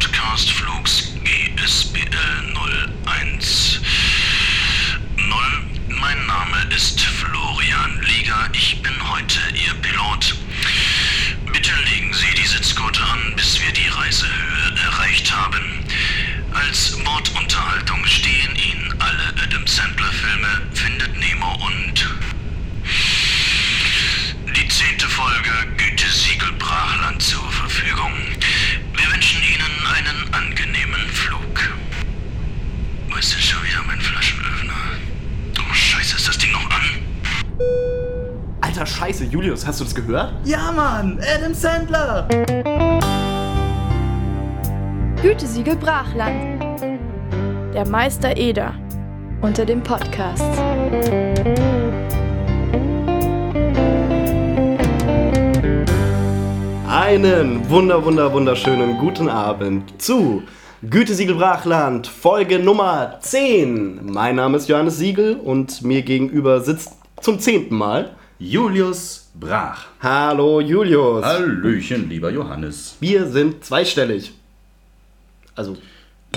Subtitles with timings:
[0.00, 2.54] Podcastflugs GSBL
[3.04, 3.80] 01.
[5.16, 5.38] 0.
[5.88, 8.48] Mein Name ist Florian Lieger.
[8.54, 10.36] Ich bin heute Ihr Pilot.
[11.52, 15.84] Bitte legen Sie die Sitzgurte an, bis wir die Reisehöhe erreicht haben.
[16.54, 22.08] Als Bordunterhaltung stehen Ihnen alle Adam Sandler-Filme Findet Nemo und
[24.56, 28.12] die zehnte Folge Gütesiegel Brachland zur Verfügung.
[28.96, 29.59] Wir wünschen Ihnen
[33.20, 34.72] ist denn schon wieder mein Flaschenöffner?
[35.58, 36.80] Oh Scheiße, ist das Ding noch an?
[38.62, 40.32] Alter Scheiße, Julius, hast du das gehört?
[40.44, 42.26] Ja, Mann, Adam Sandler.
[45.20, 46.62] Gütesiegel Brachland.
[47.74, 48.74] Der Meister Eder
[49.42, 50.42] unter dem Podcast.
[56.88, 60.42] Einen wunder, wunder, wunderschönen guten Abend zu
[60.88, 64.00] Gütesiegel Brachland, Folge Nummer 10.
[64.12, 68.12] Mein Name ist Johannes Siegel und mir gegenüber sitzt zum zehnten Mal.
[68.38, 69.88] Julius Brach.
[70.02, 71.22] Hallo Julius.
[71.24, 72.96] Hallöchen, lieber Johannes.
[73.00, 74.32] Wir sind zweistellig.
[75.54, 75.76] Also,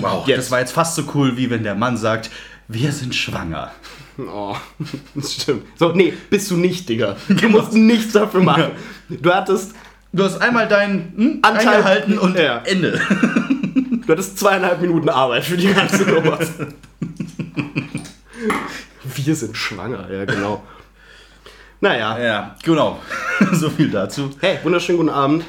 [0.02, 0.40] Wow, Jetzt.
[0.40, 2.32] das war jetzt fast so cool, wie wenn der Mann sagt,
[2.68, 3.72] wir sind schwanger.
[4.18, 4.56] oh,
[5.16, 5.64] das stimmt.
[5.78, 7.16] So, nee, bist du nicht, Digga.
[7.30, 8.72] Du musst nichts dafür machen.
[9.08, 9.74] Du hattest,
[10.12, 12.58] Du hast einmal deinen hm, Anteil- eingehalten und Ja.
[12.66, 13.00] Ende.
[14.06, 16.40] du hattest zweieinhalb Minuten Arbeit für die ganze Nummer.
[19.16, 20.64] Wir sind schwanger, ja genau.
[21.82, 23.00] Naja, Ja, genau.
[23.54, 24.30] so viel dazu.
[24.40, 25.44] hey, wunderschönen guten Abend.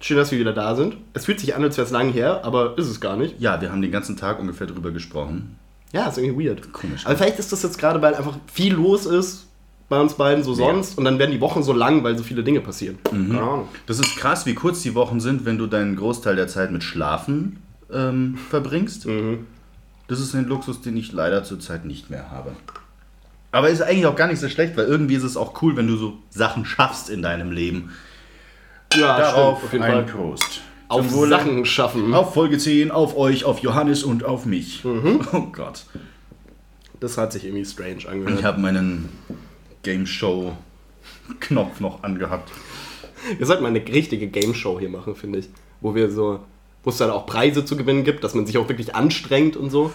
[0.00, 0.96] Schön, dass wir wieder da sind.
[1.14, 3.40] Es fühlt sich an, als wäre es lang her, aber ist es gar nicht.
[3.40, 5.56] Ja, wir haben den ganzen Tag ungefähr drüber gesprochen.
[5.92, 6.72] Ja, ist irgendwie weird.
[6.72, 7.06] Komisch.
[7.06, 9.46] Aber vielleicht ist das jetzt gerade, weil einfach viel los ist
[9.88, 12.42] bei uns beiden so sonst und dann werden die Wochen so lang, weil so viele
[12.42, 12.98] Dinge passieren.
[13.04, 13.68] Keine Ahnung.
[13.86, 16.82] Das ist krass, wie kurz die Wochen sind, wenn du deinen Großteil der Zeit mit
[16.82, 19.06] Schlafen ähm, verbringst.
[20.08, 22.52] Das ist ein Luxus, den ich leider zurzeit nicht mehr habe.
[23.52, 25.86] Aber ist eigentlich auch gar nicht so schlecht, weil irgendwie ist es auch cool, wenn
[25.86, 27.90] du so Sachen schaffst in deinem Leben.
[28.94, 30.14] Ja, Darauf stimmt, auf jeden Fall.
[30.14, 30.60] Prost.
[30.88, 31.30] Auf Zum Wohle.
[31.30, 32.14] Sachen schaffen.
[32.14, 34.84] Auf Folge 10, auf euch, auf Johannes und auf mich.
[35.32, 35.84] Oh Gott.
[37.00, 38.44] Das hat sich irgendwie strange Ich angehört.
[38.44, 39.08] habe meinen
[39.82, 40.56] Game Show
[41.40, 42.50] Knopf noch angehabt.
[43.36, 45.48] Wir sollten mal eine richtige Game Show hier machen, finde ich.
[45.80, 46.40] Wo wir so,
[46.86, 49.70] wo es dann auch Preise zu gewinnen gibt, dass man sich auch wirklich anstrengt und
[49.70, 49.90] so.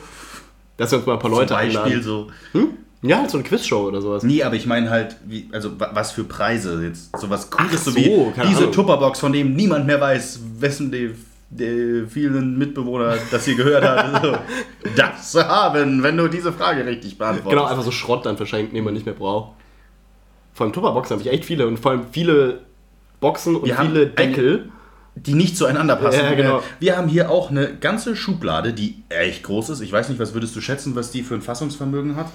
[0.76, 2.04] Dass wir uns mal ein paar Leute Zum Beispiel einladen.
[2.04, 2.28] so.
[3.02, 4.24] Ja, halt so eine Quizshow oder sowas.
[4.24, 7.18] Nee, aber ich meine halt, wie, also wa- was für Preise jetzt.
[7.18, 8.04] Sowas Cooles, Ach so so, wie
[8.46, 8.72] diese Ahnung.
[8.74, 11.16] Tupperbox, von dem niemand mehr weiß, wessen die,
[11.50, 14.22] die vielen Mitbewohner das hier gehört hat.
[14.24, 14.36] so,
[14.98, 17.50] das haben, wenn du diese Frage richtig beantwortest.
[17.50, 19.54] Genau, einfach so Schrott dann verschenken, den man nicht mehr braucht.
[20.54, 22.60] Vor allem Tupperboxen habe ich echt viele und vor allem viele
[23.22, 24.70] Boxen und Wir viele Deckel.
[25.16, 26.22] Die nicht zueinander passen.
[26.22, 26.64] Ja, genau.
[26.80, 29.82] Wir haben hier auch eine ganze Schublade, die echt groß ist.
[29.82, 32.28] Ich weiß nicht, was würdest du schätzen, was die für ein Fassungsvermögen hat?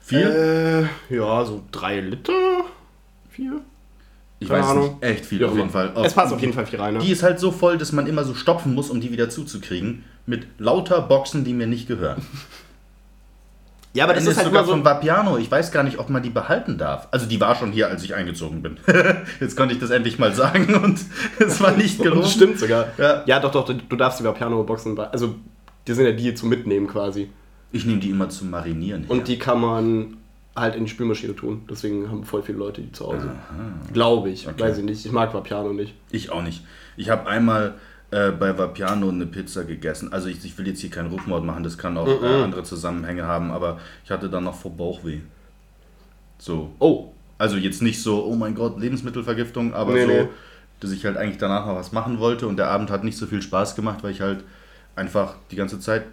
[0.00, 0.88] Vier?
[1.10, 2.32] Äh, ja, so drei Liter?
[3.30, 3.60] Vier?
[4.42, 4.84] ich keine weiß Ahnung.
[4.84, 5.02] nicht.
[5.02, 5.92] Echt viel Ja, auf jeden Fall.
[6.04, 6.94] Es passt auf jeden Fall viel rein.
[6.94, 7.00] Ne?
[7.00, 10.04] Die ist halt so voll, dass man immer so stopfen muss, um die wieder zuzukriegen.
[10.26, 12.22] Mit lauter Boxen, die mir nicht gehören.
[13.94, 14.72] Ja, aber Das ist halt sogar so.
[14.72, 15.36] von Vapiano.
[15.38, 17.08] Ich weiß gar nicht, ob man die behalten darf.
[17.10, 18.78] Also die war schon hier, als ich eingezogen bin.
[19.40, 21.00] Jetzt konnte ich das endlich mal sagen und
[21.38, 22.22] es war nicht gelogen.
[22.22, 22.86] Das stimmt sogar.
[22.96, 23.22] Ja.
[23.26, 25.34] Ja, doch, doch, du darfst die Piano-Boxen, also
[25.86, 27.30] die sind ja die zum Mitnehmen quasi.
[27.70, 29.04] Ich nehme die immer zum Marinieren.
[29.08, 29.24] Und her.
[29.24, 30.16] die kann man
[30.54, 31.62] halt in die Spülmaschine tun.
[31.70, 33.30] Deswegen haben voll viele Leute die zu Hause.
[33.92, 34.46] Glaube ich.
[34.46, 34.60] Okay.
[34.60, 35.04] Weiß ich nicht.
[35.04, 35.94] Ich mag Vapiano nicht.
[36.10, 36.64] Ich auch nicht.
[36.96, 37.74] Ich habe einmal
[38.12, 40.12] äh, bei Vapiano eine Pizza gegessen.
[40.12, 42.24] Also ich, ich will jetzt hier keinen Rufmord machen, das kann auch Mhm.
[42.24, 45.18] äh, andere Zusammenhänge haben, aber ich hatte dann noch vor Bauchweh.
[46.38, 46.70] So.
[46.78, 47.08] Oh,
[47.38, 50.28] Also jetzt nicht so, oh mein Gott, Lebensmittelvergiftung, aber Nee, so, nee.
[50.80, 53.26] dass ich halt eigentlich danach noch was machen wollte und der Abend hat nicht so
[53.26, 54.44] viel Spaß gemacht, weil ich halt
[54.94, 56.04] einfach die ganze Zeit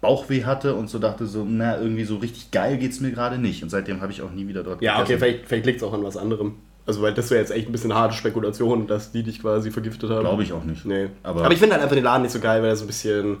[0.00, 3.62] Bauchweh hatte und so dachte so, na, irgendwie so richtig geil geht's mir gerade nicht.
[3.62, 5.18] Und seitdem habe ich auch nie wieder dort ja, okay, gegessen.
[5.20, 6.54] vielleicht, vielleicht liegt es auch an was anderem.
[6.86, 10.10] Also, weil das wäre jetzt echt ein bisschen harte Spekulation, dass die dich quasi vergiftet
[10.10, 10.20] haben.
[10.20, 10.84] Glaube ich auch nicht.
[10.84, 11.08] Nee.
[11.22, 12.88] Aber- Aber, ich finde halt einfach den Laden nicht so geil, weil er so ein
[12.88, 13.38] bisschen.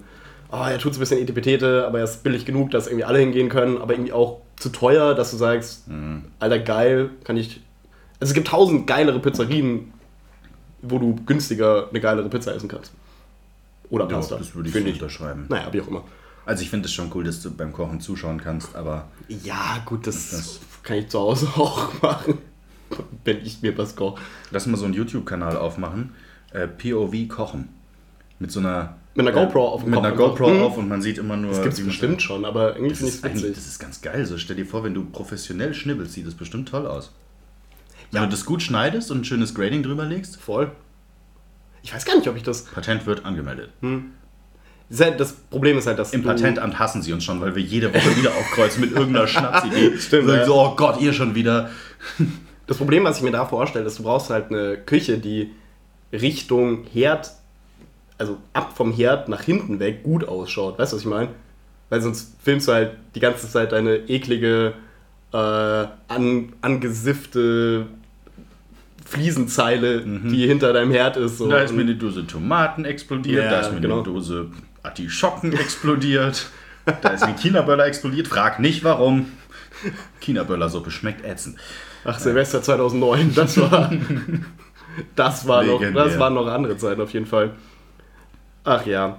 [0.52, 3.18] Oh, er tut so ein bisschen Etipetete, aber er ist billig genug, dass irgendwie alle
[3.18, 6.24] hingehen können, aber irgendwie auch zu teuer, dass du sagst, Mhm.
[6.38, 7.60] Alter, geil, kann ich.
[8.20, 9.92] Also es gibt tausend geilere Pizzerien,
[10.82, 12.92] wo du günstiger eine geilere Pizza essen kannst.
[13.90, 14.36] Oder Ja, Pasta.
[14.36, 15.46] das würde ich so unterschreiben.
[15.48, 16.04] Naja, wie auch immer.
[16.44, 20.06] Also ich finde es schon cool, dass du beim Kochen zuschauen kannst, aber Ja, gut,
[20.06, 22.38] das, Das- kann ich zu Hause auch machen,
[23.24, 24.20] wenn ich mir was koche.
[24.50, 26.14] lass mal so einen YouTube-Kanal aufmachen.
[26.52, 27.68] Äh, POV Kochen.
[28.38, 30.28] Mit so einer Mit einer GoPro auf dem Mit Kopf einer einfach.
[30.30, 30.62] GoPro Mhm.
[30.62, 31.50] auf und man sieht immer nur.
[31.52, 33.54] Das gibt's wie man- bestimmt schon, aber irgendwie finde ich ist, es witzig.
[33.54, 34.26] das ist ganz geil.
[34.26, 37.12] So, stell dir vor, wenn du professionell schnibbelst, sieht das bestimmt toll aus.
[38.10, 38.26] Wenn Ja.
[38.26, 40.36] du das gut schneidest und ein schönes Grading drüber legst.
[40.40, 40.72] Voll.
[41.82, 42.64] Ich weiß gar nicht, ob ich das.
[42.64, 43.70] Patent wird angemeldet.
[43.80, 43.90] Das
[44.90, 47.62] ist halt- Das Problem ist halt, dass Im Patentamt hassen sie uns schon, weil wir
[47.62, 49.96] jede Woche wieder aufkreuzen mit irgendeiner Schnapsidee.
[49.98, 50.44] Stimmt, Sagen ja.
[50.46, 51.70] so, oh Gott, ihr schon wieder.
[52.72, 55.50] Das Problem, was ich mir da vorstelle, ist, du brauchst halt eine Küche, die
[56.10, 57.30] Richtung Herd,
[58.16, 60.78] also ab vom Herd nach hinten weg, gut ausschaut.
[60.78, 61.28] Weißt du, was ich meine?
[61.90, 64.72] Weil sonst filmst du halt die ganze Zeit deine eklige,
[65.34, 67.88] äh, an, angesiffte
[69.04, 71.36] Fliesenzeile, die hinter deinem Herd ist.
[71.36, 71.50] So.
[71.50, 73.96] Da ist mir eine Dose Tomaten explodiert, Ja, da ist mir genau.
[73.96, 74.46] eine Dose
[74.82, 76.46] Artischocken explodiert,
[77.02, 78.28] da ist ein China-Böller explodiert.
[78.28, 79.26] Frag nicht warum.
[80.20, 81.58] China-Böller-Suppe schmeckt ätzend.
[82.04, 83.92] Ach, Silvester 2009, das war,
[85.16, 87.50] das war noch, das waren noch andere Zeiten auf jeden Fall.
[88.64, 89.18] Ach ja,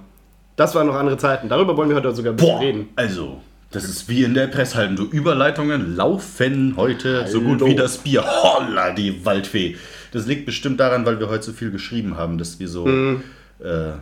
[0.56, 1.48] das waren noch andere Zeiten.
[1.48, 2.88] Darüber wollen wir heute sogar ein bisschen reden.
[2.96, 3.40] Also,
[3.70, 4.96] das ist wie in der Presshallen.
[4.96, 7.66] Du Überleitungen laufen heute so gut Hallo.
[7.66, 8.24] wie das Bier.
[8.24, 9.76] Holla, die Waldfee.
[10.12, 13.92] Das liegt bestimmt daran, weil wir heute so viel geschrieben haben, dass wir so äh,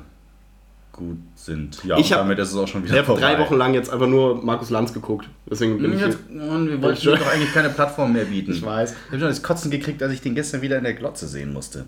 [1.09, 1.83] gut sind.
[1.85, 1.99] Ja.
[1.99, 4.07] Ich hab- damit ist es auch schon wieder Ich habe drei Wochen lang jetzt einfach
[4.07, 5.29] nur Markus Lanz geguckt.
[5.51, 8.53] Deswegen bin Und ich Jetzt, und wir wollten doch eigentlich keine Plattform mehr bieten.
[8.53, 8.93] Ich weiß.
[8.93, 11.53] Ich habe schon das Kotzen gekriegt, als ich den gestern wieder in der Glotze sehen
[11.53, 11.85] musste.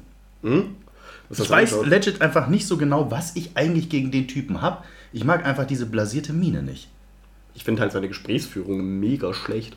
[1.29, 4.85] Was Ich weiß legit einfach nicht so genau, was ich eigentlich gegen den Typen habe.
[5.13, 6.89] Ich mag einfach diese blasierte Miene nicht.
[7.55, 9.77] Ich finde halt seine Gesprächsführung mega schlecht.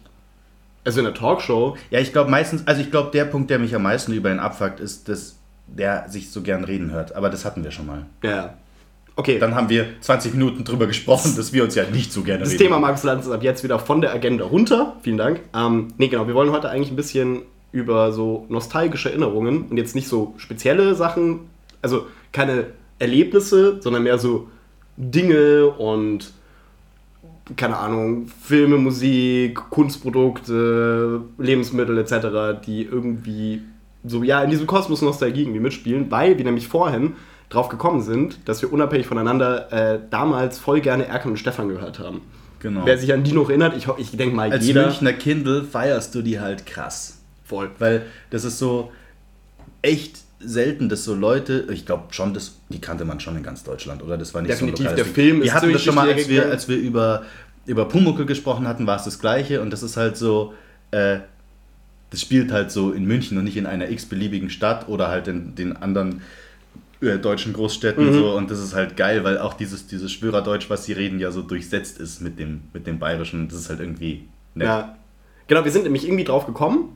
[0.84, 3.76] Also in der Talkshow, Ja, ich glaube meistens, also ich glaube, der Punkt, der mich
[3.76, 5.36] am meisten über ihn abfuckt, ist, dass
[5.68, 7.14] der sich so gern reden hört.
[7.16, 8.06] Aber das hatten wir schon mal.
[8.24, 8.54] ja.
[9.20, 12.42] Okay, Dann haben wir 20 Minuten drüber gesprochen, dass wir uns ja nicht so gerne
[12.42, 12.66] das reden.
[12.66, 14.96] Thema Markus Lanz ist ab jetzt wieder von der Agenda runter.
[15.02, 15.40] Vielen Dank.
[15.56, 17.42] Ähm, nee, genau, wir wollen heute eigentlich ein bisschen
[17.72, 21.50] über so nostalgische Erinnerungen und jetzt nicht so spezielle Sachen,
[21.82, 22.68] also keine
[23.00, 24.50] Erlebnisse, sondern mehr so
[24.98, 26.32] Dinge und
[27.56, 33.64] keine Ahnung, Filme, Musik, Kunstprodukte, Lebensmittel etc., die irgendwie
[34.04, 37.16] so ja in diesem Kosmos Nostalgie irgendwie mitspielen, weil wir nämlich vorhin
[37.50, 42.00] drauf gekommen sind, dass wir unabhängig voneinander äh, damals voll gerne Erkan und Stefan gehört
[42.00, 42.22] haben.
[42.60, 42.82] Genau.
[42.86, 46.14] Wer sich an die noch erinnert, ich, ich denke mal, Als jeder Münchner Kindle feierst
[46.16, 47.20] du die halt krass.
[47.46, 47.70] voll.
[47.80, 48.92] Weil das ist so
[49.82, 53.64] echt selten, dass so Leute, ich glaube schon, das, die kannte man schon in ganz
[53.64, 54.18] Deutschland, oder?
[54.18, 55.38] Das war nicht Definitiv, so ein der Film Ding.
[55.40, 57.24] ist Wir hatten das schon mal, als wir, als wir über,
[57.66, 60.54] über Pumuckl gesprochen hatten, war es das Gleiche und das ist halt so,
[60.92, 61.20] äh,
[62.10, 65.56] das spielt halt so in München und nicht in einer x-beliebigen Stadt oder halt in
[65.56, 66.22] den anderen
[67.00, 68.14] deutschen Großstädten Mhm.
[68.14, 71.32] so und das ist halt geil, weil auch dieses, dieses Schwörerdeutsch, was sie reden, ja
[71.32, 73.48] so durchsetzt ist mit dem, mit dem Bayerischen.
[73.50, 74.24] Das ist halt irgendwie
[74.56, 74.68] nett.
[74.68, 74.96] Ja.
[75.48, 76.96] Genau, wir sind nämlich irgendwie drauf gekommen.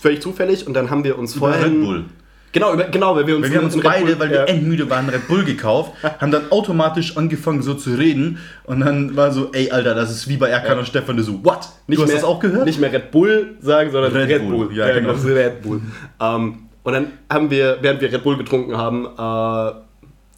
[0.00, 1.64] Völlig zufällig und dann haben wir uns vorher.
[1.64, 2.04] Red Bull.
[2.52, 4.46] Genau, über, genau, weil wir uns, Weil wir haben uns beide, Bull- weil ja.
[4.46, 9.16] wir endmüde waren, Red Bull gekauft, haben dann automatisch angefangen so zu reden und dann
[9.16, 11.68] war so, ey Alter, das ist wie bei Erkan und Stefan, du so, what?
[11.86, 12.64] nicht du hast mehr, das auch gehört?
[12.66, 14.76] Nicht mehr Red Bull sagen, sondern Red Red, Bull, Bull.
[14.76, 15.12] ja, genau.
[15.12, 15.80] das ist Red Bull.
[16.20, 19.80] ähm, und dann haben wir, während wir Red Bull getrunken haben, äh,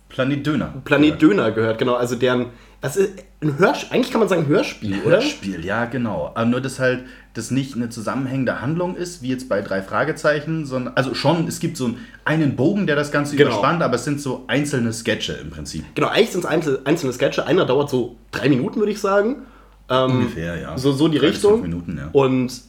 [0.09, 0.73] Planet Döner.
[0.83, 1.93] Planet Döner gehört, genau.
[1.93, 2.47] Also deren,
[2.81, 5.17] was ist, ein Hörspiel, eigentlich kann man sagen Hörspiel, Ein oder?
[5.17, 6.33] Hörspiel, ja genau.
[6.35, 7.05] Aber nur, dass halt
[7.35, 11.61] das nicht eine zusammenhängende Handlung ist, wie jetzt bei drei Fragezeichen, sondern, also schon, es
[11.61, 11.91] gibt so
[12.25, 13.51] einen, Bogen, der das Ganze Genau.
[13.51, 15.85] überspannt, aber es sind so einzelne Sketche im Prinzip.
[15.97, 17.47] Genau, eigentlich sind es einzel, einzelne Sketche.
[17.47, 19.43] Einer dauert so drei Minuten, würde ich sagen.
[19.91, 20.79] Ähm, Ungefähr, ja.
[20.79, 21.61] So, so die Drei Richtung.
[21.61, 22.09] Minuten, ja.
[22.13, 22.63] Und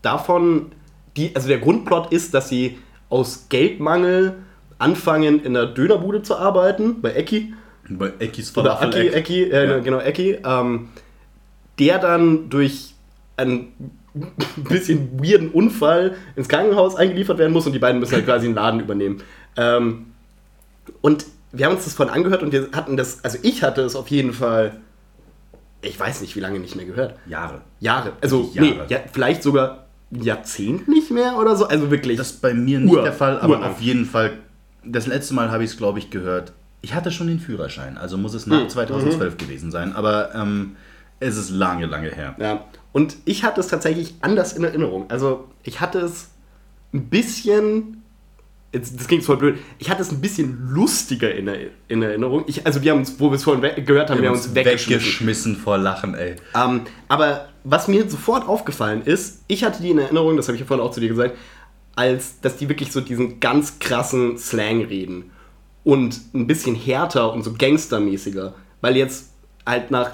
[0.00, 0.72] davon,
[1.18, 4.34] die, also der Grundplot ist, dass sie aus Geldmangel
[4.78, 7.54] anfangen, in der Dönerbude zu arbeiten, bei Ecki.
[7.88, 9.08] Bei Eckis Oder Aki.
[9.08, 9.78] Ecki, äh, Ja.
[9.78, 10.38] genau, Ecki.
[10.44, 10.88] Ähm,
[11.78, 12.94] der dann durch
[13.36, 13.72] einen
[14.56, 18.54] bisschen weirden Unfall ins Krankenhaus eingeliefert werden muss und die beiden müssen halt quasi den
[18.54, 19.22] Laden übernehmen.
[19.56, 20.06] Ähm,
[21.00, 23.96] und wir haben uns das von angehört und wir hatten das, also ich hatte es
[23.96, 24.80] auf jeden Fall,
[25.82, 27.16] ich weiß nicht, wie lange nicht mehr gehört.
[27.26, 27.60] Jahre.
[27.80, 28.12] Jahre.
[28.20, 28.68] Also, Jahre.
[28.68, 31.66] nee, ja, vielleicht sogar Jahrzehnt nicht mehr oder so.
[31.66, 32.16] Also wirklich.
[32.18, 33.70] Das ist bei mir nicht Ur- der Fall, aber urlang.
[33.72, 34.38] auf jeden Fall,
[34.84, 36.52] das letzte Mal habe ich es, glaube ich, gehört.
[36.82, 38.68] Ich hatte schon den Führerschein, also muss es nach Hm.
[38.68, 40.76] 2012 gewesen sein, aber ähm,
[41.18, 42.34] es ist lange, lange her.
[42.38, 42.64] Ja.
[42.92, 45.10] Und ich hatte es tatsächlich anders in Erinnerung.
[45.10, 46.28] Also ich hatte es
[46.92, 48.02] ein bisschen,
[48.72, 51.56] jetzt, das klingt voll blöd, ich hatte es ein bisschen lustiger in, der,
[51.88, 52.44] in Erinnerung.
[52.46, 54.90] Ich, also wir haben uns, wo wir es vorhin gehört haben, wir haben uns weggeschmissen.
[55.00, 56.36] weggeschmissen vor Lachen, ey.
[56.54, 60.60] Ähm, aber was mir sofort aufgefallen ist, ich hatte die in Erinnerung, das habe ich
[60.60, 61.36] ja vorhin auch zu dir gesagt,
[61.96, 65.30] als dass die wirklich so diesen ganz krassen Slang reden.
[65.82, 68.54] Und ein bisschen härter und so gangstermäßiger.
[68.80, 69.32] Weil jetzt
[69.66, 70.12] halt nach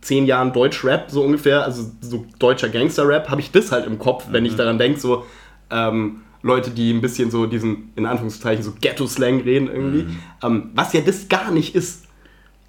[0.00, 4.26] zehn Jahren Deutsch-Rap so ungefähr, also so deutscher Gangster-Rap, habe ich das halt im Kopf,
[4.30, 5.24] wenn ich daran denke, so
[5.70, 10.06] ähm, Leute, die ein bisschen so diesen, in Anführungszeichen, so Ghetto-Slang reden irgendwie.
[10.42, 12.04] Ähm, was ja das gar nicht ist.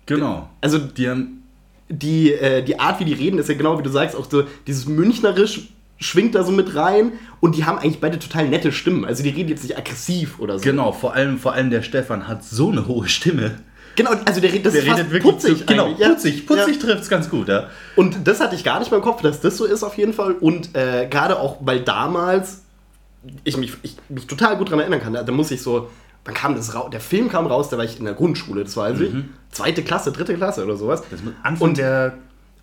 [0.05, 0.49] Genau.
[0.61, 1.42] Also Die haben
[1.97, 4.43] die, äh, die Art, wie die reden, ist ja genau wie du sagst, auch so
[4.67, 5.69] dieses münchnerisch
[5.99, 9.05] schwingt da so mit rein und die haben eigentlich beide total nette Stimmen.
[9.05, 10.63] Also die reden jetzt nicht aggressiv oder so.
[10.63, 13.59] Genau, vor allem, vor allem der Stefan hat so eine hohe Stimme.
[13.95, 15.59] Genau, also der, das Der ist redet wirklich putzig.
[15.59, 16.09] so, genau, ja.
[16.09, 16.81] putzig, putzig Ja.
[16.81, 17.67] trifft's ganz gut, ja.
[17.95, 20.13] Und das hatte ich gar nicht mehr im Kopf, dass das so ist auf jeden
[20.13, 20.33] Fall.
[20.33, 22.63] Und äh, gerade auch, weil damals
[23.43, 25.89] ich mich, ich mich total gut daran erinnern kann, da, da muss ich so,
[26.25, 26.89] wann kam das raus?
[26.91, 29.11] Der Film kam raus, da war ich in der Grundschule, das weiß ich.
[29.51, 31.01] Zweite Klasse, dritte Klasse oder sowas.
[31.01, 31.05] Mhm.
[31.11, 32.13] Das Anfang Und- der,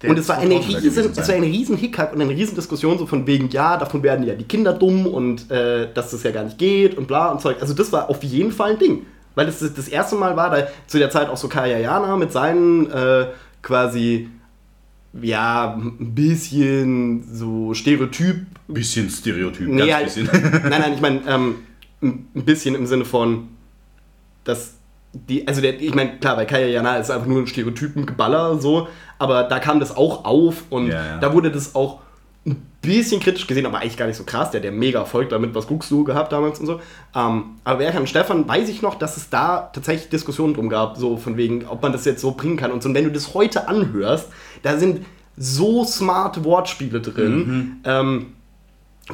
[0.03, 2.55] der Und es war eine 2000er riesen, es war eine riesen Hickhack und eine riesen
[2.55, 6.23] Diskussion so von wegen, ja, davon werden ja die Kinder dumm und äh, dass das
[6.23, 7.59] ja gar nicht geht und bla und Zeug.
[7.61, 9.07] Also das war auf jeden Fall ein Ding.
[9.37, 12.33] Weil das das erste Mal war, da zu der Zeit auch so Kaya Jana mit
[12.33, 13.27] seinen äh,
[13.63, 14.29] quasi,
[15.21, 18.47] ja, ein bisschen so Stereotyp.
[18.69, 20.29] Bisschen Stereotyp, Nee, ganz halt, bisschen.
[20.69, 21.55] nein, nein, ich meine, ähm,
[22.03, 23.49] ein bisschen im Sinne von,
[24.45, 24.75] dass
[25.13, 28.89] die, also der, ich meine, klar, bei Kaya Jana ist einfach nur ein Stereotypengeballer so,
[29.19, 31.19] aber da kam das auch auf und Ja, ja.
[31.19, 32.01] da wurde das auch
[32.47, 34.51] ein bisschen kritisch gesehen, aber eigentlich gar nicht so krass.
[34.51, 36.81] Der hat ja mega Erfolg damit, was guckst du gehabt damals und so.
[37.15, 41.17] Ähm, aber während Stefan weiß ich noch, dass es da tatsächlich Diskussionen drum gab, so
[41.17, 42.89] von wegen, ob man das jetzt so bringen kann und so.
[42.89, 44.29] Und wenn du das heute anhörst,
[44.63, 45.05] da sind
[45.37, 47.37] so smarte Wortspiele drin.
[47.37, 47.77] Mhm.
[47.85, 48.27] Ähm,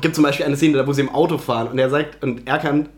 [0.00, 2.47] gibt zum Beispiel eine Szene, da wo sie im Auto fahren und er sagt, und
[2.49, 2.88] Erkan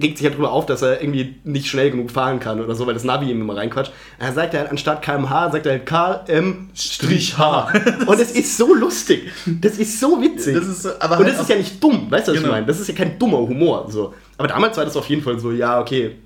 [0.00, 2.86] regt sich halt drüber auf, dass er irgendwie nicht schnell genug fahren kann oder so,
[2.86, 3.92] weil das Navi ihm immer reinquatscht.
[4.18, 7.72] Er sagt halt, anstatt kmh, sagt er halt km-h.
[8.06, 9.30] Und das ist so lustig.
[9.60, 10.54] Das ist so witzig.
[10.56, 12.38] Das ist so- aber und halt das ist auch- ja nicht dumm, weißt du, was
[12.38, 12.48] Genau.
[12.48, 12.66] ich meine?
[12.66, 13.86] Das ist ja kein dummer Humor.
[13.90, 14.14] So.
[14.38, 16.16] Aber damals war das auf jeden Fall so, ja, okay,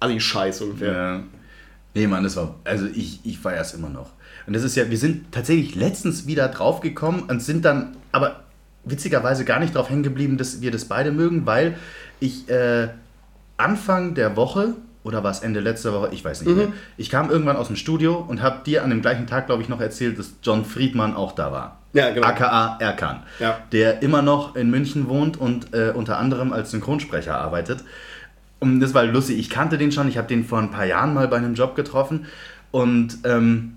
[0.00, 0.92] Assi-Scheiß ungefähr.
[0.92, 1.20] Ja.
[1.94, 2.54] Nee, Mann, das war.
[2.64, 4.10] Also ich, ich feiere es immer noch.
[4.46, 8.40] Und das ist ja, wir sind tatsächlich letztens wieder draufgekommen und sind dann aber
[8.84, 11.76] witzigerweise gar nicht drauf hängen geblieben, dass wir das beide mögen, weil
[12.20, 12.88] ich äh,
[13.56, 14.74] Anfang der Woche
[15.04, 16.68] oder war es Ende letzter Woche, ich weiß nicht mehr.
[16.96, 19.68] Ich kam irgendwann aus dem Studio und habe dir an dem gleichen Tag, glaube ich,
[19.68, 21.78] noch erzählt, dass John Friedmann auch da war.
[21.92, 22.26] Ja, genau.
[22.26, 23.22] AKA Erkan.
[23.38, 23.58] Ja.
[23.72, 27.84] Der immer noch in München wohnt und äh, unter anderem als Synchronsprecher arbeitet.
[28.60, 29.38] Und das war lustig.
[29.38, 30.08] Ich kannte den schon.
[30.08, 32.26] Ich habe den vor ein paar Jahren mal bei einem Job getroffen.
[32.70, 33.74] Und ähm,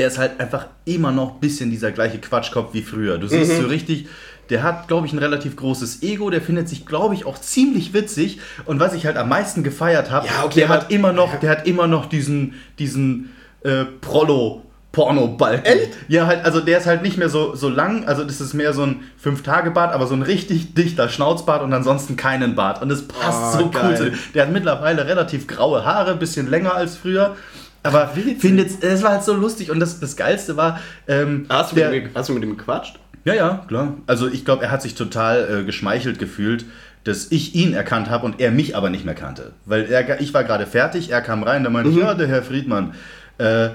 [0.00, 3.18] der ist halt einfach immer noch ein bisschen dieser gleiche Quatschkopf wie früher.
[3.18, 3.60] Du siehst Mhm.
[3.64, 4.08] so richtig,
[4.48, 6.30] der hat, glaube ich, ein relativ großes Ego.
[6.30, 8.40] Der findet sich, glaube ich, auch ziemlich witzig.
[8.64, 11.50] Und was ich halt am meisten gefeiert habe, Ja, okay, der, hat immer noch, der
[11.50, 13.28] hat immer noch diesen, diesen
[13.62, 14.62] äh, Prollo.
[14.92, 15.64] Porno-Balken.
[15.66, 15.90] Echt?
[16.08, 18.72] Ja, halt, also der ist halt nicht mehr so, so lang, also das ist mehr
[18.72, 22.82] so ein Fünf-Tage-Bart, aber so ein richtig dichter Schnauzbart und ansonsten keinen Bart.
[22.82, 23.96] Und das passt Ah, so geil.
[24.00, 24.12] cool.
[24.34, 27.36] Der hat mittlerweile relativ graue Haare, bisschen länger als früher.
[27.82, 28.08] Aber
[28.38, 31.90] findet, es war halt so lustig und das, das Geilste war, ähm, Hast, du der,
[31.90, 32.98] mit ihm, hast du mit ihm gequatscht?
[33.24, 33.94] ja, ja, klar.
[34.06, 36.64] Also ich glaube, er hat sich total äh, geschmeichelt gefühlt,
[37.04, 39.52] dass ich ihn erkannt habe und er mich aber nicht mehr kannte.
[39.64, 42.42] Weil er, ich war gerade fertig, er kam rein, da meinte ich, ja, der Herr
[42.42, 42.94] Friedmann.
[43.38, 43.70] Äh,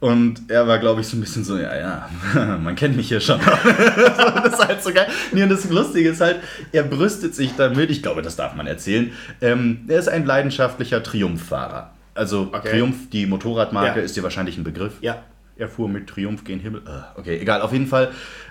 [0.00, 2.08] und er war, glaube ich, so ein bisschen so, ja, ja,
[2.62, 3.40] man kennt mich hier schon.
[4.42, 5.06] das ist halt so geil.
[5.30, 6.40] Nee, und das Lustige ist halt,
[6.72, 11.02] er brüstet sich damit, ich glaube, das darf man erzählen, ähm, er ist ein leidenschaftlicher
[11.02, 11.92] Triumphfahrer.
[12.14, 12.70] Also Okay.
[12.70, 14.04] Triumph, die Motorradmarke, Ja.
[14.04, 14.94] ist dir wahrscheinlich ein Begriff.
[15.00, 15.22] Ja.
[15.56, 16.82] Er fuhr mit Triumph gen Himmel.
[16.86, 18.10] Äh, Okay, egal, auf jeden Fall.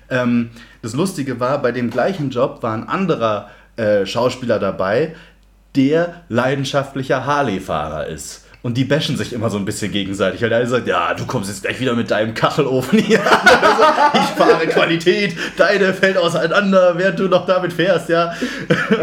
[0.10, 0.50] Ähm,
[0.82, 5.15] das Lustige war, bei dem gleichen Job war ein anderer äh, Schauspieler dabei,
[5.75, 8.46] der leidenschaftlicher Harley-Fahrer ist.
[8.63, 11.25] Und die bashen sich immer so ein bisschen gegenseitig, weil der eine sagt, ja, du
[11.25, 13.20] kommst jetzt gleich wieder mit deinem Kachelofen hier.
[13.32, 18.34] Also, ich fahre Qualität, deine fällt auseinander, während du noch damit fährst, ja.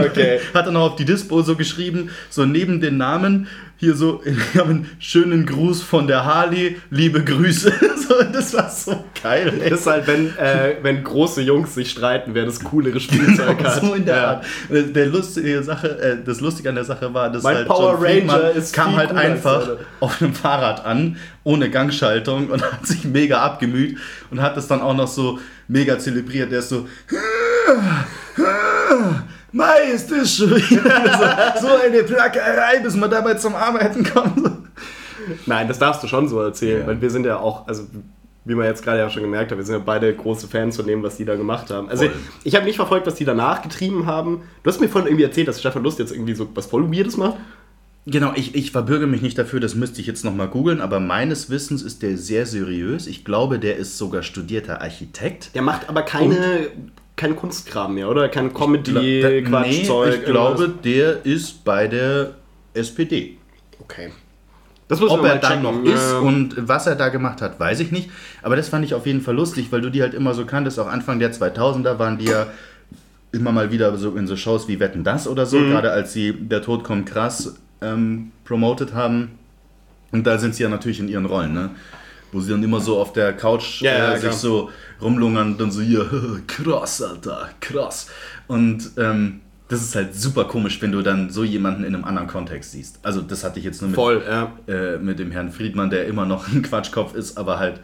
[0.00, 0.40] Okay.
[0.54, 3.48] Hat er noch auf die Dispo so geschrieben, so neben den Namen,
[3.78, 4.20] hier so,
[4.52, 7.72] wir haben einen schönen Gruß von der Harley, liebe Grüße.
[8.08, 9.52] So, das war so geil.
[9.62, 9.68] ey.
[9.68, 13.82] Das ist halt, wenn, äh, wenn große Jungs sich streiten, wer das coolere Spielzeug hat.
[13.82, 14.24] so in der Ja.
[14.28, 14.44] Art.
[14.70, 18.00] Der, lustige Sache, äh, das Lustige an der Sache war, dass Mein halt Power John
[18.00, 23.04] Friedman Ranger ist kam halt einfach auf einem Fahrrad an, ohne Gangschaltung und hat sich
[23.04, 23.98] mega abgemüht
[24.30, 26.50] und hat das dann auch noch so mega zelebriert.
[26.50, 26.86] Der ist so
[29.52, 34.50] Das schon wieder so, so eine Plackerei, bis man dabei zum Arbeiten kommt.
[35.46, 36.86] Nein, das darfst du schon so erzählen, Ja.
[36.86, 37.84] weil wir sind ja auch, also
[38.44, 40.86] wie man jetzt gerade ja schon gemerkt hat, wir sind ja beide große Fans von
[40.86, 41.88] dem, was die da gemacht haben.
[41.90, 42.14] Also Voll.
[42.44, 44.42] ich habe nicht verfolgt, was die danach getrieben haben.
[44.62, 47.16] Du hast mir vorhin irgendwie erzählt, dass Stefan Lust jetzt irgendwie so was voll Weirdes
[47.18, 47.36] macht.
[48.06, 51.50] Genau, ich, ich verbürge mich nicht dafür, das müsste ich jetzt nochmal googeln, aber meines
[51.50, 53.06] Wissens ist der sehr seriös.
[53.06, 55.54] Ich glaube, der ist sogar studierter Architekt.
[55.54, 56.68] Der macht aber keine,
[57.18, 58.28] keinen Kunstkram mehr, oder?
[58.30, 59.44] Kein Comedy, nee, ich
[59.84, 60.82] glaube, irgendwas.
[60.82, 62.34] der ist bei der
[62.72, 63.36] SPD.
[63.80, 64.10] Okay.
[64.88, 65.62] Das muss Ob er checken.
[65.62, 68.08] noch ist und was er da gemacht hat, weiß ich nicht.
[68.42, 70.80] Aber das fand ich auf jeden Fall lustig, weil du die halt immer so kanntest.
[70.80, 72.46] Auch Anfang der 2000er waren die ja
[73.32, 76.32] immer mal wieder so in so Shows wie Wetten das oder so, gerade als sie
[76.32, 79.32] Der Tod kommt krass ähm, promotet haben.
[80.10, 81.52] Und da sind sie ja natürlich in ihren Rollen.
[81.52, 81.70] Ne?
[82.32, 84.32] Wo sie dann immer so auf der Couch Ja, ja, äh, sich klar.
[84.32, 84.70] so
[85.00, 86.08] rumlungern und dann so hier,
[86.46, 88.08] krass, Alter, krass.
[88.46, 92.28] Und ähm, das ist halt super komisch, wenn du dann so jemanden in einem anderen
[92.28, 93.00] Kontext siehst.
[93.02, 94.52] Also das hatte ich jetzt nur mit, Voll, ja.
[94.66, 97.80] äh, mit dem Herrn Friedmann, der immer noch ein Quatschkopf ist, aber halt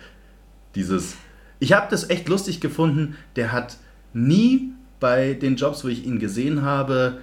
[0.75, 1.17] dieses.
[1.61, 3.17] Ich habe das echt lustig gefunden.
[3.37, 3.77] Der hat
[4.13, 7.19] nie bei den Jobs, wo ich ihn gesehen habe,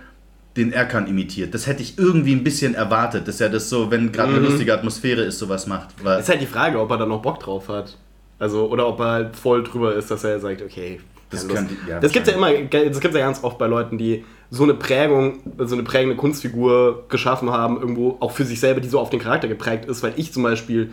[0.58, 1.54] den Erkan imitiert.
[1.54, 4.74] Das hätte ich irgendwie ein bisschen erwartet, dass er das so, wenn gerade eine lustige
[4.74, 5.90] Atmosphäre ist, sowas macht.
[6.04, 7.98] Weil, Ist halt die Frage, ob er da noch Bock drauf hat.
[8.38, 11.00] Also, oder ob er halt voll drüber ist, dass er sagt, okay.
[11.30, 14.26] Das könnte- ja, das gibt's ja immer, das gibt's ja ganz oft bei Leuten, die
[14.50, 18.90] so eine Prägung, so eine prägende Kunstfigur geschaffen haben, irgendwo auch für sich selber, die
[18.90, 20.92] so auf den Charakter geprägt ist, weil ich zum Beispiel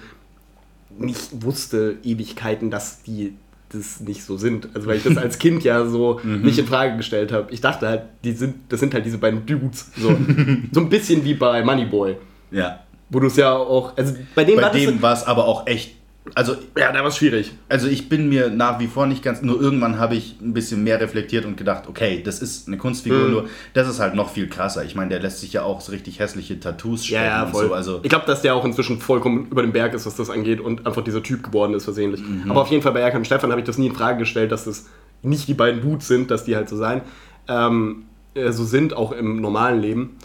[0.96, 3.34] nicht wusste Ewigkeiten, dass die
[3.70, 4.68] das nicht so sind.
[4.74, 6.42] Also weil ich das als Kind ja so Mhm.
[6.42, 7.52] nicht in Frage gestellt habe.
[7.52, 9.90] Ich dachte halt, die sind, das sind halt diese beiden Dudes.
[9.96, 10.08] So,
[10.72, 12.16] so ein bisschen wie bei Moneyboy.
[12.50, 12.80] ja.
[13.10, 13.96] Wo du es ja auch.
[13.96, 15.94] Also bei dem Bei war dem war es aber auch echt.
[16.34, 17.52] Also Ja, da war es schwierig.
[17.68, 20.82] Also ich bin mir nach wie vor nicht ganz, nur irgendwann habe ich ein bisschen
[20.84, 23.30] mehr reflektiert und gedacht, okay, das ist eine Kunstfigur, Mhm.
[23.30, 23.44] nur
[23.74, 24.84] das ist halt noch viel krasser.
[24.84, 27.50] Ich meine, der lässt sich ja auch so richtig hässliche Tattoos stechen Ja, ja, und
[27.52, 27.68] voll.
[27.68, 27.74] so.
[27.74, 30.60] Also ich glaube, dass der auch inzwischen vollkommen über den Berg ist, was das angeht
[30.60, 32.20] und einfach dieser Typ geworden ist versehentlich.
[32.22, 32.50] Mhm.
[32.50, 34.52] Aber auf jeden Fall bei Erkan und Stefan habe ich das nie in Frage gestellt,
[34.52, 34.86] dass das
[35.22, 37.00] nicht die beiden Dudes sind, dass die halt so sein,
[37.48, 38.04] ähm,
[38.34, 40.16] äh, so sind, auch im normalen Leben.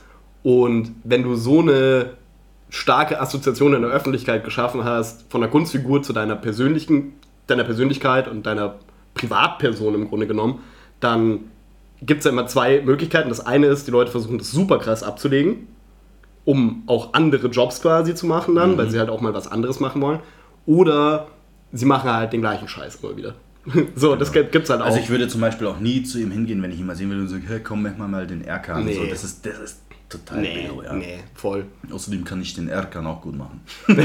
[0.44, 2.12] Und wenn du so eine
[2.74, 7.13] starke Assoziation in der Öffentlichkeit geschaffen hast, von der Kunstfigur zu deiner persönlichen,
[7.46, 8.80] deiner Persönlichkeit und deiner
[9.13, 10.60] Privatperson im Grunde genommen,
[11.00, 11.51] dann
[12.01, 13.30] gibt es ja immer zwei Möglichkeiten.
[13.30, 15.68] Das eine ist, die Leute versuchen das super krass abzulegen,
[16.46, 19.80] um auch andere Jobs quasi zu machen dann, weil sie halt auch mal was anderes
[19.80, 20.20] machen wollen.
[20.65, 21.27] Oder
[21.72, 23.36] sie machen halt den gleichen Scheiß immer wieder.
[23.96, 24.88] so, das gibt es halt auch.
[24.88, 27.12] Also ich würde zum Beispiel auch nie zu ihm hingehen, wenn ich ihn mal sehen
[27.12, 28.84] will und sagen, hey, komm, mach mal mal den Erkan.
[28.84, 28.96] Nee.
[28.96, 29.82] So, das ist, das ist
[30.13, 30.93] total nee, billo, ja.
[30.93, 31.65] nee, voll.
[31.91, 33.62] Außerdem kann ich den Erkan auch gut machen.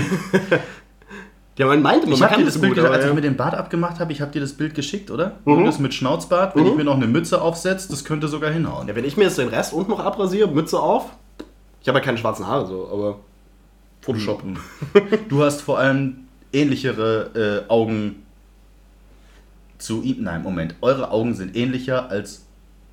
[1.58, 3.20] Ja, man meinte immer, Ich man kann dir das das Bild, gut, als ich mir
[3.20, 5.38] den Bart abgemacht habe, ich habe dir das Bild geschickt, oder?
[5.44, 5.64] Mhm.
[5.64, 8.86] Das mit Schnauzbart, wenn ich mir noch eine Mütze aufsetze, das könnte sogar hinhauen.
[8.86, 11.10] Ja, wenn ich mir jetzt den Rest unten noch abrasiere, Mütze auf.
[11.82, 13.18] Ich habe ja keine schwarzen Haare so, aber
[14.02, 14.42] Photoshop.
[15.28, 18.22] Du hast vor allem ähnlichere äh, Augen
[19.78, 20.22] zu ihm.
[20.22, 20.76] Nein, Moment.
[20.80, 22.46] Eure Augen sind ähnlicher als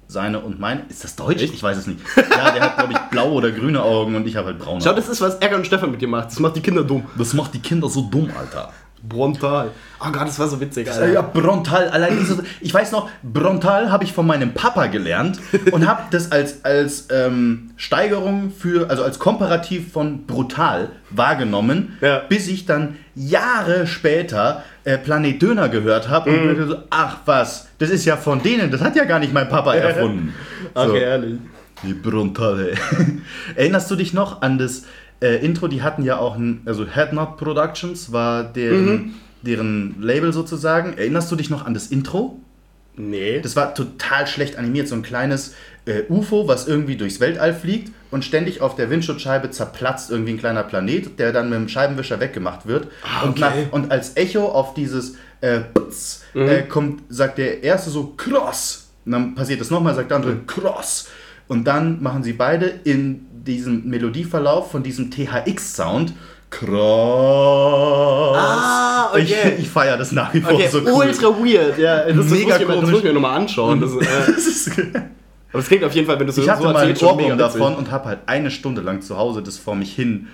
[0.07, 0.81] seine und meine.
[0.89, 1.41] Ist das Deutsch?
[1.41, 1.53] Echt?
[1.53, 1.99] Ich weiß es nicht.
[2.15, 4.93] Ja, der hat, glaube ich, blaue oder grüne Augen und ich habe halt braune Schau,
[4.93, 6.27] das ist, was Ärger und Stefan mit dir macht.
[6.27, 7.03] Das macht die Kinder dumm.
[7.17, 8.71] Das macht die Kinder so dumm, Alter.
[9.07, 9.69] Brontal.
[9.99, 11.07] Oh Gott, das war so witzig, Alter.
[11.11, 15.39] Ja, Brontal, allein diese, ich weiß noch, Brontal habe ich von meinem Papa gelernt
[15.71, 22.19] und habe das als, als ähm, Steigerung für, also als Komparativ von brutal wahrgenommen, Ja.
[22.19, 27.67] bis ich dann Jahre später äh, Planet Döner gehört habe und mir so, ach was,
[27.77, 30.33] das ist ja von denen, das hat ja gar nicht mein Papa erfunden.
[30.73, 31.39] Okay, ehrlich.
[31.83, 32.75] Die Brontal, ey.
[33.55, 34.83] Erinnerst du dich noch an das
[35.21, 35.67] äh, Intro?
[35.67, 39.13] Die hatten ja auch ein, also Headnut Productions war deren, Mhm.
[39.43, 40.97] deren Label sozusagen.
[40.97, 42.39] Erinnerst du dich noch an das Intro?
[42.97, 43.41] Nee.
[43.41, 45.53] Das war total schlecht animiert, so ein kleines
[45.85, 50.37] äh, UFO, was irgendwie durchs Weltall fliegt und ständig auf der Windschutzscheibe zerplatzt irgendwie ein
[50.39, 52.87] kleiner Planet, der dann mit dem Scheibenwischer weggemacht wird.
[53.23, 53.39] und, okay.
[53.39, 58.87] nach, und als Echo auf dieses äh, Ptz, äh, kommt, sagt der erste so Cross.
[59.05, 61.07] Und dann passiert das nochmal, sagt der andere Cross.
[61.47, 66.13] Und dann machen sie beide in diesem Melodieverlauf von diesem THX-Sound
[66.49, 68.37] Cross.
[68.37, 69.53] Ah, okay.
[69.57, 71.05] Ich, ich feiere das nach wie vor Okay, so cool.
[71.05, 71.77] ultra weird.
[71.77, 73.81] Ja, das, das, Mega muss ich, mir- das muss ich mir nochmal anschauen.
[73.81, 74.71] Das, ist, äh, Das ist
[75.55, 77.37] aber es klingt auf jeden Fall, wenn du so Ich hatte so mal einen Ohrwurm
[77.37, 80.27] davon und habe halt eine Stunde lang zu Hause das vor mich hin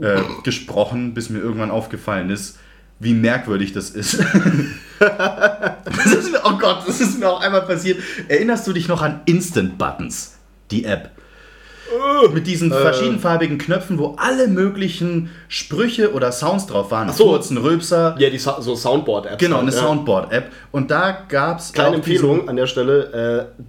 [0.00, 2.58] äh, gesprochen, bis mir irgendwann aufgefallen ist,
[2.98, 4.18] wie merkwürdig das ist.
[4.98, 8.00] das ist mir, oh Gott, das ist mir auch einmal passiert.
[8.26, 10.38] Erinnerst du dich noch an Instant Buttons,
[10.72, 11.12] die App?
[12.32, 17.12] Mit diesen verschiedenfarbigen Knöpfen, wo alle möglichen Sprüche oder Sounds drauf waren.
[17.12, 17.26] so.
[17.26, 18.16] Kurzen Rülpser.
[18.18, 19.38] Ja, die so Soundboard-Apps.
[19.38, 19.78] Genau, eine ja.
[19.78, 20.50] Soundboard-App.
[20.72, 23.62] Und da gab es Kleine Empfehlung an der Stelle: äh,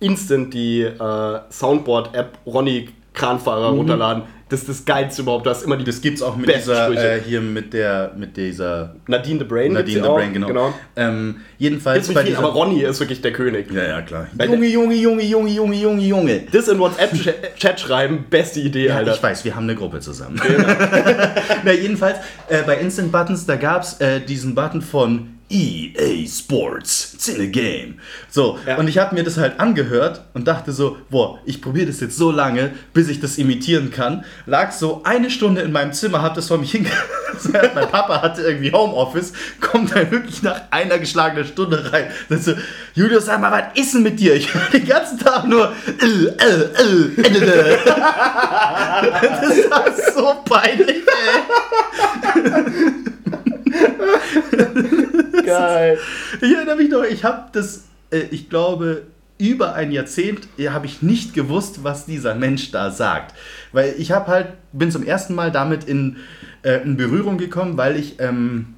[0.00, 4.22] instant die äh, Soundboard-App Ronny Kranfahrer runterladen.
[4.48, 5.46] Das ist das Geilste überhaupt.
[5.46, 8.96] Du hast immer die Das gibt's auch mit dieser, äh, hier mit der, mit dieser
[9.06, 9.72] Nadine the Brain.
[9.72, 10.16] Nadine the auch.
[10.16, 10.46] Brain, genau.
[10.48, 10.74] genau.
[10.96, 13.70] Ähm, jedenfalls bei viel, dieser, aber Ronny ist wirklich der König.
[13.72, 14.26] Ja, ja, klar.
[14.34, 16.42] Bei Junge, Junge, Junge, Junge, Junge, Junge, Junge.
[16.50, 19.14] Das in WhatsApp-Chat schreiben, beste Idee, Ja, Alter.
[19.14, 20.40] ich weiß, wir haben eine Gruppe zusammen.
[21.64, 27.12] Na, jedenfalls, äh, bei Instant Buttons, da gab es äh, diesen Button von EA Sports.
[27.14, 27.98] It's in a game.
[28.30, 28.76] So, Ja.
[28.78, 32.16] und ich habe mir das halt angehört und dachte so, boah, ich probiere das jetzt
[32.16, 34.24] so lange, bis ich das imitieren kann.
[34.46, 37.04] Lag so eine Stunde in meinem Zimmer, hab das vor mich hingehört.
[37.74, 42.10] mein Papa hatte irgendwie Homeoffice, kommt dann wirklich nach einer geschlagenen Stunde rein.
[42.28, 42.52] Sagt so,
[42.94, 44.34] Julius, sag mal, was ist denn mit dir?
[44.34, 47.78] Ich höre den ganzen Tag nur äh, äh, äh, äh, äh.
[49.12, 49.84] Das war
[50.14, 51.40] so peinlich, ey.
[55.44, 55.98] Geil.
[56.40, 59.02] Ich erinnere mich noch, ich habe das, äh, ich glaube,
[59.38, 63.34] über ein Jahrzehnt äh, habe ich nicht gewusst, was dieser Mensch da sagt.
[63.72, 66.16] Weil ich habe halt, bin zum ersten Mal damit in,
[66.62, 68.74] äh, in Berührung gekommen, weil ich ähm,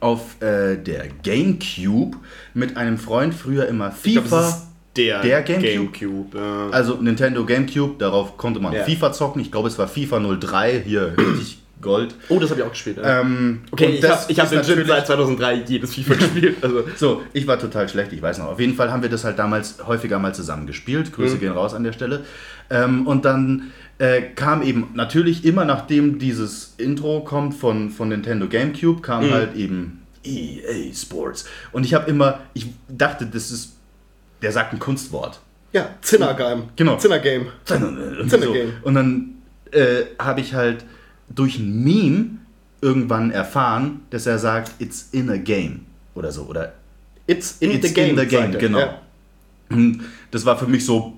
[0.00, 2.18] auf äh, der Gamecube
[2.54, 5.98] mit einem Freund früher immer Ich glaub, FIFA, das ist der, Der Gamecube?
[5.98, 6.68] Gamecube, ja.
[6.70, 8.84] also Nintendo Gamecube, darauf konnte man Ja.
[8.84, 9.40] FIFA zocken.
[9.40, 12.14] Ich glaube, es war FIFA 03, hier richtig Gold.
[12.28, 12.98] Oh, das habe ich auch gespielt.
[12.98, 13.20] Ja.
[13.20, 16.56] Ähm, okay, ich habe ich hab legit natürlich- seit 2003 jedes FIFA gespielt.
[16.62, 18.46] Also, So, ich war total schlecht, ich weiß noch.
[18.48, 21.12] Auf jeden Fall haben wir das halt damals häufiger mal zusammen gespielt.
[21.12, 21.40] Grüße Mhm.
[21.40, 22.24] gehen raus an der Stelle.
[22.70, 28.46] Ähm, und dann äh, kam eben natürlich immer nachdem dieses Intro kommt von, von Nintendo
[28.48, 29.32] GameCube, kam Mhm.
[29.32, 31.46] halt eben EA Sports.
[31.72, 33.72] Und ich habe immer, ich dachte, das ist,
[34.42, 35.40] der sagt ein Kunstwort.
[35.72, 36.64] ja, Zinnergame.
[36.76, 36.96] Genau.
[36.96, 37.46] Zinnergame.
[37.70, 38.52] Und, Zinne so.
[38.52, 38.72] Game.
[38.82, 39.30] und dann
[39.72, 40.84] äh, habe ich halt
[41.34, 42.26] durch ein Meme
[42.80, 45.80] irgendwann erfahren, dass er sagt, it's in a game
[46.14, 46.42] oder so.
[46.44, 46.72] Oder
[47.26, 48.10] It's in It's the game.
[48.10, 48.78] in the game, genau.
[48.78, 49.00] Ja.
[50.30, 51.14] Das war für mich so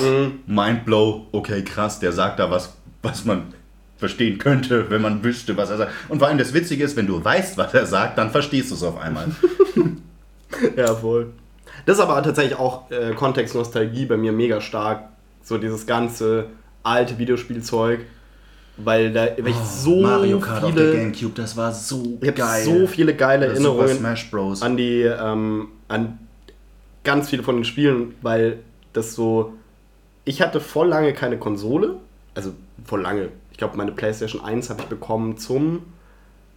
[0.00, 0.40] Mhm.
[0.46, 3.52] Mindblow, okay, krass, der sagt da was, was man
[3.98, 5.92] verstehen könnte, wenn man wüsste, was er sagt.
[6.08, 8.74] Und vor allem das Witzige ist, wenn du weißt, was er sagt, dann verstehst du
[8.76, 9.26] es auf einmal.
[10.76, 11.28] Ja, voll.
[11.86, 15.04] Das ist aber tatsächlich auch äh, Kontextnostalgie bei mir mega stark.
[15.44, 16.46] So dieses ganze
[16.82, 18.00] alte Videospielzeug.
[18.84, 20.96] Weil da weil ich so Oh, Mario Kart auf der viele.
[20.98, 22.64] Gamecube, das war so Ich geil.
[22.64, 24.62] so viele geile Das Erinnerungen Smash Bros.
[24.62, 26.18] an die, ähm, an
[27.04, 28.58] ganz viele von den Spielen, weil
[28.92, 29.52] das so.
[30.24, 31.96] Ich hatte voll lange keine Konsole.
[32.34, 32.52] Also
[32.84, 33.28] voll lange.
[33.50, 35.82] Ich glaube, meine PlayStation 1 habe ich bekommen zum,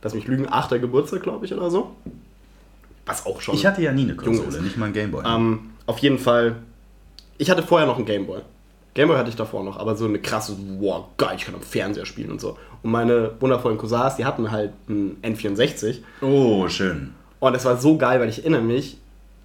[0.01, 0.79] lass mich lügen, 8.
[0.79, 1.91] Geburtstag, glaube ich, oder so.
[3.05, 3.55] Was auch schon.
[3.55, 5.23] Ich hatte ja nie eine Konsole, nicht mal ein Gameboy.
[5.25, 6.55] Ähm, auf jeden Fall.
[7.38, 8.41] Ich hatte vorher noch einen Gameboy.
[8.93, 12.06] Gameboy hatte ich davor noch, aber so eine krasse, wow, geil, ich kann am Fernseher
[12.06, 12.58] spielen und so.
[12.84, 15.99] Und meine wundervollen Cousins, die hatten halt einen N64.
[16.21, 17.13] oh, schön.
[17.39, 18.97] Und es war so geil, weil ich erinnere mich,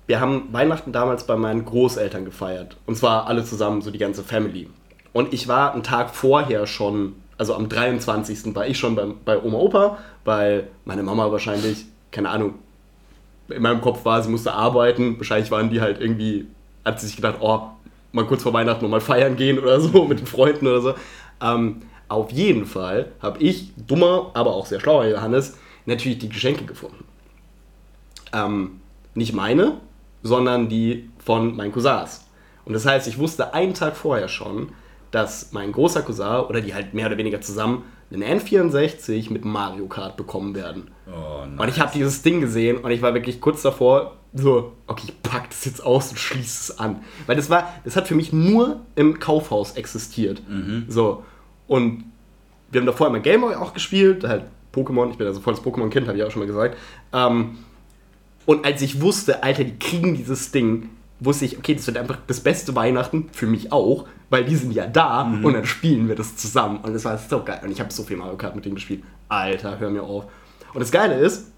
[0.06, 2.76] wir haben Weihnachten damals bei meinen Großeltern gefeiert.
[2.86, 4.68] Und zwar alle zusammen, so die ganze Family.
[5.12, 8.54] Und ich war einen Tag vorher schon, also am 23.
[8.54, 12.54] war ich schon bei, bei Oma Opa, weil meine Mama wahrscheinlich, keine Ahnung,
[13.48, 15.18] in meinem Kopf war, sie musste arbeiten.
[15.18, 16.46] Wahrscheinlich waren die halt irgendwie,
[16.84, 17.62] hat sie sich gedacht, oh,
[18.18, 20.94] mal kurz vor Weihnachten noch mal feiern gehen oder so mit den Freunden oder so.
[21.40, 26.64] Ähm, auf jeden Fall habe ich, dummer, aber auch sehr schlauer Johannes, natürlich die Geschenke
[26.64, 27.04] gefunden.
[28.32, 28.80] Ähm,
[29.14, 29.78] nicht meine,
[30.22, 32.26] sondern die von meinen Cousins.
[32.64, 34.70] Und das heißt, ich wusste einen Tag vorher schon,
[35.10, 39.86] dass mein großer Cousin oder die halt mehr oder weniger zusammen einen N64 mit Mario
[39.86, 40.90] Kart bekommen werden.
[41.06, 41.58] Oh, nein.
[41.58, 45.22] Und ich habe dieses Ding gesehen und ich war wirklich kurz davor, so, okay, ich
[45.22, 47.02] pack das jetzt aus und schließe es an.
[47.26, 50.42] Weil das war, das hat für mich nur im Kaufhaus existiert.
[50.88, 51.24] So.
[51.66, 52.04] Und
[52.70, 54.44] wir haben davor immer Gameboy auch gespielt, halt
[54.74, 56.76] Pokémon, ich bin also volles Pokémon-Kind, habe ich auch schon mal gesagt.
[57.12, 57.58] Ähm,
[58.46, 60.90] und als ich wusste, Alter, die kriegen dieses Ding,
[61.20, 64.72] wusste ich, okay, das wird einfach das beste Weihnachten für mich auch, weil die sind
[64.72, 66.78] ja da und dann spielen wir das zusammen.
[66.82, 67.60] Und das war so geil.
[67.62, 69.02] Und ich habe so viel Mario Kart mit denen gespielt.
[69.28, 70.24] Alter, hör mir auf.
[70.74, 71.50] Und das Geile ist,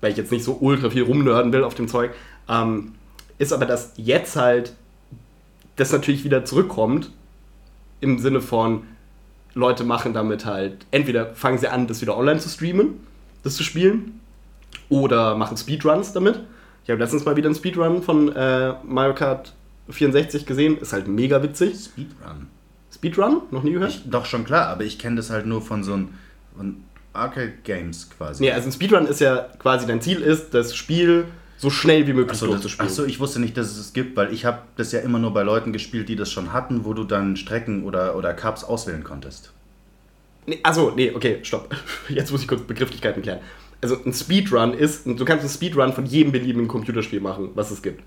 [0.00, 2.12] weil ich jetzt nicht so ultra viel rumnörden will auf dem Zeug,
[2.48, 2.94] ähm,
[3.38, 4.72] ist aber, dass jetzt halt
[5.76, 7.10] das natürlich wieder zurückkommt
[8.00, 8.82] im Sinne von
[9.54, 13.00] Leute machen damit halt, entweder fangen sie an, das wieder online zu streamen,
[13.42, 14.20] das zu spielen,
[14.88, 16.40] oder machen Speedruns damit.
[16.88, 19.52] Ich habe letztens mal wieder einen Speedrun von äh, Mario Kart
[19.90, 21.76] 64 gesehen, ist halt mega witzig.
[21.76, 22.46] Speedrun.
[22.90, 23.42] Speedrun?
[23.50, 23.90] Noch nie gehört?
[23.90, 26.14] Ich, doch schon klar, aber ich kenne das halt nur von so ein
[26.56, 26.76] von
[27.12, 28.42] Arcade Games quasi.
[28.42, 31.26] Nee, also ein Speedrun ist ja quasi dein Ziel ist, das Spiel
[31.58, 32.90] so schnell wie möglich das, durchzuspielen.
[32.90, 35.34] achso, ich wusste nicht, dass es es gibt, weil ich habe das ja immer nur
[35.34, 39.04] bei Leuten gespielt, die das schon hatten, wo du dann Strecken oder, oder Cups auswählen
[39.04, 39.52] konntest.
[40.46, 41.68] Nee, achso, nee, okay, stopp.
[42.08, 43.40] Jetzt muss ich kurz Begrifflichkeiten klären.
[43.80, 47.80] Also ein Speedrun ist, du kannst einen Speedrun von jedem beliebigen Computerspiel machen, was es
[47.82, 48.02] gibt.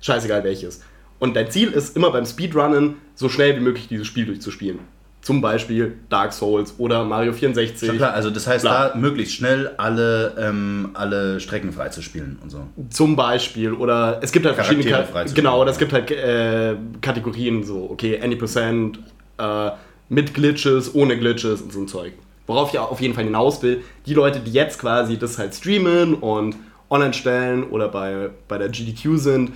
[0.00, 0.82] Scheißegal welches.
[1.18, 4.80] Und dein Ziel ist immer beim Speedrunnen, so schnell wie möglich dieses Spiel durchzuspielen.
[5.22, 7.88] Zum Beispiel Dark Souls oder Mario 64.
[7.88, 8.90] Schon klar, also das heißt, Klar.
[8.90, 12.66] da möglichst schnell alle, ähm, alle Strecken freizuspielen und so.
[12.90, 13.72] Zum Beispiel.
[13.72, 17.64] Oder es gibt halt verschiedene Charaktere Ka freizuspielen, Genau, oder es gibt halt äh, Kategorien,
[17.64, 18.98] so, okay, any percent,
[19.38, 19.70] äh,
[20.10, 22.12] mit Glitches, ohne Glitches und so ein Zeug.
[22.46, 26.14] Worauf ich auf jeden Fall hinaus will, die Leute, die jetzt quasi das halt streamen
[26.14, 26.56] und
[26.90, 29.52] online stellen oder bei, bei der GDQ sind,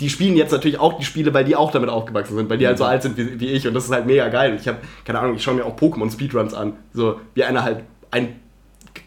[0.00, 2.66] die spielen jetzt natürlich auch die Spiele, weil die auch damit aufgewachsen sind, weil die
[2.66, 4.56] halt so alt sind wie, wie ich und das ist halt mega geil.
[4.60, 7.84] Ich habe, keine Ahnung, ich schaue mir auch Pokémon Speedruns an, so wie einer halt
[8.10, 8.40] ein,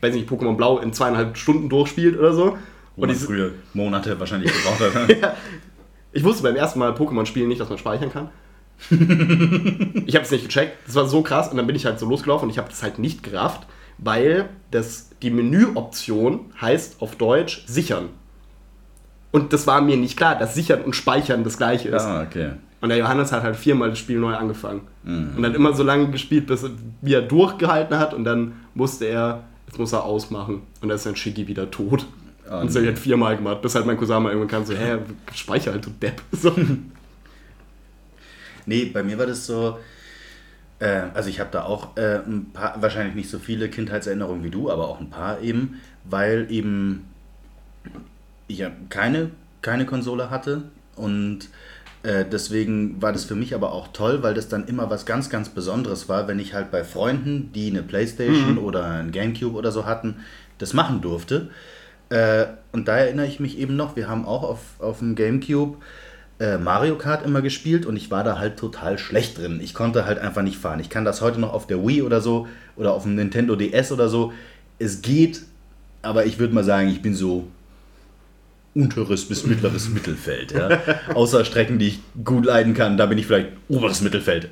[0.02, 2.58] weiß nicht, Pokémon Blau in zweieinhalb Stunden durchspielt oder so.
[2.96, 5.36] Wo Und man die, früher Monate wahrscheinlich gebraucht hat.
[6.12, 8.30] ich wusste beim ersten Mal Pokémon spielen nicht, dass man speichern kann.
[10.06, 10.78] ich habe es nicht gecheckt.
[10.86, 12.84] Das war so krass und dann bin ich halt so losgelaufen und ich habe das
[12.84, 18.10] halt nicht gerafft, weil das, die Menüoption heißt auf Deutsch sichern.
[19.32, 22.04] Und das war mir nicht klar, dass sichern und speichern das gleiche ist.
[22.04, 22.52] Ah, okay.
[22.82, 24.82] Und der Johannes hat halt viermal das Spiel neu angefangen.
[25.04, 25.34] Mhm.
[25.36, 28.14] Und dann immer so lange gespielt, bis er, wie er durchgehalten hat.
[28.14, 30.62] Und dann musste er, jetzt muss er ausmachen.
[30.82, 32.06] Und dann ist dann Shiggy wieder tot.
[32.50, 34.74] Oh, und das ich halt viermal gemacht, bis halt mein Cousin mal irgendwann kam so,
[34.78, 34.98] hä,
[35.36, 36.22] speicher halt, du Depp.
[36.32, 36.54] So.
[38.70, 39.80] Nee, bei mir war das so.
[40.78, 44.52] Äh, also ich habe da auch äh, ein paar, wahrscheinlich nicht so viele Kindheitserinnerungen wie
[44.52, 47.06] du, aber auch ein paar eben, weil eben
[48.48, 50.64] ich ja keine, keine Konsole hatte
[50.96, 51.50] und
[52.04, 55.32] äh, deswegen war das für mich aber auch toll, weil das dann immer was ganz,
[55.32, 59.72] ganz Besonderes war, wenn ich halt bei Freunden, die eine Playstation oder ein Gamecube oder
[59.72, 60.18] so hatten,
[60.60, 61.50] das machen durfte.
[62.10, 65.78] Äh, und da erinnere ich mich eben noch, wir haben auch auf, auf dem Gamecube
[66.40, 69.60] äh, Mario Kart immer gespielt und ich war da halt total schlecht drin.
[69.62, 70.80] Ich konnte halt einfach nicht fahren.
[70.80, 73.92] Ich kann das heute noch auf der Wii oder so oder auf dem Nintendo DS
[73.92, 74.32] oder so.
[74.80, 75.42] Es geht,
[76.02, 77.48] aber ich würde mal sagen, ich bin so
[78.74, 80.54] unteres bis mittleres Mittelfeld.
[80.54, 80.80] Ja?
[81.14, 84.50] Außer Strecken, die ich gut leiden kann, da bin ich vielleicht oberes Mittelfeld.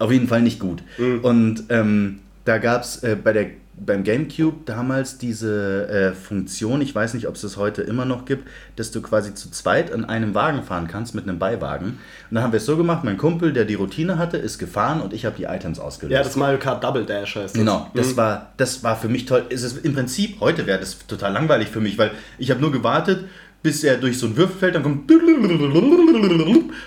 [0.00, 0.82] Auf jeden Fall nicht gut.
[1.22, 3.46] Und ähm, da gab es äh, bei der
[3.84, 8.24] beim GameCube damals diese äh, Funktion, ich weiß nicht, ob es das heute immer noch
[8.24, 11.86] gibt, dass du quasi zu zweit in einem Wagen fahren kannst mit einem Beiwagen.
[11.86, 11.98] Und
[12.34, 15.12] dann haben wir es so gemacht, mein Kumpel, der die Routine hatte, ist gefahren und
[15.12, 16.12] ich habe die Items ausgelöst.
[16.14, 17.52] Ja, das Mario Kart Double Dash heißt das.
[17.54, 18.16] Genau, das, Mhm.
[18.16, 19.44] war, das war für mich toll.
[19.50, 22.72] Es ist im Prinzip, heute wäre das total langweilig für mich, weil ich habe nur
[22.72, 23.24] gewartet,
[23.62, 25.10] bis er durch so ein Würfelfeld, dann kommt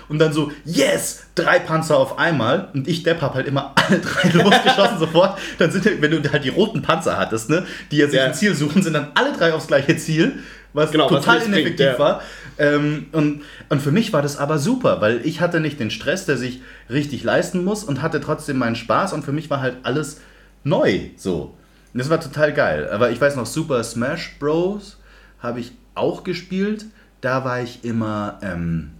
[0.08, 3.98] und dann so, yes, drei Panzer auf einmal und ich, Depp, hab halt immer alle
[3.98, 5.38] drei losgeschossen sofort.
[5.58, 8.26] Dann sind, wenn du halt die roten Panzer hattest, ne, die jetzt sich Ja.
[8.26, 10.38] ein Ziel suchen, sind dann alle drei aufs gleiche Ziel,
[10.72, 11.98] was Genau, was total bringt, ineffektiv ja.
[11.98, 12.22] war.
[12.58, 16.24] Ähm, und, und für mich war das aber super, weil ich hatte nicht den Stress,
[16.26, 19.76] der sich richtig leisten muss und hatte trotzdem meinen Spaß und für mich war halt
[19.82, 20.20] alles
[20.64, 21.54] neu so.
[21.92, 22.88] Und das war total geil.
[22.90, 24.98] Aber ich weiß noch, Super Smash Bros.
[25.40, 26.86] habe ich auch gespielt.
[27.20, 28.90] Da war ich immer ähm,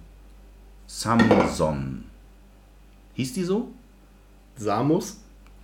[0.87, 2.05] Samson.
[3.15, 3.69] Hieß die so?
[4.57, 5.19] Samus?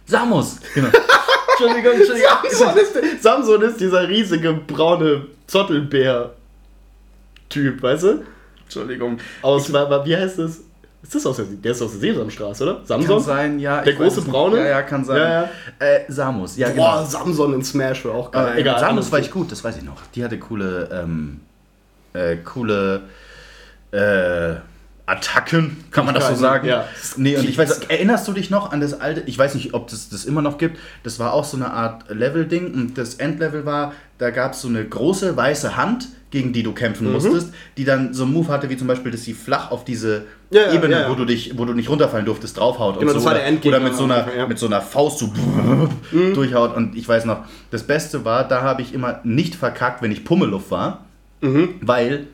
[0.06, 0.56] Samus!
[0.74, 0.88] Genau.
[1.60, 2.30] Entschuldigung, Entschuldigung.
[2.50, 8.24] Samson ist, Samson ist dieser riesige braune Zottelbär-Typ, weißt du?
[8.64, 9.18] Entschuldigung.
[9.42, 10.60] Aus, wa- wie heißt das?
[11.02, 12.80] Ist das aus der, der ist aus der Sesamstraße, oder?
[12.84, 13.16] Samson?
[13.16, 13.82] Kann sein, ja.
[13.82, 14.24] Der große weiß.
[14.24, 14.58] Braune?
[14.58, 15.16] Ja, ja, kann sein.
[15.16, 15.50] Ja, ja.
[15.78, 16.82] Äh, Samus, ja, genau.
[16.82, 18.56] Boah, Samson in Smash wäre auch geil.
[18.56, 18.80] Äh, Egal.
[18.80, 20.02] Samus war ich gut, das weiß ich noch.
[20.14, 21.40] Die hatte coole, ähm,
[22.14, 23.02] äh, coole
[23.92, 24.56] äh,
[25.08, 26.66] Attacken, kann man das so sagen?
[26.68, 26.84] Ja.
[27.16, 29.88] Nee, und ich weiß, erinnerst du dich noch an das alte, ich weiß nicht, ob
[29.88, 33.64] das das immer noch gibt, das war auch so eine Art Level-Ding und das Endlevel
[33.64, 36.74] war, da gab es so eine große weiße Hand, gegen die du Mhm.
[36.74, 39.86] kämpfen musstest, die dann so einen Move hatte, wie zum Beispiel, dass sie flach auf
[39.86, 41.10] diese Ja, ja, Ebene, ja, ja.
[41.10, 43.28] wo du dich, wo du nicht runterfallen durftest, draufhaut Genau, und das so.
[43.30, 45.32] war der oder, oder mit so einer, mit so einer Faust so
[46.34, 46.76] durchhaut.
[46.76, 50.24] Und ich weiß noch, das Beste war, da habe ich immer nicht verkackt, wenn ich
[50.24, 51.04] Pummeluff war,
[51.40, 51.76] Mhm.
[51.80, 52.26] weil,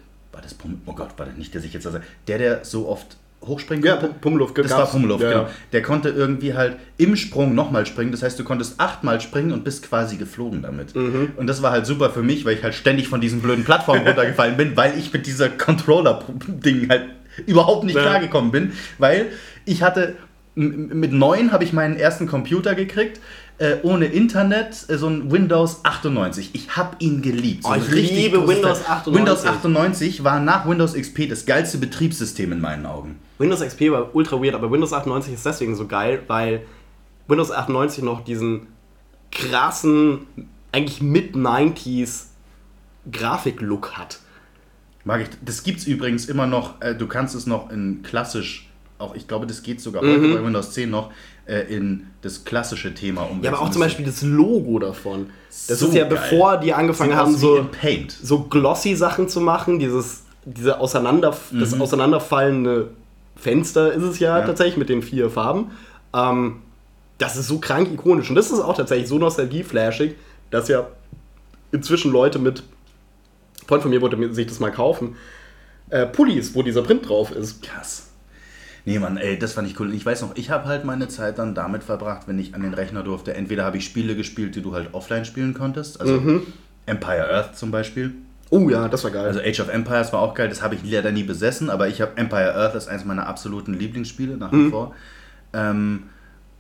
[0.44, 3.16] das Pummel, oh Gott, war das nicht, der sich jetzt, also, der, der so oft
[3.44, 4.14] hochspringen Ja, konnte?
[4.14, 4.92] Pum- Pummeluff Das war gab's.
[4.92, 5.42] Pummeluff, Ja, genau.
[5.42, 5.50] ja.
[5.72, 8.10] Der konnte irgendwie halt im Sprung nochmal springen.
[8.10, 10.94] Das heißt, du konntest achtmal springen und bist quasi geflogen damit.
[10.96, 11.32] Mhm.
[11.36, 14.02] Und das war halt super für mich, weil ich halt ständig von diesen blöden Plattformen
[14.06, 17.04] runtergefallen bin, weil ich mit dieser Controller-Ding halt
[17.46, 18.02] überhaupt nicht Ja.
[18.02, 18.72] klargekommen bin.
[18.98, 19.26] Weil
[19.66, 20.16] ich hatte,
[20.54, 23.20] mit neun habe ich meinen ersten Computer gekriegt.
[23.56, 26.50] Äh, ohne Internet, äh, so ein Windows 98.
[26.54, 27.62] Ich habe ihn geliebt.
[27.62, 28.96] So Oh, ich liebe Windows Teil.
[28.96, 29.14] 98.
[29.14, 33.20] Windows 98 war nach Windows XP das geilste Betriebssystem in meinen Augen.
[33.38, 36.62] Windows XP war ultra weird, aber Windows 98 ist deswegen so geil, weil
[37.28, 38.66] Windows 98 noch diesen
[39.30, 40.26] krassen,
[40.72, 42.24] eigentlich Mid-90s
[43.10, 44.18] Grafik-Look hat.
[45.04, 45.28] Mag ich.
[45.44, 49.46] Das gibt's übrigens immer noch, äh, du kannst es noch in klassisch, auch ich glaube,
[49.46, 51.10] das geht sogar heute bei Windows 10 noch,
[51.46, 53.26] äh, in das klassische Thema.
[53.26, 53.42] Mhm.
[53.42, 55.30] Ja, aber auch zum Beispiel das Logo davon.
[55.68, 56.18] Das So ist ja geil.
[56.30, 58.12] bevor die angefangen sieht haben, so, in Paint.
[58.12, 62.90] so glossy Sachen zu machen, dieses diese Auseinander, das auseinanderfallende
[63.34, 64.46] Fenster ist es ja, Ja.
[64.46, 65.70] tatsächlich mit den vier Farben.
[66.14, 66.56] Ähm,
[67.18, 70.16] das ist so krank ikonisch und das ist auch tatsächlich so nostalgieflashig,
[70.50, 70.86] dass ja
[71.72, 75.16] inzwischen Leute mit ein Freund von mir wollte sich das mal kaufen.
[75.88, 77.62] Äh, Pullis, wo dieser Print drauf ist.
[77.62, 78.08] Krass.
[78.86, 79.94] Nee, Mann, ey, das fand ich cool.
[79.94, 82.74] Ich weiß noch, ich habe halt meine Zeit dann damit verbracht, wenn ich an den
[82.74, 83.32] Rechner durfte.
[83.34, 86.00] Entweder habe ich Spiele gespielt, die du halt offline spielen konntest.
[86.00, 86.42] Also Mhm.
[86.86, 88.12] Empire Earth zum Beispiel.
[88.50, 89.24] Oh ja, das war geil.
[89.26, 92.02] Also Age of Empires war auch geil, das habe ich leider nie besessen, aber ich
[92.02, 94.70] habe Empire Earth ist eines meiner absoluten Lieblingsspiele nach wie Mhm.
[94.70, 94.94] vor.
[95.54, 96.02] Ähm,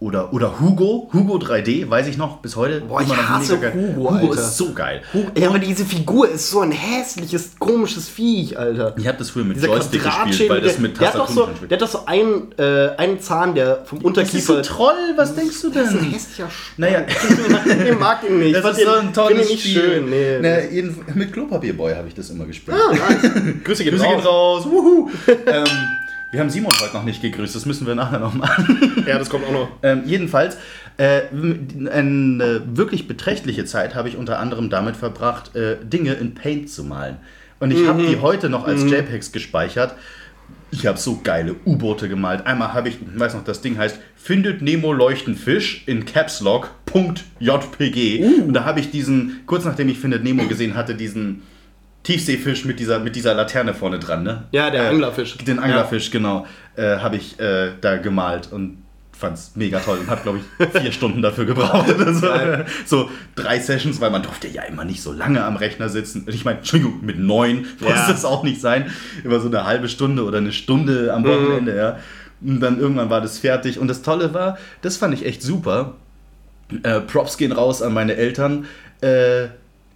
[0.00, 2.80] Oder, oder Hugo, Hugo 3D, weiß ich noch, bis heute.
[2.82, 3.56] Boah, ich hasse.
[3.56, 4.40] Hugo, Hugo Alter.
[4.42, 5.00] ist so geil.
[5.38, 8.94] Ja, aber diese Figur ist so ein hässliches, komisches Viech, Alter.
[8.98, 11.82] Ich habe das früher mit Dieser Joystick gespielt, weil das mit Tastatur so, Der hat
[11.82, 14.04] doch so einen, äh, einen Zahn, der vom Das
[14.34, 14.56] ist Unterkiefer.
[14.58, 16.10] ein Troll, was denkst du Das ist ein denn?
[16.12, 17.02] hässlicher Sch Naja,
[17.88, 18.56] Ich mag ihn nicht.
[18.56, 19.72] Ich das ist so ein tolles nicht Spiel.
[19.80, 20.10] schön.
[20.10, 20.38] Nee.
[20.42, 22.76] Na, jeden, mit Klopapierboy habe ich das immer gespielt.
[22.78, 23.22] Ah, nice.
[23.64, 24.26] Grüße gehen Grüße gehen raus.
[24.26, 24.64] raus.
[24.66, 25.08] Wuhu.
[25.46, 25.64] ähm,
[26.34, 28.92] wir haben Simon heute noch nicht gegrüßt, das müssen wir nachher noch machen.
[29.06, 29.68] Ja, das kommt auch noch.
[29.82, 30.56] Ähm, jedenfalls,
[30.96, 31.22] äh,
[31.90, 36.84] eine wirklich beträchtliche Zeit habe ich unter anderem damit verbracht, äh, Dinge in Paint zu
[36.84, 37.18] malen.
[37.60, 39.94] Und ich habe die heute noch als JPEGs gespeichert.
[40.70, 42.46] Ich habe so geile U-Boote gemalt.
[42.46, 46.40] Einmal habe ich, ich weiß noch, das Ding heißt, findet Nemo leuchten Fisch in Caps
[46.40, 46.70] Lock,
[47.40, 48.24] .jpg.
[48.46, 51.42] Und da habe ich diesen, kurz nachdem ich findet Nemo gesehen hatte, diesen
[52.04, 54.44] Tiefseefisch mit dieser, mit dieser Laterne vorne dran, ne?
[54.52, 55.36] Ja, der Äh, Anglerfisch.
[55.38, 58.78] Den Anglerfisch, genau, äh, habe ich äh, da gemalt und
[59.16, 61.88] fand's mega toll und habe, glaube ich, vier Stunden dafür gebraucht.
[61.88, 63.08] Oder so.
[63.36, 66.26] Drei Sessions, weil man durfte ja immer nicht so lange am Rechner sitzen.
[66.28, 68.06] Ich meine, Entschuldigung, mit neun muss Ja.
[68.08, 68.90] das auch nicht sein.
[69.24, 71.26] Immer so eine halbe Stunde oder eine Stunde am Mhm.
[71.26, 71.98] Wochenende, ja.
[72.42, 73.78] Und dann irgendwann war das fertig.
[73.78, 75.94] Und das Tolle war, das fand ich echt super.
[76.82, 78.66] Äh, Props gehen raus an meine Eltern.
[79.00, 79.46] Äh,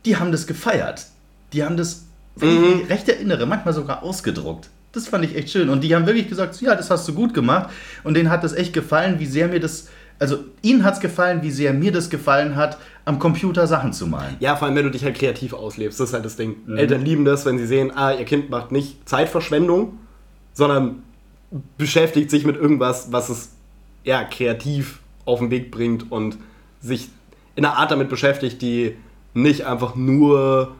[0.06, 1.04] die haben das gefeiert.
[1.52, 2.06] Die haben das,
[2.36, 4.68] wenn ich mich recht erinnere, manchmal sogar ausgedruckt.
[4.92, 5.68] Das fand ich echt schön.
[5.68, 7.70] Und die haben wirklich gesagt, ja, das hast du gut gemacht.
[8.04, 11.42] Und denen hat das echt gefallen, wie sehr mir das, also ihnen hat es gefallen,
[11.42, 14.36] wie sehr mir das gefallen hat, am Computer Sachen zu malen.
[14.40, 16.00] Ja, vor allem, wenn du dich halt kreativ auslebst.
[16.00, 16.56] Das ist halt das Ding.
[16.66, 16.76] Mhm.
[16.76, 19.98] Eltern lieben das, wenn sie sehen, ah, ihr Kind macht nicht Zeitverschwendung,
[20.52, 21.02] sondern
[21.76, 23.50] beschäftigt sich mit irgendwas, was es
[24.04, 26.38] ja, kreativ auf den Weg bringt und
[26.80, 27.08] sich
[27.56, 28.96] in einer Art damit beschäftigt, die
[29.34, 30.74] nicht einfach nur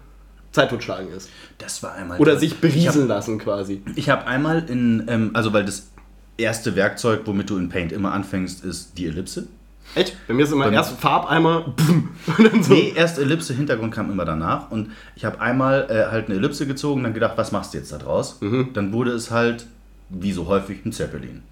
[0.52, 1.28] Zeit totschlagen ist.
[1.58, 2.18] Das war einmal.
[2.18, 3.82] Oder sich Ich berieseln lassen quasi.
[3.96, 5.90] Ich habe einmal in, ähm, also weil das
[6.36, 9.48] erste Werkzeug, womit du in Paint immer anfängst, ist die Ellipse.
[9.94, 10.16] Echt?
[10.26, 11.74] Bei mir ist immer erst Farbeimer
[12.60, 12.72] so.
[12.72, 14.70] Nee, erst Ellipse, Hintergrund kam immer danach.
[14.70, 17.90] Und ich habe einmal äh, halt eine Ellipse gezogen, dann gedacht, was machst du jetzt
[17.92, 18.38] da draus?
[18.74, 19.66] Dann wurde es halt,
[20.10, 21.42] wie so häufig, ein Zeppelin.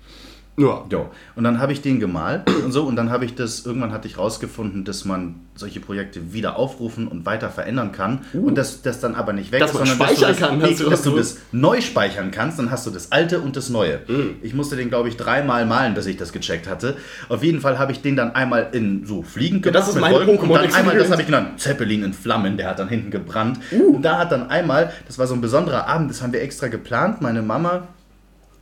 [0.59, 0.85] Ja.
[0.91, 1.11] Jo.
[1.35, 2.85] Und dann habe ich den gemalt und so.
[2.85, 7.09] Und dann habe ich das, irgendwann hatte ich rausgefunden, dass man solche Projekte wieder aufrufen
[7.09, 8.21] und weiter verändern kann.
[8.33, 10.87] Und dass das dann aber nicht weg Dass ist, sondern dass speichern du das, kann,
[10.87, 12.59] du dass du das neu speichern kannst.
[12.59, 14.01] Dann hast du das alte und das neue.
[14.43, 16.97] Ich musste den, glaube ich, dreimal malen, bis ich das gecheckt hatte.
[17.29, 19.77] Auf jeden Fall habe ich den dann einmal in so fliegen gemacht.
[19.77, 20.39] das ist mit meine Wolken.
[20.39, 23.61] Und dann einmal, das habe ich genannt, Zeppelin in Flammen, der hat dann hinten gebrannt.
[23.73, 26.69] Und da hat dann einmal, das war so ein besonderer Abend, das haben wir extra
[26.69, 27.21] geplant.
[27.21, 27.89] Meine Mama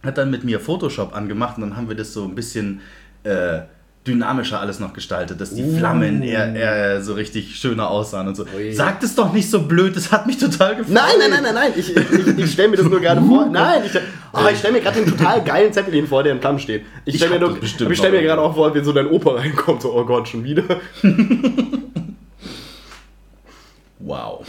[0.05, 2.81] hat dann mit mir Photoshop angemacht und dann haben wir das so ein bisschen
[3.25, 3.61] äh,
[4.07, 8.45] dynamischer alles noch gestaltet, dass die Flammen eher, eher so richtig schöner aussahen und so.
[8.55, 8.71] Ui.
[8.75, 10.93] Sagt es doch nicht so blöd, das hat mich total gefreut.
[10.95, 11.73] Nein, nein, nein, nein, nein.
[11.75, 13.47] Ich, ich, ich stelle mir das nur gerade vor.
[13.47, 13.99] Nein, ich,
[14.33, 16.85] aber ich stelle mir gerade den total geilen Zeppelin vor, der im Flammen steht.
[17.07, 17.59] Ich stelle mir, nur-
[17.95, 19.81] stell mir gerade auch vor, wie so dein Opa reinkommt.
[19.81, 20.65] So, oh Gott, schon wieder.
[23.99, 24.47] Wow.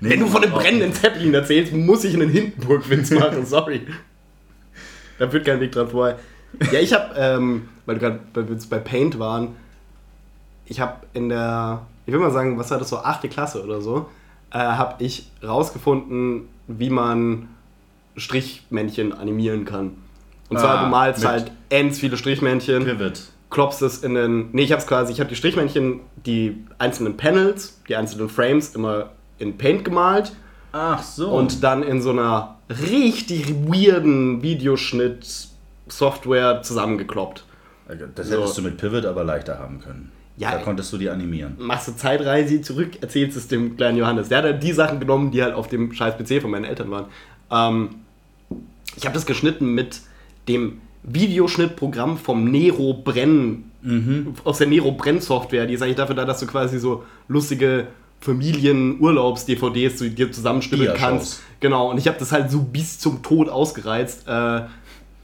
[0.00, 3.46] Wenn du von einem brennenden Zeppelin erzählst, muss ich einen Hindenburg-Witz machen.
[3.46, 3.82] Sorry.
[5.18, 6.16] Da führt kein Weg dran vorbei.
[6.72, 9.56] Ja, ich habe, ähm, weil wir gerade bei, bei Paint waren,
[10.66, 13.80] ich habe in der, ich will mal sagen, was war das so, achte Klasse oder
[13.80, 14.06] so,
[14.50, 17.48] äh, habe ich rausgefunden, wie man
[18.16, 19.92] Strichmännchen animieren kann.
[20.48, 23.22] Und zwar, Ah, du malst halt ends viele Strichmännchen Pivot.
[23.50, 24.48] klopfst es in den.
[24.52, 29.10] Nee, ich hab's quasi, ich habe die Strichmännchen, die einzelnen Panels, die einzelnen Frames immer
[29.38, 30.32] in Paint gemalt
[30.72, 31.30] Ach so.
[31.30, 37.44] und dann in so einer richtig weirden Videoschnitt-Software zusammengekloppt.
[38.14, 38.36] das so.
[38.36, 40.12] hättest du mit Pivot aber leichter haben können.
[40.38, 41.54] Ja, da konntest du die animieren.
[41.58, 44.28] Machst du Zeitreise zurück, erzählst es dem kleinen Johannes.
[44.28, 46.90] Der hat halt die Sachen genommen, die halt auf dem scheiß PC von meinen Eltern
[46.90, 47.06] waren.
[47.50, 47.88] Ähm,
[48.96, 50.00] ich habe das geschnitten mit
[50.48, 53.70] dem Videoschnittprogramm vom Nero Brenn,
[54.44, 55.66] aus der Nero Brenn Software.
[55.66, 57.86] Die ist eigentlich dafür da, dass du quasi so lustige
[58.20, 61.08] Familien-Urlaubs-DVDs zu dir zusammenstümmeln Dia-Shows.
[61.08, 61.40] kannst.
[61.60, 64.26] Genau, und ich habe das halt so bis zum Tod ausgereizt.
[64.26, 64.62] Äh,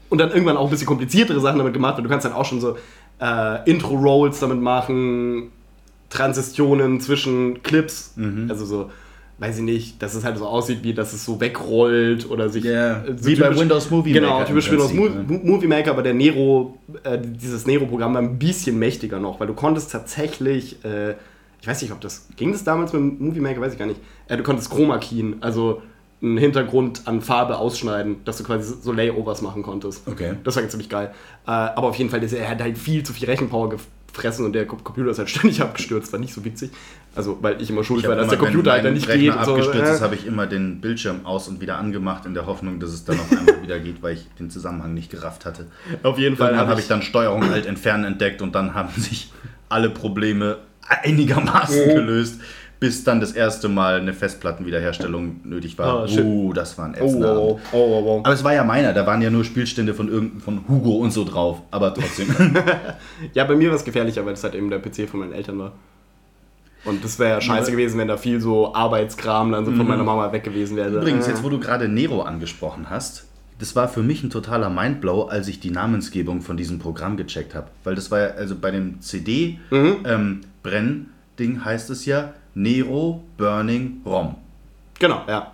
[0.09, 2.45] und dann irgendwann auch ein bisschen kompliziertere Sachen damit gemacht, weil du kannst dann auch
[2.45, 2.77] schon so
[3.19, 5.51] äh, Intro-Rolls damit machen,
[6.09, 8.47] Transitionen zwischen Clips, Mhm.
[8.49, 8.91] also so,
[9.39, 12.63] weiß ich nicht, dass es halt so aussieht, wie dass es so wegrollt oder sich.
[12.63, 15.25] Ja, äh, wie bei Windows Movie Genau, Maker typisch im Windows Mo ne?
[15.27, 19.47] Mo- Movie Maker, aber der Nero, äh, dieses Nero-Programm war ein bisschen mächtiger noch, weil
[19.47, 21.15] du konntest tatsächlich, äh,
[21.63, 23.85] ich weiß nicht, ob das, ging das damals mit dem Movie Maker, weiß ich gar
[23.85, 25.81] nicht, äh, du konntest Chroma Keyen, also
[26.21, 30.05] einen Hintergrund an Farbe ausschneiden, dass du quasi so Layovers machen konntest.
[30.05, 30.33] Okay.
[30.43, 31.11] Das war ziemlich geil.
[31.47, 33.75] Äh, aber auf jeden Fall, er hat halt viel zu viel Rechenpower
[34.11, 36.11] fressen und der Com- Computer ist halt ständig abgestürzt.
[36.11, 36.71] War nicht so witzig.
[37.15, 39.07] Also, weil ich immer schuld Ich war, dass der immer, wenn Computer halt dann nicht
[39.07, 39.37] Rechner geht.
[39.37, 39.51] und so.
[39.53, 40.03] abgestürzt ist, Äh.
[40.03, 43.17] habe ich immer den Bildschirm aus und wieder angemacht, in der Hoffnung, dass es dann
[43.19, 45.67] auf einmal wieder geht, weil ich den Zusammenhang nicht gerafft hatte.
[46.03, 48.89] Auf jeden Fall Irgendwann habe habe ich dann Steuerung Alt entfernen entdeckt und dann haben
[49.01, 49.31] sich
[49.69, 50.57] alle Probleme
[50.87, 51.93] einigermaßen Mhm.
[51.95, 52.39] gelöst,
[52.79, 56.03] bis dann das erste Mal eine Festplattenwiederherstellung nötig war.
[56.03, 58.19] Ah, oh, das war ein ätzender oh, oh, oh.
[58.23, 61.11] Aber es war ja meiner, da waren ja nur Spielstände von irgendeinem von Hugo und
[61.11, 62.27] so drauf, aber trotzdem.
[63.33, 65.59] Ja, bei mir war es gefährlicher, weil es halt eben der PC von meinen Eltern
[65.59, 65.71] war.
[66.85, 70.03] Und das wäre ja scheiße gewesen, wenn da viel so Arbeitskram dann so von meiner
[70.03, 70.89] Mama weg gewesen wäre.
[70.89, 70.97] Mhm.
[70.97, 71.29] Übrigens, Äh.
[71.31, 73.25] jetzt wo du gerade Nero angesprochen hast,
[73.63, 77.55] das war für mich ein totaler Mindblow, als ich die Namensgebung von diesem Programm gecheckt
[77.55, 77.67] habe.
[77.85, 78.99] Weil das war ja, also bei dem
[80.63, 84.35] CD-Brenn-Ding heißt es ja Nero Burning ROM.
[84.99, 85.53] Genau, ja.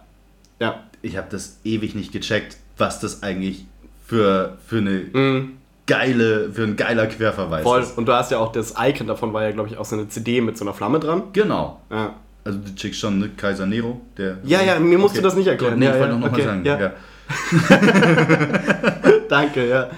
[0.60, 0.84] Ja.
[1.04, 3.66] Ich habe das ewig nicht gecheckt, was das eigentlich
[4.06, 5.52] für, für eine Mhm.
[5.86, 7.82] geile, für ein geiler Querverweis Voll.
[7.82, 7.96] ist.
[7.98, 10.08] Und du hast ja auch das Icon davon, war ja, glaube ich, auch so eine
[10.10, 11.24] CD mit so einer Flamme dran.
[11.34, 11.80] Genau.
[11.92, 12.16] Ja.
[12.44, 13.30] Also du checkst schon, ne?
[13.38, 14.38] Kaiser Nero, der.
[14.44, 15.78] Ja, ja, mir musst du das nicht erklären.
[15.78, 16.66] Nee, Ja, ich wollte ja, noch okay, mal sagen.
[16.66, 16.80] ja.
[16.80, 16.92] Ja.
[19.30, 19.90] Danke, ja.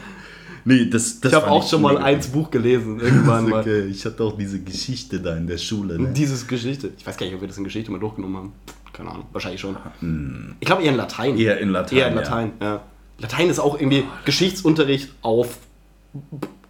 [0.63, 3.61] Nee, das, das Ich habe auch schon mal eins Buch gelesen, irgendwann mal.
[3.61, 5.99] Okay, ich hatte auch diese Geschichte da in der Schule.
[5.99, 6.09] Ne?
[6.09, 6.91] Dieses Geschichte.
[6.97, 8.53] Ich weiß gar nicht, ob wir das in Geschichte mal durchgenommen haben.
[8.93, 9.77] Keine Ahnung, wahrscheinlich schon.
[10.59, 11.37] Ich glaube eher in Latein.
[11.37, 11.97] Eher in Latein.
[11.97, 12.81] Eher in Latein, ja.
[13.19, 15.57] Latein ist auch irgendwie Geschichtsunterricht auf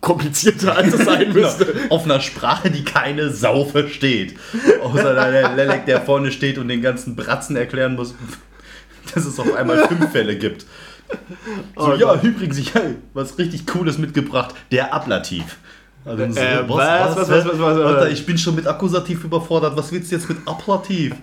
[0.01, 1.66] komplizierter, als es sein müsste.
[1.66, 1.89] Ja.
[1.89, 4.36] Auf einer Sprache, die keine Sau versteht.
[4.84, 8.16] Außer der Lelek, der vorne steht und den ganzen Bratzen erklären muss,
[9.14, 10.66] dass es auf einmal fünf Fälle gibt.
[11.76, 12.24] So, Oh ja, Gott.
[12.24, 14.56] übrigens, ich habe was richtig Cooles mitgebracht.
[14.72, 15.58] Der Ablativ.
[16.06, 19.76] Also, so, Äh, was, was, was, Alter, ich bin schon mit Akkusativ überfordert.
[19.78, 21.16] Was willst du jetzt mit Ablativ?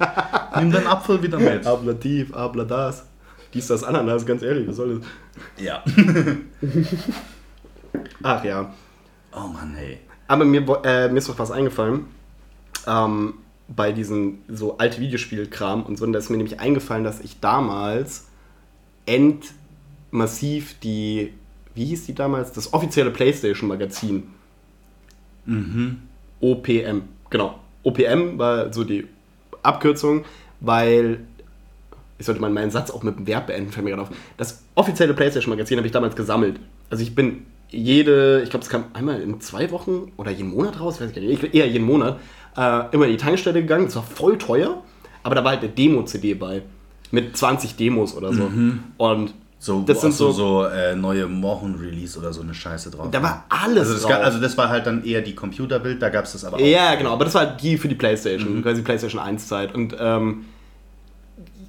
[0.58, 1.66] Nimm deinen Apfel wieder mit.
[1.66, 3.04] Ablativ, abladas.
[3.54, 5.64] Dies, das, Ananas, ganz ehrlich, was soll das?
[5.64, 5.82] Ja.
[8.22, 8.72] Ach ja.
[9.34, 9.98] Oh Mann, ey.
[10.26, 12.06] Aber mir, äh, mir ist noch was eingefallen.
[12.86, 13.34] Ähm,
[13.68, 16.04] bei diesem so alte Videospielkram und so.
[16.04, 18.26] Und da ist mir nämlich eingefallen, dass ich damals
[19.06, 21.34] endmassiv die,
[21.74, 22.52] wie hieß die damals?
[22.52, 24.24] Das offizielle PlayStation-Magazin.
[26.40, 27.58] OPM, genau.
[27.82, 29.06] OPM war so die
[29.62, 30.24] Abkürzung,
[30.60, 31.20] weil
[32.18, 34.10] ich sollte mal meinen Satz auch mit einem Verb beenden, fällt mir gerade auf.
[34.36, 36.58] Das offizielle PlayStation-Magazin habe ich damals gesammelt.
[36.90, 40.80] Also ich bin jede, ich glaube, es kam einmal in zwei Wochen oder jeden Monat
[40.80, 42.18] raus, weiß ich gar nicht, eher jeden Monat,
[42.58, 43.84] äh, immer in die Tankstelle gegangen.
[43.86, 44.82] Das war voll teuer,
[45.22, 46.62] aber da war halt eine Demo-CD bei.
[47.10, 48.50] Mit 20 Demos oder so.
[48.98, 53.08] Und So, das sind so, so, so äh, neue Mochen-Release oder so eine Scheiße drauf.
[53.10, 54.10] da war alles also das, drauf.
[54.12, 56.60] ga- also das war halt dann eher die Computerbild, da gab es das aber auch.
[56.60, 59.74] Ja, genau, aber das war halt die für die Playstation, quasi Playstation 1 Zeit.
[59.74, 60.44] Und ähm,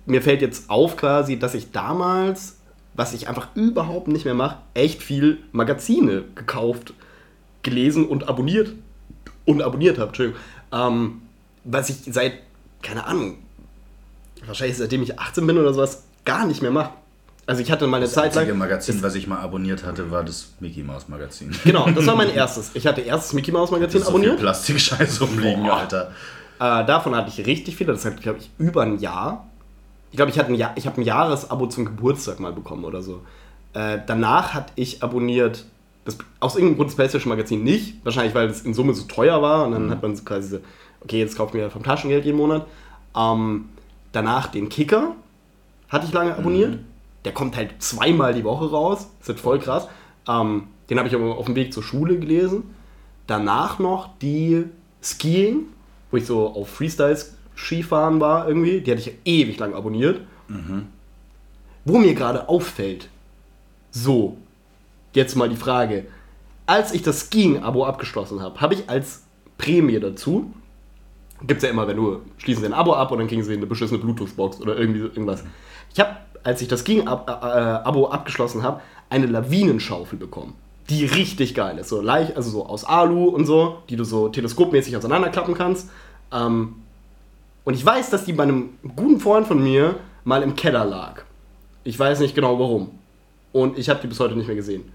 [0.05, 2.57] mir fällt jetzt auf quasi, dass ich damals,
[2.95, 6.93] was ich einfach überhaupt nicht mehr mache, echt viel Magazine gekauft,
[7.63, 8.73] gelesen und abonniert
[9.45, 10.39] und abonniert habe, Entschuldigung.
[10.72, 11.22] Ähm,
[11.63, 12.34] was ich seit,
[12.82, 13.38] keine Ahnung,
[14.45, 16.91] wahrscheinlich seitdem ich 18 bin oder sowas, gar nicht mehr mache.
[17.45, 18.43] Also ich hatte mal eine Das Zeit lang...
[18.43, 21.55] einzige Magazin, was ich mal abonniert hatte, war das Mickey Mouse Magazin.
[21.63, 22.72] Genau, das war mein erstes.
[22.76, 24.39] Ich hatte erstes Mickey Mouse Magazin so viel abonniert.
[24.39, 25.78] Plastikscheiß rumliegen, Boah.
[25.78, 26.11] Alter.
[26.59, 27.93] Äh, davon hatte ich richtig viele.
[27.93, 29.47] Das hat, glaube ich, über ein Jahr.
[30.11, 33.01] Ich glaube, ich, hatte ein Jahr, ich habe ein Jahresabo zum Geburtstag mal bekommen oder
[33.01, 33.22] so.
[33.74, 35.65] Äh, danach hatte ich abonniert,
[36.06, 38.04] das, aus irgendeinem Grund das PlayStation Magazin nicht.
[38.04, 39.66] Wahrscheinlich, weil es in Summe so teuer war.
[39.66, 40.60] Und dann hat man so quasi so,
[41.02, 42.66] okay, jetzt kauft mir vom Taschengeld jeden Monat.
[43.16, 43.70] Ähm,
[44.12, 45.16] danach den Kicker
[45.89, 46.80] hatte ich lange abonniert.
[47.26, 49.10] Der kommt halt zweimal die Woche raus.
[49.20, 49.88] Das ist voll krass.
[50.28, 52.76] Ähm, den habe ich aber auf dem Weg zur Schule gelesen.
[53.28, 54.66] Danach noch die
[55.04, 55.66] Skiing,
[56.10, 58.82] wo ich so auf Freestyles Skifahren war irgendwie.
[58.82, 60.22] Die hatte ich ewig lang abonniert.
[61.86, 63.10] Wo mir gerade auffällt,
[63.91, 64.38] so,
[65.14, 66.05] jetzt mal die Frage.
[66.66, 69.24] Als ich das Skiing-Abo abgeschlossen habe, habe ich als
[69.57, 70.53] Prämie dazu,
[71.41, 73.53] gibt es ja immer, wenn du schließen sie ein Abo ab und dann kriegen sie
[73.53, 75.43] eine beschissene Bluetooth-Box oder irgendwie irgendwas.
[75.93, 80.53] Ich habe, als ich das Skiing-Abo abgeschlossen habe, eine Lawinenschaufel bekommen.
[80.89, 81.89] Die richtig geil ist.
[81.89, 85.89] So leicht, also so aus Alu und so, die du so teleskopmäßig auseinanderklappen kannst.
[86.32, 86.76] Ähm,
[87.64, 91.24] und ich weiß, dass die bei einem guten Freund von mir mal im Keller lag.
[91.84, 92.91] Ich weiß nicht genau warum.
[93.51, 94.91] Und ich habe die bis heute nicht mehr gesehen.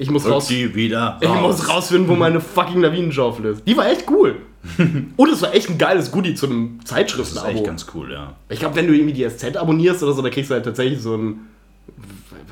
[0.02, 0.46] Ich muss raus.
[0.48, 3.66] die wieder Ich muss rausfinden, wo meine fucking Lawinenschaufel ist.
[3.66, 4.36] Die war echt cool.
[5.16, 7.48] Und es war echt ein geiles Goodie zu einem Das ist Zeitschriftenabo.
[7.50, 8.34] echt ganz cool, ja.
[8.48, 11.00] Ich glaube, wenn du irgendwie die SZ abonnierst oder so, dann kriegst du halt tatsächlich
[11.00, 11.40] so ein,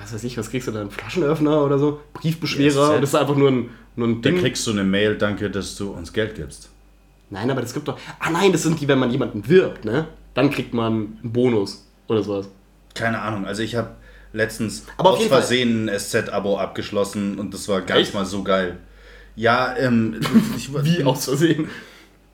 [0.00, 3.14] was weiß ich, was kriegst du da, einen Flaschenöffner oder so, Briefbeschwerer und das ist
[3.14, 4.42] einfach nur ein, nur ein Dann Ding.
[4.42, 6.70] kriegst du eine Mail, danke, dass du uns Geld gibst.
[7.30, 10.06] Nein, aber das gibt doch, ah nein, das sind die, wenn man jemanden wirbt, ne?
[10.34, 10.92] Dann kriegt man
[11.22, 12.48] einen Bonus oder sowas.
[12.94, 13.90] Keine Ahnung, also ich habe
[14.38, 18.42] letztens Aber auf aus Versehen ein SZ-Abo abgeschlossen und das war gar nicht mal so
[18.42, 18.78] geil.
[19.36, 20.20] Ja, ähm,
[20.56, 21.68] ich Wie aus Versehen.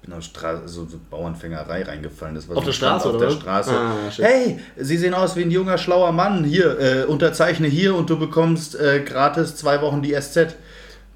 [0.03, 2.35] bin auf Straße, so, so Bauernfängerei reingefallen.
[2.35, 3.43] Das war Auf so der Straße, auf oder der was?
[3.43, 3.71] Straße.
[3.73, 6.45] Ah, hey, Sie sehen aus wie ein junger, schlauer Mann.
[6.45, 10.57] Hier, äh, unterzeichne hier und du bekommst äh, gratis zwei Wochen die SZ.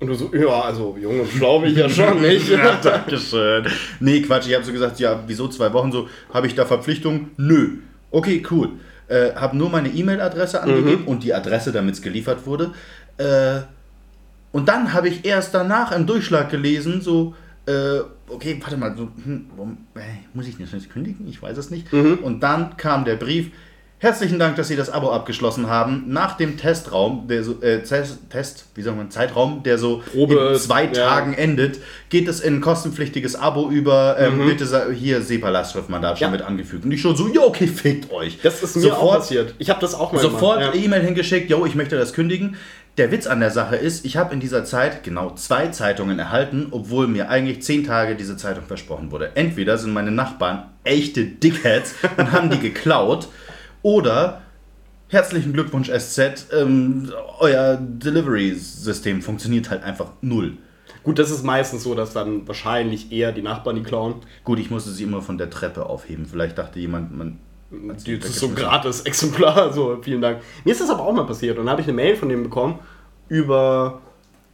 [0.01, 2.49] Und du so, ja, also jung und schlau bin ich ja schon nicht.
[2.49, 3.67] Ja, Dankeschön.
[3.99, 6.09] Nee, Quatsch, ich habe so gesagt, ja, wieso zwei Wochen so?
[6.33, 7.33] Habe ich da Verpflichtungen?
[7.37, 7.79] Nö.
[8.11, 8.71] Okay, cool.
[9.09, 12.73] Äh, habe nur meine E-Mail-Adresse angegeben und die Adresse, damit es geliefert wurde.
[13.17, 13.61] Äh,
[14.53, 17.35] und dann habe ich erst danach im Durchschlag gelesen, so,
[17.67, 20.01] äh, okay, warte mal, so, hm, warum, äh,
[20.35, 21.27] muss ich das jetzt kündigen?
[21.29, 21.91] Ich weiß es nicht.
[22.23, 23.51] Und dann kam der Brief.
[24.01, 26.05] Herzlichen Dank, dass Sie das Abo abgeschlossen haben.
[26.07, 30.59] Nach dem Testraum, der so, äh, Test, wie sagt man, Zeitraum, der so Probe, in
[30.61, 30.93] zwei ja.
[30.93, 31.79] Tagen endet,
[32.09, 34.17] geht es in ein kostenpflichtiges Abo über.
[34.21, 36.35] Ähm, Bitte sa- hier SEPA-Lastschriftmandat schon Mhm.
[36.35, 36.39] Ja.
[36.39, 36.85] mit angefügt.
[36.85, 38.39] Und ich schon so, ja, okay, fickt euch.
[38.41, 39.55] Das ist mir auch Sofort- passiert.
[39.59, 40.61] Ich habe das auch mal Sofort.
[40.61, 40.73] Ja.
[40.75, 42.55] E-Mail hingeschickt, yo, ich möchte das kündigen.
[42.99, 46.69] Der Witz an der Sache ist, ich habe in dieser Zeit genau zwei Zeitungen erhalten,
[46.71, 49.33] obwohl mir eigentlich zehn Tage diese Zeitung versprochen wurde.
[49.35, 53.27] Entweder sind meine Nachbarn echte Dickheads und haben die geklaut,
[53.83, 54.43] oder
[55.09, 60.59] herzlichen Glückwunsch SZ, ähm, euer Delivery-System funktioniert halt einfach null.
[61.03, 64.17] Gut, das ist meistens so, dass dann wahrscheinlich eher die Nachbarn die klauen.
[64.45, 66.27] Gut, ich musste sie immer von der Treppe aufheben.
[66.27, 67.39] Vielleicht dachte jemand, man.
[67.71, 70.41] Das ist so ein gratis Exemplar, so vielen Dank.
[70.65, 72.43] Mir ist das aber auch mal passiert und dann habe ich eine Mail von dem
[72.43, 72.79] bekommen
[73.29, 74.01] über,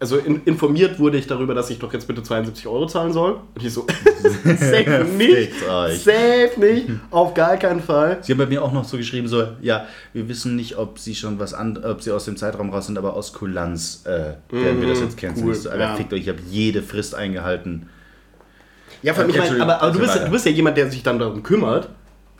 [0.00, 3.38] also in, informiert wurde ich darüber, dass ich doch jetzt bitte 72 Euro zahlen soll.
[3.54, 3.86] Und ich so,
[4.44, 8.18] safe nicht, safe nicht, auf gar keinen Fall.
[8.20, 11.14] Sie haben bei mir auch noch so geschrieben, so, ja, wir wissen nicht, ob sie
[11.14, 14.80] schon was an, ob sie aus dem Zeitraum raus sind, aber aus Kulanz äh, werden
[14.80, 15.46] wir das jetzt canceln.
[15.46, 15.94] cool, Ich so, Alter, ja.
[15.94, 17.88] fickt euch, ich habe jede Frist eingehalten.
[19.02, 20.24] Ja, vor allem, ich mein, Entschuldigung, aber, aber du, bist, weiter.
[20.24, 21.88] du bist ja jemand, der sich dann darum kümmert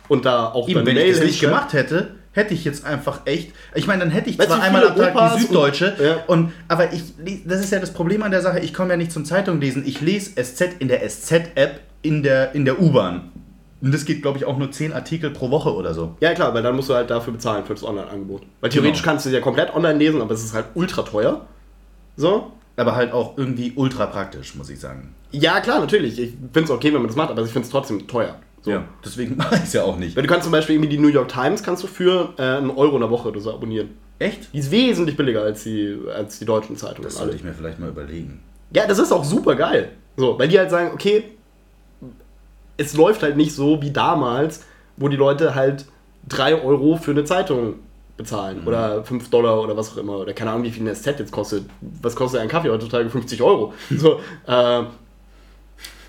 [0.07, 2.85] und da auch Eben, dann wenn Mail ich das nicht gemacht hätte, hätte ich jetzt
[2.85, 3.51] einfach echt.
[3.73, 6.23] Ich meine, dann hätte ich Weißt zwar einmal am Tag Opas die und- Süddeutsche, Ja.
[6.27, 7.01] und, aber ich,
[7.45, 9.83] das ist ja das Problem an der Sache, ich komme ja nicht zum Zeitung lesen,
[9.85, 13.31] ich lese SZ in der SZ-App in der, in der U-Bahn.
[13.81, 16.15] Und das geht, glaube ich, auch nur 10 Artikel pro Woche oder so.
[16.19, 18.43] Ja, klar, weil dann musst du halt dafür bezahlen für das Online-Angebot.
[18.61, 19.11] Weil theoretisch Genau.
[19.11, 21.45] kannst du es ja komplett online lesen, aber es ist halt ultra teuer.
[22.17, 22.51] So.
[22.77, 25.13] Aber halt auch irgendwie ultra praktisch, muss ich sagen.
[25.31, 26.19] Ja, klar, natürlich.
[26.19, 28.35] Ich finde es okay, wenn man das macht, aber ich finde es trotzdem teuer.
[28.65, 28.81] So.
[29.03, 30.15] Deswegen mache ich es ja auch nicht.
[30.15, 32.71] Weil du kannst zum Beispiel irgendwie die New York Times kannst du für äh, einen
[32.71, 33.91] Euro in der Woche oder so abonnieren.
[34.17, 34.53] Echt?
[34.53, 37.03] Die ist wesentlich billiger als die, als die deutschen Zeitungen.
[37.03, 38.41] Das sollte ich mir vielleicht mal überlegen.
[38.71, 39.91] Ja, das ist auch super geil.
[40.17, 41.23] So, weil die halt sagen, okay,
[42.77, 44.63] es läuft halt nicht so wie damals,
[44.97, 45.85] wo die Leute halt
[46.29, 47.75] 3 Euro für eine Zeitung
[48.17, 51.19] bezahlen oder 5 Dollar oder was auch immer oder keine Ahnung, wie viel eine SZ
[51.19, 51.65] jetzt kostet.
[52.01, 53.09] Was kostet ein Kaffee heutzutage?
[53.09, 53.73] 50 Euro.
[53.89, 54.83] So, äh,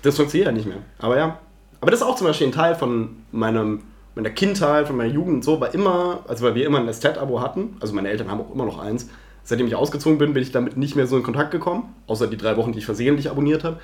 [0.01, 0.77] das funktioniert ja nicht mehr.
[0.99, 1.39] Aber ja.
[1.81, 3.81] Aber das ist auch zum Beispiel ein Teil von meinem,
[4.15, 7.39] meiner Kindheit, von meiner Jugend und so, war immer, also weil wir immer ein SZ-Abo
[7.41, 9.09] hatten, also meine Eltern haben auch immer noch eins.
[9.43, 12.35] Seitdem ich ausgezogen bin, bin ich damit nicht mehr so in Kontakt gekommen, außer die
[12.37, 13.79] drei Wochen, die ich versehentlich abonniert habe.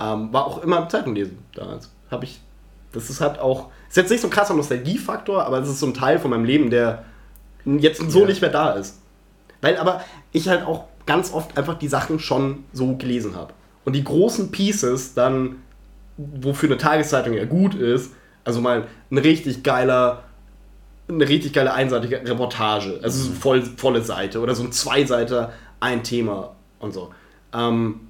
[0.00, 1.90] Ähm, war auch immer Zeitung lesen damals.
[2.10, 2.40] Habe ich,
[2.92, 5.86] das ist halt auch, ist jetzt nicht so ein krasser Nostalgiefaktor, aber es ist so
[5.86, 7.04] ein Teil von meinem Leben, der
[7.66, 8.26] jetzt so Ja.
[8.26, 9.00] nicht mehr da ist.
[9.60, 13.52] Weil aber ich halt auch ganz oft einfach die Sachen schon so gelesen habe.
[13.84, 15.56] Und die großen Pieces dann,
[16.16, 18.12] wofür eine Tageszeitung ja gut ist,
[18.44, 20.24] also mal ein richtig geiler,
[21.08, 26.02] eine richtig geile einseitige Reportage, also so voll, volle Seite oder so ein Zweiseiter, ein
[26.02, 27.10] Thema und so.
[27.54, 28.00] Ähm,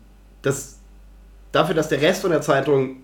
[0.43, 0.79] das,
[1.53, 2.97] dafür, dass der Rest von der Zeitung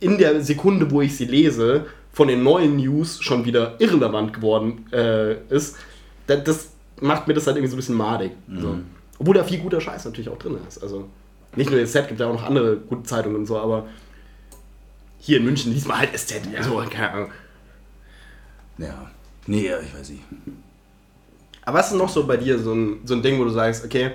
[0.00, 4.86] in der Sekunde, wo ich sie lese, von den neuen News schon wieder irrelevant geworden
[4.92, 5.76] äh, ist,
[6.26, 8.32] das, das macht mir das halt irgendwie so ein bisschen madig.
[8.60, 8.78] So.
[9.18, 10.82] Obwohl da viel guter Scheiß natürlich auch drin ist.
[10.82, 11.08] Also
[11.56, 13.88] nicht nur SZ, gibt ja auch noch andere gute Zeitungen und so, aber
[15.18, 16.40] hier in München liest man halt SZ.
[16.56, 17.30] Also, keine Ahnung.
[18.78, 19.10] Ja.
[19.46, 20.22] Nee, ja, ich weiß nicht.
[21.62, 23.84] Aber was ist noch so bei dir so ein, so ein Ding, wo du sagst,
[23.84, 24.12] okay,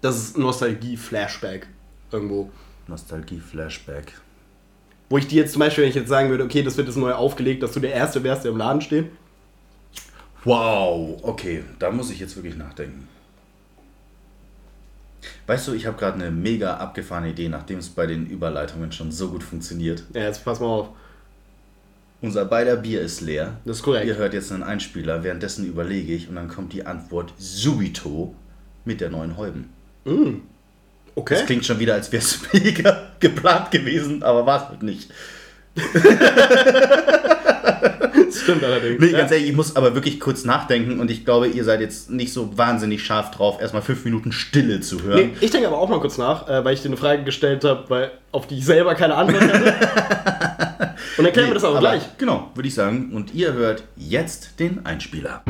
[0.00, 1.66] das ist Nostalgie-Flashback
[2.10, 2.50] irgendwo?
[2.88, 4.12] Nostalgie-Flashback.
[5.08, 6.96] Wo ich dir jetzt zum Beispiel, wenn ich jetzt sagen würde, okay, das wird jetzt
[6.96, 9.10] neu aufgelegt, dass du der Erste wärst, der im Laden steht.
[10.44, 13.08] Wow, okay, da muss ich jetzt wirklich nachdenken.
[15.46, 19.12] Weißt du, ich habe gerade eine mega abgefahrene Idee, nachdem es bei den Überleitungen schon
[19.12, 20.04] so gut funktioniert.
[20.14, 20.88] Ja, jetzt pass mal auf.
[22.20, 23.58] Unser beider Bier ist leer.
[23.64, 24.06] Das ist korrekt.
[24.06, 28.34] Ihr hört jetzt einen Einspieler, währenddessen überlege ich und dann kommt die Antwort subito
[28.84, 29.70] mit der neuen Heuben.
[31.14, 31.34] Okay.
[31.34, 35.10] Das klingt schon wieder, als wäre es mega geplant gewesen, aber war es halt nicht.
[38.28, 39.00] Das stimmt allerdings.
[39.00, 39.18] Nee, ja.
[39.18, 42.32] ganz ehrlich, ich muss aber wirklich kurz nachdenken und ich glaube, ihr seid jetzt nicht
[42.32, 45.32] so wahnsinnig scharf drauf, erstmal fünf Minuten Stille zu hören.
[45.32, 47.64] Nee, ich denke aber auch mal kurz nach, äh, weil ich dir eine Frage gestellt
[47.64, 49.74] habe, weil, auf die ich selber keine Antwort hatte.
[51.18, 52.02] Und dann klären wir das auch aber gleich.
[52.18, 53.10] Genau, würde ich sagen.
[53.12, 55.42] Und ihr hört jetzt den Einspieler.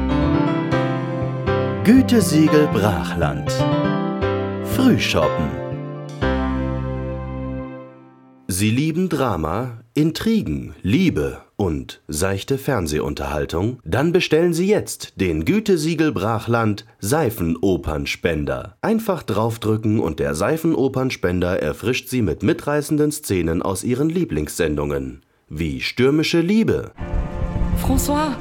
[1.85, 3.53] Gütesiegel Brachland.
[4.75, 5.51] Frühshoppen.
[8.47, 13.81] Sie lieben Drama, Intrigen, Liebe und seichte Fernsehunterhaltung?
[13.85, 18.79] Dann bestellen Sie jetzt den Gütesiegel Brachland Seifenopernspender.
[18.81, 25.23] Einfach draufdrücken und der Seifenopernspender erfrischt Sie mit mitreißenden Szenen aus Ihren Lieblingssendungen.
[25.51, 26.93] Wie stürmische Liebe,
[27.83, 28.35] François,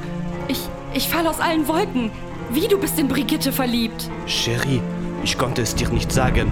[0.48, 0.60] ich,
[0.94, 2.10] ich falle aus allen Wolken.
[2.50, 4.10] Wie du bist in Brigitte verliebt.
[4.26, 4.80] Cherie,
[5.22, 6.50] ich konnte es dir nicht sagen.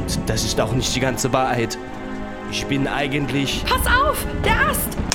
[0.00, 1.78] Und das ist auch nicht die ganze Wahrheit.
[2.50, 3.64] Ich bin eigentlich.
[3.64, 5.13] Pass auf, der Ast!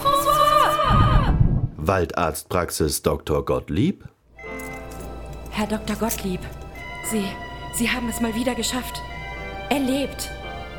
[0.00, 1.34] François!
[1.76, 3.44] Waldarztpraxis Dr.
[3.44, 4.04] Gottlieb,
[5.50, 5.96] Herr Dr.
[5.96, 6.40] Gottlieb,
[7.10, 7.24] Sie,
[7.74, 9.00] Sie haben es mal wieder geschafft.
[9.70, 10.30] Er lebt.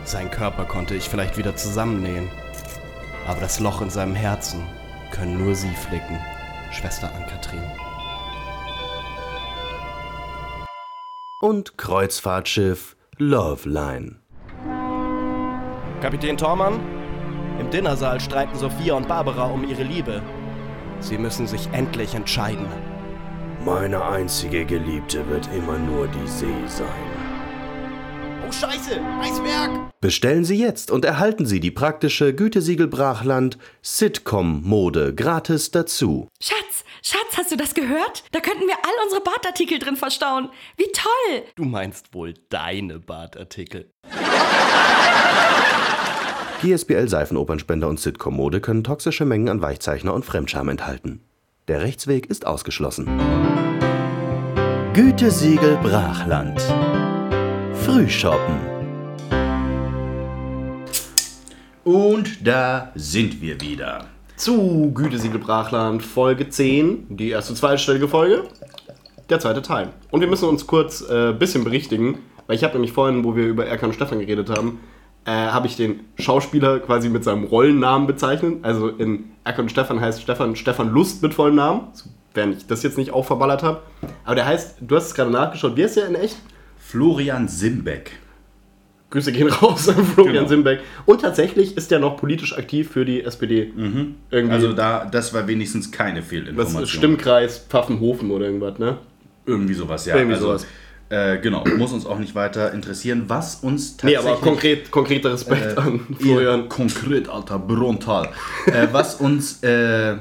[0.03, 2.29] Sein Körper konnte ich vielleicht wieder zusammennähen.
[3.27, 4.65] Aber das Loch in seinem Herzen
[5.11, 6.19] können nur Sie flicken,
[6.71, 7.63] Schwester Ann-Kathrin.
[11.41, 14.15] und Kreuzfahrtschiff Loveline.
[16.01, 16.79] Kapitän Tormann?
[17.59, 20.21] Im Dinnersaal streiten Sophia und Barbara um ihre Liebe.
[20.99, 22.67] Sie müssen sich endlich entscheiden.
[23.63, 26.85] Meine einzige Geliebte wird immer nur die See sein.
[28.47, 29.91] Oh Scheiße, Eisberg!
[30.01, 36.27] Bestellen Sie jetzt und erhalten Sie die praktische Gütesiegel Brachland Sitcom-Mode gratis dazu.
[36.39, 38.23] Schatz, Schatz, hast du das gehört?
[38.31, 40.49] Da könnten wir all unsere Badartikel drin verstauen.
[40.77, 41.43] Wie toll!
[41.55, 43.89] Du meinst wohl deine Badartikel.
[46.61, 51.19] GSBL Seifenopernspender und Sitcom-Mode können toxische Mengen an Weichzeichner und Fremdscham enthalten.
[51.67, 53.07] Der Rechtsweg ist ausgeschlossen.
[54.93, 56.61] Gütesiegel Brachland.
[57.73, 58.55] Frühshoppen.
[61.83, 64.05] Und da sind wir wieder.
[64.37, 68.43] Zu Gütesiegel Brachland Folge 10, die erste zweistellige Folge,
[69.29, 69.89] der zweite Teil.
[70.09, 73.35] Und wir müssen uns kurz ein äh, bisschen berichtigen, weil ich habe nämlich vorhin, wo
[73.35, 74.79] wir über Erkan und Stefan geredet haben,
[75.25, 78.59] äh, habe ich den Schauspieler quasi mit seinem Rollennamen bezeichnet.
[78.63, 81.81] Also in Erkan und Stefan heißt Stefan Stefan Lust mit vollem Namen,
[82.33, 83.81] während ich das jetzt nicht auch verballert habe.
[84.23, 86.37] Aber der heißt, du hast es gerade nachgeschaut, wie heißt der in echt?
[86.77, 88.11] Florian Simbeck.
[89.09, 90.47] Grüße gehen raus an Florian Genau.
[90.47, 90.79] Simbeck.
[91.05, 93.71] Und tatsächlich ist er noch politisch aktiv für die SPD.
[94.29, 94.53] Irgendwie.
[94.53, 96.83] Also da, das war wenigstens keine was Fehlinformation.
[96.83, 98.97] ist Stimmkreis Pfaffenhofen oder irgendwas, ne?
[99.45, 100.15] Irgendwie sowas, ja.
[100.15, 100.67] Irgendwie also, sowas.
[101.09, 104.31] Äh, genau, muss uns auch nicht weiter interessieren, was uns Nee, tatsächlich...
[104.31, 106.67] aber konkret, konkreter Respekt äh, an Florian.
[106.67, 108.29] Konkret, alter Brontal.
[108.65, 110.15] äh, was uns äh,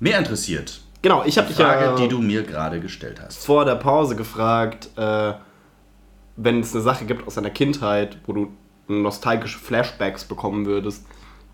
[0.00, 3.44] mehr interessiert, Genau, ich habe die dich Frage, ja die du mir gerade gestellt hast.
[3.44, 5.32] vor der Pause gefragt, äh,
[6.36, 8.52] wenn es eine Sache gibt aus deiner Kindheit, wo du
[8.86, 11.04] nostalgische Flashbacks bekommen würdest,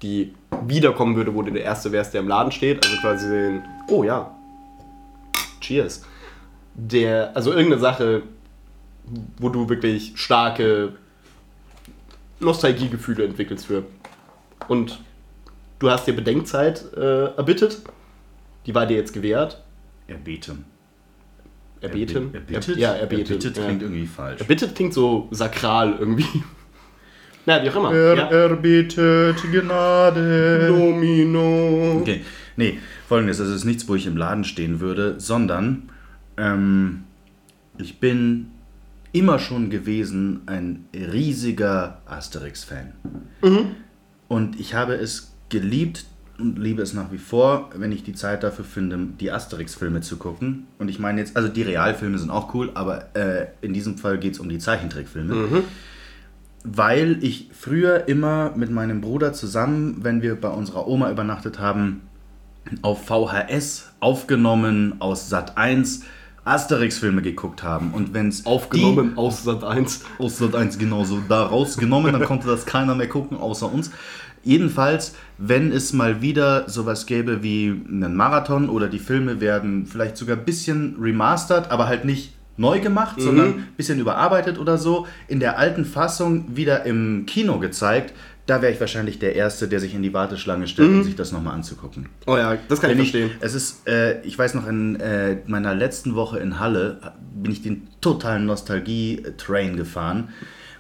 [0.03, 0.35] die
[0.67, 2.85] wiederkommen würde, wo du der Erste wärst, der im Laden steht.
[2.85, 4.31] Also quasi den, oh ja,
[5.61, 6.05] cheers.
[6.75, 8.23] Der, also irgendeine Sache,
[9.39, 10.93] wo du wirklich starke
[12.41, 13.85] Nostalgiegefühle entwickelst für.
[14.69, 15.01] Und
[15.79, 17.83] du hast dir Bedenkzeit äh, erbittet.
[18.67, 19.63] Die war dir jetzt gewährt.
[20.07, 20.65] Erbeten.
[21.81, 22.35] Erbeten?
[22.35, 22.77] Erbittet?
[22.77, 23.31] Er, ja, erbetet.
[23.31, 23.65] Erbittet ja.
[23.65, 24.41] klingt irgendwie falsch.
[24.41, 26.27] Erbittet klingt so sakral irgendwie.
[27.47, 27.95] Na, wie auch immer.
[27.95, 28.27] Er ja.
[28.27, 30.67] erbittet Gnade.
[30.69, 32.01] Domino.
[32.01, 32.23] Okay,
[32.57, 32.79] nee,
[33.09, 35.89] folgendes, das ist nichts, wo ich im Laden stehen würde, sondern
[36.37, 37.05] ähm,
[37.79, 38.51] ich bin
[39.13, 42.93] immer schon gewesen ein riesiger Asterix-Fan.
[44.29, 46.05] Und ich habe es geliebt
[46.39, 50.19] und liebe es nach wie vor, wenn ich die Zeit dafür finde, die Asterix-Filme zu
[50.19, 50.67] gucken.
[50.79, 54.19] Und ich meine jetzt, also die Realfilme sind auch cool, aber äh, in diesem Fall
[54.19, 55.65] geht es um die Zeichentrickfilme
[56.65, 62.03] weil ich früher immer mit meinem Bruder zusammen, wenn wir bei unserer Oma übernachtet haben,
[62.83, 66.05] auf VHS aufgenommen aus Sat 1
[66.49, 67.93] Asterix-Filme geguckt haben.
[67.93, 70.05] Und wenn es Aufgenommen aus Sat 1.
[70.19, 73.91] aus Sat 1 genauso da rausgenommen, dann konnte das keiner mehr gucken, außer uns.
[74.45, 80.17] Jedenfalls, wenn es mal wieder sowas gäbe wie einen Marathon oder die Filme werden vielleicht
[80.17, 85.07] sogar ein bisschen remastert, aber halt nicht neu gemacht, sondern ein bisschen überarbeitet oder so,
[85.29, 88.15] in der alten Fassung wieder im Kino gezeigt,
[88.49, 91.33] da wäre ich wahrscheinlich der Erste, der sich in die Warteschlange stellt, um sich das
[91.33, 92.09] nochmal anzugucken.
[92.27, 93.37] Oh ja, das kann ich Wenn ich, verstehen.
[93.41, 97.61] es ist, äh, ich weiß noch, in äh, meiner letzten Woche in Halle bin ich
[97.61, 100.31] den totalen Nostalgie-Train gefahren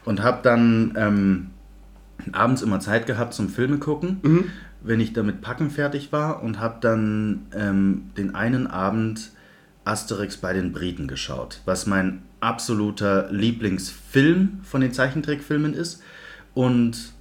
[0.06, 1.50] und habe dann ähm,
[2.32, 4.50] abends immer Zeit gehabt zum Filme gucken,
[4.80, 9.32] wenn ich damit Packen fertig war und habe dann ähm, den einen Abend
[9.84, 16.02] Asterix bei den Briten geschaut, was mein absoluter Lieblingsfilm von den Zeichentrickfilmen ist
[16.54, 17.12] und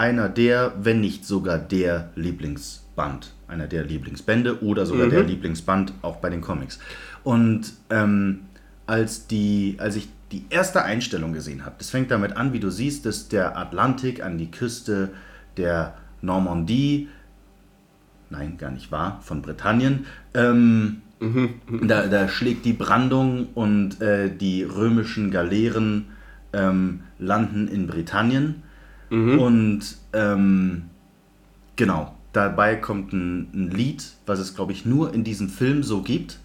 [0.00, 6.16] einer der, wenn nicht sogar der Lieblingsband, einer der Lieblingsbände oder sogar der Lieblingsband auch
[6.16, 6.78] bei den Comics.
[7.22, 8.40] Und ähm,
[8.86, 11.74] als, die, als ich die erste Einstellung gesehen habe.
[11.76, 15.10] Das fängt damit an, wie du siehst, dass der Atlantik an die Küste
[15.58, 15.92] der
[16.22, 17.08] Normandie,
[18.30, 21.02] nein, gar nicht wahr, von Britannien, ähm,
[21.82, 26.06] da, da schlägt die Brandung und äh, die römischen Galeeren
[26.54, 28.62] ähm, landen in Britannien.
[29.38, 29.82] Und
[30.12, 30.84] ähm,
[31.76, 36.02] genau, dabei kommt ein, ein Lied, was es, glaube ich, nur in diesem Film so
[36.02, 36.38] gibt.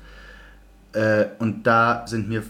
[0.93, 2.43] Äh, und da sind mir,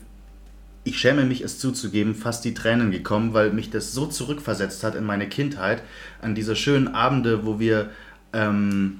[0.83, 4.95] ich schäme mich es zuzugeben, fast die Tränen gekommen, weil mich das so zurückversetzt hat
[4.95, 5.83] in meine Kindheit,
[6.21, 7.89] an diese schönen Abende, wo wir,
[8.33, 8.99] ähm,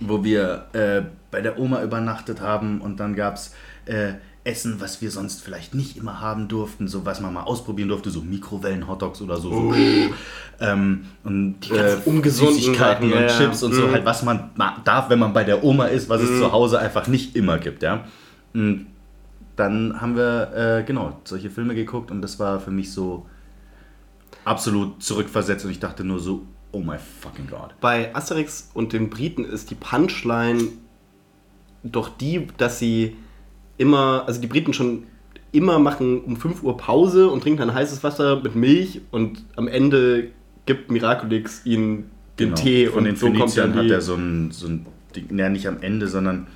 [0.00, 3.54] wo wir äh, bei der Oma übernachtet haben und dann gab es
[3.86, 4.14] äh,
[4.48, 8.10] Essen, was wir sonst vielleicht nicht immer haben durften, so was man mal ausprobieren durfte,
[8.10, 9.50] so Mikrowellen-Hotdogs oder so.
[9.72, 9.74] so
[10.60, 13.28] ähm, und äh, ungesunden Süßigkeiten ja, und ja.
[13.28, 13.92] Chips und so, Mhm.
[13.92, 16.38] halt was man ma- darf, wenn man bei der Oma ist, was es Mhm.
[16.38, 18.04] zu Hause einfach nicht immer gibt, ja.
[18.54, 18.86] Und
[19.56, 23.26] dann haben wir, äh, genau, solche Filme geguckt und das war für mich so
[24.44, 26.42] absolut zurückversetzt und ich dachte nur so,
[26.72, 27.74] oh my fucking God.
[27.80, 30.62] Bei Asterix und den Briten ist die Punchline
[31.82, 33.16] doch die, dass sie
[33.78, 35.04] immer, also die Briten schon
[35.52, 39.66] immer machen um 5 Uhr Pause und trinken dann heißes Wasser mit Milch und am
[39.66, 40.28] Ende
[40.66, 42.56] gibt Miraculix ihnen den Genau.
[42.56, 45.66] Tee Von und den so Phöniziern hat er so ein, so ein Ding, naja, nicht
[45.66, 46.46] am Ende, sondern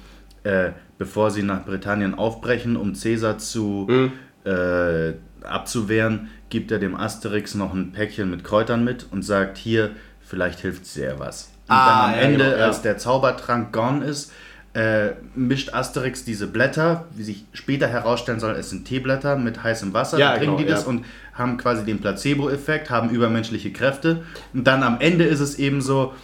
[0.44, 4.12] äh, bevor sie nach Britannien aufbrechen, um Caesar zu Mhm.
[4.44, 5.12] äh,
[5.46, 10.60] abzuwehren, gibt er dem Asterix noch ein Päckchen mit Kräutern mit und sagt, hier, vielleicht
[10.60, 11.50] hilft sehr was.
[11.68, 12.66] Und Ah, dann am ja, Ende, genau, ja.
[12.66, 14.32] als der Zaubertrank gone ist,
[14.74, 19.92] äh, mischt Asterix diese Blätter, wie sich später herausstellen soll, es sind Teeblätter mit heißem
[19.92, 20.88] Wasser, Ja, dann trinken genau, die das ja.
[20.88, 21.04] und
[21.34, 24.24] haben quasi den Placebo-Effekt, haben übermenschliche Kräfte.
[24.54, 26.14] Und dann am Ende ist es eben so,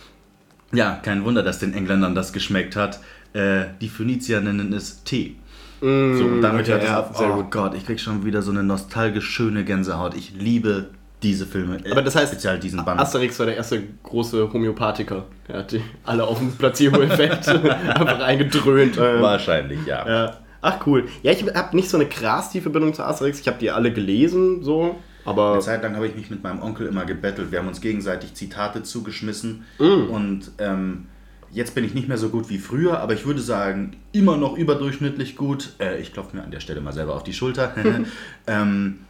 [0.72, 3.00] ja, kein Wunder, dass den Engländern das geschmeckt hat.
[3.34, 5.36] Äh, die Phönizier nennen es Tee.
[5.80, 7.16] so, und damit okay, hört es ja, auf.
[7.16, 7.50] sehr Oh gut.
[7.50, 10.14] Gott, ich krieg schon wieder so eine nostalgisch schöne Gänsehaut.
[10.16, 10.90] Ich liebe
[11.22, 11.78] diese Filme.
[11.90, 13.00] Aber das heißt, speziell diesen Band.
[13.00, 15.24] Asterix war der erste große Homöopathiker.
[15.48, 18.96] Er hat die alle auf den Placebo-Effekt einfach eingedröhnt.
[18.96, 20.06] Ähm, Wahrscheinlich, ja.
[20.08, 20.36] Ja.
[20.60, 21.08] Ach cool.
[21.22, 23.40] Ja, ich habe nicht so eine krass tiefe Bindung zu Asterix.
[23.40, 24.96] Ich habe die alle gelesen, so.
[25.24, 27.52] Aber Eine Zeit lang habe ich mich mit meinem Onkel immer gebettelt.
[27.52, 29.64] Wir haben uns gegenseitig Zitate zugeschmissen.
[29.78, 30.10] Mm.
[30.10, 31.06] Und ähm,
[31.50, 34.56] jetzt bin ich nicht mehr so gut wie früher, aber ich würde sagen, immer noch
[34.56, 35.74] überdurchschnittlich gut.
[35.80, 37.74] Äh, ich klopfe mir an der Stelle mal selber auf die Schulter.
[38.46, 39.00] ähm,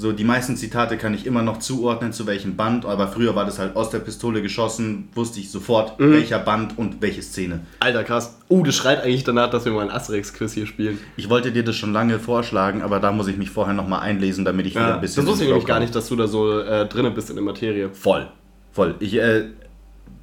[0.00, 3.44] so, die meisten Zitate kann ich immer noch zuordnen, zu welchem Band, aber früher war
[3.44, 6.12] das halt aus der Pistole geschossen, wusste ich sofort, Mhm.
[6.12, 7.66] welcher Band und welche Szene.
[7.80, 8.38] Alter, krass.
[8.48, 11.00] Uh, das schreit eigentlich danach, dass wir mal ein Asterix-Quiz hier spielen.
[11.16, 14.44] Ich wollte dir das schon lange vorschlagen, aber da muss ich mich vorher nochmal einlesen,
[14.44, 15.24] damit ich wieder Ja, ein bisschen.
[15.24, 17.44] das wusste ich nämlich gar nicht, dass du da so äh, drinne bist in der
[17.44, 17.88] Materie.
[17.92, 18.28] Voll.
[18.70, 18.94] Voll.
[19.00, 19.46] Ich, äh,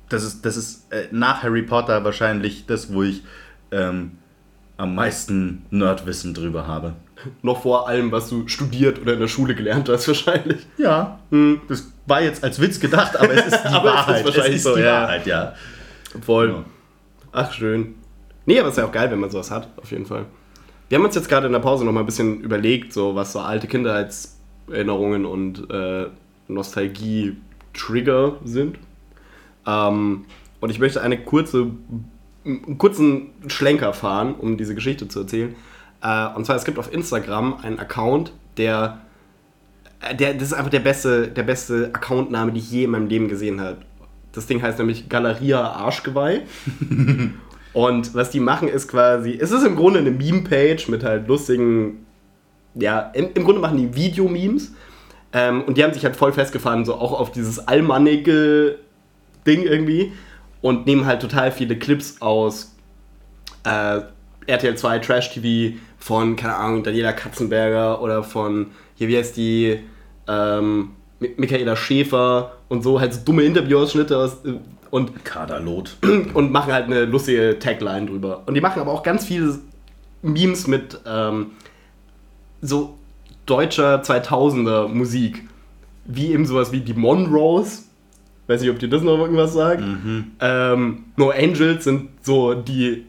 [0.07, 3.23] das ist, das ist äh, nach Harry Potter wahrscheinlich das, wo ich
[3.71, 4.11] ähm,
[4.77, 6.93] am meisten Nerdwissen drüber habe.
[7.41, 10.65] Noch vor allem, was du studiert oder in der Schule gelernt hast, wahrscheinlich.
[10.77, 11.19] Ja,
[11.67, 14.25] das war jetzt als Witz gedacht, aber es ist die es ist Wahrheit.
[14.25, 15.01] wahrscheinlich es ist so, die ja.
[15.01, 15.53] Wahrheit, ja.
[16.21, 16.49] Voll.
[16.49, 16.65] Ja.
[17.31, 17.95] Ach, schön.
[18.45, 20.25] Nee, aber es ist ja auch geil, wenn man sowas hat, auf jeden Fall.
[20.87, 23.33] Wir haben uns jetzt gerade in der Pause noch mal ein bisschen überlegt, so was
[23.33, 26.07] so alte Kindheitserinnerungen und äh,
[26.47, 28.77] Nostalgie-Trigger sind.
[29.65, 30.25] Ähm,
[30.61, 31.71] und ich möchte eine kurze,
[32.45, 35.55] einen kurzen Schlenker fahren, um diese Geschichte zu erzählen.
[36.05, 38.99] Äh, und zwar, es gibt auf Instagram einen Account, der,
[40.01, 43.07] äh, der das ist einfach der beste, der beste Accountname, den ich je in meinem
[43.07, 43.77] Leben gesehen habe.
[44.31, 46.41] Das Ding heißt nämlich Galeria Arschgeweih.
[47.73, 52.05] Und was die machen ist quasi, es ist im Grunde eine Meme-Page mit halt lustigen,
[52.75, 54.73] ja, im, im Grunde machen die Video-Memes.
[55.33, 58.77] Ähm, und die haben sich halt voll festgefahren, so auch auf dieses allmannige
[59.45, 60.13] Ding irgendwie.
[60.61, 62.73] Und nehmen halt total viele Clips aus
[63.65, 64.01] äh,
[64.47, 65.75] RTL 2 Trash TV
[66.05, 69.79] von, keine Ahnung, Daniela Katzenberger oder von, hier, wie heißt die,
[70.27, 74.53] ähm, Mi- Michaela Schäfer und so, halt so dumme Interviewausschnitte aus, äh,
[74.91, 75.97] und Kaderlot.
[76.35, 78.43] und machen halt eine lustige Tagline drüber.
[78.45, 79.57] Und die machen aber auch ganz viele
[80.21, 81.47] Memes mit ähm,
[82.61, 82.93] so
[83.47, 85.43] deutscher 2000er Musik.
[86.05, 87.89] Wie eben sowas wie die Monroes.
[88.45, 89.81] Weiß nicht, ob dir das noch irgendwas sagt.
[90.39, 93.07] Ähm, no Angels sind so die,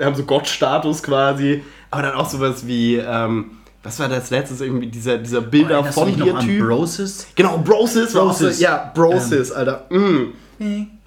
[0.00, 1.62] haben so Gottstatus quasi.
[1.90, 5.92] Aber dann auch sowas wie, ähm, was war das letztes irgendwie, dieser, dieser Bilder du
[5.92, 6.66] von dir Typ?
[6.66, 7.26] Brosis?
[7.34, 8.12] Genau, Brosis.
[8.12, 8.58] Brosis.
[8.58, 9.86] So, ja, Brosis, Alter.
[9.90, 10.32] Mm.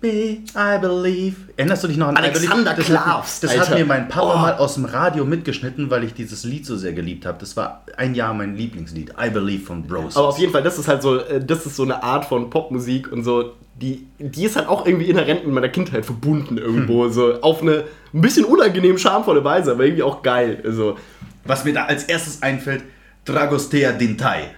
[0.04, 1.36] I believe.
[1.56, 2.76] Erinnerst du dich noch an Alexander Believe?
[2.76, 4.38] Das, Klavs, das hat mir mein Papa Oh.
[4.38, 7.38] mal aus dem Radio mitgeschnitten, weil ich dieses Lied so sehr geliebt habe.
[7.40, 9.14] Das war ein Jahr mein Lieblingslied.
[9.22, 10.18] I Believe von Bros.
[10.18, 12.50] Aber auf jeden Fall, das ist halt so, äh, das ist so eine Art von
[12.50, 17.08] Popmusik und so, die, die ist halt auch irgendwie inhärent mit meiner Kindheit verbunden irgendwo.
[17.10, 20.62] So auf eine ein bisschen unangenehm schamvolle Weise, aber irgendwie auch geil.
[20.66, 20.98] Also,
[21.46, 22.84] Was mir da als erstes einfällt,
[23.26, 24.52] Dragostea Dintai.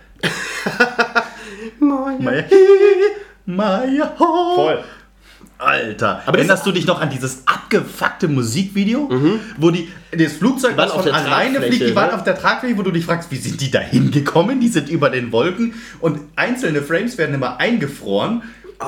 [1.79, 2.43] Maya,
[3.45, 4.55] Maya, ho.
[4.55, 4.83] Voll.
[5.57, 9.09] Alter, Aber das- erinnerst du dich noch an dieses abgefuckte Musikvideo,
[9.57, 12.15] wo die das Flugzeug was von alleine fliegt, die waren ne?
[12.15, 14.59] auf der Tragfläche, wo du dich fragst, wie sind die da hingekommen?
[14.59, 18.43] Die sind über den Wolken und einzelne Frames werden immer eingefroren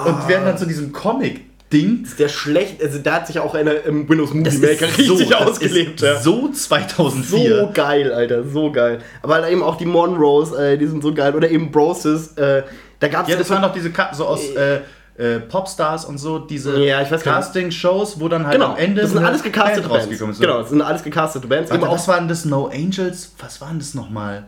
[0.05, 2.05] und werden dann zu diesem Comic-Ding.
[2.19, 5.07] Der schlecht, also da hat sich auch einer im Windows Movie Das Maker ist richtig
[5.07, 6.01] so, das ausgelebt.
[6.01, 6.19] ist ja.
[6.19, 7.59] So 2004.
[7.59, 8.99] So geil, Alter, so geil.
[9.21, 11.33] Aber halt eben auch die Monroes, äh, die sind so geil.
[11.35, 12.63] Oder eben Broses, äh,
[12.99, 14.79] da gab's Ja, das waren doch diese Ka so aus äh,
[15.17, 17.03] äh, Popstars und so, diese Ja.
[17.03, 20.03] Casting-Shows, wo dann halt Genau, am Ende das sind alles gecastete Band Bands.
[20.05, 20.39] rausgekommen ist.
[20.41, 21.71] Genau, das sind alles gecastete Bands.
[21.71, 22.45] Warte, was waren das?
[22.45, 23.33] No Angels?
[23.39, 24.45] Was waren das nochmal?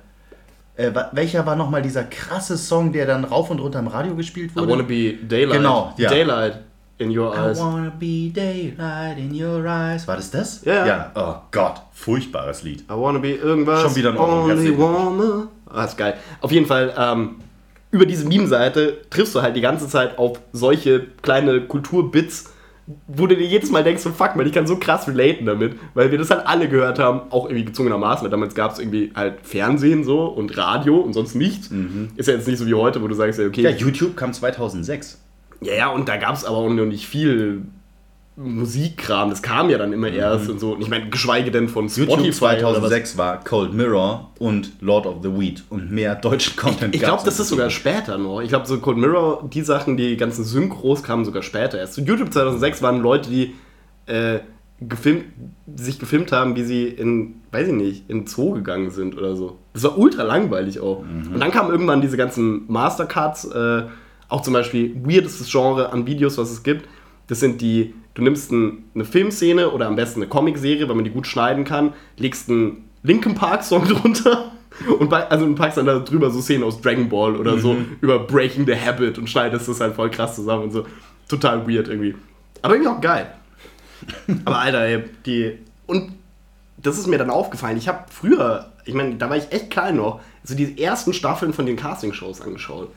[0.76, 4.52] Äh, welcher war nochmal dieser krasse Song, der dann rauf und runter im Radio gespielt
[4.54, 4.72] I wurde?
[4.72, 5.58] wanna be daylight.
[5.58, 6.10] Genau, ja.
[6.10, 6.60] Daylight
[7.00, 7.60] in your I eyes.
[7.60, 10.08] wanna be daylight in your eyes.
[10.08, 10.64] War das das?
[10.64, 11.12] Ja, ja.
[11.16, 12.82] Oh Gott, furchtbares Lied.
[12.82, 13.82] I wanna be irgendwas.
[13.82, 15.48] Schon wieder ein Only wanna.
[15.70, 16.14] Ah, ist geil.
[16.42, 17.36] Auf jeden Fall, ähm,
[17.92, 22.52] über diese Meme-Seite triffst du halt die ganze Zeit auf solche kleine Kulturbits,
[23.08, 25.76] wo du dir jedes Mal denkst, so fuck man, ich kann so krass relaten damit,
[25.94, 29.12] weil wir das halt alle gehört haben, auch irgendwie gezwungenermaßen, weil damals gab es irgendwie
[29.16, 31.70] halt Fernsehen so und Radio und sonst nichts.
[32.16, 34.34] Ist ja jetzt nicht so wie heute, wo du sagst, ja, okay, Ja, YouTube kam
[34.34, 35.20] 2006.
[35.62, 37.62] ja, ja, und da gab es aber auch noch nicht viel
[38.40, 39.30] Musikkram.
[39.30, 40.74] Das kam ja dann immer erst und so.
[40.74, 42.26] Und ich meine, geschweige denn von Spotify Mhm.
[42.26, 42.90] YouTube oder was.
[42.90, 46.96] 2006 war Cold Mirror und Lord of the Weed und mehr deutschen Content.
[46.96, 48.42] Ich glaube, gab's das ist sogar später noch.
[48.42, 51.94] Ich glaube, so Cold Mirror, die Sachen, die ganzen Synchros kamen sogar später erst.
[51.96, 53.56] Zu YouTube 2006 waren Leute, die
[54.06, 54.40] äh,
[54.82, 55.26] gefilmt,
[55.76, 59.58] sich gefilmt haben, wie sie in, weiß ich nicht, in Zoo gegangen sind oder so.
[59.74, 61.00] Das war ultra langweilig auch.
[61.00, 63.84] Und dann kamen irgendwann diese ganzen Mastercuts, äh,
[64.30, 66.88] auch zum Beispiel weirdestes Genre an Videos, was es gibt.
[67.28, 71.06] Das sind die, du nimmst ein, eine Filmszene oder am besten eine Comicserie, weil man
[71.06, 74.52] die gut schneiden kann, legst einen Linkin Park Song drunter
[75.00, 78.20] und bei, also packst dann da drüber so Szenen aus Dragon Ball oder so über
[78.20, 80.86] Breaking the Habit und schneidest das halt voll krass zusammen und so.
[81.28, 82.16] Total weird irgendwie.
[82.62, 83.34] Aber irgendwie auch geil.
[84.46, 85.58] Aber Alter, ey, die.
[85.86, 86.14] Und
[86.78, 87.78] das ist mir dann aufgefallen.
[87.78, 91.54] Ich habe früher, ich meine, da war ich echt klein noch, so die ersten Staffeln
[91.54, 92.90] von den Castingshows angeschaut.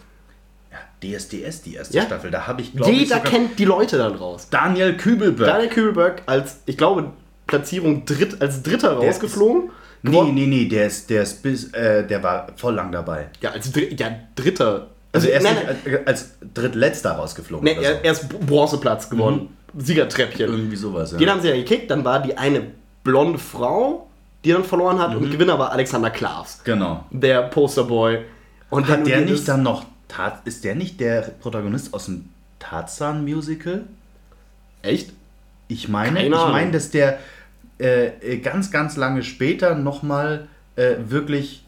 [1.03, 2.03] DSDS, die erste Ja.
[2.05, 2.31] Staffel.
[2.31, 4.49] Da habe ich, glaube ich, Jeder kennt die Leute dann raus.
[4.51, 5.49] Daniel Kübelberg.
[5.51, 7.11] Daniel Kühlberg als, ich glaube,
[7.47, 9.71] Platzierung dritt, als Dritter Der rausgeflogen.
[10.05, 13.27] Nee, Gewonnen- nee, nee, der ist, der ist bis, äh, der war voll lang dabei.
[13.41, 14.89] Ja, als Dr ja, Dritter.
[15.13, 17.65] Also er ist nein, nicht als, drittletzter rausgeflogen.
[17.67, 17.95] nein, oder so.
[17.97, 19.57] er, er ist Bronzeplatz gewonnen.
[19.77, 20.49] Siegertreppchen.
[20.51, 21.19] Irgendwie sowas, ja.
[21.19, 22.63] Den haben sie ja gekickt, dann war die eine
[23.05, 24.09] blonde Frau,
[24.45, 27.05] die dann verloren hat, und Gewinner war Alexander Klavs, Genau.
[27.11, 28.19] der Posterboy.
[28.71, 33.85] Und Hat der nicht dann noch, Tat, ist der nicht der Protagonist aus dem Tarzan-Musical?
[34.83, 35.13] Echt?
[35.69, 36.53] Ich meine, Keine ich Ahnung.
[36.53, 37.19] meine, dass der
[37.81, 41.65] äh, äh, ganz, ganz lange später nochmal äh, wirklich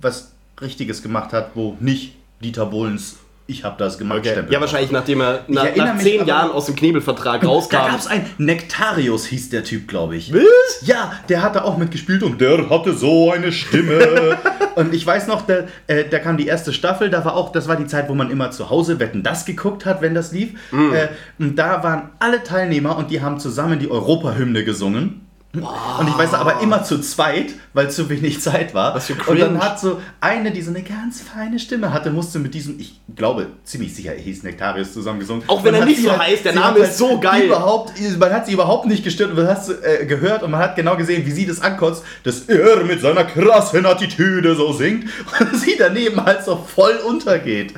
[0.00, 4.20] was Richtiges gemacht hat, wo nicht Dieter Bohlens Ich habe das gemacht.
[4.20, 4.32] Okay.
[4.32, 7.76] Stempel Ja, wahrscheinlich nachdem er na, nach zehn aber- Jahren aus dem Knebelvertrag rauskam.
[7.76, 10.32] Da gab es ein Nektarius, hieß der Typ, glaube ich.
[10.32, 10.86] Was?
[10.86, 14.38] Ja, der hatte auch mitgespielt und der hatte so eine Stimme.
[14.76, 17.68] und ich weiß noch, da, äh, da kam die erste Staffel, da war auch, das
[17.68, 20.52] war die Zeit, wo man immer zu Hause Wetten das geguckt hat, wenn das lief.
[20.70, 20.94] Mhm.
[20.94, 25.20] Äh, und da waren alle Teilnehmer und die haben zusammen die Europahymne gesungen.
[25.54, 28.94] Und ich weiß aber immer zu zweit, weil zu wenig Zeit war.
[28.94, 32.38] Was für und dann hat so eine, die so eine ganz feine Stimme hatte, musste
[32.40, 35.44] mit diesem, ich glaube, ziemlich sicher hieß Nektarius zusammengesungen.
[35.46, 37.44] Auch wenn er nicht so halt- heißt, der Name ist so geil.
[37.46, 40.76] Überhaupt, man hat sie überhaupt nicht gestört und man hat äh, gehört und man hat
[40.76, 45.04] genau gesehen, wie sie das ankotzt, dass er mit seiner krassen Attitüde so singt
[45.40, 47.74] und sie daneben halt so voll untergeht.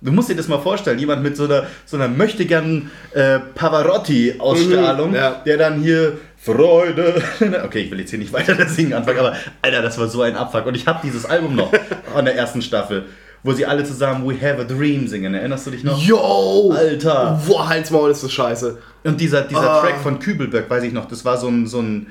[0.00, 5.10] Du musst dir das mal vorstellen, jemand mit so einer, so einer möchtegern äh, Pavarotti-Ausstrahlung,
[5.10, 5.30] Mhm, ja.
[5.46, 7.22] der dann hier Freude.
[7.64, 10.22] Okay, ich will jetzt hier nicht weiter das Singen anfangen, aber Alter, das war so
[10.22, 10.66] ein Abfuck.
[10.66, 11.72] Und ich habe dieses Album noch
[12.12, 13.06] von der ersten Staffel,
[13.42, 15.34] wo sie alle zusammen We Have a Dream singen.
[15.34, 16.00] Erinnerst du dich noch?
[16.02, 16.72] Yo!
[16.76, 17.40] Alter.
[17.46, 18.78] Boah, Halsmaul ist das scheiße.
[19.04, 19.80] Und dieser, dieser Ah.
[19.80, 22.08] Track von Kübelberg, weiß ich noch, das war so ein, so ein,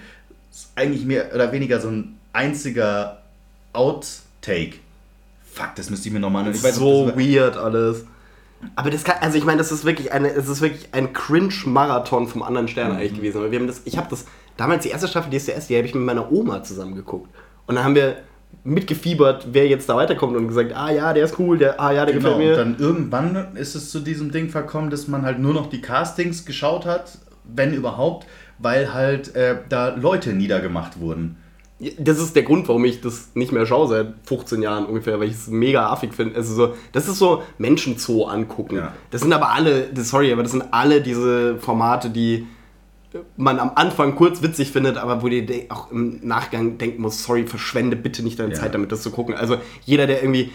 [0.75, 3.19] eigentlich mehr oder weniger so ein einziger
[3.73, 4.75] Outtake.
[5.51, 8.05] Fuck, das müsste ich mir nochmal ist so weird alles.
[8.75, 12.27] Aber das kann, also ich meine, das ist wirklich eine, es ist wirklich ein Cringe-Marathon
[12.27, 12.97] vom anderen Stern Mhm.
[12.97, 13.37] eigentlich gewesen.
[13.37, 14.25] Aber wir haben das, ich habe das,
[14.57, 17.29] damals die erste Staffel DSDS, die habe ich mit meiner Oma zusammen geguckt.
[17.67, 18.17] Und dann haben wir
[18.63, 22.05] mitgefiebert, wer jetzt da weiterkommt und gesagt, ah ja, der ist cool, der, ah ja,
[22.05, 22.55] der Genau, gefällt und mir.
[22.55, 26.45] dann irgendwann ist es zu diesem Ding verkommen, dass man halt nur noch die Castings
[26.45, 28.25] geschaut hat, wenn überhaupt,
[28.59, 31.37] weil halt äh, da Leute niedergemacht wurden.
[31.97, 35.27] Das ist der Grund, warum ich das nicht mehr schaue seit 15 Jahren ungefähr, weil
[35.27, 36.35] ich es mega affig finde.
[36.35, 38.75] Also so, das ist so Menschenzoo angucken.
[38.77, 38.93] Ja.
[39.11, 42.47] Das sind aber alle, sorry, aber das sind alle diese Formate, die
[43.37, 47.45] man am Anfang kurz witzig findet, aber wo dir auch im Nachgang denken muss, sorry,
[47.45, 48.59] verschwende bitte nicht deine Ja.
[48.59, 49.35] Zeit damit, das zu gucken.
[49.35, 50.51] Also jeder, der irgendwie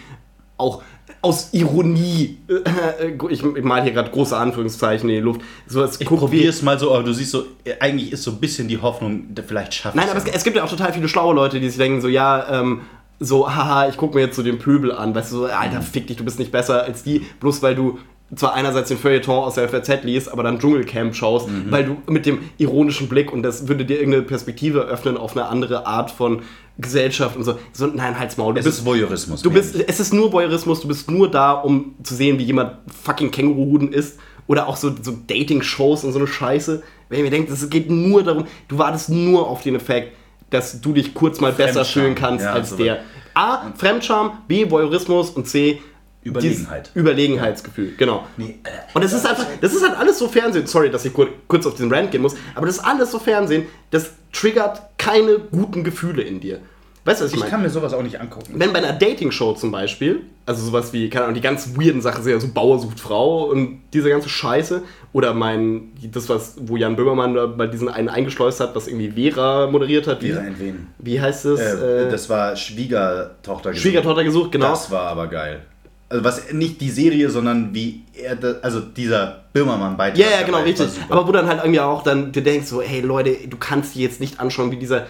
[0.57, 0.83] auch
[1.21, 6.07] aus Ironie, äh, ich, ich mal hier gerade große Anführungszeichen in die Luft, sowas Ich
[6.07, 8.81] probiere es mal so, aber du siehst so, äh, eigentlich ist so ein bisschen die
[8.81, 11.67] Hoffnung, vielleicht schafft Nein, aber es, es gibt ja auch total viele schlaue Leute, die
[11.67, 12.81] sich denken so, ja, ähm,
[13.19, 16.07] so, haha, ich gucke mir jetzt so den Pöbel an, weißt du, so, Alter, fick
[16.07, 17.99] dich, du bist nicht besser als die, bloß weil du
[18.35, 22.25] zwar einerseits den Feuilleton aus der FAZ liest, aber dann Dschungelcamp schaust, weil du mit
[22.25, 26.43] dem ironischen Blick und das würde dir irgendeine Perspektive öffnen auf eine andere Art von
[26.79, 27.59] Gesellschaft und so.
[27.73, 28.53] so nein, halt's Maul.
[28.53, 29.41] Du Es bist, ist Voyeurismus.
[29.41, 32.77] du bist, es ist nur Voyeurismus, du bist nur da, um zu sehen, wie jemand
[33.03, 34.17] fucking Känguruhuden isst.
[34.47, 36.81] Oder auch so, so Dating-Shows und so eine Scheiße.
[37.09, 40.15] Wenn ich mir denke, es geht nur darum, du wartest nur auf den Effekt,
[40.49, 43.01] dass du dich kurz mal besser fühlen kannst ja, als so der.
[43.35, 45.81] A, Fremdscham, B, Voyeurismus und C,
[46.23, 46.91] Überlegenheit.
[46.95, 48.25] Überlegenheitsgefühl, genau.
[48.37, 50.67] Nee, äh, Und das ist einfach, das ist halt alles so Fernsehen.
[50.67, 53.19] Sorry, dass ich kur kurz auf diesen Rant gehen muss, aber das ist alles so
[53.19, 56.59] Fernsehen, das triggert keine guten Gefühle in dir.
[57.05, 57.49] Weißt du, was ich Ich meine?
[57.51, 58.53] kann mir sowas auch nicht angucken.
[58.55, 62.23] Wenn bei einer Dating-Show zum Beispiel, also sowas wie, keine Ahnung, die ganz weirden Sachen
[62.23, 64.83] sind ja so Bauer sucht Frau und diese ganze Scheiße,
[65.13, 69.67] oder mein, das was, wo Jan Böhmermann bei diesen einen eingeschleust hat, was irgendwie Vera
[69.71, 70.21] moderiert hat.
[70.21, 70.87] Wie, Vera Entwen.
[70.99, 71.59] wie heißt es?
[71.59, 73.69] Äh, Äh, das war Schwiegertochter.
[73.71, 73.81] gesucht.
[73.81, 74.69] Schwiegertochter gesucht, genau.
[74.69, 75.61] Das war aber geil.
[76.09, 80.17] Also was nicht die Serie, sondern wie er, also dieser Böhmermann-Beitrag.
[80.17, 80.87] Ja, ja, genau, richtig.
[81.07, 84.01] Aber wo dann halt irgendwie auch dann, du denkst so, hey Leute, du kannst die
[84.01, 85.05] jetzt nicht anschauen, wie dieser,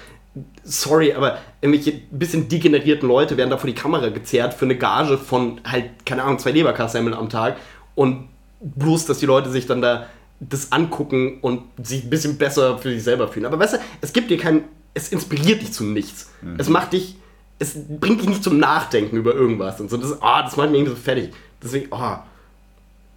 [0.63, 5.17] sorry, aber irgendwelche bisschen degenerierten Leute werden da vor die Kamera gezerrt für eine Gage
[5.17, 7.57] von halt, keine Ahnung, zwei Leberkassemmeln am Tag
[7.95, 8.27] und
[8.59, 10.07] bloß, dass die Leute sich dann da
[10.41, 13.45] das angucken und sich ein bisschen besser für sich selber fühlen.
[13.45, 16.31] Aber weißt du, es gibt dir kein, es inspiriert dich zu nichts.
[16.57, 17.15] Es macht dich,
[17.59, 19.97] es bringt dich nicht zum Nachdenken über irgendwas und so.
[19.97, 21.33] Das, ah, das macht mich irgendwie so fertig.
[21.61, 22.15] Deswegen, oh,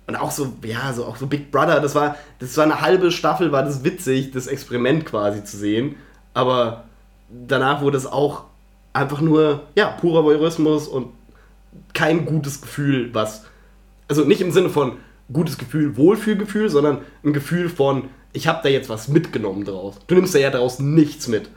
[0.09, 3.13] und auch so, ja, so auch so Big Brother, das war, das war eine halbe
[3.13, 5.95] Staffel, war das witzig, das Experiment quasi zu sehen.
[6.35, 6.85] Aber
[7.31, 8.45] danach wurde es auch
[8.93, 11.09] einfach nur, ja, purer Voyeurismus und
[11.95, 13.45] kein gutes Gefühl, was.
[14.09, 14.99] Also nicht im Sinne von
[15.33, 19.97] gutes Gefühl, Wohlfühlgefühl, sondern ein Gefühl von, ich habe da jetzt was mitgenommen draus.
[20.07, 21.51] Du nimmst da ja daraus nichts mit.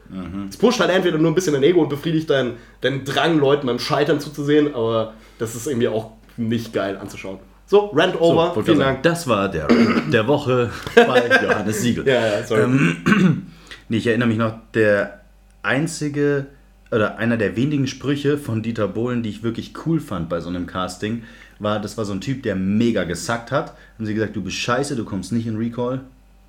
[0.49, 3.67] Es pusht halt entweder nur ein bisschen dein Ego und befriedigt deinen, deinen Drang, Leuten
[3.67, 7.39] beim Scheitern zuzusehen, aber das ist irgendwie auch nicht geil anzuschauen.
[7.67, 8.55] So, Rant over.
[8.55, 8.97] wollte Vielen Dank.
[8.97, 12.07] sagen, Das war der der Woche bei Johannes Siegel.
[12.07, 12.61] Ja, ja, sorry.
[12.63, 13.47] Ähm,
[13.89, 15.21] nee, ich erinnere mich noch, der
[15.63, 16.47] einzige
[16.91, 20.49] oder einer der wenigen Sprüche von Dieter Bohlen, die ich wirklich cool fand bei so
[20.49, 21.23] einem Casting,
[21.57, 23.73] war, das war so ein Typ, der mega gesackt hat.
[23.97, 26.01] Haben sie gesagt, du bist scheiße, du kommst nicht in Recall.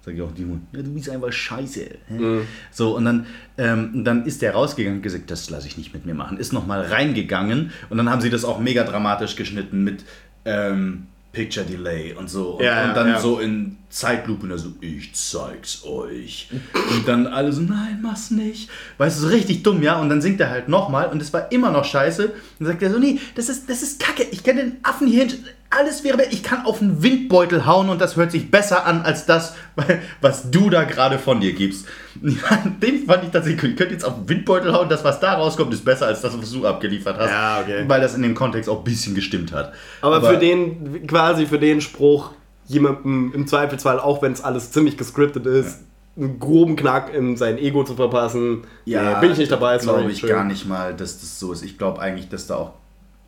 [0.07, 1.80] Sag ich auch, Dimon, ja, du bist einfach scheiße.
[1.80, 2.40] hä?
[2.70, 3.26] So, und dann,
[3.59, 6.38] ähm, dann ist der rausgegangen und gesagt, das lasse ich nicht mit mir machen.
[6.38, 10.04] Ist nochmal reingegangen und dann haben sie das auch mega dramatisch geschnitten mit
[10.44, 12.52] ähm, Picture Delay und so.
[12.52, 13.18] Und, Ja, und dann ja.
[13.18, 16.50] so in Zeitlupe und so, ich zeig's euch.
[16.72, 18.70] Und dann alle so, nein, mach's nicht.
[18.98, 20.00] Weißt du, so richtig dumm, ja.
[20.00, 22.26] Und dann singt er halt nochmal und es war immer noch scheiße.
[22.26, 24.22] Und dann sagt er so, nee, das ist, das ist kacke.
[24.30, 25.44] Ich kenne den Affen hier hinten.
[25.70, 29.26] Alles wäre, ich kann auf einen Windbeutel hauen und das hört sich besser an als
[29.26, 29.54] das,
[30.20, 31.86] was du da gerade von dir gibst.
[32.22, 35.34] Ja, Den fand ich tatsächlich, ich könnte jetzt auf einen Windbeutel hauen, das, was da
[35.34, 37.30] rauskommt, ist besser als das, was du abgeliefert hast.
[37.30, 37.84] Ja, okay.
[37.86, 39.72] Weil das in dem Kontext auch ein bisschen gestimmt hat.
[40.02, 42.30] Aber, für den, quasi für den Spruch,
[42.66, 45.80] jemandem im Zweifelsfall, auch wenn es alles ziemlich gescriptet ist,
[46.16, 49.76] einen groben Knack in sein Ego zu verpassen, nee, bin ich nicht dabei.
[49.78, 51.62] glaube ich gar nicht mal, dass das so ist.
[51.62, 52.72] Ich glaube eigentlich, dass da auch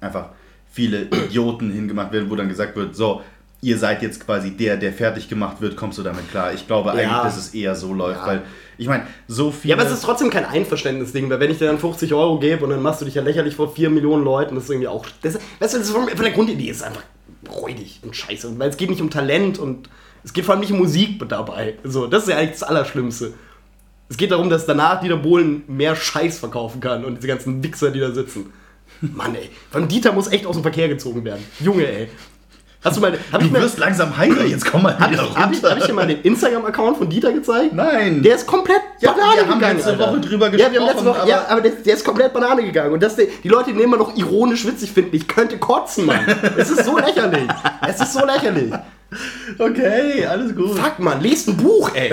[0.01, 0.31] einfach
[0.79, 3.21] viele Idioten hingemacht werden, wo dann gesagt wird, so,
[3.61, 6.55] ihr seid jetzt quasi der, der fertig gemacht wird, kommst du damit klar.
[6.55, 8.27] Ich glaube eigentlich, dass es eher so läuft, Ja.
[8.29, 8.43] weil
[8.77, 9.71] ich meine, so viele...
[9.75, 12.63] Ja, aber es ist trotzdem kein Einverständnisding, weil wenn ich dir dann 50 Euro gebe
[12.63, 15.05] und dann machst du dich ja lächerlich vor 4 Millionen Leuten, das ist irgendwie auch.
[15.23, 17.03] Das, weißt du, das ist von, von der Grundidee ist einfach
[17.61, 18.57] räudig und scheiße.
[18.57, 19.91] Weil es geht nicht um Talent und
[20.23, 21.75] es geht vor allem nicht um Musik dabei.
[21.83, 23.35] So, das ist ja eigentlich das Allerschlimmste.
[24.09, 27.91] Es geht darum, dass danach Dieter Bohlen mehr Scheiß verkaufen kann und diese ganzen Wichser,
[27.91, 28.53] die da sitzen.
[29.01, 29.51] Mann, ey.
[29.71, 31.45] Von Dieter muss echt aus dem Verkehr gezogen werden.
[31.61, 32.09] Junge, ey.
[32.85, 33.19] Hast du mal.
[33.33, 35.57] Hab ich du mir, wirst langsam heiser, jetzt komm mal hab ich, wieder hab ich,
[35.59, 35.71] runter.
[35.71, 37.73] hab ich dir mal den Instagram-Account von Dieter gezeigt?
[37.73, 38.23] Nein.
[38.23, 39.77] Der ist komplett Ja, Banane wir haben gegangen.
[39.79, 40.11] letzte Alter.
[40.13, 42.33] Woche drüber Ja, wir haben letzte gesprochen, Woche, ja, aber- aber der, der ist komplett
[42.33, 42.93] Banane gegangen.
[42.93, 45.17] Und dass der, die Leute den immer noch ironisch witzig finden.
[45.17, 46.21] Ich könnte kotzen, Mann.
[46.57, 47.49] Es ist so lächerlich.
[47.89, 48.73] Es ist so lächerlich.
[49.59, 50.79] Okay, alles gut.
[50.79, 52.13] Fuck, Mann, lest ein Buch, ey.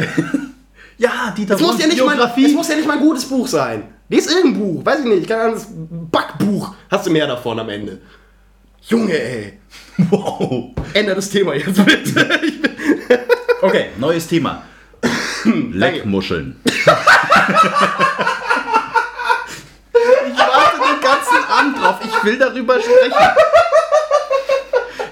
[0.97, 3.47] Ja, Dieter Es muss, ja nicht mal, es muss ja nicht mal ein gutes Buch
[3.47, 3.83] sein.
[4.09, 4.85] Lies irgendein Buch.
[4.85, 5.27] Weiß ich nicht.
[5.27, 6.73] Keine Ahnung, das Backbuch.
[6.91, 7.99] Hast du mehr davon am Ende.
[8.81, 9.59] Junge, ey.
[10.09, 10.69] wow.
[10.93, 12.39] Ändere das Thema jetzt bitte.
[13.61, 14.61] Okay, neues Thema.
[15.45, 16.59] Leckmuscheln.
[16.63, 17.03] Ich warte
[20.77, 21.95] den ganzen Abend drauf.
[22.03, 23.13] Ich will darüber sprechen.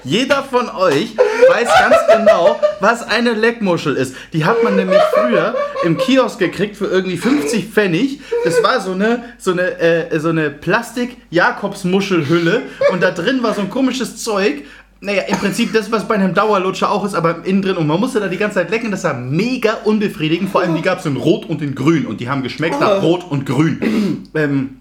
[0.04, 4.14] Jeder von euch weiß ganz genau, was eine Leckmuschel ist.
[4.34, 8.20] Die hat man nämlich früher im Kiosk gekriegt für irgendwie 50 Pfennig.
[8.44, 13.62] Das war so eine, so eine, äh, so eine Plastik-Jakobsmuschelhülle und da drin war so
[13.62, 14.64] ein komisches Zeug.
[15.00, 17.76] Naja, im Prinzip das, was bei einem Dauerlutscher auch ist, aber innen drin.
[17.76, 18.90] Und man musste da die ganze Zeit lecken.
[18.90, 20.50] Das war mega unbefriedigend.
[20.50, 22.06] Vor allem, die gab es in Rot und in Grün.
[22.06, 24.24] Und die haben geschmeckt nach Rot und Grün.
[24.34, 24.80] Ähm,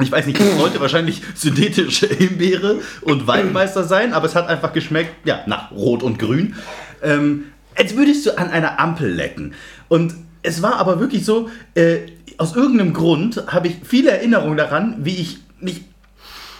[0.00, 4.72] ich weiß nicht, das sollte wahrscheinlich synthetische Himbeere und Waldmeister sein, aber es hat einfach
[4.72, 6.54] geschmeckt, ja, nach Rot und Grün.
[7.02, 7.44] Ähm,
[7.74, 9.54] als würdest du an einer Ampel lecken.
[9.88, 11.98] Und es war aber wirklich so, äh,
[12.38, 15.82] aus irgendeinem Grund habe ich viele Erinnerungen daran, wie ich mich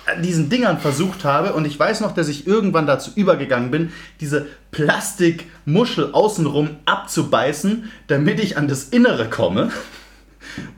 [0.06, 3.92] an diesen Dingern versucht habe und ich weiß noch, dass ich irgendwann dazu übergegangen bin,
[4.20, 9.70] diese Plastikmuschel außenrum abzubeißen, damit ich an das Innere komme,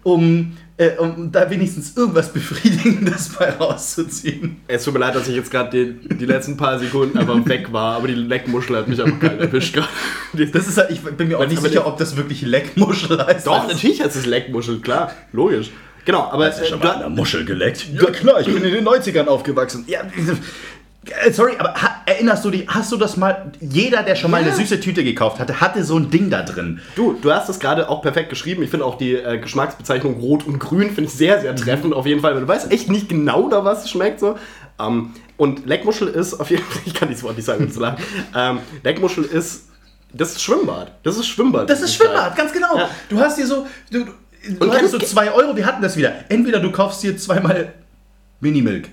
[0.03, 4.61] um, äh, um da wenigstens irgendwas Befriedigendes bei rauszuziehen.
[4.69, 7.73] Es tut mir leid, dass ich jetzt gerade die, die letzten paar Sekunden einfach weg
[7.73, 9.89] war, aber die Leckmuschel hat mich einfach kalt erwischt gerade.
[10.53, 13.47] Das ist halt, ich bin mir auch nicht sicher, ob das wirklich Leckmuschel heißt.
[13.47, 15.71] Doch, natürlich heißt es Leckmuschel, klar, logisch.
[16.05, 17.87] Genau, aber Hast du schon äh, mal an einer Muschel geleckt?
[17.93, 19.85] Ja klar, ich bin in den 90ern aufgewachsen.
[19.89, 20.07] Ja, äh,
[21.33, 21.75] sorry, aber
[22.07, 25.39] erinnerst du dich, hast du das mal, jeder, der schon mal eine süße Tüte gekauft
[25.39, 26.81] hatte, hatte so ein Ding da drin.
[26.97, 28.63] Du, du hast das gerade auch perfekt geschrieben.
[28.63, 32.07] Ich finde auch die äh, Geschmacksbezeichnung Rot und Grün finde ich sehr, sehr treffend auf
[32.07, 32.35] jeden Fall.
[32.35, 34.37] weil Du weißt echt nicht genau, da was es schmeckt so.
[34.81, 37.81] Ähm, und Leckmuschel ist auf jeden Fall, ich kann dieses Wort nicht sagen, um zu
[37.81, 38.03] lachen.
[38.35, 39.69] Ähm, Leckmuschel ist,
[40.13, 40.93] das ist Schwimmbad.
[41.03, 41.69] Das ist Schwimmbad.
[41.69, 42.77] Das ist Schwimmbad, ganz genau.
[42.77, 42.89] Ja.
[43.09, 44.13] Du hast dir so, du, du,
[44.59, 46.13] du hattest so kennst- 2 Euro, wir hatten das wieder.
[46.29, 47.73] Entweder du kaufst dir zweimal
[48.41, 48.89] Minimilk.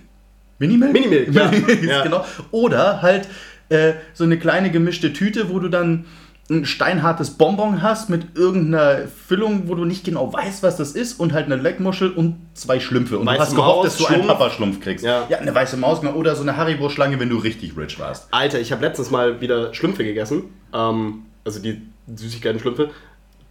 [0.59, 0.93] Minimilk?
[0.93, 1.51] Minimilk, ja.
[1.83, 2.03] Ja.
[2.03, 2.25] genau.
[2.51, 3.27] Oder halt
[3.69, 6.05] äh, so eine kleine gemischte Tüte, wo du dann
[6.47, 11.19] ein steinhartes Bonbon hast mit irgendeiner Füllung, wo du nicht genau weißt, was das ist
[11.19, 13.17] und halt eine Leckmuschel und zwei Schlümpfe.
[13.17, 14.27] Und Weiße du hast gehofft, Maus, dass du einen Schlumpf.
[14.39, 15.03] Papaschlumpf kriegst.
[15.03, 15.25] Ja.
[15.39, 16.13] eine weiße Maus genau.
[16.13, 18.27] oder so eine Haribo-Schlange, wenn du richtig rich warst.
[18.29, 20.43] Alter, ich habe letztens mal wieder Schlümpfe gegessen.
[20.71, 21.81] Ähm, also die
[22.15, 22.89] Süßigkeiten-Schlümpfe.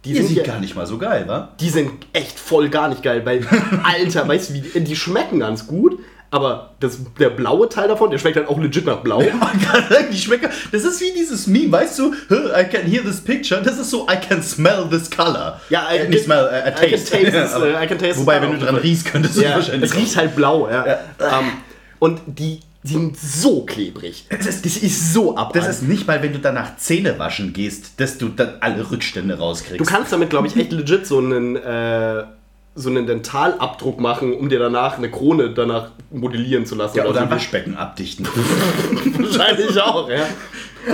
[0.05, 1.49] Die Die sind ja- gar nicht mal so geil, wa?
[1.59, 3.45] die sind echt voll gar nicht geil, weil,
[3.83, 5.99] Alter, weißt du, wie, die schmecken ganz gut,
[6.35, 9.19] aber das, der blaue Teil davon, der schmeckt halt auch legit nach blau.
[9.39, 10.49] Man kann sagen, die schmecken.
[10.71, 12.13] Das ist wie dieses Meme, weißt du?
[12.29, 13.61] "Huh, I can hear this picture.
[13.61, 15.61] Das ist so, I can smell this color.
[15.69, 17.17] Ja, I äh, nicht smell, äh, I taste.
[17.17, 19.55] can taste Ja, äh, I can taste Wobei, wenn du dran riechst, könntest du Ja,
[19.55, 19.89] wahrscheinlich.
[19.89, 20.85] es riecht halt blau, ja.
[20.85, 20.99] Ja.
[21.39, 21.45] Ähm,
[21.99, 24.25] und die, die sind so klebrig.
[24.29, 25.53] Das ist, das ist so ab.
[25.53, 29.37] das ist nicht mal, wenn du danach Zähne waschen gehst, dass du dann alle Rückstände
[29.37, 29.79] rauskriegst.
[29.79, 32.23] du kannst damit, glaube ich, echt legit so einen, äh,
[32.75, 36.97] so einen Dentalabdruck machen, um dir danach eine Krone danach modellieren zu lassen.
[36.97, 37.31] ja, oder ein.
[37.31, 38.27] Waschbecken abdichten.
[39.17, 40.27] Wahrscheinlich auch, ja.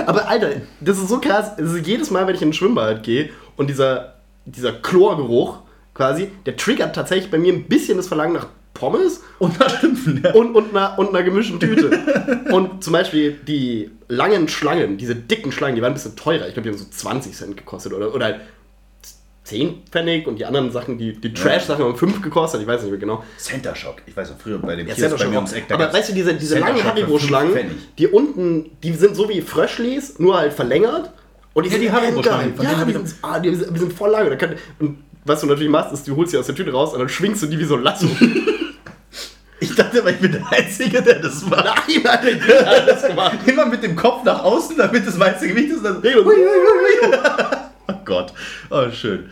[0.06, 1.58] Aber Alter, das ist so krass.
[1.58, 4.14] Also jedes Mal, wenn ich in ein Schwimmbad gehe und dieser,
[4.46, 5.58] dieser Chlorgeruch
[5.92, 10.22] quasi, der triggert tatsächlich bei mir ein bisschen das Verlangen nach Pommes Und nach Schlümpfen,
[10.24, 10.32] ja.
[10.32, 11.90] und, und, einer, und einer gemischten Tüte.
[12.52, 16.48] und zum Beispiel die langen Schlangen, diese dicken Schlangen, die waren ein bisschen teurer.
[16.48, 18.40] Ich glaube, die haben so 20 Cent gekostet oder, oder halt
[19.44, 22.90] 10 Pfennig und die anderen Sachen, die, die Trash-Sachen haben 5 gekostet, ich weiß nicht
[22.90, 23.24] mehr genau.
[23.38, 23.96] Center Shock.
[24.06, 25.32] Ich weiß noch, früher bei dem Ja, Center Shock
[25.70, 30.18] Aber weißt du, diese, diese Center langen Haribo-Schlangen, die unten, die sind so wie Fröschlis,
[30.18, 31.10] nur halt verlängert.
[31.54, 34.10] Und die Ja, sind die Haribo-Schlangen, Ja, die ich sind, ah, die, die sind voll
[34.10, 34.28] lang.
[34.30, 36.92] Da kann, und was du natürlich machst, ist, du holst sie aus der Tüte raus
[36.92, 38.06] und dann schwingst du die wie so ein Lasso.
[39.62, 41.64] Ich dachte aber, ich bin der Einzige, der das macht.
[41.64, 43.38] Nein, Alter, jeder hat das gemacht.
[43.46, 45.84] Immer mit dem Kopf nach außen, damit das meiste Gewicht ist.
[45.84, 46.02] Dann
[47.92, 48.32] Oh Gott,
[48.70, 49.26] oh schön.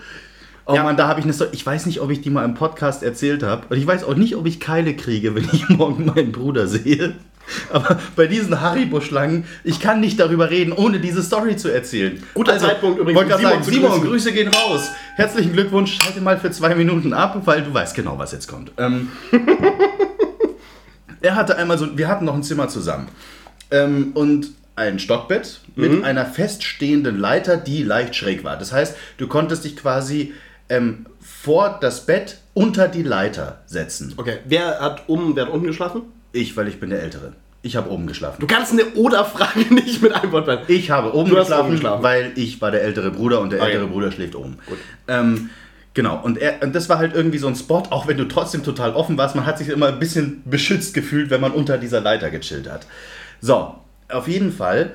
[0.66, 0.82] Oh Ja.
[0.84, 1.50] Mann, da habe ich eine Story.
[1.52, 3.66] Ich weiß nicht, ob ich die mal im Podcast erzählt habe.
[3.68, 7.14] Und ich weiß auch nicht, ob ich Keile kriege, wenn ich morgen meinen Bruder sehe.
[7.72, 12.22] Aber bei diesen Haribo-Schlangen, ich kann nicht darüber reden, ohne diese Story zu erzählen.
[12.34, 14.02] Guter Zeitpunkt übrigens, Wollte Simon sagen, Simon.
[14.02, 14.90] Grüße gehen raus.
[15.16, 18.70] Herzlichen Glückwunsch, schalte mal für zwei Minuten ab, weil du weißt genau, was jetzt kommt.
[18.78, 19.08] Ähm,
[21.20, 23.08] er hatte einmal so, wir hatten noch ein Zimmer zusammen.
[23.72, 24.50] Ähm, und
[24.80, 25.82] ein Stockbett Mhm.
[25.82, 28.56] mit einer feststehenden Leiter, die leicht schräg war.
[28.56, 30.34] Das heißt, du konntest dich quasi
[30.68, 34.14] ähm, vor das Bett unter die Leiter setzen.
[34.16, 36.02] Okay, wer hat oben, wer hat unten geschlafen?
[36.32, 37.32] Ich, weil ich bin der Ältere.
[37.62, 38.40] Ich habe oben geschlafen.
[38.40, 40.72] Du kannst eine Oder-Frage nicht mit einem Wort beantworten.
[40.72, 42.02] Ich habe oben geschlafen, oben geschlafen.
[42.02, 43.72] weil ich war der ältere Bruder und der Okay.
[43.72, 44.58] ältere Bruder schläft oben.
[45.08, 45.50] Ähm,
[45.92, 48.62] genau, und, er, und das war halt irgendwie so ein Spot, auch wenn du trotzdem
[48.64, 52.00] total offen warst, man hat sich immer ein bisschen beschützt gefühlt, wenn man unter dieser
[52.00, 52.86] Leiter gechillt hat.
[53.42, 53.74] So,
[54.12, 54.92] auf jeden Fall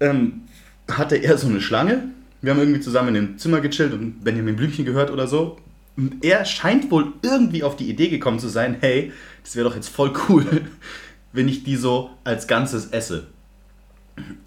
[0.00, 0.42] ähm,
[0.90, 2.04] hatte er so eine Schlange.
[2.40, 5.56] Wir haben irgendwie zusammen in dem Zimmer gechillt und Benjamin Blümchen gehört oder so.
[5.96, 9.12] Und er scheint wohl irgendwie auf die Idee gekommen zu sein, hey,
[9.42, 10.44] das wäre doch jetzt voll cool,
[11.32, 13.26] wenn ich die so als Ganzes esse.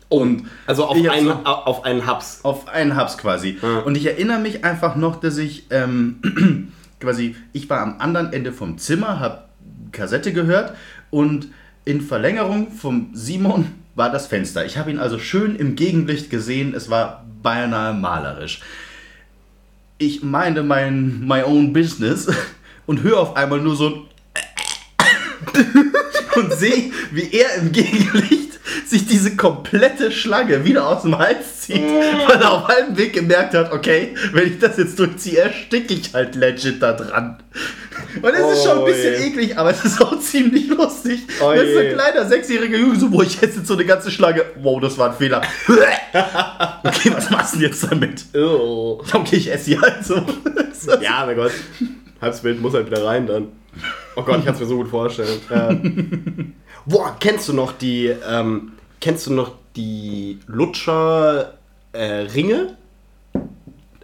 [0.10, 2.39] Und Also auf einen, so- auf einen Hubs.
[2.43, 3.57] auf einen Hubs quasi.
[3.61, 3.80] Ja.
[3.80, 8.52] Und ich erinnere mich einfach noch, dass ich ähm, quasi, ich war am anderen Ende
[8.52, 9.43] vom Zimmer, habe
[9.91, 10.76] Kassette gehört
[11.10, 11.48] und
[11.85, 14.65] in Verlängerung vom Simon war das Fenster.
[14.65, 16.73] Ich habe ihn also schön im Gegenlicht gesehen.
[16.73, 18.61] Es war beinahe malerisch.
[19.97, 22.27] Ich meine mein my own business
[22.85, 24.01] und höre auf einmal nur so ein
[26.35, 28.40] und sehe, wie er im Gegenlicht
[28.91, 33.53] sich diese komplette Schlange wieder aus dem Hals zieht, weil er auf halbem Weg gemerkt
[33.55, 37.38] hat, okay, wenn ich das jetzt durchziehe, ersticke ich halt legit da dran.
[38.22, 39.27] Und es ist schon ein bisschen Oi.
[39.27, 41.22] eklig, aber es ist auch ziemlich lustig.
[41.41, 41.55] Oi.
[41.55, 44.43] Das ist ein kleiner sechsjähriger Junge, so, wo ich esse jetzt so eine ganze Schlange.
[44.61, 45.41] Wow, das war ein Fehler.
[46.84, 48.26] okay, was machst du denn jetzt damit?
[48.35, 49.01] Oh.
[49.13, 50.15] Okay, ich esse sie halt so.
[50.99, 51.51] Ja, mein Gott.
[52.19, 53.49] Halbes Bild muss halt wieder rein dann.
[54.15, 55.39] Oh Gott, ich kann es mir so gut vorstellen.
[55.47, 55.77] Ja.
[56.88, 61.53] Boah, kennst du noch die, ähm, kennst du noch die Lutscher
[61.91, 62.27] äh?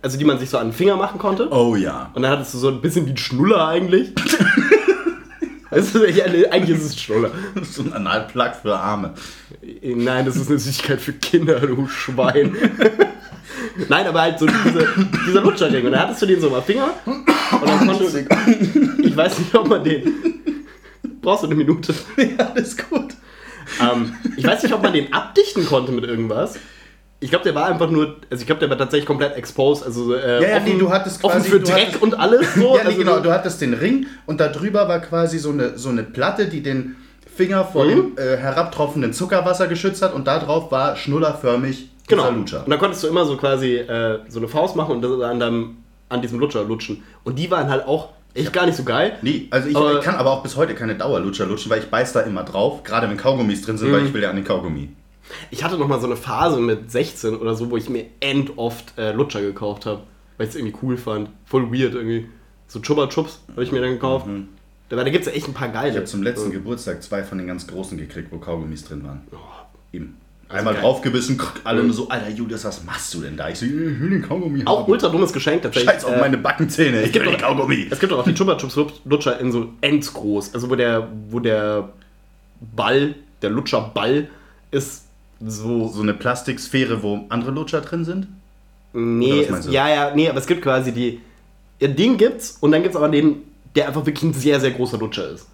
[0.01, 1.49] Also die man sich so an den Finger machen konnte?
[1.51, 2.11] Oh ja.
[2.13, 4.11] Und dann hattest du so ein bisschen wie ein Schnuller eigentlich.
[5.69, 7.31] Ist, eigentlich ist es ein Schnuller.
[7.61, 9.13] So ein Analplug für Arme.
[9.83, 12.55] Nein, das ist eine Süßigkeit für Kinder, du Schwein.
[13.89, 14.87] Nein, aber halt so diese,
[15.27, 15.85] dieser Lutscherring.
[15.85, 16.91] Und da hattest du den so am Finger.
[17.05, 17.27] Und
[17.67, 19.03] dann konntest du.
[19.03, 20.13] Ich weiß nicht, ob man den.
[21.21, 21.93] Brauchst du eine Minute?
[22.15, 23.13] Ja, alles gut.
[23.81, 26.55] Ähm, ich weiß nicht, ob man den abdichten konnte mit irgendwas.
[27.19, 28.17] Ich glaube, der war einfach nur.
[28.29, 29.83] Also, ich glaube, der war tatsächlich komplett exposed.
[29.83, 32.19] Also, äh, Ja, ja, offen, nee, du hattest offen quasi- für du Dreck hattest- und
[32.19, 32.47] alles.
[32.55, 32.75] So.
[32.77, 33.19] Ja, nee, also, genau.
[33.19, 36.61] Du hattest den Ring und da drüber war quasi so eine, so eine Platte, die
[36.61, 36.95] den
[37.35, 37.89] Finger vor Mhm.
[37.89, 42.23] dem äh, herabtropfenden Zuckerwasser geschützt hat und da drauf war schnullerförmig Genau.
[42.23, 42.63] dieser Lutscher.
[42.65, 45.77] Und da konntest du immer so quasi äh, so eine Faust machen und an, deinem,
[46.09, 47.03] an diesem Lutscher lutschen.
[47.23, 49.17] Und die waren halt auch echt gar nicht so geil.
[49.21, 52.13] Nee, also ich Aber- kann aber auch bis heute keine Dauerlutscher lutschen, weil ich beiß
[52.13, 54.89] da immer drauf, gerade wenn Kaugummis drin sind, weil ich will ja an den Kaugummi.
[55.51, 58.57] Ich hatte noch mal so eine Phase mit 16 oder so, wo ich mir end
[58.57, 60.03] oft äh, Lutscher gekauft habe,
[60.37, 61.29] weil ich es irgendwie cool fand.
[61.45, 62.29] Voll weird irgendwie.
[62.67, 64.25] So Chupa Chups habe ich mir dann gekauft.
[64.89, 65.89] Da, da gibt es ja echt ein paar geile.
[65.89, 66.51] Ich habe zum letzten so.
[66.51, 69.21] Geburtstag zwei von den ganz großen gekriegt, wo Kaugummis drin waren.
[69.91, 70.15] Eben.
[70.49, 70.83] Einmal geil.
[70.83, 73.49] draufgebissen, alle nur so, Alter Julius, was machst du denn da?
[73.49, 74.91] Ich so, ich will den Kaugummi Auch haben.
[74.91, 75.91] ultra dummes Geschenk tatsächlich.
[75.91, 77.87] Scheiß auf Äh, meine Backenzähne, ich will den Kaugummi.
[77.89, 80.53] Es gibt auch die Chupa Chups Lutscher in so endgroß.
[80.53, 81.89] Also wo der, wo der
[82.61, 84.29] Ball, der Lutscherball
[84.71, 85.03] ist
[85.45, 85.89] so.
[85.89, 88.27] So eine Plastiksphäre, wo andere Lutscher drin sind?
[88.93, 91.19] Nee, es, ja, ja, nee, aber es gibt quasi die.
[91.79, 93.43] Ja, den gibt's und dann gibt's aber den,
[93.75, 95.47] der einfach wirklich ein sehr, sehr großer Lutscher ist.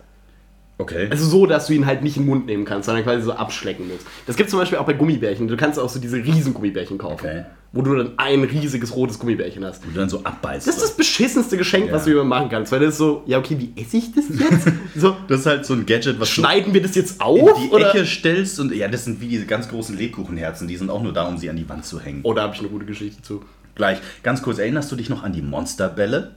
[0.79, 1.07] Okay.
[1.11, 3.33] Also so, dass du ihn halt nicht in den Mund nehmen kannst, sondern quasi so
[3.33, 4.05] abschlecken musst.
[4.25, 5.47] Das gibt zum Beispiel auch bei Gummibärchen.
[5.47, 7.13] Du kannst auch so diese riesen Gummibärchen kaufen.
[7.25, 7.45] Okay.
[7.71, 9.85] Wo du dann ein riesiges rotes Gummibärchen hast.
[9.85, 10.67] Wo du dann so abbeißt.
[10.67, 12.05] Das ist das beschissenste Geschenk, was Ja.
[12.05, 12.71] du jemandem machen kannst.
[12.71, 14.67] Weil das ist so, ja, okay, wie esse ich das jetzt?
[14.95, 17.37] so, Das ist halt so ein Gadget, was schneiden wir das jetzt auf?
[17.57, 17.89] in die oder?
[17.93, 21.13] Ecke stellst und ja, das sind wie diese ganz großen Lebkuchenherzen, die sind auch nur
[21.13, 22.21] da, um sie an die Wand zu hängen.
[22.23, 23.43] Oder habe ich eine gute Geschichte zu?
[23.75, 26.31] Gleich, ganz kurz, erinnerst du dich noch an die Monsterbälle?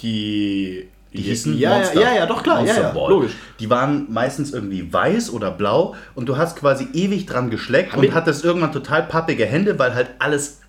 [0.00, 0.88] Die.
[1.14, 2.00] Die hießen ja, Monster.
[2.00, 3.32] ja, ja, doch klar, ja, ja, logisch.
[3.60, 7.98] Die waren meistens irgendwie weiß oder blau und du hast quasi ewig dran geschleckt wir-
[8.08, 10.60] und hattest irgendwann total pappige Hände, weil halt alles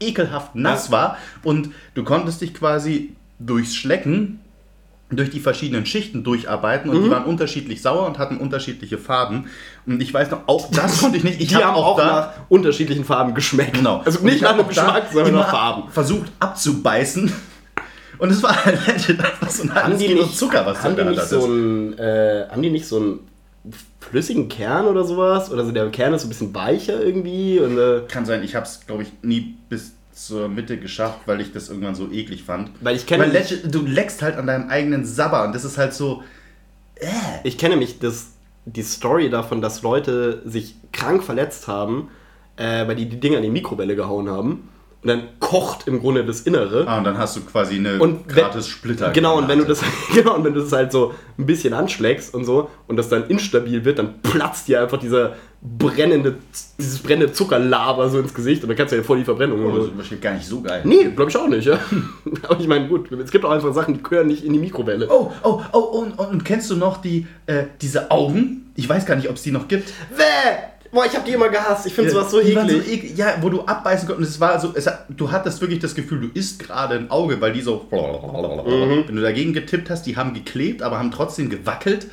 [0.00, 0.92] ekelhaft nass Ja.
[0.92, 4.38] war und du konntest dich quasi durchs Schlecken
[5.10, 7.12] durch die verschiedenen Schichten durcharbeiten und die Mhm.
[7.12, 9.44] waren unterschiedlich sauer und hatten unterschiedliche Farben.
[9.84, 11.38] Und ich weiß noch, auch das konnte ich nicht.
[11.38, 13.74] Ich Die hab haben auch da, nach unterschiedlichen Farben geschmeckt.
[13.74, 14.00] Genau.
[14.06, 15.90] Also nicht ich nach hab auch Geschmack, sondern nach Farben.
[15.90, 17.30] Versucht abzubeißen.
[18.18, 21.22] Und es war halt einfach so ein halbes Kilo Zucker, was haben die da nicht
[21.22, 23.20] so einen, äh, haben die nicht so einen
[24.00, 25.50] flüssigen Kern oder sowas?
[25.50, 27.58] Oder so der Kern ist so ein bisschen weicher irgendwie?
[27.58, 31.40] Und, äh, Kann sein, ich habe es, glaube ich, nie bis zur Mitte geschafft, weil
[31.40, 32.70] ich das irgendwann so eklig fand.
[32.80, 35.94] Weil ich kenne Weil du leckst halt an deinem eigenen Sabber und das ist halt
[35.94, 36.22] so.
[37.44, 38.32] ich kenne mich das,
[38.64, 42.10] die Story davon, dass Leute sich krank verletzt haben,
[42.56, 44.68] äh, weil die die Dinger in die Mikrowelle gehauen haben.
[45.02, 46.86] Und dann kocht im Grunde das Innere.
[46.86, 49.10] Ah, und dann hast du quasi eine Und gratis Splitter.
[49.10, 49.82] Genau, und wenn du das,
[50.14, 53.26] genau, und wenn du das halt so ein bisschen anschlägst und so und das dann
[53.26, 56.36] instabil wird, dann platzt dir einfach dieser brennende,
[56.78, 59.64] dieses brennende Zuckerlaber so ins Gesicht und dann kannst du ja voll die Verbrennung.
[59.64, 60.82] Oh, das ist wahrscheinlich gar nicht so geil.
[60.84, 61.80] Nee, glaube ich auch nicht, ja.
[62.44, 65.08] Aber ich meine, gut, es gibt auch einfach Sachen, die gehören nicht in die Mikrowelle.
[65.10, 68.72] Oh, oh, oh, und, und, kennst du noch die, äh, diese Augen?
[68.76, 69.92] Ich weiß gar nicht, ob es die noch gibt.
[70.16, 70.72] Bäh!
[70.92, 71.86] Boah, ich hab die immer gehasst.
[71.86, 72.84] Ich finde sowas so Die waren eklig.
[72.86, 73.16] so eklig.
[73.16, 74.32] Ja, wo du abbeißen konntest.
[74.32, 77.52] Es war so, es, du hattest wirklich das Gefühl, du isst gerade ein Auge, weil
[77.52, 77.86] die so.
[77.92, 79.04] Mhm.
[79.08, 82.06] Wenn du dagegen getippt hast, die haben geklebt, aber haben trotzdem gewackelt.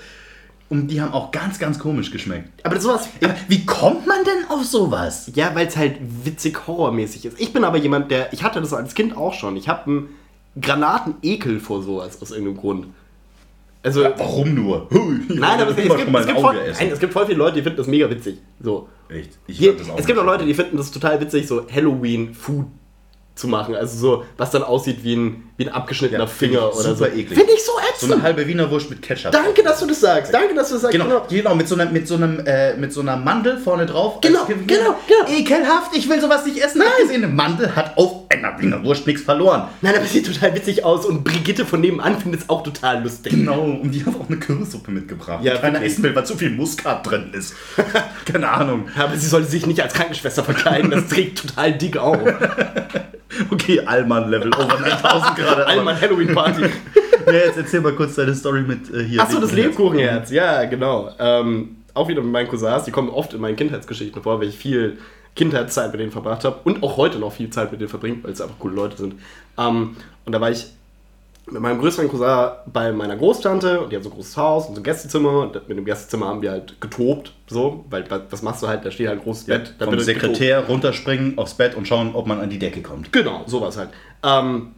[0.70, 2.48] Und die haben auch ganz, ganz komisch geschmeckt.
[2.64, 3.10] aber sowas.
[3.24, 5.32] Aber wie kommt man denn auf sowas?
[5.34, 7.40] Ja, weil es halt witzig horrormäßig ist.
[7.40, 8.32] Ich bin aber jemand, der.
[8.34, 9.58] Ich hatte das als Kind auch schon.
[9.58, 10.10] Ich habe einen
[10.62, 12.88] Granatenekel vor sowas aus irgendeinem Grund.
[13.82, 14.04] Also.
[14.04, 14.88] Warum nur?
[15.30, 17.62] Nein, aber es, es, gibt, es, gibt voll, nein, es gibt voll viele Leute, die
[17.62, 18.40] finden das mega witzig.
[18.60, 18.90] So.
[19.08, 19.40] Echt?
[19.48, 20.26] Ich Hier, es gibt auch.
[20.26, 21.66] Leute, die finden das total witzig, so
[23.36, 23.76] zu machen.
[23.76, 27.06] Also so, was dann aussieht wie ein, wie ein abgeschnittener Ja, Finger oder so.
[27.06, 27.38] eklig.
[27.38, 28.14] Finde ich so So ätzend.
[28.14, 29.34] eine halbe Wiener Wurst mit Ketchup.
[29.34, 30.34] Danke, dass du das sagst.
[30.34, 30.98] Danke, dass du das sagst.
[30.98, 34.22] Genau, genau, mit so einer, mit so einem, äh, mit so einer Mandel vorne drauf.
[34.22, 35.28] Genau, genau, genau.
[35.38, 36.82] Ekelhaft, ich will sowas nicht essen.
[36.82, 39.64] Abgesehen, eine Mandel hat auf einer Wiener Wurst nichts verloren.
[39.82, 43.34] Nein, aber sieht total witzig aus und Brigitte von nebenan findet es auch total lustig.
[43.34, 45.44] Genau, und die haben auch eine Kürbissuppe mitgebracht.
[45.44, 47.54] Ja, keiner essen will, weil zu viel Muskat drin ist.
[48.32, 48.88] Keine Ahnung.
[48.98, 52.18] Aber sie sollte sich nicht als Krankenschwester verkleiden, das trägt total dick auf.
[53.52, 55.68] Okay, Allmann-Level over 9000 gerade.
[55.68, 56.64] Einmal Halloween-Party.
[57.26, 59.22] Ja, jetzt erzähl mal kurz deine Story mit äh, hier.
[59.22, 61.12] Achso, das Lebkuchenherz, ja, genau.
[61.20, 64.58] Ähm, auch wieder mit meinen Cousins, die kommen oft in meinen Kindheitsgeschichten vor, weil ich
[64.58, 64.98] viel
[65.36, 68.32] Kindheitszeit mit denen verbracht habe und auch heute noch viel Zeit mit denen verbringe, weil
[68.32, 69.16] es einfach coole Leute sind.
[69.60, 69.96] Ähm,
[70.26, 70.68] und da war ich
[71.52, 74.76] mit meinem größeren Cousin bei meiner Großtante und die hat so ein großes Haus und
[74.76, 78.62] so ein Gästezimmer und mit dem Gästezimmer haben wir halt getobt, so, weil was machst
[78.64, 79.76] du halt, da steht halt ein großes Bett.
[79.78, 80.22] da Vom halt getobt.
[80.22, 83.12] Sekretär runterspringen aufs Bett und schauen, ob man an die Decke kommt.
[83.12, 83.90] Genau, sowas halt.
[84.24, 84.74] Ähm,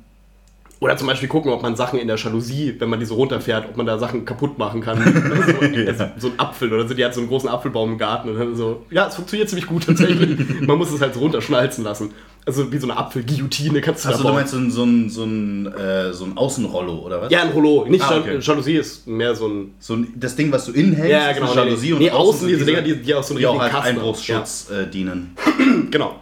[0.81, 3.69] oder zum Beispiel gucken, ob man Sachen in der Jalousie, wenn man die so runterfährt,
[3.69, 4.97] ob man da Sachen kaputt machen kann.
[5.45, 8.29] so, also, so ein Apfel oder so, die hat so einen großen Apfelbaum im Garten
[8.29, 10.39] und dann so, ja, es funktioniert ziemlich gut tatsächlich.
[10.67, 12.09] man muss es halt so runterschnalzen lassen.
[12.43, 14.35] Also wie so eine Apfelguillotine kannst du Also da du bauen.
[14.39, 17.31] meinst so ein, so ein, so ein, äh, so ein Außenrollo, oder was?
[17.31, 17.85] Ja, ein Rollo.
[17.87, 18.39] Nicht Ah, okay.
[18.41, 19.75] Jalousie ist mehr so ein.
[19.79, 21.93] So ein, das Ding, was du innen hängst, Ja, ist genau, eine nee, Jalousie nee.
[21.93, 23.89] und Nee, außen sind diese Dinger, die- die auch so einen die auch als Kasten
[23.89, 23.97] haben.
[23.97, 25.37] Einbruchsschutz äh, dienen.
[25.91, 26.15] Genau.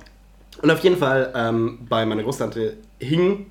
[0.61, 3.45] Und auf jeden Fall ähm, bei meiner Großtante hing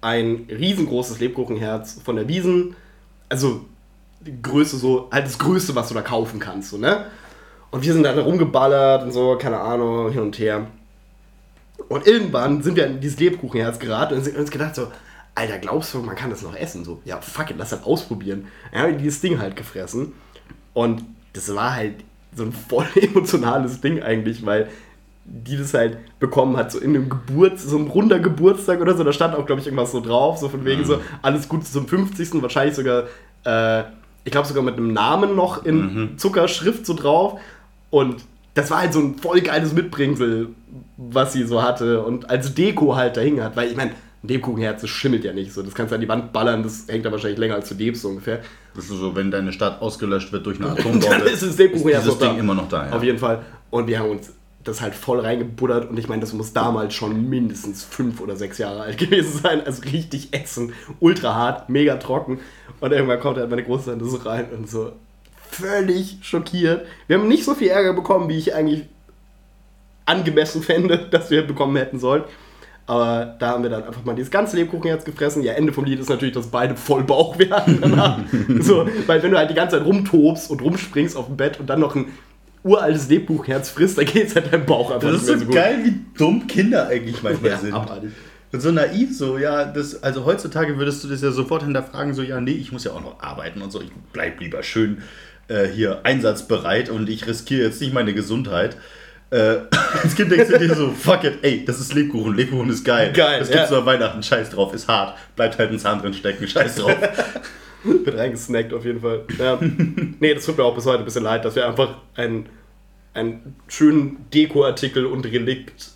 [0.00, 2.76] ein riesengroßes Lebkuchenherz von der Wiesen.
[3.28, 3.64] Also
[4.42, 7.06] Größe so, halt das Größte, was du da kaufen kannst, so, ne?
[7.70, 10.66] Und wir sind da rumgeballert und so, keine Ahnung, hin und her.
[11.88, 14.90] Und irgendwann sind wir in dieses Lebkuchenherz geraten und sind uns gedacht so,
[15.34, 16.84] Alter, glaubst du, man kann das noch essen?
[16.84, 18.48] So, ja, fuck it, lass das ausprobieren.
[18.72, 20.14] Dann haben wir dieses Ding halt gefressen.
[20.72, 21.04] Und
[21.34, 21.96] das war halt
[22.34, 24.68] so ein voll emotionales Ding eigentlich, weil
[25.28, 29.04] die das halt bekommen hat, so in einem Geburts-, so ein runder Geburtstag oder so.
[29.04, 31.88] Da stand auch, glaube ich, irgendwas so drauf, so von wegen so, alles Gute zum
[31.88, 32.40] 50.
[32.42, 33.04] Wahrscheinlich sogar,
[33.44, 33.84] äh,
[34.24, 37.40] ich glaube sogar mit einem Namen noch in Zuckerschrift so drauf.
[37.90, 38.24] Und
[38.54, 40.48] das war halt so ein voll geiles Mitbringsel,
[40.96, 43.56] was sie so hatte und als Deko halt dahin hat.
[43.56, 45.62] Weil ich meine, ein Lebkuchenherz, das schimmelt ja nicht so.
[45.62, 48.02] Das kannst du an die Wand ballern, das hängt da wahrscheinlich länger als du lebst
[48.02, 48.40] so ungefähr.
[48.74, 52.04] Das ist so, wenn deine Stadt ausgelöscht wird durch eine Atombombe, Dann ist das Lebkuchenherz
[52.04, 52.40] dieses noch Ding da.
[52.40, 52.86] immer noch da.
[52.86, 52.92] Ja.
[52.92, 53.44] Auf jeden Fall.
[53.70, 54.32] Und wir haben uns
[54.68, 58.58] das halt voll reingebuddert und ich meine, das muss damals schon mindestens fünf oder sechs
[58.58, 59.64] Jahre alt gewesen sein.
[59.64, 62.40] Also richtig ätzend, ultra hart, mega trocken.
[62.80, 64.92] Und irgendwann kommt halt meine Großtante so rein und so
[65.50, 66.86] völlig schockiert.
[67.06, 68.84] Wir haben nicht so viel Ärger bekommen, wie ich eigentlich
[70.04, 72.24] angemessen fände, dass wir bekommen hätten sollen.
[72.88, 75.42] Aber da haben wir dann einfach mal dieses ganze Lebkuchenherz gefressen.
[75.42, 78.20] Ja, Ende vom Lied ist natürlich, dass beide voll Bauch werden danach.
[78.60, 81.66] so, weil wenn du halt die ganze Zeit rumtobst und rumspringst auf dem Bett und
[81.66, 82.12] dann noch ein
[82.66, 85.54] uraltes Lebkuchenherz frisst, dann geht es halt deinem Bauch einfach Das ist so gut.
[85.54, 87.72] geil, wie dumm Kinder eigentlich manchmal Ja, sind.
[87.72, 88.10] abartig.
[88.52, 92.22] Und so naiv, so, ja, das, also heutzutage würdest du das ja sofort hinterfragen, so,
[92.22, 95.02] ja, nee, ich muss ja auch noch arbeiten und so, ich bleib lieber schön
[95.48, 98.76] äh, hier einsatzbereit und ich riskiere jetzt nicht meine Gesundheit.
[99.30, 99.56] Äh,
[100.02, 103.12] als Kind denkst du dir so, fuck it, ey, das ist Lebkuchen, Lebkuchen ist geil.
[103.12, 103.76] Geil, Das gibt's ja.
[103.76, 106.96] nur Weihnachten, scheiß drauf, ist hart, bleibt halt ein Zahn drin stecken, scheiß drauf.
[108.04, 109.24] Wird reingesnackt auf jeden Fall.
[109.38, 109.58] Ja.
[110.20, 112.46] nee, das tut mir auch bis heute ein bisschen leid, dass wir einfach einen,
[113.14, 115.90] einen schönen Dekoartikel und Relikt,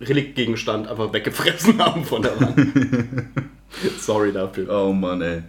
[0.00, 2.56] Reliktgegenstand einfach weggefressen haben von der Wand.
[3.98, 4.68] Sorry dafür.
[4.70, 5.42] oh Mann, ey.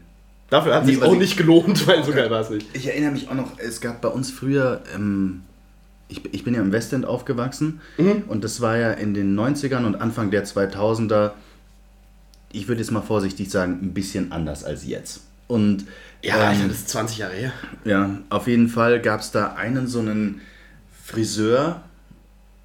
[0.49, 2.67] Dafür hat Nee, sich was auch ich- nicht gelohnt, weil so geil war es nicht.
[2.73, 5.41] Ich erinnere mich auch noch, es gab bei uns früher, ähm,
[6.09, 7.81] ich, ich bin ja im Westend aufgewachsen
[8.27, 11.31] und das war ja in den 90ern und Anfang der 2000er,
[12.53, 15.21] ich würde jetzt mal vorsichtig sagen, ein bisschen anders als jetzt.
[15.47, 15.85] Und
[16.21, 17.51] Ja, ähm, Alter, das ist 20 Jahre her.
[17.83, 20.39] ja, auf jeden Fall gab es da einen so einen
[21.03, 21.81] Friseur,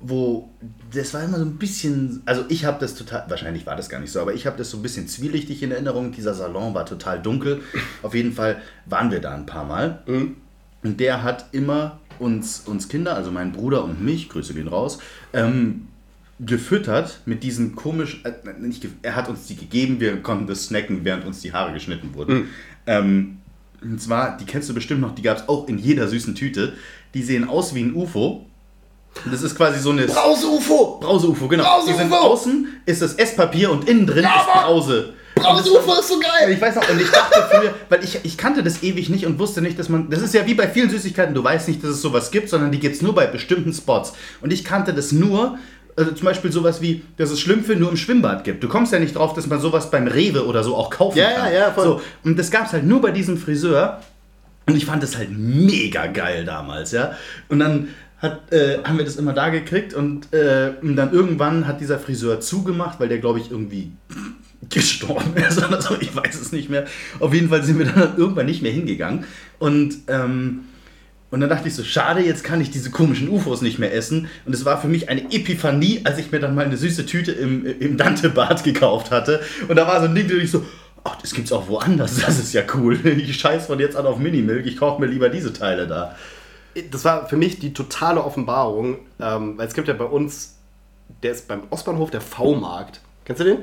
[0.01, 0.48] wo
[0.94, 3.98] das war immer so ein bisschen, also ich habe das total, wahrscheinlich war das gar
[4.01, 6.12] nicht so, aber ich habe das so ein bisschen zwielichtig in Erinnerung.
[6.12, 7.62] Dieser Salon war total dunkel.
[8.02, 10.02] Auf jeden Fall waren wir da ein paar Mal.
[10.85, 14.98] Und der hat immer uns, uns Kinder, also meinen Bruder und mich, Grüße gehen raus,
[15.32, 15.89] ähm,
[16.40, 21.05] gefüttert mit diesen komischen, äh, nicht, er hat uns die gegeben, wir konnten das snacken,
[21.05, 22.48] während uns die Haare geschnitten wurden.
[22.86, 23.39] Ähm,
[23.82, 26.74] und zwar, die kennst du bestimmt noch, die gab es auch in jeder süßen Tüte.
[27.15, 28.47] Die sehen aus wie ein UFO.
[29.31, 30.06] Das ist quasi so eine.
[30.06, 30.98] Brause-UFO!
[31.01, 31.65] Brause-UFO, genau.
[31.65, 31.93] Brause-UFO!
[31.93, 35.15] Die sind außen ist das Esspapier und innen drin ist Brause.
[35.35, 36.52] Brause-UFO ist so geil!
[36.52, 39.39] Ich weiß noch, und ich dachte früher, weil ich, ich kannte das ewig nicht und
[39.39, 40.10] wusste nicht, dass man.
[40.10, 42.70] Das ist ja wie bei vielen Süßigkeiten, du weißt nicht, dass es sowas gibt, sondern
[42.70, 44.12] die gibt es nur bei bestimmten Spots.
[44.40, 45.59] Und ich kannte das nur,
[45.98, 48.62] also zum Beispiel sowas wie, dass es Schlümpfe nur im Schwimmbad gibt.
[48.64, 51.30] Du kommst ja nicht drauf, dass man sowas beim Rewe oder so auch kaufen Ja,
[51.32, 51.52] kann.
[51.52, 51.84] ja, ja, voll.
[51.84, 54.00] So, und das gab es halt nur bei diesem Friseur.
[54.66, 57.12] Und ich fand das halt mega geil damals, ja.
[57.48, 57.88] Und dann
[58.18, 61.98] hat, äh, haben wir das immer da gekriegt und, äh, und dann irgendwann hat dieser
[61.98, 63.92] Friseur zugemacht, weil der, glaube ich, irgendwie
[64.68, 65.96] gestorben ist oder so.
[66.00, 66.84] Ich weiß es nicht mehr.
[67.20, 69.24] Auf jeden Fall sind wir dann irgendwann nicht mehr hingegangen.
[69.58, 70.60] Und, ähm,
[71.30, 74.28] und dann dachte ich so, schade, jetzt kann ich diese komischen UFOs nicht mehr essen.
[74.46, 77.32] Und es war für mich eine Epiphanie, als ich mir dann mal eine süße Tüte
[77.32, 79.40] im, im Dante-Bad gekauft hatte.
[79.68, 80.64] Und da war so ein Ding, da ich so,
[81.05, 82.18] ach, das gibt's auch woanders.
[82.26, 82.98] Das ist ja cool.
[83.06, 84.66] Ich scheiß von jetzt an auf Minimilk.
[84.66, 86.16] Ich kaufe mir lieber diese Teile da.
[86.90, 90.56] Das war für mich die totale Offenbarung, ähm, weil es gibt ja bei uns,
[91.22, 93.00] der ist beim Ostbahnhof der V-Markt.
[93.24, 93.59] Kennst du den?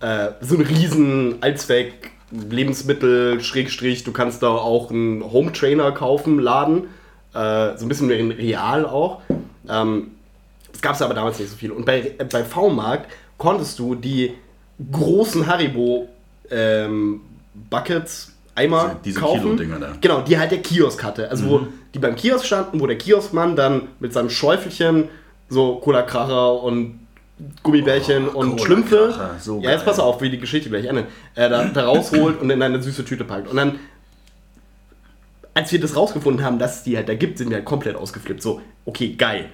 [0.00, 6.38] Äh, so ein riesen Allzweck Lebensmittel, Schrägstrich, du kannst da auch einen Home Trainer kaufen,
[6.38, 6.84] Laden.
[7.34, 9.20] Äh, so ein bisschen in Real auch.
[9.68, 10.12] Ähm,
[10.72, 11.70] das gab es aber damals nicht so viel.
[11.72, 14.32] Und bei, äh, bei V-Markt konntest du die
[14.90, 16.08] großen Haribo
[16.50, 17.20] ähm,
[17.68, 19.40] Buckets, Eimer Diese- diese kaufen.
[19.42, 19.92] Kilo-Dinger da.
[20.00, 21.30] Genau, die halt der Kiosk hatte.
[21.30, 21.60] Also wo
[21.94, 25.08] die beim Kiosk standen, wo der Kioskmann dann mit seinem Schäufelchen
[25.48, 26.99] so Cola-Kracher und
[27.62, 29.14] Gummibärchen Oh, und Schlümpfe.
[29.40, 31.06] so ja, jetzt pass auf, wie die Geschichte gleich endet.
[31.34, 33.48] Äh, da, da rausholt und in eine süße Tüte packt.
[33.48, 33.78] Und dann,
[35.54, 37.96] als wir das rausgefunden haben, dass es die halt da gibt, sind wir halt komplett
[37.96, 38.42] ausgeflippt.
[38.42, 39.46] So, okay, geil.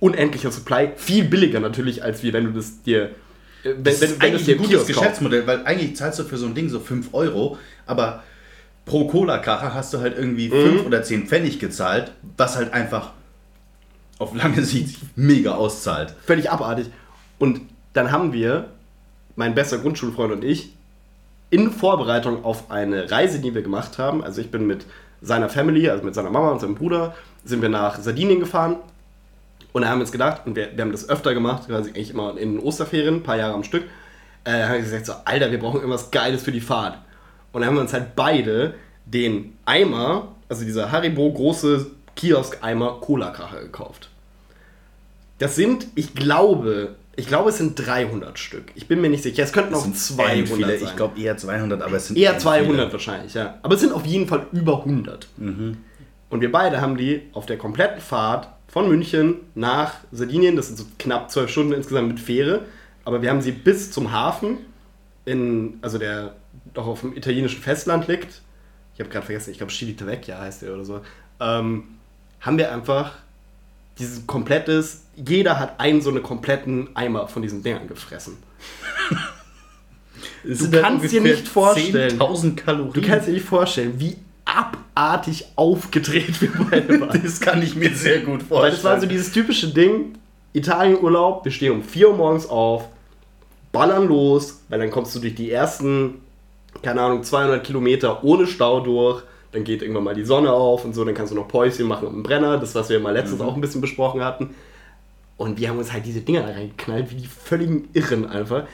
[0.00, 3.04] Unendlicher Supply, viel billiger natürlich, als wie wenn du das dir.
[3.04, 3.10] äh,
[3.64, 4.86] Wenn, Das wenn, ist wenn eigentlich dir ein gutes.
[4.86, 8.22] Geschäftsmodell, weil eigentlich zahlst du für so ein Ding so 5 Euro, aber
[8.86, 13.12] pro Cola-Kracher hast du halt irgendwie 5 oder 10 Pfennig gezahlt, was halt einfach
[14.18, 16.14] auf lange Sicht sich mega auszahlt.
[16.24, 16.86] völlig abartig.
[17.38, 17.60] Und
[17.92, 18.68] dann haben wir,
[19.36, 20.72] mein bester Grundschulfreund und ich,
[21.50, 24.84] in Vorbereitung auf eine Reise, die wir gemacht haben, also ich bin mit
[25.22, 27.14] seiner Family, also mit seiner Mama und seinem Bruder,
[27.44, 28.76] sind wir nach Sardinien gefahren.
[29.72, 32.10] Und da haben wir uns gedacht, und wir, wir haben das öfter gemacht, quasi eigentlich
[32.10, 33.84] immer in Osterferien, ein paar Jahre am Stück,
[34.44, 36.98] äh, haben wir gesagt, so, Alter, wir brauchen irgendwas Geiles für die Fahrt.
[37.52, 38.74] Und dann haben wir uns halt beide
[39.06, 41.86] den Eimer, also dieser Haribo große
[42.18, 44.10] Kiosk-Eimer Cola-Kracher gekauft.
[45.38, 48.72] Das sind, ich glaube, ich glaube, es sind 300 Stück.
[48.74, 49.44] Ich bin mir nicht sicher.
[49.44, 50.88] Es könnten auch 200 viele, sein.
[50.88, 52.92] ich glaube eher 200, aber es sind Eher echt 200 viele.
[52.92, 53.58] wahrscheinlich, ja.
[53.62, 55.28] Aber es sind auf jeden Fall über 100.
[56.30, 60.76] Und wir beide haben die auf der kompletten Fahrt von München nach Sardinien, das sind
[60.76, 62.66] so knapp 12 Stunden insgesamt mit Fähre,
[63.04, 64.58] aber wir haben sie bis zum Hafen,
[65.24, 66.34] in, also der
[66.74, 68.42] doch auf dem italienischen Festland liegt,
[68.94, 71.00] ich habe gerade vergessen, ich glaube Civitavecchia heißt der oder so,
[71.40, 71.84] ähm,
[72.40, 73.12] haben wir einfach
[73.98, 78.36] dieses komplettes, jeder hat einen so einen kompletten Eimer von diesen Dingern gefressen.
[80.48, 82.18] Es Du halt kannst dir nicht vorstellen.
[82.18, 82.92] 10.000 Kalorien.
[82.92, 87.22] Du kannst dir nicht vorstellen, wie abartig aufgedreht wir beide waren.
[87.24, 88.62] das kann ich mir sehr gut vorstellen.
[88.62, 90.14] Weil das war so dieses typische Ding,
[90.52, 92.88] Italienurlaub, wir stehen um 4 Uhr morgens auf,
[93.72, 96.14] ballern los, weil dann kommst du durch die ersten,
[96.82, 100.94] keine Ahnung, 200 Kilometer ohne Stau durch, dann geht irgendwann mal die Sonne auf und
[100.94, 103.40] so, dann kannst du noch Päuschen machen und einen Brenner, das, was wir mal letztens
[103.40, 104.54] auch ein bisschen besprochen hatten.
[105.36, 108.64] Und wir haben uns halt diese Dinger reingeknallt, wie die völligen Irren einfach.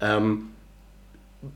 [0.00, 0.48] Ähm,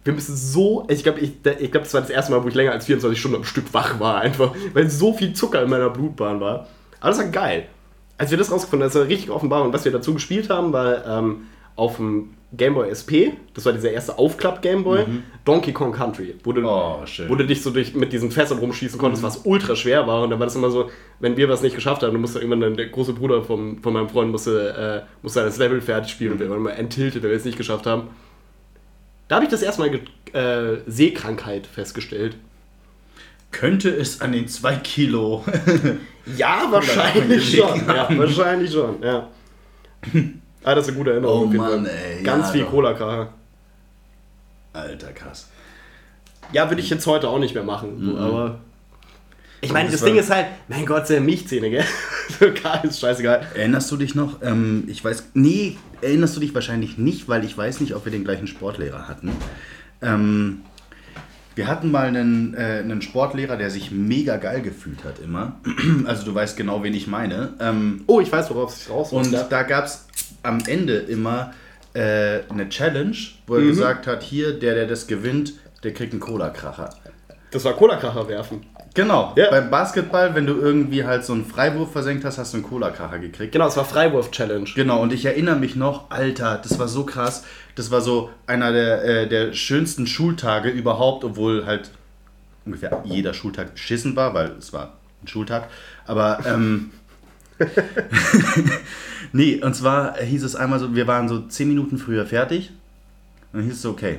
[0.05, 2.55] wir müssen so, ich glaube, ich, ich glaub, das war das erste Mal, wo ich
[2.55, 5.91] länger als 24 Stunden am Stück wach war, einfach, weil so viel Zucker in meiner
[5.91, 6.69] Blutbahn war.
[7.01, 7.67] Aber das war geil.
[8.17, 9.63] Als wir das rausgefunden haben, das war richtig offenbar.
[9.65, 13.73] Und was wir dazu gespielt haben, war ähm, auf dem Game Boy SP, das war
[13.73, 15.05] dieser erste Aufklapp-Game Boy,
[15.45, 18.99] Donkey Kong Country, wo du, Oh, wo du dich so durch, mit diesen Fässern rumschießen
[18.99, 20.23] konntest, was ultra schwer war.
[20.23, 22.61] Und dann war das immer so, wenn wir was nicht geschafft haben, dann musste irgendwann
[22.61, 26.33] dann der große Bruder vom, von meinem Freund musste, äh, musste das Level fertig spielen
[26.33, 28.09] und wir waren immer enttiltet, wenn wir es nicht geschafft haben.
[29.29, 29.89] Da habe ich das erstmal
[30.35, 32.37] äh, Seekrankheit festgestellt.
[33.51, 35.45] Könnte es an den 2 Kilo.
[36.37, 37.87] Ja, wahrscheinlich schon.
[37.87, 39.29] Ja, wahrscheinlich schon, ja.
[40.65, 41.51] Ah, das ist eine gute Erinnerung.
[41.53, 42.71] Oh Mann, ey, Ganz ja, viel doch.
[42.71, 43.33] Cola-Kracher.
[44.73, 45.49] Alter, krass.
[46.53, 48.17] Ja, würde ich jetzt heute auch nicht mehr machen.
[48.17, 48.59] Aber.
[49.61, 51.85] Ich meine, Das das Ding ist halt, mein Gott, sind ja Milchzähne, gell?
[52.41, 53.47] So Klar, ist scheißegal.
[53.55, 54.41] Erinnerst du dich noch?
[54.43, 55.31] Ähm, ich weiß.
[55.35, 59.07] Nee, erinnerst du dich wahrscheinlich nicht, weil ich weiß nicht, ob wir den gleichen Sportlehrer
[59.09, 59.31] hatten.
[60.01, 60.63] Ähm,
[61.55, 65.57] wir hatten mal einen, äh, einen Sportlehrer, der sich mega geil gefühlt hat immer.
[66.07, 67.55] Also du weißt genau, wen ich meine.
[67.61, 69.43] Ähm, Oh, ich weiß, worauf es raus und ja.
[69.45, 70.07] da gab es
[70.43, 71.53] am Ende immer
[71.95, 73.17] äh, eine Challenge,
[73.47, 73.61] wo Mhm.
[73.61, 75.55] er gesagt hat, hier, der, der das gewinnt,
[75.85, 76.91] der kriegt einen Cola-Kracher.
[77.51, 78.63] Das war Cola-Kracher werfen.
[78.95, 79.51] Genau, Ja.
[79.51, 83.19] beim Basketball, wenn du irgendwie halt so einen Freiwurf versenkt hast, hast du einen Cola-Kracher
[83.19, 83.53] gekriegt.
[83.53, 84.69] Genau, es war Freiwurf-Challenge.
[84.75, 87.45] Genau, und ich erinnere mich noch, Alter, das war so krass.
[87.75, 91.91] Das war so einer der, äh, der schönsten Schultage überhaupt, obwohl halt
[92.67, 94.93] ungefähr jeder Schultag beschissen war, weil es war
[95.23, 95.69] ein Schultag.
[96.07, 96.91] Aber, ähm,
[99.33, 102.71] nee, und zwar hieß es einmal so, wir waren so zehn Minuten früher fertig.
[103.53, 104.19] Und dann hieß es so, okay,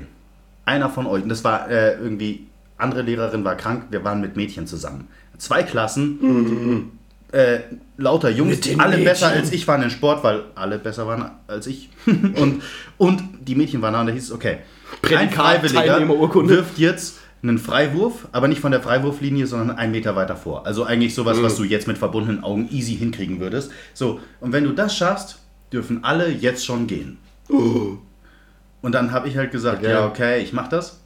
[0.65, 2.47] einer von euch, und das war äh, irgendwie,
[2.83, 5.07] andere Lehrerin war krank, wir waren mit Mädchen zusammen.
[5.37, 6.91] Zwei Klassen,
[7.31, 7.59] äh,
[7.97, 9.41] lauter Jungs, die alle besser Mädchen.
[9.43, 11.89] als ich waren in Sport, weil alle besser waren als ich.
[12.05, 12.61] und,
[12.97, 14.57] und die Mädchen waren da und da hieß es, okay,
[15.17, 20.35] ein Freiwilliger wirft jetzt einen Freiwurf, aber nicht von der Freiwurflinie, sondern einen Meter weiter
[20.37, 20.65] vor.
[20.65, 21.43] Also eigentlich sowas, Mhm.
[21.43, 23.71] was du jetzt mit verbundenen Augen easy hinkriegen würdest.
[23.93, 25.39] So, und wenn du das schaffst,
[25.73, 27.17] dürfen alle jetzt schon gehen.
[27.49, 29.91] Und dann habe ich halt gesagt, Okay.
[29.91, 30.99] ja, okay, ich mach das.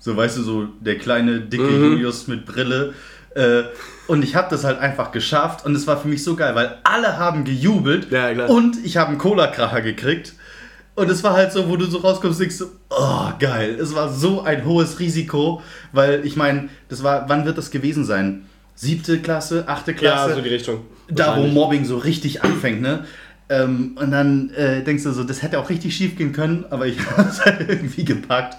[0.00, 1.92] So, weißt du, so der kleine, dicke Mhm.
[1.92, 2.94] Julius mit Brille.
[3.36, 3.62] Äh,
[4.08, 6.78] und ich habe das halt einfach geschafft und es war für mich so geil, weil
[6.82, 10.32] alle haben gejubelt Ja, und ich habe einen Cola-Kracher gekriegt.
[10.96, 13.78] Und es war halt so, wo du so rauskommst, denkst du, oh, geil.
[13.80, 15.62] Es war so ein hohes Risiko,
[15.92, 18.46] weil ich meine, das war, wann wird das gewesen sein?
[18.74, 20.30] Siebte Klasse, achte Klasse?
[20.30, 20.80] Ja, so die Richtung.
[21.08, 21.46] da wo.
[21.46, 23.04] Mobbing so richtig anfängt, ne?
[23.48, 26.86] Ähm, und dann äh, denkst du so, das hätte auch richtig schief gehen können, aber
[26.86, 28.56] ich habe es halt irgendwie gepackt.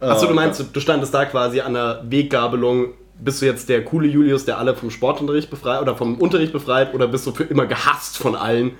[0.00, 2.88] Achso, du Äh, meinst, du standest da quasi an der Weggabelung.
[3.18, 6.94] Bist du jetzt der coole Julius, der alle vom Sportunterricht befreit oder vom Unterricht befreit
[6.94, 8.72] oder bist du für immer gehasst von allen?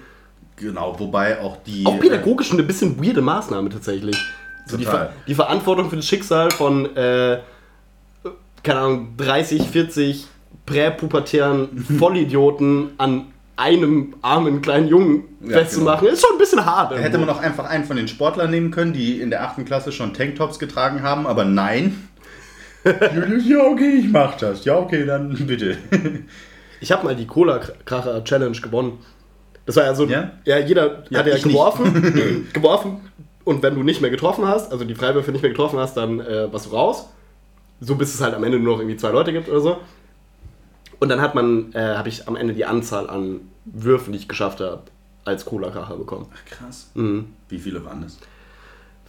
[0.56, 1.84] Genau, wobei auch die.
[1.86, 4.16] Auch pädagogisch eine bisschen weirde Maßnahme tatsächlich.
[4.66, 4.84] So die.
[4.84, 7.40] Ver die Verantwortung für das Schicksal von, äh,
[8.62, 10.26] keine Ahnung, 30, 40
[10.64, 11.68] präpubertären
[11.98, 13.26] Vollidioten an
[13.56, 16.92] einem armen kleinen Jungen Ja, festzumachen, ist schon ein bisschen hart.
[16.92, 19.64] Äh, hätte man auch einfach einen von den Sportlern nehmen können, die in der achten
[19.64, 22.08] Klasse schon Tanktops getragen haben, aber nein.
[23.44, 24.64] Ja, okay, ich mach das.
[24.64, 25.76] Ja, okay, dann bitte.
[26.82, 29.00] Ich habe mal die Cola-Kracher-Challenge gewonnen.
[29.66, 30.58] Das war ja so, ja, Ja?
[30.60, 32.96] jeder Ja, hat ja geworfen, geworfen
[33.44, 36.20] und wenn du nicht mehr getroffen hast, also die Freiwürfe nicht mehr getroffen hast, dann
[36.20, 37.10] äh, warst du raus.
[37.80, 39.76] So bis es halt am Ende nur noch irgendwie zwei Leute gibt oder so.
[41.00, 44.28] Und dann hat man, äh, habe ich am Ende die Anzahl an Würfen, die ich
[44.28, 44.82] geschafft habe,
[45.24, 46.26] als Cola-Kracher bekommen.
[46.48, 46.90] Krass.
[46.94, 47.32] Mhm.
[47.48, 48.18] Wie viele waren das?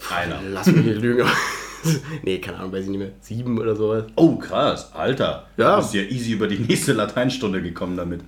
[0.09, 0.39] Einer.
[0.49, 1.27] Lass mich nicht lügen.
[2.23, 3.11] nee, keine Ahnung, weiß ich nicht mehr.
[3.19, 4.05] Sieben oder sowas.
[4.15, 5.47] Oh, krass, Alter.
[5.57, 5.75] Ja.
[5.75, 8.21] Du bist ja easy über die nächste Lateinstunde gekommen damit.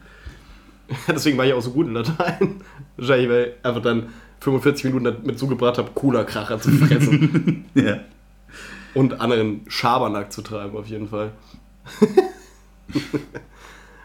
[1.07, 2.61] Deswegen war ich auch so gut in Latein.
[2.97, 4.09] Wahrscheinlich, weil ich einfach dann
[4.41, 7.65] 45 Minuten damit zugebracht habe, Cola-Kracher zu fressen.
[7.73, 7.99] Ja.
[8.93, 11.31] Und anderen Schabernack zu treiben, auf jeden Fall.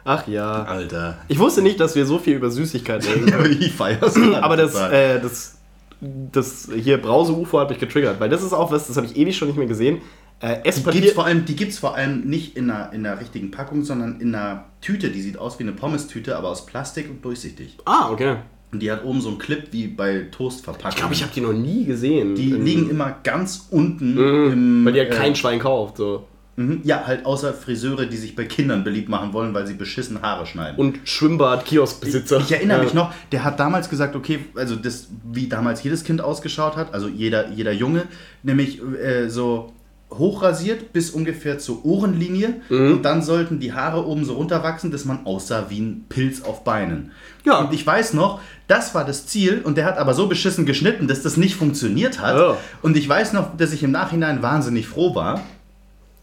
[0.09, 0.63] Ach ja.
[0.65, 1.19] Alter.
[1.29, 3.35] Ich wusste nicht, dass wir so viel über Süßigkeiten reden.
[3.35, 4.17] Aber ich feier's.
[4.41, 5.59] Aber das, äh, das,
[6.01, 9.37] das hier Brause-UFO hat mich getriggert, weil das ist auch was, das habe ich ewig
[9.37, 9.99] schon nicht mehr gesehen.
[10.41, 11.13] Äh, Die gibt's Esspapier.
[11.13, 14.35] vor allem, die gibt's vor allem nicht in einer, in einer richtigen Packung, sondern in
[14.35, 15.11] einer Tüte.
[15.11, 17.77] Die sieht aus wie eine Pommes-Tüte, aber aus Plastik und durchsichtig.
[17.85, 18.37] Ah, okay.
[18.73, 20.91] Und die hat oben so einen Clip wie bei Toastverpackungen.
[20.93, 22.35] Ich glaube, ich habe die noch nie gesehen.
[22.35, 24.15] Die liegen immer ganz unten.
[24.15, 25.97] Mhm, im, weil die äh, kein Schwein kauft.
[25.99, 26.25] So.
[26.59, 26.81] Mhm.
[26.85, 30.45] Ja, halt außer Friseure, die sich bei Kindern beliebt machen wollen, weil sie beschissen Haare
[30.47, 30.77] schneiden.
[30.79, 32.39] Und Schwimmbad-Kioskbesitzer.
[32.41, 32.97] Ich erinnere mich Ja.
[33.05, 37.09] noch, der hat damals gesagt, okay, also das, wie damals jedes Kind ausgeschaut hat, also
[37.09, 38.05] jeder, jeder Junge,
[38.43, 39.73] nämlich äh, so
[40.11, 42.93] hochrasiert bis ungefähr zur Ohrenlinie Mhm.
[42.93, 46.65] und dann sollten die Haare oben so runterwachsen, dass man aussah wie ein Pilz auf
[46.65, 47.13] Beinen.
[47.45, 47.59] Ja.
[47.59, 51.09] Und ich weiß noch, das war das Ziel und der hat aber so beschissen geschnitten,
[51.09, 52.37] dass das nicht funktioniert hat.
[52.37, 52.57] Ja.
[52.81, 55.43] Und ich weiß noch, dass ich im Nachhinein wahnsinnig froh war,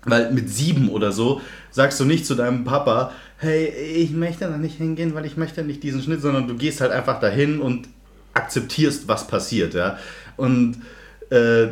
[0.06, 1.42] weil mit sieben oder so
[1.72, 5.64] sagst du nicht zu deinem Papa, hey, ich möchte da nicht hingehen, weil ich möchte
[5.64, 7.88] nicht diesen Schnitt, sondern du gehst halt einfach dahin und
[8.34, 9.98] akzeptierst, was passiert, ja.
[10.38, 10.78] Und
[11.30, 11.68] äh,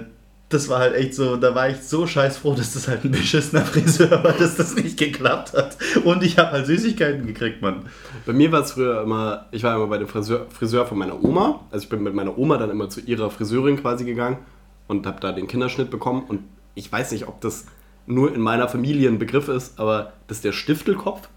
[0.53, 3.11] das war halt echt so, da war ich so scheiß froh, dass das halt ein
[3.11, 5.77] beschissener Friseur war, dass das nicht geklappt hat.
[6.03, 7.88] Und ich habe halt Süßigkeiten gekriegt, Mann.
[8.26, 11.22] Bei mir war es früher immer, ich war immer bei dem Friseur, Friseur von meiner
[11.23, 11.61] Oma.
[11.72, 14.38] Also ich bin mit meiner Oma dann immer zu ihrer Friseurin quasi gegangen
[14.88, 16.23] und habe da den Kinderschnitt bekommen.
[16.27, 16.41] Und
[16.76, 17.65] ich weiß nicht, ob das
[18.06, 21.28] nur in meiner Familie ein Begriff ist, aber das ist der Stiftelkopf.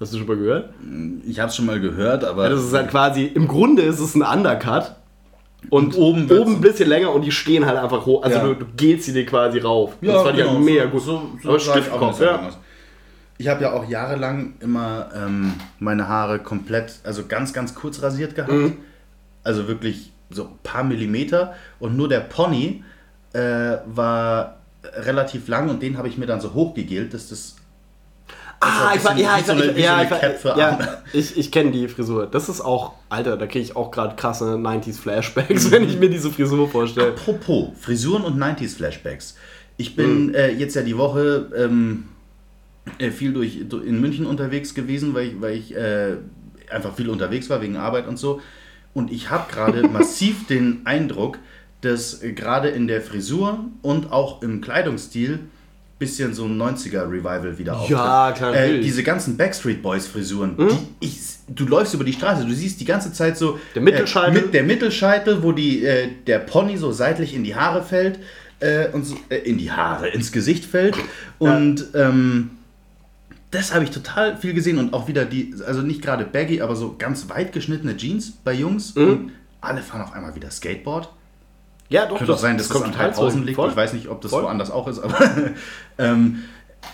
[0.00, 0.70] Hast du schon mal gehört?
[1.26, 4.00] Ich habe es schon mal gehört, aber Ja, das ist halt quasi, im Grunde ist
[4.00, 4.96] es ein Undercut.
[5.70, 8.22] Und, Und oben oben ein bisschen länger und die stehen halt einfach hoch.
[8.22, 8.44] Also Ja.
[8.44, 9.96] du, du gehst sie dir quasi rauf.
[10.02, 11.00] Ja, das fand ich genau, halt mega so- gut.
[11.02, 12.50] So, so Aber ich Stiftkopf, ja.
[13.38, 18.34] Ich habe ja auch jahrelang immer ähm, meine Haare komplett, also ganz, ganz kurz rasiert
[18.34, 18.52] gehabt.
[18.52, 18.76] Mhm.
[19.42, 21.54] Also wirklich so ein paar Millimeter.
[21.80, 22.84] Und nur der Pony
[23.32, 24.58] äh, war
[24.96, 27.56] relativ lang und den habe ich mir dann so hochgegelt, dass das.
[28.60, 30.10] Ah, ich war, ja, ich war, so ja, ich,
[30.44, 30.78] war, ja,
[31.12, 32.26] ich, ich kenne die Frisur.
[32.26, 36.08] Das ist auch, Alter, da kriege ich auch gerade krasse 90s Flashbacks, wenn ich mir
[36.08, 37.08] diese Frisur vorstelle.
[37.08, 39.36] Apropos Frisuren und 90s Flashbacks.
[39.76, 40.34] Ich bin Mhm.
[40.34, 42.04] äh, jetzt ja die Woche ähm,
[42.98, 46.16] äh, viel durch, du- in München unterwegs gewesen, weil ich, weil ich äh,
[46.70, 48.40] einfach viel unterwegs war wegen Arbeit und so.
[48.94, 51.38] Und ich habe gerade massiv den Eindruck,
[51.84, 55.40] dass gerade in der Frisur und auch im Kleidungsstil
[55.98, 57.96] bisschen so ein 90er Revival wieder auftritt.
[57.96, 62.44] Ja, klar, Äh, diese ganzen Backstreet Boys Frisuren, die ich, du läufst über die Straße,
[62.44, 64.36] du siehst die ganze Zeit so Der Mittelscheitel.
[64.36, 68.18] Äh, mit der Mittelscheitel, wo die, äh, der Pony so seitlich in die Haare fällt
[68.60, 70.96] äh, und so, äh, in die Haare, ins Gesicht fällt
[71.38, 72.50] und ähm,
[73.54, 76.74] das habe ich total viel gesehen und auch wieder die, also nicht gerade baggy, aber
[76.74, 78.96] so ganz weit geschnittene Jeans bei Jungs.
[78.96, 79.08] Mhm.
[79.08, 81.08] Und alle fahren auf einmal wieder Skateboard.
[81.88, 83.46] Ja, doch, Könnte auch sein, dass das, an total Heilhausen zurück.
[83.46, 83.56] liegt.
[83.56, 83.70] Voll.
[83.70, 84.42] Ich weiß nicht, ob das Voll.
[84.44, 85.18] woanders auch ist, aber.
[85.98, 86.42] ähm,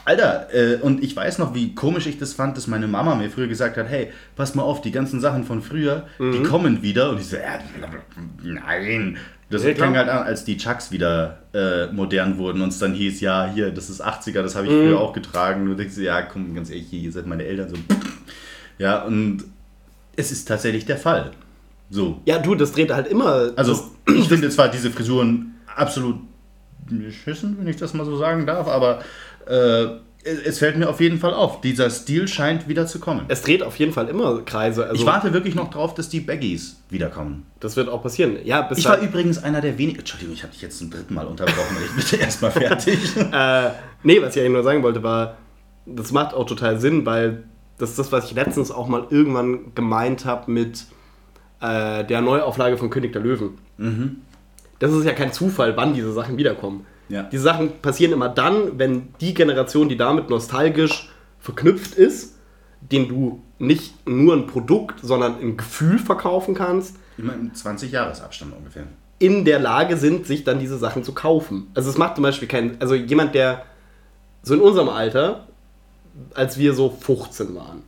[0.05, 3.29] Alter, äh, und ich weiß noch, wie komisch ich das fand, dass meine Mama mir
[3.31, 6.33] früher gesagt hat: Hey, pass mal auf, die ganzen Sachen von früher, Mhm.
[6.33, 7.11] die kommen wieder.
[7.11, 7.59] Und ich so: ja,
[8.43, 9.17] Nein.
[9.51, 12.95] Das Ja, klang halt an, als die Chucks wieder äh, modern wurden und es dann
[12.95, 14.73] hieß: Ja, hier, das ist 80er, das habe Mhm.
[14.73, 15.63] ich früher auch getragen.
[15.63, 17.77] Und du denkst, ja, komm, ganz ehrlich, ihr seid meine Eltern so.
[18.79, 19.45] Ja, und
[20.17, 21.33] es ist tatsächlich der Fall.
[21.91, 22.21] So.
[22.25, 23.51] Ja, du, das dreht halt immer.
[23.57, 26.17] Also, ich finde zwar diese Frisuren absolut
[26.89, 29.01] beschissen, wenn ich das mal so sagen darf, aber
[29.47, 29.87] äh,
[30.23, 31.61] es fällt mir auf jeden Fall auf.
[31.63, 33.23] Dieser Stil scheint wieder zu kommen.
[33.29, 34.85] es dreht auf jeden Fall immer Kreise.
[34.87, 37.47] Also, Ich warte wirklich noch drauf, dass die Baggies wiederkommen.
[37.61, 38.37] das wird auch passieren.
[38.45, 39.99] Ja, bis Ich war übrigens einer der wenigen.
[40.01, 41.77] Entschuldigung, ich habe dich jetzt zum dritten Mal unterbrochen.
[41.87, 42.99] Ich bitte erstmal fertig.
[43.33, 43.71] Äh,
[44.03, 45.39] nee, was ich eigentlich nur sagen wollte, war,
[45.87, 47.45] das macht auch total Sinn, weil
[47.79, 50.85] das ist das, was ich letztens auch mal irgendwann gemeint habe mit
[51.61, 53.59] äh, der Neuauflage von König der Löwen.
[54.79, 56.87] Das ist ja kein Zufall, wann diese Sachen wiederkommen.
[57.09, 57.25] Ja.
[57.25, 62.37] Diese Sachen passieren immer dann, wenn die Generation, die damit nostalgisch verknüpft ist,
[62.81, 68.85] den du nicht nur ein Produkt, sondern ein Gefühl verkaufen kannst, Immer im 20-Jahres-Abstand ungefähr.
[69.19, 71.67] in der Lage sind, sich dann diese Sachen zu kaufen.
[71.75, 73.65] Also es macht zum Beispiel keinen, also jemand, der
[74.43, 75.47] so in unserem Alter,
[76.35, 77.83] als wir so 15 waren,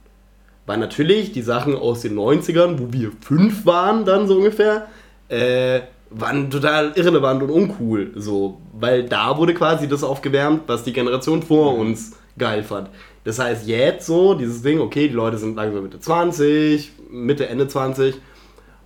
[0.66, 4.86] war natürlich die Sachen aus den 90ern, wo wir 5 waren dann so ungefähr,
[5.28, 5.80] äh,
[6.10, 11.42] waren total irrelevant und uncool, so, weil da wurde quasi das aufgewärmt, was die Generation
[11.42, 12.90] vor uns geil fand.
[13.24, 17.68] Das heißt, jetzt so, dieses Ding, okay, die Leute sind langsam Mitte 20, Mitte, Ende
[17.68, 18.16] 20,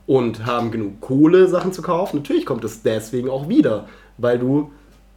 [0.06, 2.18] und haben genug Kohle, Sachen zu kaufen.
[2.18, 3.88] Natürlich kommt es deswegen auch wieder,
[4.18, 4.70] weil du,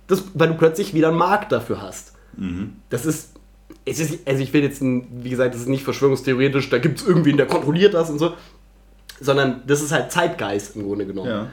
[0.07, 2.13] das, weil du plötzlich wieder einen Markt dafür hast.
[2.89, 3.38] Das ist,
[3.85, 7.07] es ist, also ich will jetzt, wie gesagt, das ist nicht verschwörungstheoretisch, da gibt es
[7.07, 8.33] irgendwen, der kontrolliert das und so,
[9.19, 11.29] sondern das ist halt Zeitgeist im Grunde genommen.
[11.29, 11.47] Ja.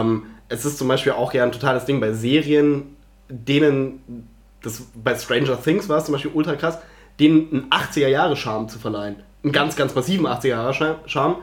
[0.00, 2.96] Ähm, es ist zum Beispiel auch ja ein totales Ding bei Serien,
[3.28, 4.26] denen,
[4.62, 6.78] das, bei Stranger Things war es zum Beispiel ultra krass,
[7.18, 9.16] denen einen 80er-Jahre-Charme zu verleihen.
[9.42, 11.36] Einen ganz, ganz massiven 80er-Jahre-Charme,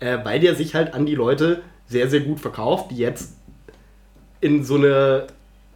[0.00, 3.34] äh, weil der sich halt an die Leute sehr, sehr gut verkauft, die jetzt
[4.40, 5.26] in so eine,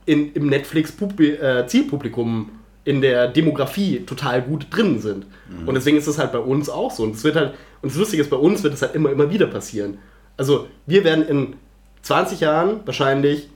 [0.06, 2.51] in, im Netflix-Zielpublikum,
[2.89, 5.27] in der Demografie total gut drin sind.
[5.66, 7.02] Und deswegen ist das halt bei uns auch so.
[7.02, 7.52] Und es wird halt,
[7.82, 9.98] und das Lustige ist, bei uns wird es halt immer, immer wieder passieren.
[10.39, 11.56] Also, wir werden in
[12.01, 13.51] 20 Jahren wahrscheinlich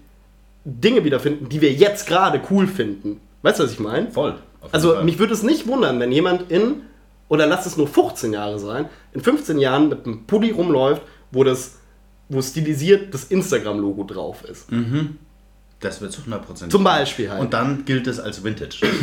[0.67, 3.21] Dinge wiederfinden, die wir jetzt gerade cool finden.
[3.41, 4.11] Weißt du, was ich meine?
[4.11, 4.35] Voll.
[4.71, 5.05] Also Fall.
[5.05, 6.83] mich würde es nicht wundern, wenn jemand in,
[7.31, 11.01] oder lass es nur 15 Jahre sein, in 15 Jahren mit einem Pulli rumläuft,
[11.31, 11.79] wo das,
[12.29, 14.69] wo stilisiert das Instagram-Logo drauf ist.
[15.83, 16.71] Das wird zu 100%.
[16.71, 17.41] Zum Beispiel halt.
[17.41, 18.79] Und dann gilt es als Vintage.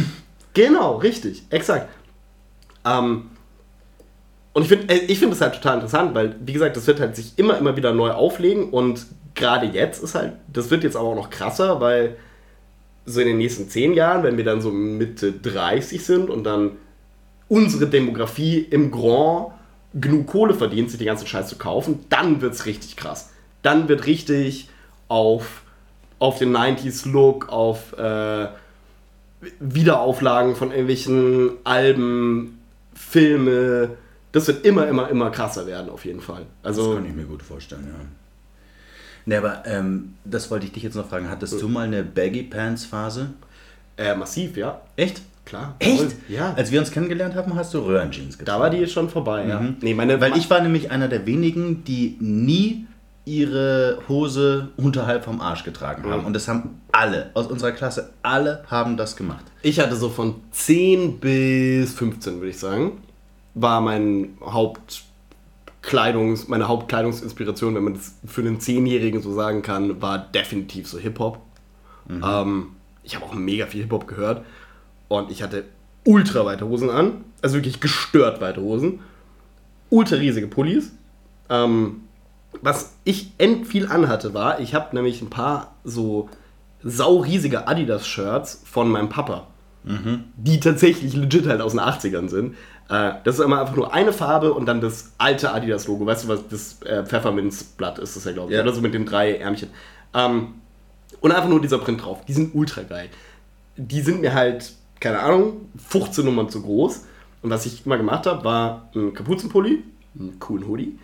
[0.55, 1.89] Genau, richtig, exakt.
[2.83, 3.29] Ähm,
[4.51, 7.15] und ich finde ich find das halt total interessant, weil, wie gesagt, das wird halt
[7.15, 11.09] sich immer, immer wieder neu auflegen und gerade jetzt ist halt, das wird jetzt aber
[11.09, 12.17] auch noch krasser, weil
[13.05, 16.71] so in den nächsten zehn Jahren, wenn wir dann so Mitte 30 sind und dann
[17.47, 19.53] unsere Demografie im Grand
[19.93, 23.29] genug Kohle verdient, sich den ganzen Scheiß zu kaufen, dann wird es richtig krass.
[23.61, 24.69] Dann wird richtig
[25.07, 25.63] auf,
[26.19, 28.47] auf den 90s-Look, auf äh,
[29.59, 32.59] Wiederauflagen von irgendwelchen Alben,
[32.93, 33.91] Filme,
[34.31, 36.45] das wird immer, immer, immer krasser werden, auf jeden Fall.
[36.61, 38.05] Das Also, kann ich mir gut vorstellen, ja.
[39.25, 41.29] Ne, aber ähm, das wollte ich dich jetzt noch fragen.
[41.29, 43.31] Hattest du mal eine Baggy Pants Phase?
[43.97, 44.81] äh, massiv, ja.
[44.95, 45.21] Echt?
[45.45, 45.75] Klar.
[45.79, 45.97] Echt?
[45.97, 46.11] Voll.
[46.29, 46.53] Ja.
[46.55, 48.57] Als wir uns kennengelernt haben, hast du Röhrenjeans getragen.
[48.57, 49.59] da war die schon vorbei, ja.
[49.59, 49.77] Mhm.
[49.81, 52.85] Nee, meine, Weil ich war nämlich einer der wenigen, die nie
[53.29, 56.25] ihre Hose unterhalb vom Arsch getragen haben.
[56.25, 59.45] Und das haben alle aus unserer Klasse, alle haben das gemacht.
[59.61, 63.03] Ich hatte so von 10 bis 15, würde ich sagen,
[63.53, 70.17] war mein Hauptkleidungs, meine Hauptkleidungsinspiration, wenn man das für einen Zehnjährigen so sagen kann, war
[70.17, 71.39] definitiv so Hip-Hop.
[72.09, 72.69] Ähm,
[73.03, 74.43] ich habe auch mega viel Hip-Hop gehört
[75.07, 75.65] und ich hatte
[76.03, 79.01] ultra weite Hosen an, also wirklich gestört weite Hosen,
[79.91, 80.93] ultra riesige Pullis.
[81.49, 82.01] Ähm,
[82.61, 86.29] was ich end viel anhatte war, ich habe nämlich ein paar so
[86.83, 89.47] sauriesige Adidas-Shirts von meinem Papa,
[90.35, 92.55] die tatsächlich legit halt aus den 80ern sind.
[92.89, 96.05] Äh, das ist immer einfach nur eine Farbe und dann das alte Adidas-Logo.
[96.05, 98.63] Weißt du, was das äh, Pfefferminzblatt ist, das ja, glaube ich, Ja.
[98.63, 99.69] oder so mit den drei Ärmchen.
[100.13, 100.55] Ähm,
[101.21, 102.23] und einfach nur dieser Print drauf.
[102.27, 103.09] Die sind ultra geil.
[103.77, 107.05] Die sind mir halt, keine Ahnung, 15 Nummern zu groß.
[107.41, 109.83] Und was ich immer gemacht habe, war ein Kapuzenpulli,
[110.19, 110.99] einen coolen Hoodie,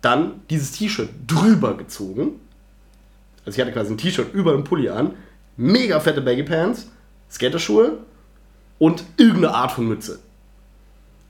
[0.00, 2.40] dann dieses T-Shirt drüber gezogen.
[3.44, 5.14] Also ich hatte quasi ein T-Shirt über dem Pulli an,
[5.56, 6.90] mega fette Baggy Pants,
[7.30, 7.98] Skaterschuhe
[8.78, 10.18] und irgendeine Art von Mütze.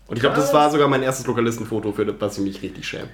[0.06, 2.86] Und ich glaube, das war sogar mein erstes Lokalistenfoto, für das was ich mich richtig
[2.86, 3.08] schäme.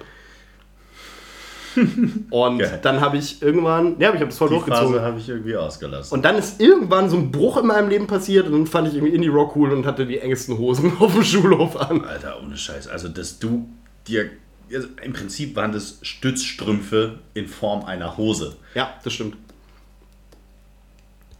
[2.31, 2.79] Und Geil.
[2.81, 4.99] dann habe ich irgendwann, ja, ich habe das voll Die durchgezogen.
[4.99, 6.13] Habe ich irgendwie ausgelassen.
[6.13, 8.95] Und dann ist irgendwann so ein Bruch in meinem Leben passiert und dann fand ich
[8.95, 12.03] irgendwie Indie-Rock cool und hatte die engsten Hosen auf dem Schulhof an.
[12.03, 12.87] Alter, ohne Scheiß.
[12.87, 13.69] Also, dass du
[14.07, 14.29] dir.
[14.73, 18.55] Also Im Prinzip waren das Stützstrümpfe in Form einer Hose.
[18.75, 19.37] Ja, das stimmt.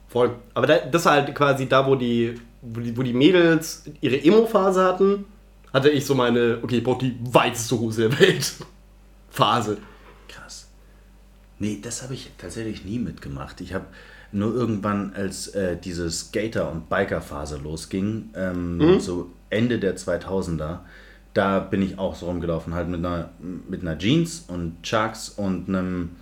[0.07, 0.35] Voll.
[0.53, 4.23] Aber da, das war halt quasi da, wo die, wo die, wo die Mädels ihre
[4.23, 5.25] Emo-Phase hatten,
[5.73, 8.53] hatte ich so meine, okay, ich brauche die weiteste Hose der Welt.
[9.29, 9.77] Phase.
[10.27, 10.67] Krass.
[11.59, 13.61] Nee, das habe ich tatsächlich nie mitgemacht.
[13.61, 13.85] Ich habe
[14.31, 20.79] nur irgendwann, als äh, diese Skater- und Biker-Phase losging, ähm, so Ende der 2000er,
[21.37, 23.29] da bin ich auch so rumgelaufen, halt mit einer,
[23.69, 26.15] mit einer Jeans und Chucks und einem,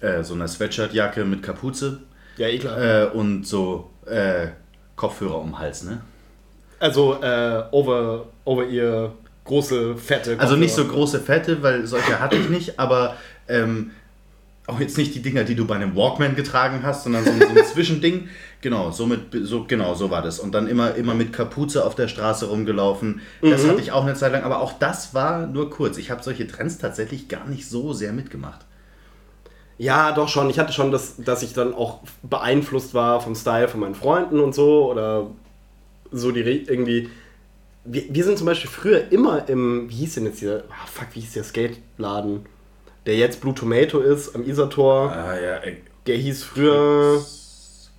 [0.00, 2.00] äh, so einer Sweatshirtjacke mit Kapuze
[2.36, 2.78] Ja, eh klar.
[2.78, 4.48] äh, und so äh,
[4.96, 6.00] Kopfhörer um den Hals, ne?
[6.78, 9.12] Also, äh, over, over ihr
[9.44, 10.98] große, fette Also nicht so Kopfhörer.
[11.00, 13.16] große Fette, weil solche hatte ich nicht, aber
[13.48, 13.90] ähm,
[14.70, 17.40] auch jetzt nicht die Dinger, die du bei einem Walkman getragen hast, sondern so, ein-
[17.40, 18.28] so ein Zwischending.
[18.62, 20.38] Genau, so mit, so, genau, so war das.
[20.38, 23.20] Und dann immer, immer mit Kapuze auf der Straße rumgelaufen.
[23.42, 25.96] Das hatte ich auch eine Zeit lang, aber auch das war nur kurz.
[25.98, 28.66] Ich habe solche Trends tatsächlich gar nicht so sehr mitgemacht.
[29.78, 30.50] Ja, doch schon.
[30.50, 34.38] Ich hatte schon, das, dass ich dann auch beeinflusst war vom Style von meinen Freunden
[34.40, 34.90] und so.
[34.90, 35.28] Oder
[36.12, 37.08] so die irgendwie.
[37.86, 39.88] Wir, wir sind zum Beispiel früher immer im.
[39.88, 40.64] Wie hieß denn jetzt dieser.
[40.68, 42.40] Ah, fuck, wie hieß der Skate-Laden?
[43.10, 45.10] Der jetzt Blue Tomato ist am Isartor.
[45.10, 45.58] Ah ja,
[46.06, 47.20] Der hieß früher.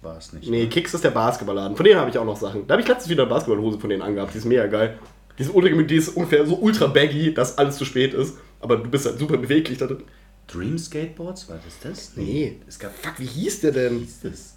[0.01, 0.49] war es nicht.
[0.49, 0.69] Nee, ne?
[0.69, 1.75] Kicks ist der Basketballladen.
[1.75, 2.65] Von denen habe ich auch noch Sachen.
[2.65, 4.33] Da habe ich letztens wieder eine Basketballhose von denen angehabt.
[4.33, 4.97] Die ist mega geil.
[5.37, 8.37] Die ist, ultra, die ist ungefähr so ultra baggy, dass alles zu spät ist.
[8.61, 10.03] Aber du bist halt super beweglich da drin.
[10.47, 12.11] Dream Skateboards, war das das?
[12.15, 12.61] Nee.
[12.65, 12.93] Es gab.
[12.95, 13.99] Fuck, wie hieß der denn?
[13.99, 14.55] hieß das?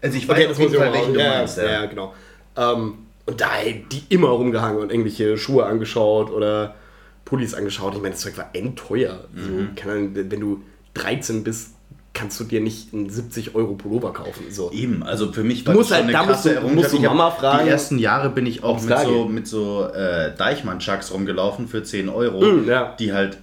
[0.00, 1.56] Also ich weiß Okay, auf das jeden Fall, auch welchen du Ja, meinst.
[1.58, 2.14] ja, ja, genau.
[2.56, 2.94] Ähm,
[3.26, 6.76] und da ey, die immer rumgehangen und irgendwelche Schuhe angeschaut oder
[7.24, 7.94] Pullis angeschaut.
[7.94, 9.24] Ich meine, das Zeug war endteuer.
[9.34, 10.62] So, keine Ahnung, wenn du
[10.94, 11.74] 13 bist,
[12.12, 14.44] kannst du dir nicht einen 70 Euro Pullover kaufen.
[14.50, 14.72] So.
[14.72, 17.30] Eben, also für mich war das halt- eine da musst krasse du- musst du Mama
[17.30, 21.84] fragen, Die ersten Jahre bin ich auch mit so, mit so äh, Deichmann-Chucks rumgelaufen für
[21.84, 22.96] 10 Euro, Mm, ja.
[22.98, 23.38] die halt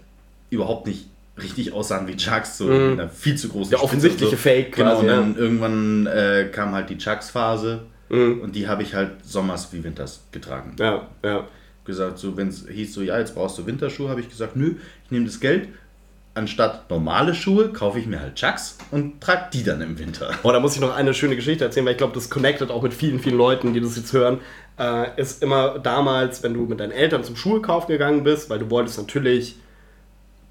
[0.49, 1.07] überhaupt nicht
[1.41, 4.37] richtig aussahen wie Chucks, so mit einer viel zu großen Der Spitze offensichtliche so.
[4.37, 5.39] Fake Genau, quasi, und dann ja.
[5.39, 8.41] irgendwann äh, kam halt die Chucks-Phase Mhm.
[8.41, 10.75] und die habe ich halt sommers wie winters getragen.
[10.79, 11.47] Ja, ja.
[11.87, 14.75] Gesagt, so wenn es hieß so, ja, jetzt brauchst du Winterschuhe, habe ich gesagt, nö,
[15.05, 15.69] ich nehme das Geld,
[16.35, 20.29] anstatt normale Schuhe kaufe ich mir halt Chucks und trage die dann im Winter.
[20.43, 22.83] Oh, da muss ich noch eine schöne Geschichte erzählen, weil ich glaube, das connectet auch
[22.83, 24.39] mit vielen, vielen Leuten, die das jetzt hören.
[24.77, 28.69] Äh, ist immer damals, wenn du mit deinen Eltern zum Schuhkauf gegangen bist, weil du
[28.69, 29.55] wolltest natürlich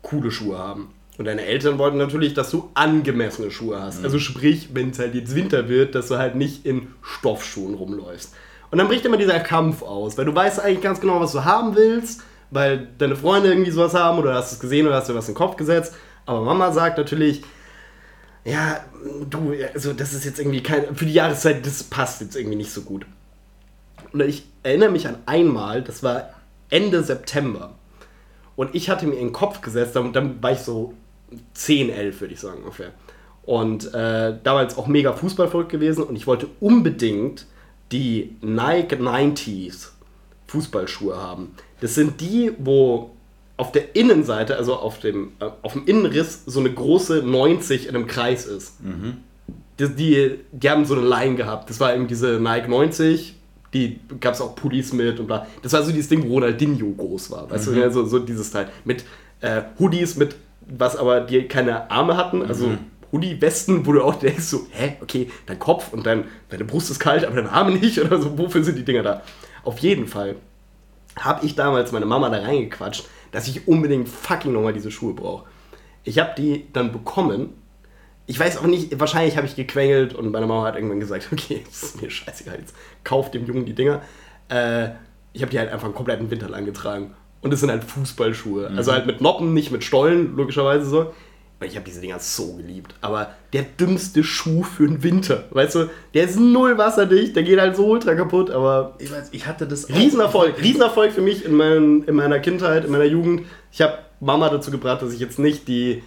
[0.03, 0.91] coole Schuhe haben.
[1.19, 4.05] Und deine Eltern wollten natürlich, dass du angemessene Schuhe hast.
[4.05, 8.35] Also sprich, wenn es halt jetzt Winter wird, dass du halt nicht in Stoffschuhen rumläufst.
[8.71, 11.45] Und dann bricht immer dieser Kampf aus, weil du weißt eigentlich ganz genau, was du
[11.45, 15.15] haben willst, weil deine Freunde irgendwie sowas haben oder hast es gesehen oder hast dir
[15.15, 15.95] was in den Kopf gesetzt.
[16.27, 17.43] Aber Mama sagt natürlich,
[18.45, 18.81] ja,
[19.29, 22.73] du, also das ist jetzt irgendwie kein, für die Jahreszeit, das passt jetzt irgendwie nicht
[22.73, 23.07] so gut.
[24.13, 26.31] Und ich erinnere mich an einmal, das war
[26.71, 27.75] Ende September.
[28.55, 30.95] Und ich hatte mir in den Kopf gesetzt, dann, dann war ich so
[31.55, 32.93] 10, 11, würde ich sagen ungefähr.
[33.43, 37.47] Und äh, damals auch mega Fußball gewesen und ich wollte unbedingt
[37.93, 39.89] die Nike 90s
[40.49, 41.55] Fußballschuhe haben.
[41.81, 43.11] Das sind die, wo
[43.57, 47.97] auf der Innenseite, also auf dem, äh, auf dem Innenriss, so eine große 90 in
[47.97, 48.75] einem Kreis ist.
[49.79, 51.71] Die, die, die haben so eine Line gehabt.
[51.71, 53.35] Das war eben diese Nike 90.
[53.75, 55.47] Die gab es auch Pullis mit und bla.
[55.63, 57.51] Das war so dieses Ding, wo Ronaldinho groß war.
[57.51, 58.69] Weißt du, ja, so, so dieses Teil.
[58.85, 59.05] Mit
[59.41, 60.37] äh, Hoodies, mit
[60.69, 62.43] was aber die keine Arme hatten.
[62.43, 62.71] Also
[63.17, 67.01] Hoodie-Westen, wo du auch denkst, so, hä, okay, dein Kopf und dein, deine Brust ist
[67.01, 67.99] kalt, aber deine Arme nicht.
[68.05, 69.23] Oder so, wofür sind die Dinger da?
[69.65, 70.37] Auf jeden Fall
[71.19, 75.47] habe ich damals meine Mama da reingequatscht, dass ich unbedingt fucking nochmal diese Schuhe brauche.
[76.05, 77.55] Ich habe die dann bekommen.
[78.27, 81.63] Ich weiß auch nicht, wahrscheinlich habe ich gequengelt und meine Mama hat irgendwann gesagt, okay,
[81.65, 84.03] das ist mir scheißegal, jetzt kauf dem Jungen die Dinger.
[84.49, 84.91] Äh,
[85.33, 87.15] ich habe die halt einfach einen kompletten Winter lang getragen.
[87.43, 88.73] Und es sind halt Fußballschuhe.
[88.77, 91.13] Also halt mit Noppen, nicht mit Stollen, logischerweise so.
[91.59, 92.95] Und ich habe diese Dinger so geliebt.
[93.01, 97.59] Aber der dümmste Schuh für den Winter, weißt du, der ist null wasserdicht, der geht
[97.59, 99.89] halt so ultra kaputt, aber Ich weiß, ich hatte das.
[99.89, 103.47] Riesenerfolg, Riesenerfolg für mich in, meinen, in meiner Kindheit, in meiner Jugend.
[103.73, 106.03] Ich habe Mama dazu gebracht, dass ich jetzt nicht die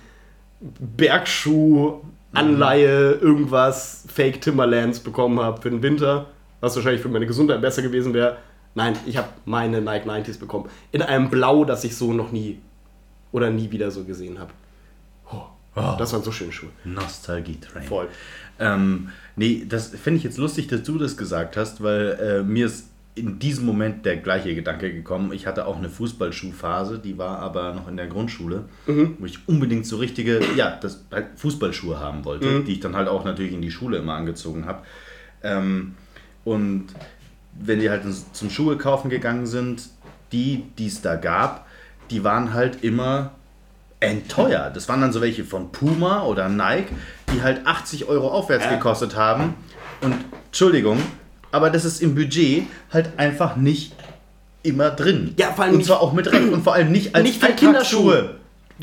[0.61, 6.27] Bergschuh-Anleihe, irgendwas, Fake Timberlands bekommen habe für den Winter,
[6.59, 8.37] was wahrscheinlich für meine Gesundheit besser gewesen wäre.
[8.75, 10.69] Nein, ich habe meine Nike 90s bekommen.
[10.91, 12.59] In einem Blau, das ich so noch nie
[13.31, 14.51] oder nie wieder so gesehen habe.
[15.79, 16.69] Oh, das waren so schöne Schuhe.
[16.83, 17.83] Nostalgie-Train.
[17.83, 18.07] Voll.
[18.59, 22.65] Ähm, nee, das finde ich jetzt lustig, dass du das gesagt hast, weil äh, mir
[22.65, 25.33] ist in diesem Moment der gleiche Gedanke gekommen.
[25.33, 28.65] Ich hatte auch eine Fußballschuhphase, die war aber noch in der Grundschule,
[29.19, 33.09] wo ich unbedingt so richtige, ja, das halt Fußballschuhe haben wollte, die ich dann halt
[33.09, 34.83] auch natürlich in die Schule immer angezogen habe.
[35.43, 35.95] Ähm,
[36.45, 36.87] und
[37.59, 39.89] wenn die halt zum Schuhe kaufen gegangen sind,
[40.31, 41.67] die, die es da gab,
[42.11, 43.31] die waren halt immer
[43.99, 44.71] entteuer.
[44.73, 46.87] Das waren dann so welche von Puma oder Nike,
[47.33, 49.55] die halt 80 Euro aufwärts gekostet haben.
[50.01, 50.15] Und
[50.47, 50.99] Entschuldigung,
[51.51, 53.93] aber das ist im Budget halt einfach nicht
[54.63, 55.33] immer drin.
[55.37, 57.51] Ja, vor allem und zwar auch mit Recht und vor allem nicht als Nicht für.
[57.53, 58.35] Kinderschuhe.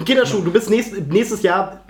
[0.04, 1.80] Kinderschuhe, du bist nächst, nächstes Jahr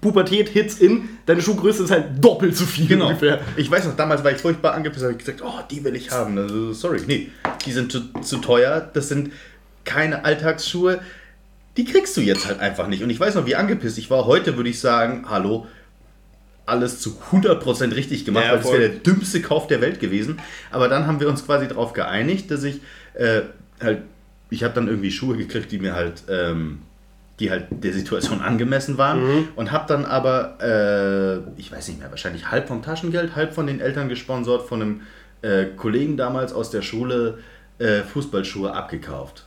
[0.00, 3.06] Pubertät, Hits in, deine Schuhgröße ist halt doppelt so viel Genau.
[3.08, 3.40] ungefähr.
[3.56, 6.10] Ich weiß noch, damals war ich furchtbar angepisst, habe ich gesagt, oh, die will ich
[6.10, 6.36] haben.
[6.38, 7.30] Also, sorry, nee,
[7.64, 8.80] die sind zu, zu teuer.
[8.92, 9.32] Das sind
[9.84, 11.00] keine Alltagsschuhe.
[11.76, 13.02] Die kriegst du jetzt halt einfach nicht.
[13.02, 14.26] Und ich weiß noch, wie angepisst ich war.
[14.26, 15.66] Heute würde ich sagen, hallo,
[16.66, 20.40] alles zu 100% richtig gemacht, Ja, weil das wäre der dümmste Kauf der Welt gewesen.
[20.70, 22.80] Aber dann haben wir uns quasi darauf geeinigt, dass ich
[23.14, 23.42] äh,
[23.82, 24.02] halt,
[24.50, 26.80] ich habe dann irgendwie Schuhe gekriegt, die mir halt, ähm,
[27.40, 29.48] die halt der Situation angemessen waren Mhm.
[29.56, 30.58] und habe dann aber,
[31.56, 34.80] äh, ich weiß nicht mehr, wahrscheinlich halb vom Taschengeld, halb von den Eltern gesponsert, von
[34.80, 35.00] einem
[35.42, 37.38] äh, Kollegen damals aus der Schule
[37.78, 39.43] äh, Fußballschuhe abgekauft.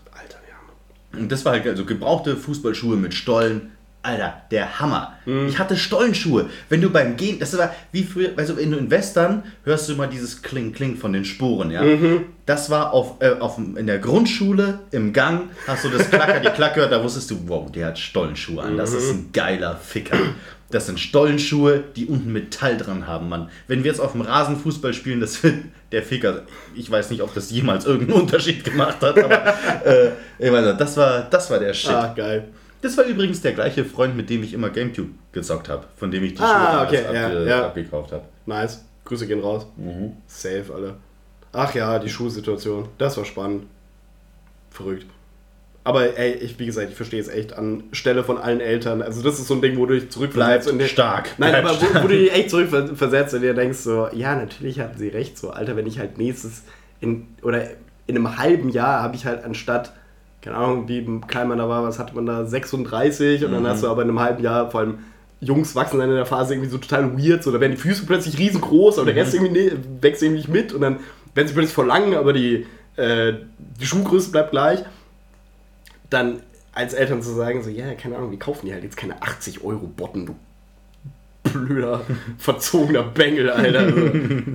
[1.14, 3.72] Und das war halt also gebrauchte Fußballschuhe mit Stollen.
[4.04, 5.14] Alter, der Hammer.
[5.26, 5.48] Mhm.
[5.50, 6.50] Ich hatte Stollenschuhe.
[6.70, 9.90] Wenn du beim Gehen, das war wie früher, weißt du, wenn du in Western hörst
[9.90, 11.82] du immer dieses Kling, Kling von den Spuren, ja.
[11.84, 12.22] Mhm.
[12.46, 16.48] Das war auf, äh, auf, in der Grundschule, im Gang, hast du das Klacker, die
[16.50, 18.78] Klacker, da wusstest du, wow, der hat Stollenschuhe an.
[18.78, 18.98] Das Mhm.
[18.98, 20.18] ist ein geiler Ficker.
[20.70, 23.50] Das sind Stollenschuhe, die unten Metall dran haben, Mann.
[23.68, 25.56] Wenn wir jetzt auf dem Rasen Fußball spielen, das wird
[25.94, 26.44] der Ficker.
[26.76, 29.46] Ich weiß nicht, ob das jemals irgendeinen Unterschied gemacht hat, aber
[29.86, 31.92] äh, ich weiß nicht, das war, das war der Shit.
[31.92, 32.50] Ah, geil.
[32.82, 36.24] Das war übrigens der gleiche Freund, mit dem ich immer Gamecube gezockt habe, von dem
[36.24, 37.66] ich die Ah, Schuhe okay, alles ja, ja.
[37.68, 38.26] abgekauft habe.
[38.46, 38.84] Nice.
[39.06, 39.66] Grüße gehen raus.
[39.78, 40.14] Mhm.
[40.28, 40.96] Safe, alle.
[41.54, 42.90] Ach ja, die Schuhsituation.
[42.98, 43.64] Das war spannend.
[44.70, 45.06] Verrückt.
[45.88, 49.02] Aber ey, ich, wie gesagt, ich verstehe es echt an Stelle von allen Eltern.
[49.02, 50.68] Also das ist so ein Ding, wo du dich zurückversetzt.
[50.68, 51.30] Bleibt und stark.
[51.38, 54.98] Nein, aber wo, wo du dich echt zurückversetzt und dir denkst so, ja, natürlich hatten
[54.98, 55.38] sie recht.
[55.38, 56.64] So, Alter, wenn ich halt nächstes
[57.00, 57.64] in, oder
[58.06, 59.94] in einem halben Jahr habe ich halt anstatt,
[60.42, 63.68] keine Ahnung, wie klein man da war, was hatte man da, 36 und dann Mhm.
[63.68, 65.00] hast du aber in einem halben Jahr vor allem
[65.40, 68.06] Jungs wachsen dann in der Phase irgendwie so total weird, so da werden die Füße
[68.06, 69.20] plötzlich riesengroß, aber der Mhm.
[69.22, 70.98] Rest irgendwie ne, wächst irgendwie nicht mit und dann
[71.36, 72.66] werden sie plötzlich voll lang, aber die,
[72.98, 73.34] äh,
[73.80, 74.80] die Schuhgröße bleibt gleich.
[76.10, 76.42] Dann
[76.74, 79.64] als Eltern zu sagen, so, ja, keine Ahnung, wir kaufen die halt jetzt keine 80
[79.64, 80.36] Euro Botten, du
[81.44, 82.02] blöder,
[82.38, 83.80] verzogener Bengel, Alter.
[83.80, 83.96] Also,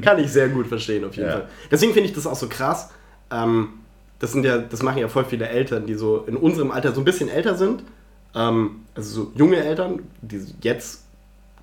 [0.02, 1.34] kann ich sehr gut verstehen, auf jeden Ja.
[1.36, 1.48] Fall.
[1.70, 2.90] Deswegen finde ich das auch so krass.
[3.30, 3.68] Ähm,
[4.18, 7.00] das sind ja, das machen ja voll viele Eltern, die so in unserem Alter so
[7.00, 7.82] ein bisschen älter sind.
[8.34, 11.04] Ähm, also so junge Eltern, die jetzt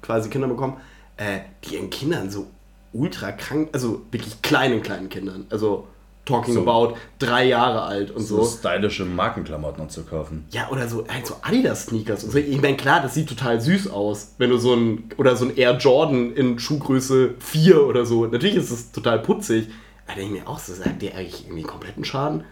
[0.02, 0.78] quasi Kinder bekommen,
[1.18, 2.48] äh, die ihren Kindern so
[2.92, 5.46] ultra krank, also wirklich kleinen, kleinen Kindern.
[5.50, 5.88] Also
[6.26, 6.62] talking So.
[6.62, 8.58] about drei Jahre alt und So so.
[8.60, 10.46] stylische Markenklamotten zu kaufen.
[10.52, 12.38] Ja, oder so, halt so Adidas-Sneakers und so.
[12.38, 15.56] Ich meine, klar, das sieht total süß aus, wenn du so ein, oder so ein
[15.58, 18.26] Air Jordan in Schuhgröße 4 oder so.
[18.28, 19.68] Natürlich ist es total putzig.
[20.06, 22.44] Aber da denke ich mir auch so, sagt der eigentlich irgendwie kompletten Schaden?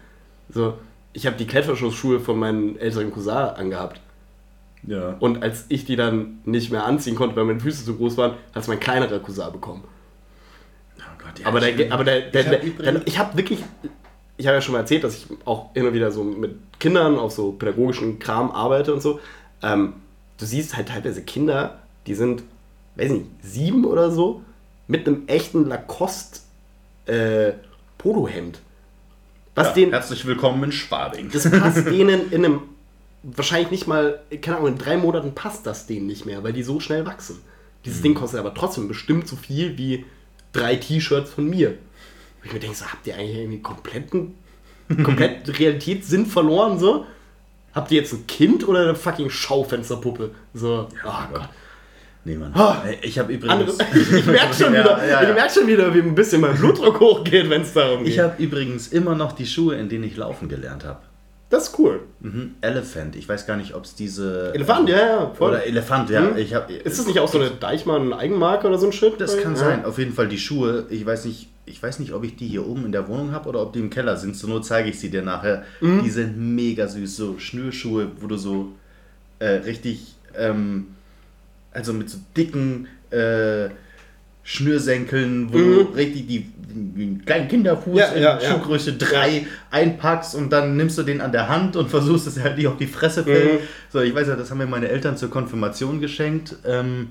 [0.52, 0.74] So,
[1.12, 4.00] ich habe die Kletterschutzschuhe von meinem älteren Cousin angehabt.
[4.86, 5.16] Ja.
[5.18, 8.32] Und als ich die dann nicht mehr anziehen konnte, weil meine Füße zu groß waren,
[8.54, 9.82] hat es mein kleinerer Cousin bekommen.
[11.28, 13.60] Gott, ja, Aber der, ich- aber der, der, ich hab der, der ich habe wirklich,
[14.36, 17.32] ich habe ja schon mal erzählt, dass ich auch immer wieder so mit Kindern auf
[17.32, 19.20] so pädagogischen Kram arbeite und so.
[19.62, 19.94] Ähm,
[20.38, 22.42] du siehst halt teilweise Kinder, die sind,
[22.96, 24.42] weiß nicht, sieben oder so,
[24.86, 26.40] mit einem echten Lacoste
[27.06, 27.52] äh,
[27.98, 28.60] Polohemd.
[29.54, 31.30] Was ja, den, Herzlich willkommen in Schwabing.
[31.32, 32.60] das passt denen in einem,
[33.24, 36.62] wahrscheinlich nicht mal, keine Ahnung, in drei Monaten passt das denen nicht mehr, weil die
[36.62, 37.36] so schnell wachsen.
[37.36, 37.42] Mhm.
[37.84, 40.04] Dieses Ding kostet aber trotzdem bestimmt so viel wie
[40.58, 41.70] drei T-Shirts von mir.
[41.70, 44.34] Wo ich mir denke, so, habt ihr eigentlich irgendwie kompletten,
[45.04, 47.06] komplett Realitätssinn verloren, so?
[47.74, 50.30] Habt ihr jetzt ein Kind oder eine fucking Schaufensterpuppe?
[50.54, 51.48] So, oh Gott.
[52.24, 52.52] Nee, Mann.
[52.54, 52.82] Ah.
[53.00, 55.28] Ich habe Andere, übrigens, ich merke schon Ja, wieder, ja, ja.
[55.28, 58.12] ich merk schon wieder, wie ein bisschen mein Blutdruck hochgeht, wenn es darum geht.
[58.12, 61.00] ich habe übrigens immer noch die Schuhe, in denen ich laufen gelernt habe.
[61.50, 62.00] Das ist cool.
[62.20, 62.54] Mhm.
[62.60, 63.16] Elephant.
[63.16, 64.52] Ich weiß gar nicht, ob es diese.
[64.54, 65.50] Elefant, ähm, ja, ja, voll.
[65.50, 66.20] Oder Elefant, ja.
[66.20, 66.36] Mhm.
[66.36, 69.20] Ich hab, Ist das nicht auch so eine Deichmann-Eigenmarke oder so ein Shit?
[69.20, 69.58] Das kann Ja.
[69.58, 69.84] sein.
[69.84, 70.86] Auf jeden Fall die Schuhe.
[70.90, 73.48] Ich weiß nicht, ich weiß nicht, ob ich die hier oben in der Wohnung habe
[73.48, 74.36] oder ob die im Keller sind.
[74.36, 75.64] Zur Not zeige ich sie dir nachher.
[75.80, 76.02] Mhm.
[76.02, 77.16] Die sind mega süß.
[77.16, 78.72] So Schnürschuhe, wo du so
[79.38, 80.88] äh, richtig, ähm,
[81.72, 83.68] also mit so dicken äh,
[84.48, 87.98] Schnürsenkeln, wo du richtig die, den kleinen Kinderfuß Mhm.
[87.98, 88.50] Ja, in ja, ja.
[88.50, 92.44] Schuhgröße 3 einpackst und dann nimmst du den an der Hand und versuchst, dass er
[92.44, 93.60] halt nicht auf die Fresse fällt.
[93.60, 93.66] Mhm.
[93.92, 96.56] So, ich weiß ja, das haben mir meine Eltern zur Konfirmation geschenkt.
[96.64, 97.08] Ähm,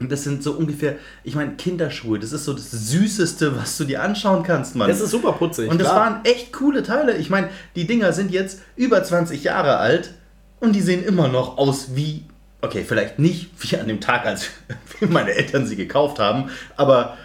[0.00, 3.84] Und das sind so ungefähr, ich meine, Kinderschuhe, das ist so das Süßeste, was du
[3.84, 4.88] dir anschauen kannst, Mann.
[4.88, 5.70] Das ist super putzig.
[5.70, 6.00] Und das klar.
[6.00, 7.16] waren echt coole Teile.
[7.16, 10.14] Ich meine, die Dinger sind jetzt über 20 Jahre alt
[10.58, 12.24] und die sehen immer noch aus wie,
[12.62, 14.50] okay, vielleicht nicht wie an dem Tag, als
[15.00, 17.16] meine Eltern sie gekauft haben, aber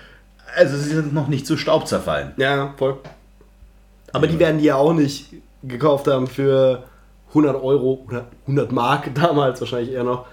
[0.55, 2.33] also sie sind noch nicht zu Staub zerfallen.
[2.37, 2.97] Ja, voll.
[4.13, 5.33] Aber die werden die ja auch nicht
[5.63, 6.85] gekauft haben für
[7.29, 10.25] 100 Euro oder 100 Mark damals wahrscheinlich eher noch.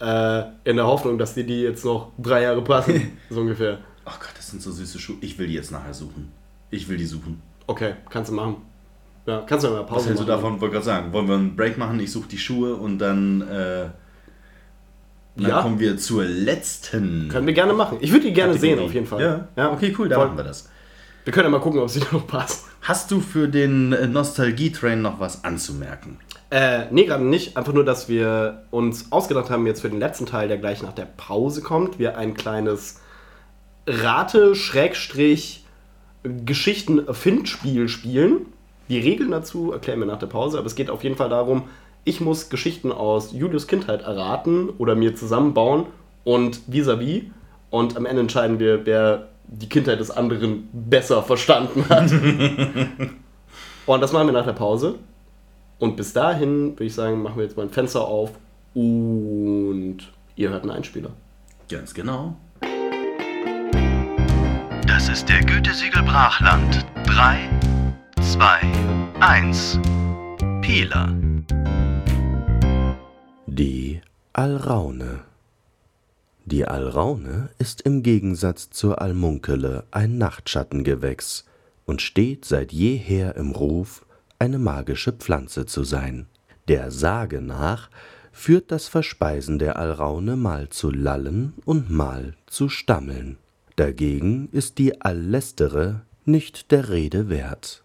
[0.00, 3.18] Äh, in der Hoffnung, dass die die jetzt noch drei Jahre passen.
[3.30, 3.78] so ungefähr.
[4.06, 5.16] Oh Gott, das sind so süße Schuhe.
[5.20, 6.32] Ich will die jetzt nachher suchen.
[6.70, 7.40] Ich will die suchen.
[7.66, 8.56] Okay, kannst du machen.
[9.26, 10.60] Ja, kannst du mal eine Was Pause hältst du davon?
[10.60, 11.98] Wollte gerade sagen, wollen wir einen Break machen?
[12.00, 13.86] Ich suche die Schuhe und dann, äh,
[15.36, 15.62] dann Ja.
[15.62, 17.28] kommen wir zur letzten.
[17.28, 17.98] Können wir gerne machen.
[18.00, 18.76] Ich würde die gerne Kategorie.
[18.76, 19.20] sehen, auf jeden Fall.
[19.22, 19.72] Ja, ja.
[19.72, 20.26] okay, cool, dann Voll.
[20.28, 20.68] machen wir das.
[21.24, 22.66] Wir können ja mal gucken, ob sie noch passt.
[22.82, 26.18] Hast du für den äh, Nostalgie-Train noch was anzumerken?
[26.50, 27.56] Äh, nee, gerade nicht.
[27.56, 30.92] Einfach nur, dass wir uns ausgedacht haben, jetzt für den letzten Teil, der gleich nach
[30.92, 33.00] der Pause kommt, wir ein kleines
[36.64, 38.46] Rate-Geschichten-Findspiel spielen.
[38.88, 41.64] Die Regeln dazu erklären wir nach der Pause, aber es geht auf jeden Fall darum,
[42.04, 45.86] ich muss Geschichten aus Julius Kindheit erraten oder mir zusammenbauen
[46.22, 47.24] und vis-à-vis.
[47.70, 52.10] Und am Ende entscheiden wir, wer die Kindheit des anderen besser verstanden hat.
[53.86, 54.96] und das machen wir nach der Pause.
[55.78, 58.30] Und bis dahin würde ich sagen, machen wir jetzt mal ein Fenster auf
[58.74, 59.98] und
[60.36, 61.10] ihr hört einen Einspieler.
[61.68, 62.36] Ganz genau.
[64.86, 66.86] Das ist der Gütesiegel Brachland.
[67.06, 67.50] 3,
[68.20, 68.60] 2,
[69.20, 69.80] 1.
[70.62, 71.23] Pieler.
[73.56, 74.00] Die
[74.32, 75.20] Alraune.
[76.44, 81.44] Die Alraune ist im Gegensatz zur Almunkele ein Nachtschattengewächs
[81.86, 84.06] und steht seit jeher im Ruf,
[84.40, 86.26] eine magische Pflanze zu sein.
[86.66, 87.90] Der Sage nach
[88.32, 93.38] führt das Verspeisen der Alraune mal zu Lallen und mal zu Stammeln.
[93.76, 97.84] Dagegen ist die Allästere nicht der Rede wert.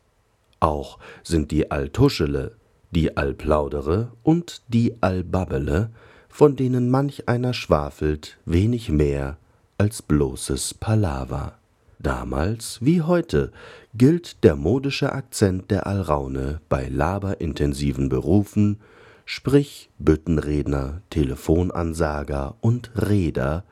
[0.59, 2.55] Auch sind die Altuschele,
[2.91, 5.89] die Alplaudere und die Albabbele,
[6.29, 9.37] von denen manch einer schwafelt, wenig mehr
[9.77, 11.53] als bloßes Palaver.
[11.99, 13.51] Damals wie heute
[13.93, 18.79] gilt der modische Akzent der Alraune bei laberintensiven Berufen,
[19.25, 23.65] sprich Büttenredner, Telefonansager und Reder,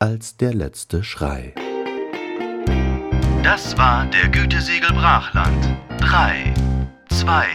[0.00, 1.54] als der letzte Schrei.
[3.42, 5.76] Das war der Gütesiegel Brachland.
[6.00, 6.54] 3,
[7.18, 7.48] 2,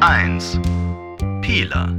[0.00, 0.60] 1.
[1.42, 1.94] Pieler.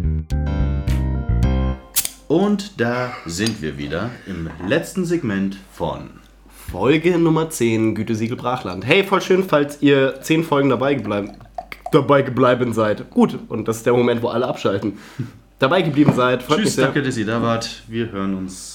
[2.27, 6.10] Und da sind wir wieder im letzten Segment von.
[6.49, 8.88] Folge Nummer 10, Gütesiegel Brachland.
[8.88, 11.34] Hey, voll schön, falls ihr 10 Folgen dabei geblieben,
[11.91, 13.11] dabei geblieben seid.
[13.11, 14.98] Gut, und das ist der Moment, wo alle abschalten.
[15.60, 16.86] Dabei geblieben seid, freut mich Tschüss, sehr.
[16.86, 17.84] danke, dass ihr da wart.
[17.88, 18.74] Wir hören uns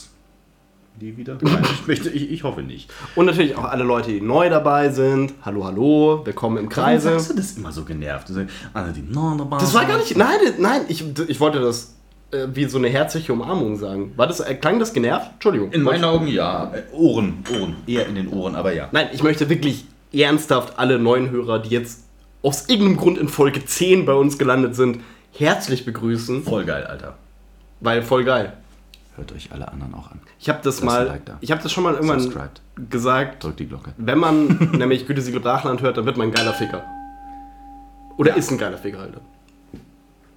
[1.01, 1.39] nie wieder.
[1.40, 2.90] Nein, ich, möchte, ich, ich hoffe nicht.
[3.14, 5.35] Und natürlich auch alle Leute, die neu dabei sind.
[5.43, 7.10] Hallo, hallo, willkommen im Warum Kreise.
[7.10, 8.28] sagst du das immer so genervt?
[8.28, 9.90] Sagst, Alle, die neu dabei Das war sind.
[9.90, 10.16] gar nicht.
[10.16, 11.94] Nein, nein, ich, ich wollte das
[12.32, 14.12] äh, wie so eine herzliche Umarmung sagen.
[14.16, 15.31] War das, äh, klang das genervt?
[15.35, 15.72] Entschuldigung.
[15.72, 16.72] In meinen Augen ja.
[16.74, 17.77] Äh, Ohren, Ohren.
[17.86, 18.89] Eher in den Ohren, aber ja.
[18.93, 22.05] Nein, ich möchte wirklich ernsthaft alle neuen Hörer, die jetzt
[22.43, 25.01] aus irgendeinem Grund in Folge 10 bei uns gelandet sind,
[25.32, 26.43] herzlich begrüßen.
[26.43, 27.16] Voll geil, Alter.
[27.81, 28.55] Weil voll geil.
[29.16, 30.20] Hört euch alle anderen auch an.
[30.39, 31.37] Ich habe das Lass ein mal, Like da.
[31.41, 32.61] ich habe das schon mal irgendwann Subscribed.
[32.89, 33.43] gesagt.
[33.45, 33.93] Drückt die Glocke.
[33.97, 36.85] Wenn man nämlich Gütesiegel Brachland hört, dann wird man ein geiler Ficker.
[38.16, 39.15] Oder ist ein geiler Ficker halt.
[39.15, 39.23] Und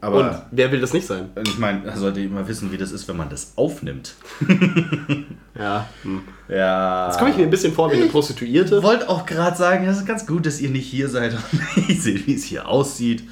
[0.01, 1.29] Aber wer will das nicht sein?
[1.45, 4.15] ich meine, da sollte mal wissen, wie das ist, wenn man das aufnimmt.
[5.55, 5.87] Ja.
[6.01, 6.21] Hm.
[6.49, 7.05] Ja.
[7.07, 8.77] Jetzt komme ich mir ein bisschen vor wie eine Prostituierte.
[8.77, 11.43] Ich wollte auch gerade sagen, es ist ganz gut, dass ihr nicht hier seid und
[11.87, 13.23] ich sehe, wie es hier aussieht.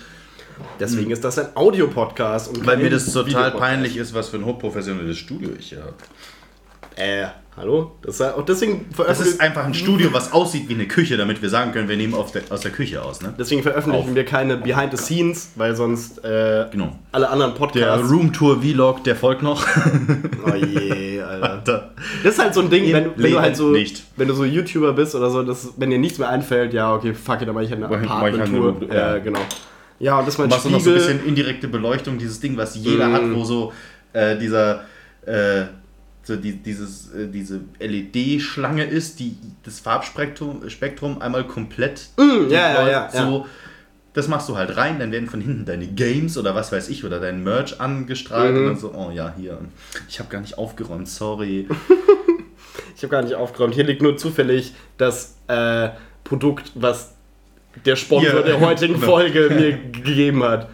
[0.80, 2.50] Deswegen ist das ein Audiopodcast.
[2.50, 5.94] und Weil mir das total peinlich ist, was für ein hochprofessionelles Studio ich hier habe.
[6.98, 7.94] Äh, hallo?
[8.02, 11.42] Das ist, und deswegen Das ist einfach ein Studio, was aussieht wie eine Küche, damit
[11.42, 13.22] wir sagen können, wir nehmen der, aus der Küche aus.
[13.22, 13.34] Ne?
[13.40, 14.16] deswegen veröffentlichen Auf.
[14.16, 17.00] wir keine Behind the Scenes, weil sonst äh, Genau.
[17.14, 18.12] alle anderen Der Podcasts.
[18.12, 19.66] Roomtour-Vlog, der folgt noch.
[20.46, 21.92] oh je, Alter.
[22.24, 24.04] Das ist halt so ein Ding, wenn, wenn du halt so, nicht.
[24.18, 27.14] wenn du so YouTuber bist oder so, dass, wenn dir nichts mehr einfällt, ja, okay,
[27.14, 28.76] fuck it, dann mach ich halt eine halt Apartment-Tour.
[28.82, 29.14] eine- ja.
[29.14, 29.40] Ja, genau.
[30.02, 31.10] Ja, und das mein Machst du noch so Spiegel.
[31.10, 33.14] ein bisschen indirekte Beleuchtung, dieses Ding, was jeder Mm.
[33.14, 33.72] hat, wo so
[34.14, 34.84] äh, dieser
[35.26, 35.64] äh,
[36.24, 42.74] so die, dieses, äh, diese LED-Schlange ist, die das Farbspektrum Spektrum einmal komplett Mm, ja,
[42.74, 43.46] ja, ja, so.
[44.14, 47.06] Das machst du halt rein, dann werden von hinten deine Games oder was weiß ich
[47.06, 48.60] oder dein Merch angestrahlt Mhm.
[48.60, 49.58] und dann so, oh ja, hier.
[50.10, 51.68] Ich habe gar nicht aufgeräumt, sorry.
[52.96, 53.74] Ich habe gar nicht aufgeräumt.
[53.74, 55.90] Hier liegt nur zufällig das äh,
[56.24, 57.16] Produkt, was
[57.86, 59.06] der Sponsor Ja, der heutigen genau.
[59.06, 60.70] Folge mir gegeben hat.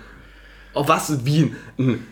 [0.73, 1.25] Auf was?
[1.25, 1.53] Wie?
[1.77, 2.05] Ein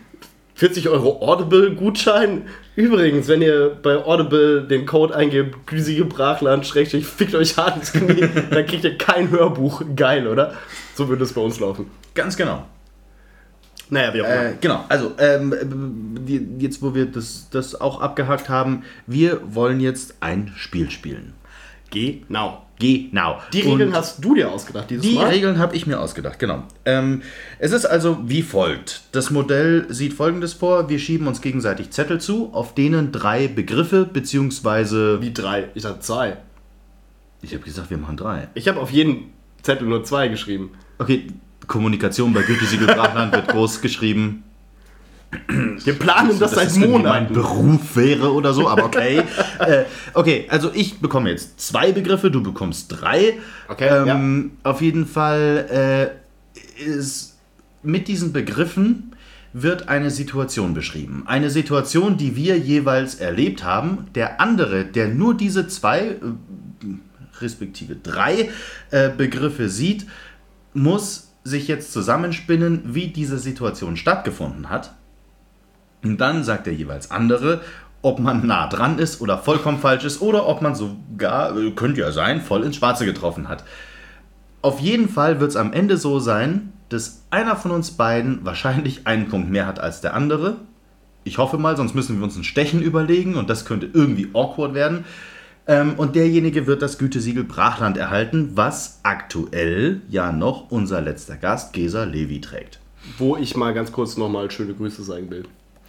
[0.54, 2.46] 40 Euro Audible-Gutschein?
[2.76, 7.92] Übrigens, wenn ihr bei Audible den Code eingebt, Güsige Brachland, schrägstrich, fickt euch hart ins
[7.92, 9.82] Knie, dann kriegt ihr kein Hörbuch.
[9.94, 10.54] Geil, oder?
[10.94, 11.90] So würde es bei uns laufen.
[12.14, 12.66] Ganz genau.
[13.88, 14.46] Naja, wie auch immer.
[14.46, 15.54] Äh, genau, also ähm,
[16.58, 21.34] jetzt, wo wir das, das auch abgehakt haben, wir wollen jetzt ein Spiel spielen.
[21.90, 22.65] genau.
[22.78, 23.40] Genau.
[23.52, 25.28] Die Regeln Und hast du dir ausgedacht dieses Die Mal.
[25.28, 26.64] Regeln habe ich mir ausgedacht, genau.
[26.84, 27.22] Ähm,
[27.58, 29.02] es ist also wie folgt.
[29.12, 30.88] Das Modell sieht folgendes vor.
[30.88, 35.22] Wir schieben uns gegenseitig Zettel zu, auf denen drei Begriffe beziehungsweise...
[35.22, 35.68] Wie drei?
[35.74, 36.36] Ich hatte zwei.
[37.40, 38.48] Ich habe gesagt, wir machen drei.
[38.54, 39.32] Ich habe auf jeden
[39.62, 40.70] Zettel nur zwei geschrieben.
[40.98, 41.28] Okay,
[41.66, 44.44] Kommunikation bei Gütesiegel Brachland wird groß geschrieben.
[45.84, 47.34] Wir planen das, seit ist irgendwie mein Monaten.
[47.34, 49.22] Beruf wäre oder so, aber okay.
[49.58, 49.84] äh,
[50.14, 53.34] okay, also ich bekomme jetzt zwei Begriffe, du bekommst drei.
[53.68, 56.12] Okay, ähm, Auf jeden Fall
[56.84, 57.36] äh, ist
[57.82, 59.12] mit diesen Begriffen
[59.52, 61.22] wird eine Situation beschrieben.
[61.26, 64.08] Eine Situation, die wir jeweils erlebt haben.
[64.14, 66.16] Der andere, der nur diese zwei, äh,
[67.40, 68.50] respektive drei
[68.90, 70.06] äh, Begriffe sieht,
[70.74, 74.95] muss sich jetzt zusammenspinnen, wie diese Situation stattgefunden hat.
[76.02, 77.60] Und dann sagt der jeweils andere,
[78.02, 82.00] ob man nah dran ist oder vollkommen falsch ist oder ob man sogar, äh, könnte
[82.00, 83.64] ja sein, voll ins Schwarze getroffen hat.
[84.62, 89.06] Auf jeden Fall wird es am Ende so sein, dass einer von uns beiden wahrscheinlich
[89.06, 90.56] einen Punkt mehr hat als der andere.
[91.24, 94.74] Ich hoffe mal, sonst müssen wir uns ein Stechen überlegen und das könnte irgendwie awkward
[94.74, 95.04] werden.
[95.66, 101.72] Ähm, und derjenige wird das Gütesiegel Brachland erhalten, was aktuell ja noch unser letzter Gast,
[101.72, 102.78] Gesa Levi, trägt.
[103.18, 105.44] Wo ich mal ganz kurz nochmal schöne Grüße sagen will.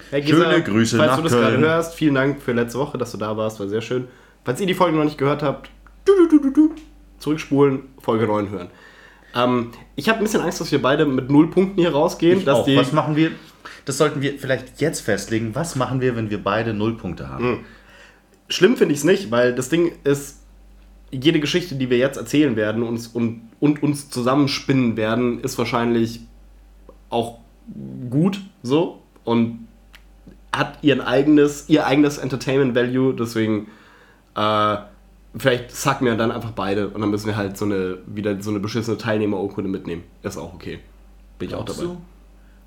[0.09, 1.43] Herr Schöne Grüße falls nach du das Köln.
[1.43, 4.07] gerade hörst, vielen Dank für letzte Woche, dass du da warst, war sehr schön.
[4.45, 5.69] Falls ihr die Folge noch nicht gehört habt,
[6.05, 6.75] du, du, du, du, du,
[7.19, 8.69] zurückspulen, Folge 9 hören.
[9.35, 12.39] Ähm, ich habe ein bisschen Angst, dass wir beide mit null Punkten hier rausgehen.
[12.39, 12.65] Ich dass auch.
[12.65, 13.31] die, Was machen wir?
[13.85, 15.55] Das sollten wir vielleicht jetzt festlegen.
[15.55, 17.65] Was machen wir, wenn wir beide null Punkte haben?
[18.49, 20.41] Schlimm finde ich es nicht, weil das Ding ist,
[21.11, 26.21] jede Geschichte, die wir jetzt erzählen werden uns, und, und uns zusammenspinnen werden, ist wahrscheinlich
[27.09, 27.39] auch
[28.09, 29.66] gut so und
[30.57, 33.67] hat ihren eigenes, ihr eigenes Entertainment Value, deswegen
[34.35, 34.77] äh,
[35.37, 38.49] vielleicht sacken wir dann einfach beide und dann müssen wir halt so eine wieder so
[38.49, 40.03] eine beschissene Teilnehmerurkunde mitnehmen.
[40.23, 40.79] Ist auch okay.
[41.39, 41.83] Bin ich auch dabei.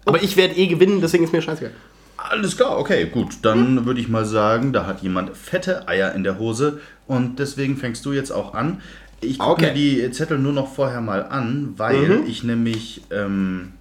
[0.05, 1.73] Aber ich werde eh gewinnen, deswegen ist mir scheißegal.
[2.17, 3.39] Alles klar, okay, gut.
[3.43, 7.77] Dann würde ich mal sagen, da hat jemand fette Eier in der Hose und deswegen
[7.77, 8.83] fängst du jetzt auch an.
[9.23, 9.67] Ich gucke Okay.
[9.69, 13.73] mir die Zettel nur noch vorher mal an, weil ich nämlich ähm,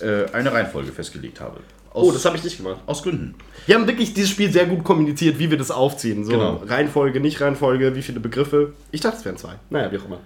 [0.00, 1.60] äh, eine Reihenfolge festgelegt habe.
[1.92, 2.80] Aus, Oh, das habe ich nicht gemacht.
[2.86, 3.34] aus Gründen.
[3.66, 6.24] Wir haben wirklich dieses Spiel sehr gut kommuniziert, wie wir das aufziehen.
[6.24, 6.62] So Genau.
[6.66, 8.72] Reihenfolge, nicht Reihenfolge, wie viele Begriffe.
[8.90, 9.54] Ich dachte, es wären zwei.
[9.70, 10.20] Naja, wie auch immer.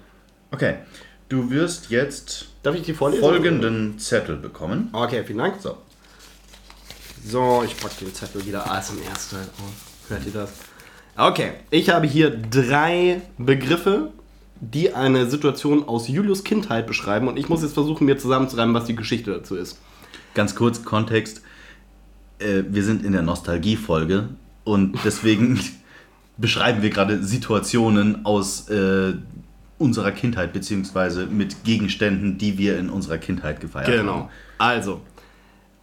[0.50, 0.74] Okay,
[1.28, 3.22] du wirst jetzt Darf ich die vorlesen?
[3.22, 4.88] folgenden Zettel bekommen.
[4.92, 5.54] Okay, vielen Dank.
[5.60, 5.76] So.
[7.24, 10.08] So, ich packe den Zettel wieder ASMR-Style auf.
[10.10, 10.52] Hört ihr das?
[11.16, 14.10] Okay, ich habe hier drei Begriffe,
[14.60, 18.84] die eine Situation aus Julius Kindheit beschreiben und ich muss jetzt versuchen, mir zusammenzureimen, was
[18.86, 19.78] die Geschichte dazu ist.
[20.34, 21.42] Ganz kurz, Kontext.
[22.42, 24.28] Äh, wir sind in der Nostalgie-Folge
[24.64, 25.60] und deswegen
[26.36, 29.14] beschreiben wir gerade Situationen aus äh,
[29.78, 33.96] unserer Kindheit, beziehungsweise mit Gegenständen, die wir in unserer Kindheit gefeiert haben.
[33.96, 34.30] Genau.
[34.58, 35.00] Also,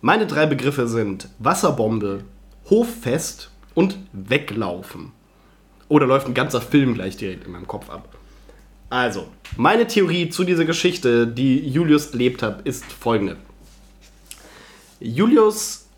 [0.01, 2.23] meine drei Begriffe sind Wasserbombe,
[2.69, 5.11] Hoffest und Weglaufen.
[5.89, 8.15] Oder läuft ein ganzer Film gleich direkt in meinem Kopf ab.
[8.89, 9.27] Also,
[9.57, 13.37] meine Theorie zu dieser Geschichte, die Julius erlebt hat, ist folgende.
[14.99, 15.88] Julius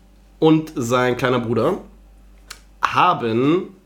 [0.42, 1.78] und sein kleiner Bruder
[2.82, 3.76] haben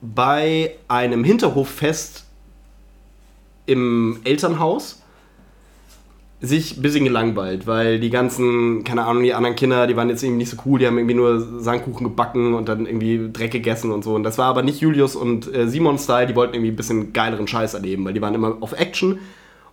[0.00, 2.24] bei einem Hinterhoffest
[3.66, 5.02] im Elternhaus
[6.40, 10.22] sich ein bisschen gelangweilt, weil die ganzen, keine Ahnung, die anderen Kinder, die waren jetzt
[10.22, 13.90] irgendwie nicht so cool, die haben irgendwie nur Sandkuchen gebacken und dann irgendwie Dreck gegessen
[13.90, 14.14] und so.
[14.14, 17.12] Und das war aber nicht Julius und äh, Simon Style, die wollten irgendwie ein bisschen
[17.14, 19.18] geileren Scheiß erleben, weil die waren immer auf Action.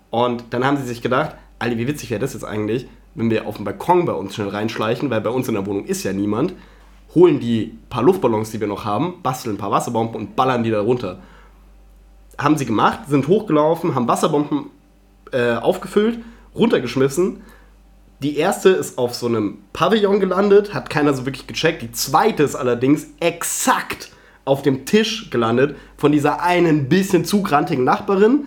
[0.09, 3.47] Und dann haben sie sich gedacht, Alter, wie witzig wäre das jetzt eigentlich, wenn wir
[3.47, 6.13] auf dem Balkon bei uns schnell reinschleichen, weil bei uns in der Wohnung ist ja
[6.13, 6.53] niemand,
[7.13, 10.71] holen die paar Luftballons, die wir noch haben, basteln ein paar Wasserbomben und ballern die
[10.71, 11.19] da runter.
[12.37, 14.71] Haben sie gemacht, sind hochgelaufen, haben Wasserbomben
[15.31, 16.19] äh, aufgefüllt,
[16.55, 17.41] runtergeschmissen.
[18.21, 21.81] Die erste ist auf so einem Pavillon gelandet, hat keiner so wirklich gecheckt.
[21.81, 24.11] Die zweite ist allerdings exakt
[24.45, 28.45] auf dem Tisch gelandet von dieser einen bisschen zu grantigen Nachbarin,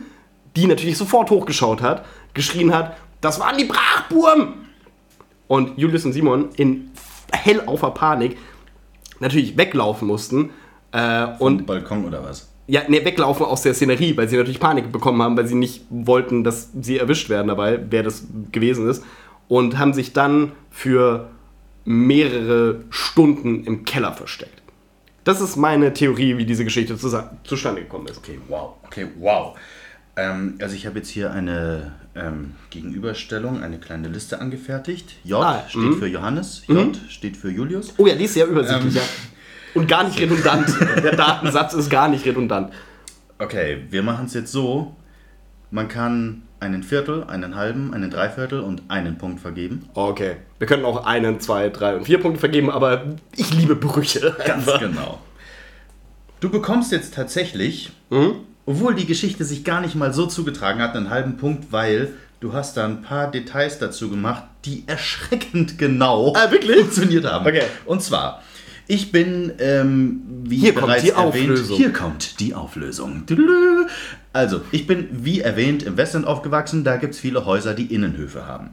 [0.57, 4.55] die natürlich sofort hochgeschaut hat, geschrien hat, das waren die Brachburm!
[5.49, 6.91] Und Julius und Simon in
[7.33, 8.37] hellaufer Panik
[9.21, 10.51] natürlich weglaufen mussten.
[10.93, 12.49] Äh, und Und Balkon oder was?
[12.69, 15.85] ja, ne, weglaufen aus der Szenerie, weil sie natürlich Panik bekommen haben, weil sie nicht
[15.89, 19.05] wollten, dass sie erwischt werden dabei, wer das gewesen ist.
[19.49, 21.29] Und haben sich dann für
[21.85, 24.63] mehrere Stunden im Keller versteckt.
[25.23, 28.19] Das ist meine Theorie, wie diese Geschichte zustande gekommen ist.
[28.19, 28.75] Okay, wow.
[28.85, 29.57] Okay, wow.
[30.17, 35.17] Ähm, also ich habe jetzt hier eine ähm, Gegenüberstellung, eine kleine Liste angefertigt.
[35.25, 37.95] J Ah, steht für Johannes, J steht für Julius.
[37.99, 38.97] Oh ja, die ist sehr übersichtlich.
[38.97, 39.01] Ähm.
[39.03, 39.81] ja.
[39.81, 40.69] Und gar nicht redundant.
[41.03, 42.73] Der Datensatz ist gar nicht redundant.
[43.39, 44.97] Okay, wir machen es jetzt so.
[45.71, 49.87] Man kann einen Viertel, einen halben, einen Dreiviertel und einen Punkt vergeben.
[49.93, 50.37] Okay.
[50.59, 54.35] Wir könnten auch einen, zwei, drei und vier Punkte vergeben, aber ich liebe Brüche.
[54.47, 55.21] Ganz genau.
[56.41, 58.37] Du bekommst jetzt tatsächlich, Mhm.
[58.67, 62.53] Obwohl die Geschichte sich gar nicht mal so zugetragen hat, einen halben Punkt, weil du
[62.53, 67.47] hast da ein paar Details dazu gemacht, die erschreckend genau Ah, funktioniert haben.
[67.47, 67.63] Okay.
[67.87, 68.43] Und zwar,
[68.89, 71.77] ich bin, ähm, wie Hier kommt bereits die erwähnt, Auflösung.
[71.77, 73.25] hier kommt die Auflösung.
[74.33, 76.85] Also, ich bin, wie erwähnt, im Westend aufgewachsen.
[76.85, 78.71] Da gibt es viele Häuser, die Innenhöfe haben.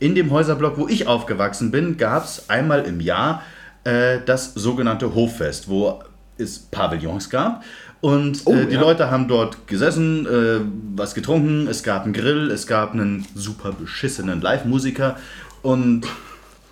[0.00, 3.42] In dem Häuserblock, wo ich aufgewachsen bin, gab es einmal im Jahr
[3.84, 6.02] äh, das sogenannte Hoffest, wo
[6.36, 7.62] es Pavillons gab.
[8.04, 8.82] Und äh, die ja.
[8.82, 10.60] Leute haben dort gesessen, äh,
[10.94, 15.16] was getrunken, es gab einen Grill, es gab einen super beschissenen Live-Musiker
[15.62, 16.06] und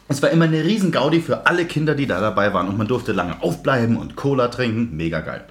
[0.08, 2.86] es war immer eine riesen Gaudi für alle Kinder, die da dabei waren und man
[2.86, 5.42] durfte lange aufbleiben und Cola trinken, mega geil.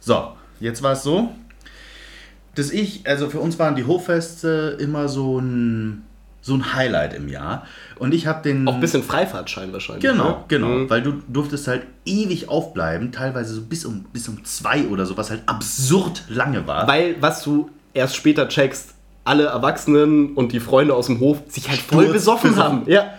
[0.00, 1.32] So, jetzt war es so,
[2.56, 6.02] dass ich, also für uns waren die Hoffeste immer so ein,
[6.46, 7.66] so ein Highlight im Jahr
[7.98, 8.68] und ich habe den...
[8.68, 10.04] Auch ein bisschen Freifahrtschein wahrscheinlich.
[10.04, 10.44] Genau, ne?
[10.46, 10.68] genau.
[10.68, 10.90] Mhm.
[10.90, 15.16] Weil du durftest halt ewig aufbleiben, teilweise so bis um, bis um zwei oder so,
[15.16, 16.86] was halt absurd lange war.
[16.86, 18.94] Weil, was du erst später checkst,
[19.24, 22.62] alle Erwachsenen und die Freunde aus dem Hof sich halt voll besoffen besoffen.
[22.62, 22.82] haben.
[22.86, 23.14] Ja.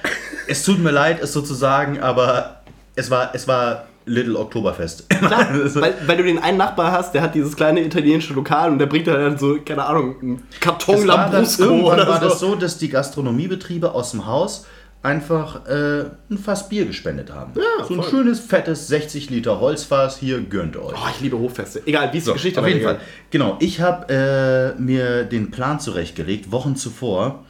[0.47, 2.61] es tut mir leid, es so zu sagen, aber
[2.95, 5.09] es war, es war Little Oktoberfest.
[5.09, 8.71] Klar, Also, weil, weil du den einen Nachbar hast, der hat dieses kleine italienische Lokal
[8.71, 12.29] und der bringt dann so, keine Ahnung, einen Karton war Lambrusco oder war so.
[12.29, 14.65] das so, dass die Gastronomiebetriebe aus dem Haus
[15.03, 17.51] einfach äh, ein Fass Bier gespendet haben.
[17.55, 18.09] Ja, so ein voll.
[18.09, 20.93] schönes, fettes 60 Liter Holzfass, hier gönnt euch.
[20.95, 21.81] Oh, ich liebe Hoffeste.
[21.85, 22.95] Egal, wie ist die So, Geschichte auf jeden Fall.
[22.95, 23.23] weitergegangen?
[23.29, 27.45] Genau, ich habe äh, mir den Plan zurechtgelegt, Wochen zuvor,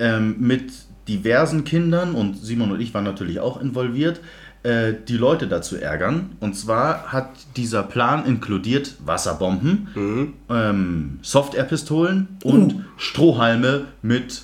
[0.00, 0.70] ähm, mit
[1.08, 4.20] diversen Kindern und Simon und ich waren natürlich auch involviert,
[4.62, 6.30] äh, die Leute dazu ärgern.
[6.40, 10.32] Und zwar hat dieser Plan inkludiert Wasserbomben, Mhm.
[10.50, 14.42] ähm, Soft-Air-Pistolen und Strohhalme mit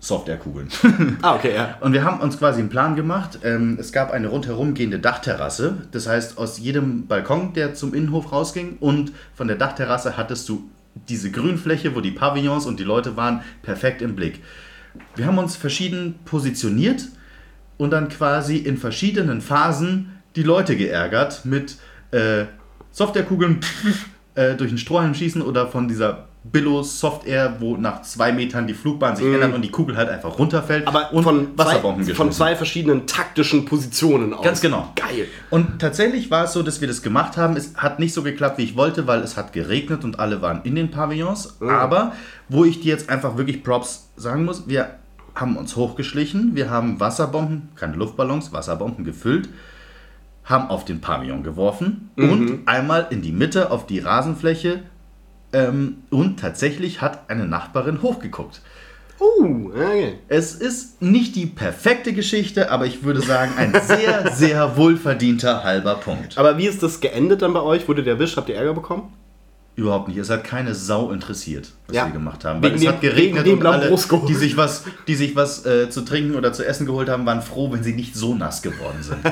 [0.00, 0.66] Soft-Air-Kugeln.
[1.22, 1.76] Ah, okay, ja.
[1.80, 3.38] Und wir haben uns quasi einen Plan gemacht.
[3.44, 5.76] Ähm, es gab eine rundherum gehende Dachterrasse.
[5.92, 10.68] Das heißt, aus jedem Balkon, der zum Innenhof rausging, und von der Dachterrasse hattest du
[11.08, 14.40] diese Grünfläche, wo die Pavillons und die Leute waren, perfekt im Blick.
[15.14, 17.04] Wir haben uns verschieden positioniert
[17.82, 21.78] und dann quasi in verschiedenen Phasen die Leute geärgert mit
[22.12, 22.44] äh,
[22.92, 23.58] Softwarekugeln
[24.36, 28.68] äh, durch den Strohhalm schießen oder von dieser Billo Soft Air, wo nach zwei Metern
[28.68, 30.86] die Flugbahn sich ändert und die Kugel halt einfach runterfällt.
[30.86, 34.44] Aber und von, Wasserbomben zwei, von zwei verschiedenen taktischen Positionen aus.
[34.44, 34.92] Ganz genau.
[34.94, 35.26] Geil.
[35.50, 37.56] Und tatsächlich war es so, dass wir das gemacht haben.
[37.56, 40.62] Es hat nicht so geklappt, wie ich wollte, weil es hat geregnet und alle waren
[40.62, 41.60] in den Pavillons.
[41.60, 42.12] Aber
[42.48, 45.01] wo ich dir jetzt einfach wirklich Props sagen muss, wir
[45.34, 49.48] haben uns hochgeschlichen, wir haben Wasserbomben, keine Luftballons, Wasserbomben gefüllt,
[50.44, 54.82] haben auf den Pavillon geworfen und einmal in die Mitte auf die Rasenfläche.
[55.54, 58.62] Ähm, und tatsächlich hat eine Nachbarin hochgeguckt.
[59.20, 60.18] Uh, okay.
[60.28, 65.94] Es ist nicht die perfekte Geschichte, aber ich würde sagen, ein sehr, sehr wohlverdienter halber
[65.96, 66.38] Punkt.
[66.38, 67.86] Aber wie ist das geendet dann bei euch?
[67.86, 68.36] Wurde der erwischt?
[68.36, 69.12] Habt ihr Ärger bekommen?
[69.74, 70.18] Überhaupt nicht.
[70.18, 72.04] Es hat keine Sau interessiert, was Ja.
[72.06, 72.60] wir gemacht haben.
[72.62, 73.96] Wegen Weil es dem- hat geregnet wegen und alle,
[74.28, 77.40] die sich was, die sich was äh, zu trinken oder zu essen geholt haben, waren
[77.40, 79.18] froh, wenn sie nicht so nass geworden sind.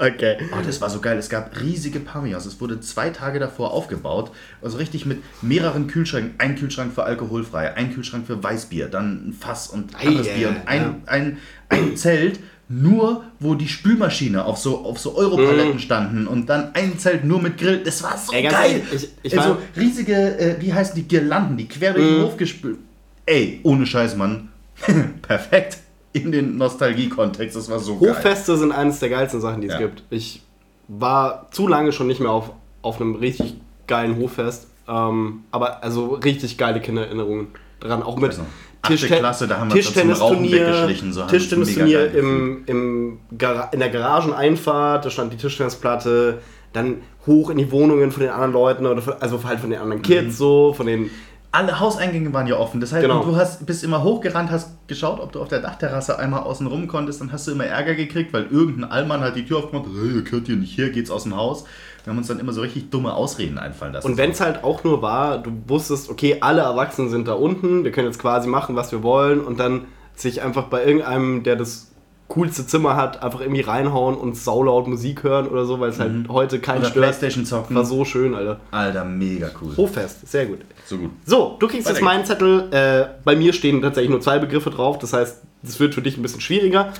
[0.00, 0.36] Okay.
[0.52, 1.18] Oh, das war so geil.
[1.18, 2.46] Es gab riesige Pavillons.
[2.46, 4.30] Es wurde zwei Tage davor aufgebaut.
[4.62, 6.34] Also richtig mit mehreren Kühlschränken.
[6.38, 10.48] Ein Kühlschrank für alkoholfrei, ein Kühlschrank für Weißbier, dann ein Fass und anderes Bier ja,
[10.50, 11.38] und ein, ein,
[11.68, 12.38] ein Zelt.
[12.70, 17.40] Nur, wo die Spülmaschine auf so, auf so Europaletten standen und dann ein Zelt nur
[17.40, 17.82] mit Grill.
[17.82, 18.82] Das war so Ey, geil.
[18.86, 22.36] ehrlich, ich- ich also riesige, äh, wie heißen die Girlanden, die quer durch den Hof
[22.36, 22.76] gespült.
[23.24, 24.50] Ey, ohne Scheiß, Mann.
[25.22, 25.78] Perfekt
[26.12, 27.56] in den Nostalgie-Kontext.
[27.56, 28.10] Das war so geil.
[28.10, 29.80] Hochfeste sind eines der geilsten Sachen, die es Ja.
[29.80, 30.02] gibt.
[30.10, 30.42] Ich
[30.88, 32.50] war zu lange schon nicht mehr auf,
[32.82, 33.54] auf einem richtig
[33.86, 34.66] geilen Hochfest.
[34.88, 37.48] Ähm, aber also richtig geile Kindererinnerungen
[37.80, 38.02] dran.
[38.02, 38.30] Auch mit.
[38.32, 38.42] Achte
[38.88, 45.32] Tischten- Klasse, da haben wir weggeschlichen, so Tischtennisturnier im, im in der Garageneinfahrt, da stand
[45.32, 46.38] die Tischtennisplatte,
[46.72, 46.96] dann
[47.26, 50.02] hoch in die Wohnungen von den anderen Leuten, oder von, also halt von den anderen
[50.02, 50.30] Kids Mhm.
[50.32, 51.10] so, von den
[51.50, 52.78] alle Hauseingänge waren ja offen.
[52.78, 53.24] Das heißt, Genau.
[53.24, 56.88] du hast, bist immer hochgerannt, hast geschaut, ob du auf der Dachterrasse einmal außen rum
[56.88, 57.22] konntest.
[57.22, 59.86] Dann hast du immer Ärger gekriegt, weil irgendein Allmann hat die Tür aufgemacht.
[59.98, 61.64] Hey, ihr könnt hier nicht hier, geht's aus dem Haus.
[62.08, 64.06] Wir haben uns dann immer so richtig dumme Ausreden einfallen lassen.
[64.06, 67.84] Und wenn es halt auch nur war, du wusstest, okay, alle Erwachsenen sind da unten,
[67.84, 69.84] wir können jetzt quasi machen, was wir wollen und dann
[70.16, 71.90] sich einfach bei irgendeinem, der das
[72.28, 76.30] coolste Zimmer hat, einfach irgendwie reinhauen und saulaut Musik hören oder so, weil es halt
[76.30, 76.80] heute keinen Mhm.
[76.84, 77.04] Oder stört.
[77.04, 77.76] Playstation zocken.
[77.76, 78.58] War so schön, Alter.
[78.70, 79.76] Alter, mega cool.
[79.76, 80.60] Hochfest, sehr gut.
[80.86, 81.10] So gut.
[81.26, 82.72] So, du kriegst jetzt meinen Zettel.
[82.72, 84.98] Äh, bei mir stehen tatsächlich nur zwei Begriffe drauf.
[84.98, 86.90] Das heißt, das wird für dich ein bisschen schwieriger.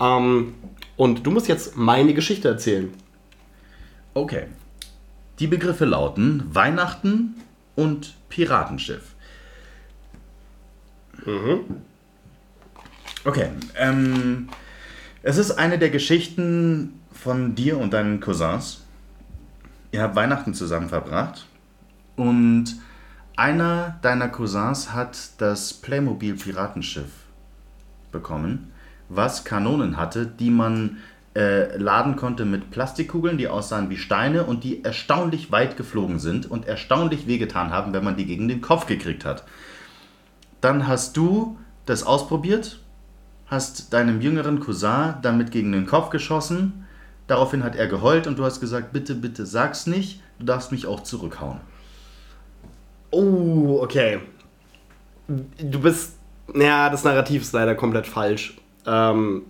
[0.00, 0.54] Ähm,
[0.96, 2.90] und du musst jetzt meine Geschichte erzählen.
[4.14, 4.46] Okay.
[5.40, 7.34] Die Begriffe lauten Weihnachten
[7.74, 9.14] und Piratenschiff.
[13.24, 13.50] Okay.
[13.76, 14.48] Ähm,
[15.22, 18.84] es ist eine der Geschichten von dir und deinen Cousins.
[19.90, 21.46] Ihr habt Weihnachten zusammen verbracht
[22.16, 22.76] und
[23.36, 27.10] einer deiner Cousins hat das Playmobil Piratenschiff
[28.12, 28.72] bekommen,
[29.08, 30.98] was Kanonen hatte, die man
[31.34, 36.50] äh, laden konnte mit Plastikkugeln, die aussahen wie Steine und die erstaunlich weit geflogen sind
[36.50, 39.44] und erstaunlich wehgetan haben, wenn man die gegen den Kopf gekriegt hat.
[40.60, 42.78] Dann hast du das ausprobiert,
[43.46, 46.86] hast deinem jüngeren Cousin damit gegen den Kopf geschossen.
[47.26, 50.86] Daraufhin hat er geheult und du hast gesagt, bitte, bitte sag's nicht, du darfst mich
[50.86, 51.60] auch zurückhauen.
[53.10, 54.20] Oh, okay.
[55.26, 56.16] Du bist.
[56.54, 58.56] Ja, das Narrativ ist leider komplett falsch.
[58.86, 59.42] Ähm,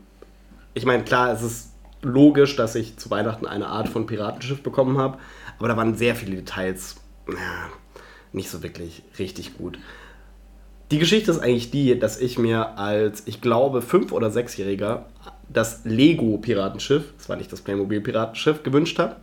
[0.75, 1.74] ich meine, klar, es ist
[2.05, 5.19] logisch, dass ich zu Weihnachten eine Art von Piratenschiff bekommen habe,
[5.59, 6.97] aber da waren sehr viele Details
[7.29, 7.71] ja,
[8.33, 9.79] nicht so wirklich richtig gut.
[10.91, 15.07] Die Geschichte ist eigentlich die, dass ich mir als, ich glaube, fünf- oder sechsjähriger
[15.49, 19.17] das Lego-Piratenschiff, das war nicht das Playmobil-Piratenschiff, gewünscht habe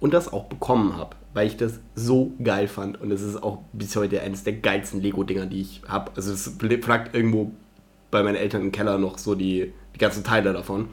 [0.00, 3.00] und das auch bekommen habe, weil ich das so geil fand.
[3.00, 6.12] Und es ist auch bis heute eines der geilsten Lego-Dinger, die ich habe.
[6.14, 7.52] Also es flaggt irgendwo
[8.10, 10.88] bei meinen Eltern im Keller noch so die, die ganzen Teile davon.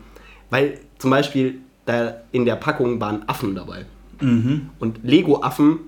[0.49, 3.85] Weil zum Beispiel da in der Packung waren Affen dabei.
[4.79, 5.79] Und Lego-Affen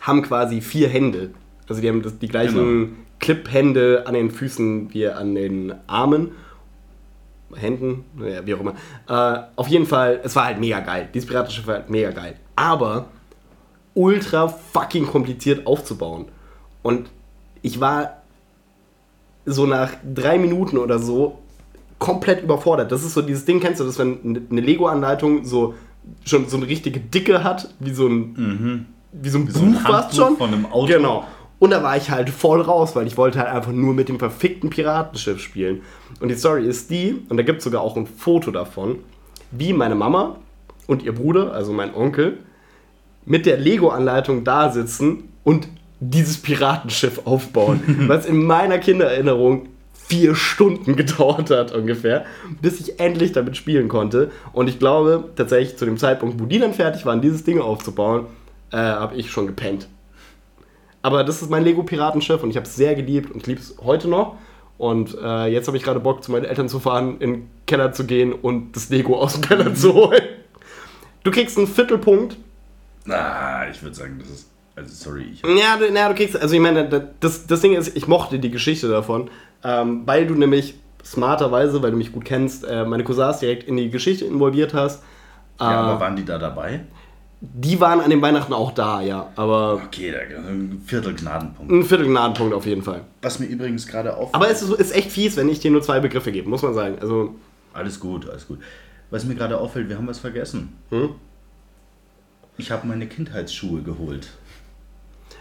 [0.00, 1.30] haben quasi vier Hände.
[1.68, 6.32] Also die haben das, die gleichen Clip-Hände an den Füßen wie an den Armen.
[7.54, 8.74] Händen, naja, wie auch immer.
[9.08, 11.08] Äh, auf jeden Fall, es war halt mega geil.
[11.14, 12.36] Dieses Piratenschiff war halt mega geil.
[12.56, 13.06] Aber
[13.94, 16.26] ultra fucking kompliziert aufzubauen.
[16.82, 17.08] Und
[17.62, 18.22] ich war
[19.46, 21.38] so nach drei Minuten oder so
[21.98, 22.92] komplett überfordert.
[22.92, 25.74] Das ist so dieses Ding, kennst du das, wenn eine Lego-Anleitung so
[26.24, 29.80] schon so eine richtige Dicke hat, wie so ein, wie so ein so ein Buch
[29.80, 30.36] fast schon.
[30.36, 30.86] von einem Auto.
[30.86, 31.24] Genau.
[31.58, 34.18] Und da war ich halt voll raus, weil ich wollte halt einfach nur mit dem
[34.18, 35.82] verfickten Piratenschiff spielen.
[36.20, 38.98] Und die Story ist die, und da gibt es sogar auch ein Foto davon,
[39.50, 40.36] wie meine Mama
[40.86, 42.38] und ihr Bruder, also mein Onkel,
[43.24, 45.68] mit der Lego-Anleitung da sitzen und
[46.00, 47.80] dieses Piratenschiff aufbauen.
[48.08, 49.68] was in meiner Kindererinnerung
[50.06, 52.24] vier Stunden gedauert hat ungefähr,
[52.60, 54.30] bis ich endlich damit spielen konnte.
[54.52, 58.26] Und ich glaube tatsächlich zu dem Zeitpunkt, wo die dann fertig waren, dieses Ding aufzubauen,
[58.70, 59.88] äh, habe ich schon gepennt.
[61.02, 63.76] Aber das ist mein Lego-Piratenschiff und ich habe es sehr geliebt und ich liebe es
[63.84, 64.36] heute noch.
[64.78, 67.92] Und äh, jetzt habe ich gerade Bock, zu meinen Eltern zu fahren, in den Keller
[67.92, 70.22] zu gehen und das Lego aus dem Keller zu holen.
[71.22, 72.36] Du kriegst einen Viertelpunkt.
[73.08, 74.50] Ah, ich würde sagen, das ist.
[74.76, 75.42] Also, sorry, ich.
[75.42, 78.50] Ja, du, na, du kriegst, also ich meine, das, das Ding ist, ich mochte die
[78.50, 79.30] Geschichte davon,
[79.62, 80.74] ähm, weil du nämlich
[81.04, 85.02] smarterweise, weil du mich gut kennst, äh, meine Cousins direkt in die Geschichte involviert hast.
[85.60, 86.80] Ja, Äh, aber waren die da dabei?
[87.46, 89.28] die waren an den Weihnachten auch da, ja.
[89.36, 90.18] Aber Okay, da
[90.48, 91.70] ein Viertel Gnadenpunkt.
[91.70, 93.02] ein Viertelgnadenpunkt auf jeden Fall.
[93.20, 94.34] Was mir übrigens gerade auf.
[94.34, 96.72] Aber es ist, ist echt fies, wenn ich dir nur zwei Begriffe gebe, muss man
[96.72, 96.96] sagen.
[97.02, 97.34] Also,
[97.74, 98.60] Alles gut, alles gut.
[99.10, 100.72] Was mir gerade auffällt, wir haben was vergessen.
[100.88, 101.10] Hm?
[102.56, 104.28] Ich habe meine Kindheitsschuhe geholt.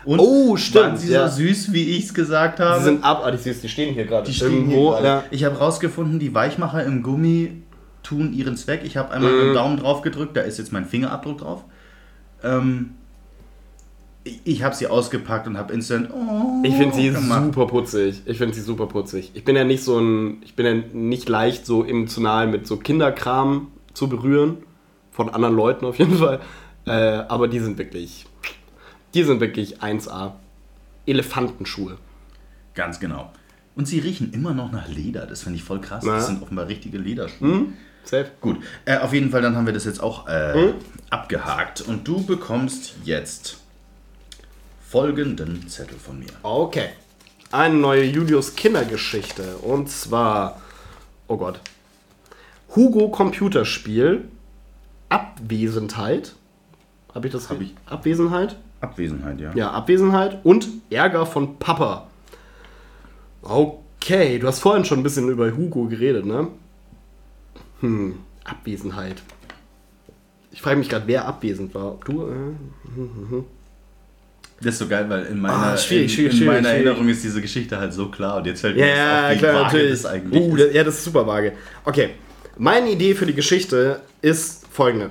[0.05, 1.27] Und Oh, stimmt, Waren sie ja.
[1.29, 2.79] so süß, wie ich es gesagt habe?
[2.79, 4.89] sie sind abartig süß, die stehen hier gerade die stehen hier irgendwo.
[4.91, 5.05] gerade.
[5.05, 5.23] ja.
[5.31, 7.61] Ich habe rausgefunden, die Weichmacher im Gummi
[8.03, 8.81] tun ihren Zweck.
[8.83, 11.63] Ich habe einmal mit dem Daumen drauf gedrückt, da ist jetzt mein Fingerabdruck drauf.
[12.43, 12.91] Ähm,
[14.25, 16.09] ich ich habe sie ausgepackt und habe instant.
[16.13, 17.43] Oh, Ich finde sie gemacht.
[17.45, 18.21] super putzig.
[18.25, 19.31] Ich finde sie super putzig.
[19.33, 22.77] Ich bin ja nicht so ein, ich bin ja nicht leicht so emotional mit so
[22.77, 24.57] Kinderkram zu berühren.
[25.11, 26.39] Von anderen Leuten auf jeden Fall.
[26.85, 28.25] Äh, aber die sind wirklich,
[29.13, 30.33] die sind wirklich 1A.
[31.05, 31.97] Elefantenschuhe.
[32.73, 33.31] Ganz genau.
[33.75, 35.25] Und sie riechen immer noch nach Leder.
[35.25, 36.03] Das finde ich voll krass.
[36.05, 36.15] Na.
[36.15, 37.47] Das sind offenbar richtige Lederschuhe.
[37.47, 37.73] Hm?
[38.03, 38.31] Safe.
[38.41, 40.73] Gut, äh, auf jeden Fall, dann haben wir das jetzt auch äh,
[41.09, 41.81] abgehakt.
[41.81, 43.57] Und du bekommst jetzt
[44.87, 46.31] folgenden Zettel von mir.
[46.43, 46.89] Okay.
[47.51, 49.57] Eine neue Julius Kindergeschichte.
[49.57, 50.61] Und zwar,
[51.27, 51.59] oh Gott.
[52.75, 54.25] Hugo Computerspiel.
[55.09, 56.33] Abwesenheit.
[57.13, 57.57] Habe ich das Hab?
[57.85, 58.57] Abwesenheit?
[58.83, 59.51] Abwesenheit, ja.
[59.55, 62.07] Ja, Abwesenheit und Ärger von Papa.
[63.41, 66.47] Okay, du hast vorhin schon ein bisschen über Hugo geredet, ne?
[67.79, 69.21] Hm, Abwesenheit.
[70.51, 71.93] Ich frage mich gerade, wer abwesend war.
[71.93, 72.27] Ob du?
[72.27, 73.43] Äh?
[74.61, 76.69] Das ist so geil, weil in meiner, Ah, schwierig, in, schwierig, in schwierig, meiner.
[76.69, 78.37] Erinnerung ist diese Geschichte halt so klar.
[78.37, 79.91] Und jetzt fällt mir das ja, auf, wie klar, vage natürlich.
[79.91, 80.73] das eigentlich uh, ist.
[80.73, 81.53] ja, das ist super vage.
[81.85, 82.09] Okay.
[82.57, 85.09] Meine Idee für die Geschichte ist folgende.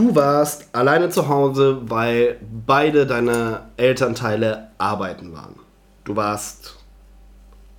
[0.00, 5.56] Du warst alleine zu Hause, weil beide deine Elternteile arbeiten waren.
[6.04, 6.76] Du warst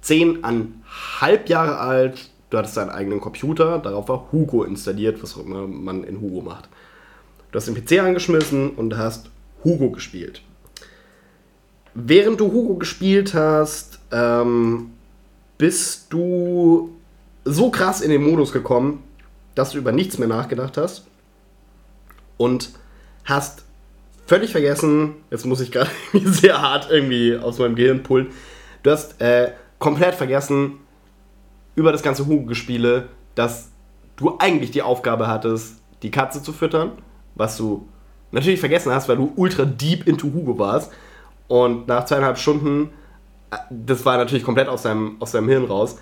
[0.01, 5.65] zehneinhalb Jahre alt, du hattest deinen eigenen Computer, darauf war Hugo installiert, was auch immer
[5.65, 6.69] man in Hugo macht.
[7.51, 9.31] Du hast den PC angeschmissen und hast
[9.63, 10.43] Hugo gespielt.
[11.95, 14.91] Während du Hugo gespielt hast, ähm,
[15.57, 16.91] bist du
[17.45, 19.01] so krass in den Modus gekommen,
[19.55, 21.07] dass du über nichts mehr nachgedacht hast
[22.41, 22.71] und
[23.23, 23.65] hast
[24.25, 25.91] völlig vergessen, jetzt muss ich gerade
[26.25, 28.29] sehr hart irgendwie aus meinem Gehirn pullen,
[28.81, 30.79] du hast äh, komplett vergessen
[31.75, 33.69] über das ganze Hugo-Gespiele, dass
[34.15, 36.93] du eigentlich die Aufgabe hattest, die Katze zu füttern,
[37.35, 37.87] was du
[38.31, 40.91] natürlich vergessen hast, weil du ultra deep into Hugo warst.
[41.47, 42.89] Und nach zweieinhalb Stunden,
[43.51, 45.99] äh, das war natürlich komplett aus deinem, aus deinem Hirn raus,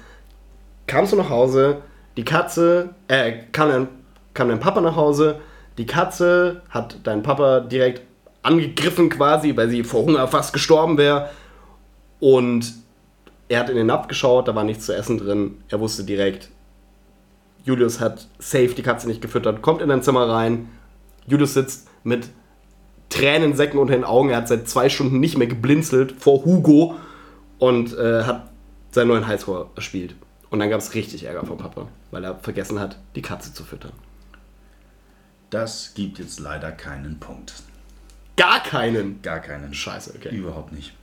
[0.87, 1.81] kamst du nach Hause,
[2.15, 3.87] die Katze, äh, kam dein,
[4.33, 5.41] kam dein Papa nach Hause,
[5.79, 8.01] die Katze hat deinen Papa direkt
[8.43, 11.29] angegriffen quasi, weil sie vor Hunger fast gestorben wäre.
[12.19, 12.73] Und
[13.47, 15.63] er hat in den Napf geschaut, da war nichts zu essen drin.
[15.69, 16.49] Er wusste direkt,
[17.63, 20.67] Julius hat safe die Katze nicht gefüttert, kommt in dein Zimmer rein.
[21.27, 22.27] Julius sitzt mit
[23.07, 24.31] Tränensäcken unter den Augen.
[24.31, 26.95] Er hat seit zwei Stunden nicht mehr geblinzelt vor Hugo
[27.57, 28.49] und äh, hat
[28.91, 30.15] seinen neuen Highscore erspielt.
[30.49, 33.63] Und dann gab es richtig Ärger vom Papa, weil er vergessen hat, die Katze zu
[33.63, 33.93] füttern.
[35.49, 37.53] Das gibt jetzt leider keinen Punkt.
[38.37, 39.21] Gar keinen.
[39.21, 39.73] Gar keinen.
[39.73, 40.35] Scheiße, okay.
[40.35, 40.93] Überhaupt nicht.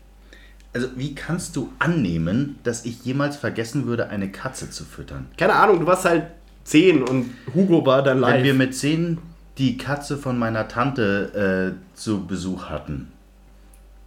[0.72, 5.26] Also, wie kannst du annehmen, dass ich jemals vergessen würde, eine Katze zu füttern?
[5.36, 6.26] Keine Ahnung, du warst halt
[6.64, 8.36] 10 und Hugo war dann live.
[8.36, 9.18] Wenn wir mit 10
[9.58, 13.12] die Katze von meiner Tante äh, zu Besuch hatten,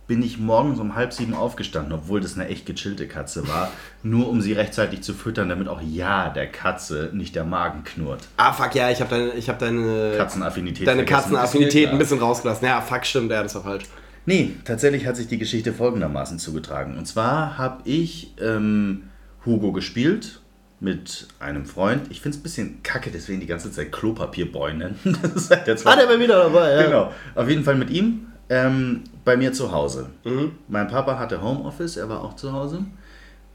[0.10, 3.72] bin ich morgens um halb sieben aufgestanden, obwohl das eine echt gechillte Katze war,
[4.02, 8.28] nur um sie rechtzeitig zu füttern, damit auch ja der Katze nicht der Magen knurrt.
[8.38, 10.88] ah, fuck, ja, ich habe deine, ich hab deine, Katzenaffinität.
[10.88, 11.06] deine.
[11.06, 12.66] Katzenaffinität ein bisschen rausgelassen.
[12.68, 13.84] Ja, fuck, stimmt, ja, das war falsch.
[14.26, 16.98] Nee, tatsächlich hat sich die Geschichte folgendermaßen zugetragen.
[16.98, 19.04] Und zwar habe ich ähm,
[19.46, 20.42] Hugo gespielt
[20.80, 22.08] mit einem Freund.
[22.10, 24.98] Ich finde es ein bisschen kacke, deswegen die ganze Zeit Klopapierboy nennen.
[25.22, 26.84] Das ist halt der Ah, der war wieder dabei, ja.
[26.84, 27.14] Genau.
[27.36, 30.10] Auf jeden Fall mit ihm ähm, bei mir zu Hause.
[30.68, 32.86] Mein Papa hatte Homeoffice, er war auch zu Hause.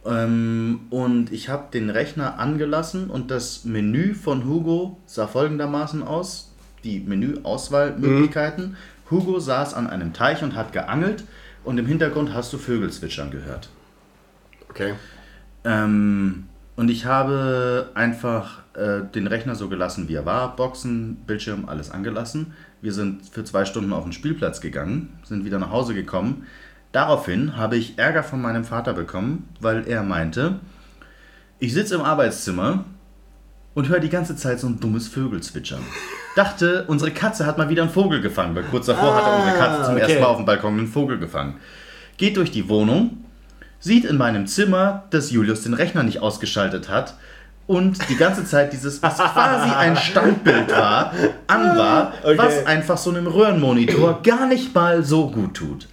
[0.07, 6.53] Ähm, und ich habe den Rechner angelassen und das Menü von Hugo sah folgendermaßen aus.
[6.85, 8.77] Die Menüauswahlmöglichkeiten.
[9.11, 11.25] Hugo saß an einem Teich und hat geangelt
[11.65, 13.71] und im Hintergrund hast du Vögel zwitschern gehört.
[14.69, 14.95] Okay.
[15.65, 16.45] Ähm,
[16.77, 20.57] und ich habe einfach äh, den Rechner so gelassen, wie er war.
[20.57, 22.53] Boxen, Bildschirm, alles angelassen.
[22.85, 26.47] Wir sind für zwei Stunden auf den Spielplatz gegangen, sind wieder nach Hause gekommen.
[26.93, 30.61] Daraufhin habe ich Ärger von meinem Vater bekommen, weil er meinte,
[31.59, 32.85] ich sitze im Arbeitszimmer
[33.73, 35.81] und höre die ganze Zeit so ein dummes Vögelzwitschern.
[36.37, 39.57] Dachte, unsere Katze hat mal wieder einen Vogel gefangen, weil kurz davor hat er unsere
[39.57, 40.03] Katze zum okay.
[40.03, 41.55] ersten Mal auf dem Balkon einen Vogel gefangen.
[42.19, 43.25] Geht durch die Wohnung,
[43.79, 47.15] sieht in meinem Zimmer, dass Julius den Rechner nicht ausgeschaltet hat
[47.67, 51.13] und die ganze Zeit dieses, was quasi ein Standbild war,
[51.47, 52.37] an war, Okay.
[52.39, 55.89] was einfach so einem Röhrenmonitor gar nicht mal so gut tut.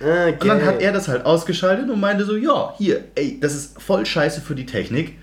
[0.00, 0.34] okay.
[0.40, 3.80] Und dann hat er das halt ausgeschaltet und meinte so, ja, hier, ey, das ist
[3.80, 5.16] voll scheiße für die Technik.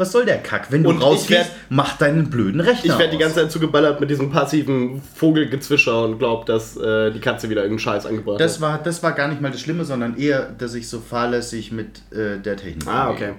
[0.00, 0.70] Was soll der Kack?
[0.70, 4.08] Wenn du Und rausgehst, mach deinen blöden Rechner Ich werde die ganze Zeit zugeballert mit
[4.08, 8.60] diesem passiven Vogelgezwischer und glaub, dass äh, die Katze wieder irgendeinen Scheiß angebracht Das hat.
[8.60, 12.02] war, das war gar nicht mal das Schlimme, sondern eher, dass ich so fahrlässig mit
[12.12, 13.32] äh, der Technik Ah, okay.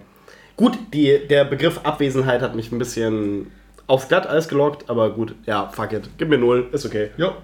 [0.59, 3.49] Gut, die, der Begriff Abwesenheit hat mich ein bisschen
[3.87, 6.09] aufs Glatteis gelockt, aber gut, ja, fuck it.
[6.17, 7.11] Gib mir null, ist okay.
[7.15, 7.37] Ja.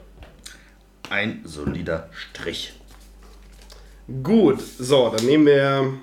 [1.10, 2.74] Ein solider Strich.
[4.22, 5.94] Gut, so, dann nehmen wir.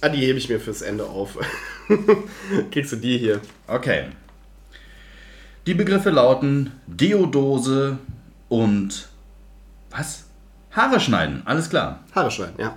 [0.00, 1.38] Ah, die hebe ich mir fürs Ende auf.
[2.72, 3.40] Kriegst du die hier?
[3.68, 4.06] Okay.
[5.64, 7.98] Die Begriffe lauten Deodose
[8.48, 9.08] und
[9.90, 10.24] was?
[10.72, 12.02] Haare schneiden, alles klar.
[12.12, 12.76] Haare schneiden, ja.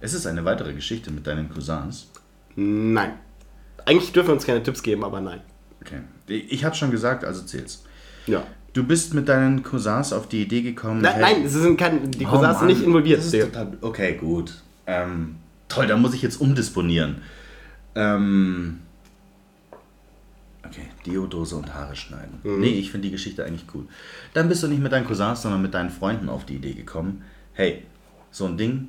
[0.00, 2.10] Es ist eine weitere Geschichte mit deinen Cousins.
[2.56, 3.12] Nein.
[3.84, 5.40] Eigentlich dürfen wir uns keine Tipps geben, aber nein.
[5.80, 6.00] Okay.
[6.26, 7.84] Ich habe schon gesagt, also zähl's.
[8.26, 8.44] Ja.
[8.74, 11.00] Du bist mit deinen Cousins auf die Idee gekommen.
[11.00, 13.30] Nein, hey- nein, sie sind kein, die Oh Cousins sind Mann, nicht involviert.
[13.30, 14.62] Total, okay, gut.
[14.86, 15.36] Ähm,
[15.68, 17.22] toll, da muss ich jetzt umdisponieren.
[17.94, 18.80] Ähm,
[20.64, 22.38] okay, Deodose und Haare schneiden.
[22.42, 22.60] Mhm.
[22.60, 23.86] Nee, ich finde die Geschichte eigentlich cool.
[24.34, 27.22] Dann bist du nicht mit deinen Cousins, sondern mit deinen Freunden auf die Idee gekommen.
[27.54, 27.84] Hey,
[28.30, 28.88] so ein Ding,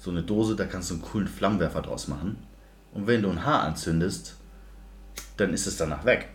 [0.00, 2.36] so eine Dose, da kannst du einen coolen Flammenwerfer draus machen.
[2.92, 4.34] Und wenn du ein Haar anzündest,
[5.36, 6.28] dann ist es danach weg.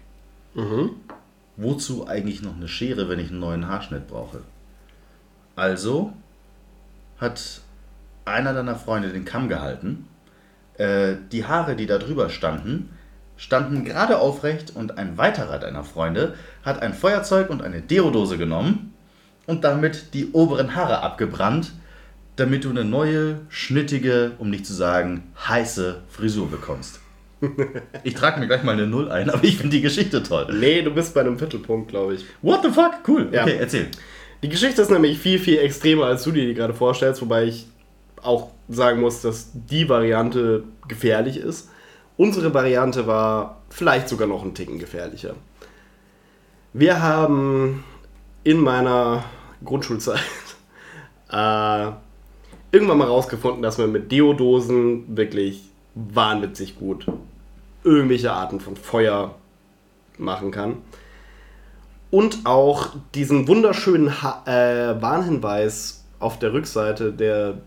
[1.57, 4.39] Wozu eigentlich noch eine Schere, wenn ich einen neuen Haarschnitt brauche?
[5.57, 6.13] Also
[7.19, 7.61] hat
[8.23, 10.07] einer deiner Freunde den Kamm gehalten,
[10.77, 12.89] Äh, die Haare, die da drüber standen,
[13.37, 18.93] standen gerade aufrecht und ein weiterer deiner Freunde hat ein Feuerzeug und eine Deodose genommen
[19.47, 21.71] und damit die oberen Haare abgebrannt,
[22.35, 26.99] damit du eine neue, schnittige, um nicht zu sagen, heiße Frisur bekommst.
[28.03, 30.47] Ich trage mir gleich mal eine Null ein, aber ich finde die Geschichte toll.
[30.51, 32.25] Nee, du bist bei einem Viertelpunkt, glaube ich.
[32.41, 32.99] What the fuck?
[33.07, 33.29] Cool.
[33.31, 33.43] Ja.
[33.43, 33.87] Okay, erzähl.
[34.41, 37.67] Die Geschichte ist nämlich viel, viel extremer, als du dir die gerade vorstellst, wobei ich
[38.21, 41.69] auch sagen muss, dass die Variante gefährlich ist.
[42.17, 45.35] Unsere Variante war vielleicht sogar noch einen Ticken gefährlicher.
[46.73, 47.83] Wir haben
[48.43, 49.23] in meiner
[49.63, 50.19] Grundschulzeit
[51.31, 51.91] äh,
[52.75, 55.63] irgendwann mal rausgefunden, dass man mit Deodosen wirklich
[55.95, 57.07] wahnwitzig gut
[57.85, 59.35] irgendwelche Arten von Feuer
[60.17, 60.77] machen kann.
[62.11, 67.59] Und auch diesen wunderschönen ha äh, Warnhinweis auf der Rückseite der,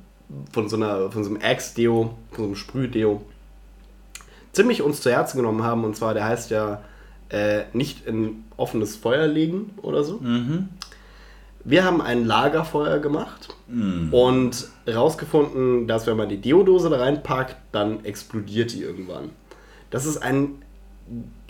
[0.52, 3.22] von, so einer, von so einem Axe-Deo, von so einem Sprüh-Deo,
[4.52, 5.84] ziemlich uns zu Herzen genommen haben.
[5.84, 6.82] Und zwar, der heißt ja
[7.30, 10.20] äh, nicht in offenes Feuer legen oder so.
[11.64, 18.04] Wir haben ein Lagerfeuer gemacht und herausgefunden, dass wenn man die Deodose da reinpackt, dann
[18.04, 19.30] explodiert die irgendwann.
[19.90, 20.62] Das ist ein.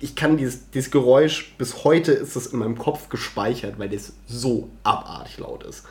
[0.00, 4.12] Ich kann dieses, dieses Geräusch, bis heute ist das in meinem Kopf gespeichert, weil das
[4.26, 5.84] so abartig laut ist.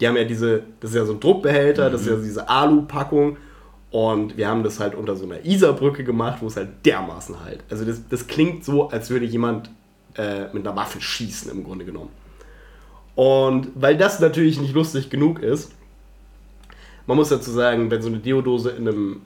[0.00, 3.36] Die haben ja diese, das ist ja so ein Druckbehälter, das ist ja diese Alu-Packung
[3.92, 7.60] und wir haben das halt unter so einer Isarbrücke gemacht, wo es halt dermaßen halt.
[7.70, 9.70] Also das, das klingt so, als würde jemand
[10.16, 12.10] äh, mit einer Waffe schießen im Grunde genommen.
[13.14, 15.72] Und weil das natürlich nicht lustig genug ist,
[17.06, 19.22] man muss dazu sagen, wenn so eine Deodose in einem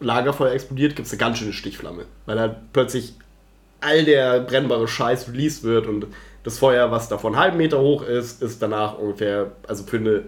[0.00, 2.04] Lagerfeuer explodiert, gibt es eine ganz schöne Stichflamme.
[2.26, 3.14] Weil halt plötzlich
[3.80, 6.06] all der brennbare Scheiß released wird und
[6.44, 10.22] das Feuer, was davon einen halben Meter hoch ist, ist danach ungefähr, also für eine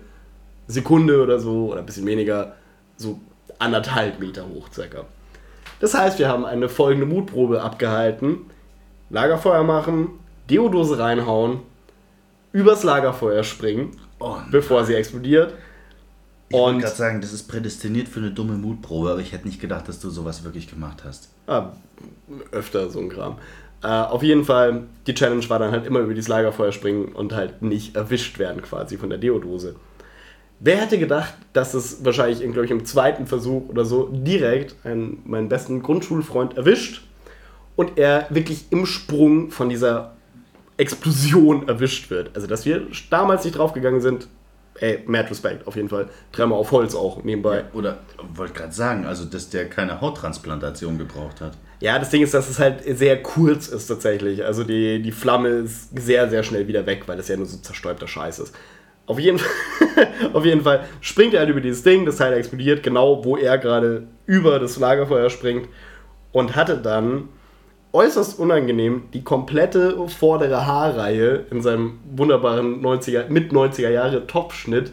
[0.66, 2.56] Sekunde oder so, oder ein bisschen weniger,
[2.97, 3.18] so
[3.59, 5.05] anderthalb Meter hoch circa.
[5.81, 8.43] Das heißt, wir haben eine folgende Mutprobe abgehalten.
[9.09, 10.09] Lagerfeuer machen,
[10.48, 11.60] Deodose reinhauen,
[12.52, 15.55] übers Lagerfeuer springen, Oh, bevor sie explodiert.
[16.51, 19.60] Ich wollte gerade sagen, das ist prädestiniert für eine dumme Mutprobe, aber ich hätte nicht
[19.60, 21.28] gedacht, dass du sowas wirklich gemacht hast.
[21.47, 21.72] ah,
[22.52, 23.36] öfter so ein Kram.
[23.82, 27.32] Äh, auf jeden Fall, die Challenge war dann halt immer über dieses Lagerfeuer springen und
[27.32, 29.77] halt nicht erwischt werden quasi von der Deodose.
[30.59, 35.22] Wer hätte gedacht, dass es wahrscheinlich, glaube ich, im zweiten Versuch oder so direkt einen,
[35.24, 37.02] meinen besten Grundschulfreund erwischt
[37.77, 40.12] und er wirklich im Sprung von dieser
[40.81, 42.31] Explosion erwischt wird.
[42.35, 44.28] Also, dass wir damals nicht draufgegangen sind,
[44.81, 46.09] ey, mad respect, auf jeden Fall.
[46.32, 47.65] Dreimal auf Holz auch nebenbei.
[47.74, 47.98] Oder
[48.35, 51.57] wollte gerade sagen, also dass der keine Hauttransplantation gebraucht hat.
[51.81, 54.44] Ja, das Ding ist, dass es halt sehr kurz ist tatsächlich.
[54.44, 57.59] Also die, die Flamme ist sehr, sehr schnell wieder weg, weil das ja nur so
[57.59, 58.55] zerstäubter Scheiß ist.
[59.07, 62.82] Auf jeden, Fall, auf jeden Fall springt er halt über dieses Ding, das Teil explodiert,
[62.82, 65.69] genau wo er gerade über das Lagerfeuer springt
[66.32, 67.28] und hatte dann
[67.93, 74.93] äußerst unangenehm die komplette vordere Haarreihe in seinem wunderbaren 90er, mit 90er Jahre Topfschnitt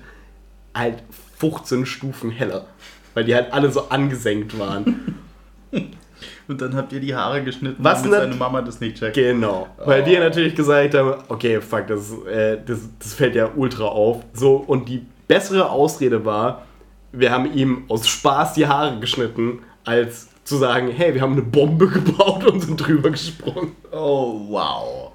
[0.75, 1.03] halt
[1.39, 2.65] 15 Stufen heller.
[3.13, 5.15] Weil die halt alle so angesenkt waren.
[6.47, 9.15] Und dann habt ihr die Haare geschnitten, Was damit seine Mama das nicht checkt.
[9.15, 9.67] Genau.
[9.83, 14.23] Weil wir natürlich gesagt haben, okay, fuck, das, äh, das, das fällt ja ultra auf.
[14.33, 16.63] So, und die bessere Ausrede war,
[17.11, 21.41] wir haben ihm aus Spaß die Haare geschnitten, als zu sagen, hey, wir haben eine
[21.41, 23.75] Bombe gebaut und sind drüber gesprungen.
[23.91, 25.11] Oh, wow.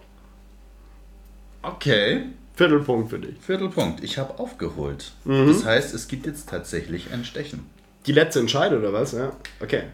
[1.63, 2.25] Okay.
[2.55, 3.39] Viertelpunkt für dich.
[3.41, 4.05] Viertelpunkt.
[4.05, 5.13] Ich habe aufgeholt.
[5.25, 5.47] Mhm.
[5.47, 7.65] Das heißt, es gibt jetzt tatsächlich ein Stechen.
[8.07, 9.13] Die letzte Entscheidung, oder was?
[9.13, 9.33] Ja.
[9.61, 9.85] Okay.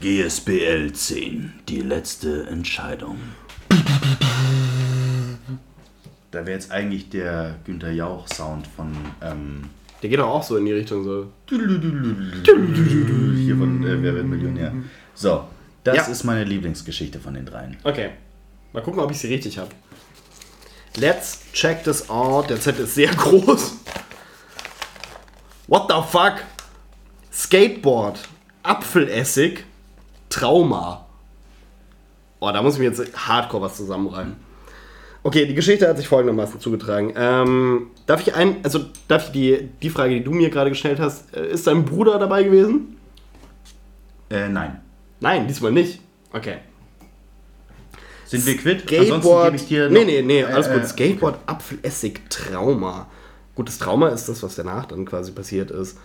[0.00, 3.18] GSBL 10, die letzte Entscheidung.
[6.30, 9.64] Da wäre jetzt eigentlich der Günther Jauch-Sound von ähm,
[10.02, 11.28] Der geht auch so in die Richtung so.
[11.48, 11.56] hier
[13.56, 14.72] von äh, Wer wird Millionär.
[15.14, 15.44] So,
[15.84, 16.02] das Ja.
[16.04, 17.76] ist meine Lieblingsgeschichte von den dreien.
[17.84, 18.10] Okay.
[18.72, 19.70] Mal gucken, ob ich sie richtig habe.
[20.96, 22.50] Let's check this out.
[22.50, 23.76] Der Zettel ist sehr groß.
[25.68, 26.42] What the fuck?
[27.32, 28.18] Skateboard,
[28.62, 29.64] Apfelessig,
[30.28, 31.06] Trauma.
[32.40, 34.36] Oh, da muss ich mir jetzt hardcore was zusammenreimen.
[35.24, 37.12] Okay, die Geschichte hat sich folgendermaßen zugetragen.
[37.16, 40.98] Ähm, darf ich ein, also darf ich die, die Frage, die du mir gerade gestellt
[40.98, 42.96] hast, äh, ist dein Bruder dabei gewesen?
[44.30, 44.80] Äh, nein.
[45.20, 46.00] Nein, diesmal nicht.
[46.32, 46.56] Okay.
[48.26, 48.80] Sind wir quitt?
[48.82, 49.44] Skateboard.
[49.44, 50.82] gebe ich dir nee, nee, nee, alles äh, gut.
[50.82, 53.06] äh, Skateboard, Apfelessig, Trauma.
[53.54, 55.98] Gut, das Trauma ist das, was danach dann quasi passiert ist.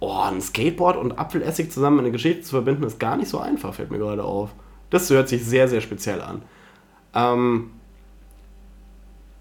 [0.00, 3.38] Oh, ein Skateboard und Apfelessig zusammen in eine Geschichte zu verbinden, ist gar nicht so
[3.38, 4.50] einfach, fällt mir gerade auf.
[4.90, 6.42] Das hört sich sehr, sehr speziell an.
[7.14, 7.70] Ähm,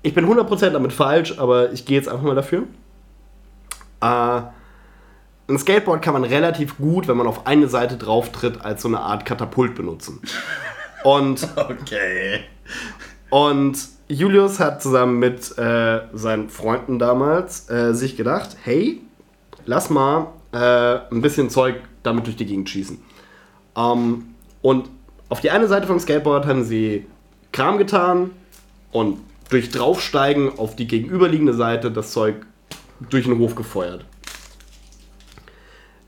[0.04, 2.64] ich bin 100% damit falsch, aber ich gehe jetzt einfach mal dafür.
[4.02, 4.42] Äh,
[5.48, 8.88] ein Skateboard kann man relativ gut, wenn man auf eine Seite drauf tritt, als so
[8.88, 10.22] eine Art Katapult benutzen.
[11.04, 12.42] Und, Okay.
[13.30, 19.02] und Julius hat zusammen mit äh, seinen Freunden damals äh, sich gedacht, hey,
[19.66, 23.00] lass mal äh, ein bisschen Zeug damit durch die Gegend schießen.
[23.78, 24.90] Ähm, und
[25.30, 27.08] auf die eine Seite vom Skateboard haben sie
[27.52, 28.32] Kram getan
[28.92, 29.20] und
[29.52, 32.36] durch Draufsteigen auf die gegenüberliegende Seite das Zeug
[33.10, 34.06] durch den Hof gefeuert.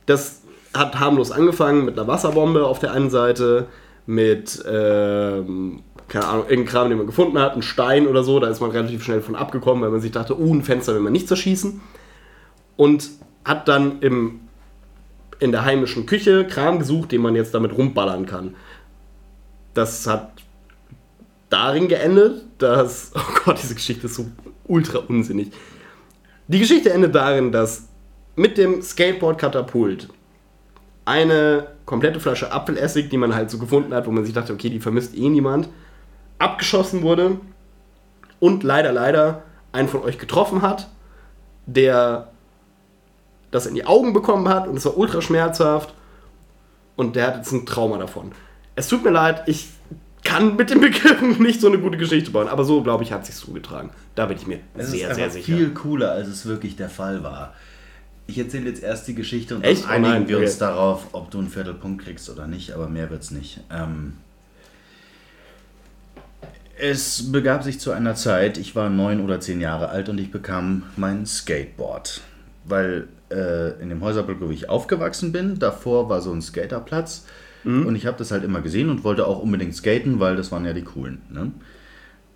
[0.05, 0.41] Das
[0.73, 3.67] hat harmlos angefangen mit einer Wasserbombe auf der einen Seite,
[4.05, 8.47] mit, ähm, keine Ahnung, irgendeinem Kram, den man gefunden hat, ein Stein oder so, da
[8.47, 11.13] ist man relativ schnell von abgekommen, weil man sich dachte, oh, ein Fenster will man
[11.13, 11.81] nicht zerschießen.
[12.75, 13.09] Und
[13.45, 14.41] hat dann im,
[15.39, 18.55] in der heimischen Küche Kram gesucht, den man jetzt damit rumballern kann.
[19.73, 20.32] Das hat
[21.53, 24.25] darin geendet, dass, oh Gott, diese Geschichte ist so
[24.67, 25.51] ultra unsinnig.
[26.47, 27.87] Die Geschichte endet darin, dass
[28.35, 30.09] mit dem Skateboard-Katapult
[31.05, 34.69] eine komplette Flasche Apfelessig, die man halt so gefunden hat, wo man sich dachte, okay,
[34.69, 35.69] die vermisst eh niemand,
[36.39, 37.39] abgeschossen wurde
[38.39, 40.89] und leider, leider einen von euch getroffen hat,
[41.65, 42.29] der
[43.51, 45.93] das in die Augen bekommen hat und es war ultra schmerzhaft
[46.95, 48.31] und der hat jetzt ein Trauma davon.
[48.75, 49.69] Es tut mir leid, ich
[50.23, 53.25] kann mit dem Begriff nicht so eine gute Geschichte bauen, aber so, glaube ich, hat
[53.25, 53.89] sich zugetragen.
[54.15, 55.45] Da bin ich mir Es sehr, ist sehr sicher.
[55.45, 57.53] viel cooler, als es wirklich der Fall war.
[58.25, 59.83] Ich erzähle jetzt erst die Geschichte und Echt?
[59.83, 62.87] dann Oh einigen nein, wir uns darauf, ob du einen Viertelpunkt kriegst oder nicht, aber
[62.87, 63.59] mehr wird's nicht.
[63.69, 64.13] Ähm,
[66.79, 70.31] es begab sich zu einer Zeit, ich war neun oder zehn Jahre alt und ich
[70.31, 72.21] bekam mein Skateboard.
[72.65, 77.25] Weil äh, in dem Häuserblock, wo ich aufgewachsen bin, davor war so ein Skaterplatz
[77.63, 80.65] und ich habe das halt immer gesehen und wollte auch unbedingt skaten, weil das waren
[80.65, 81.21] ja die coolen.
[81.31, 81.51] Ne?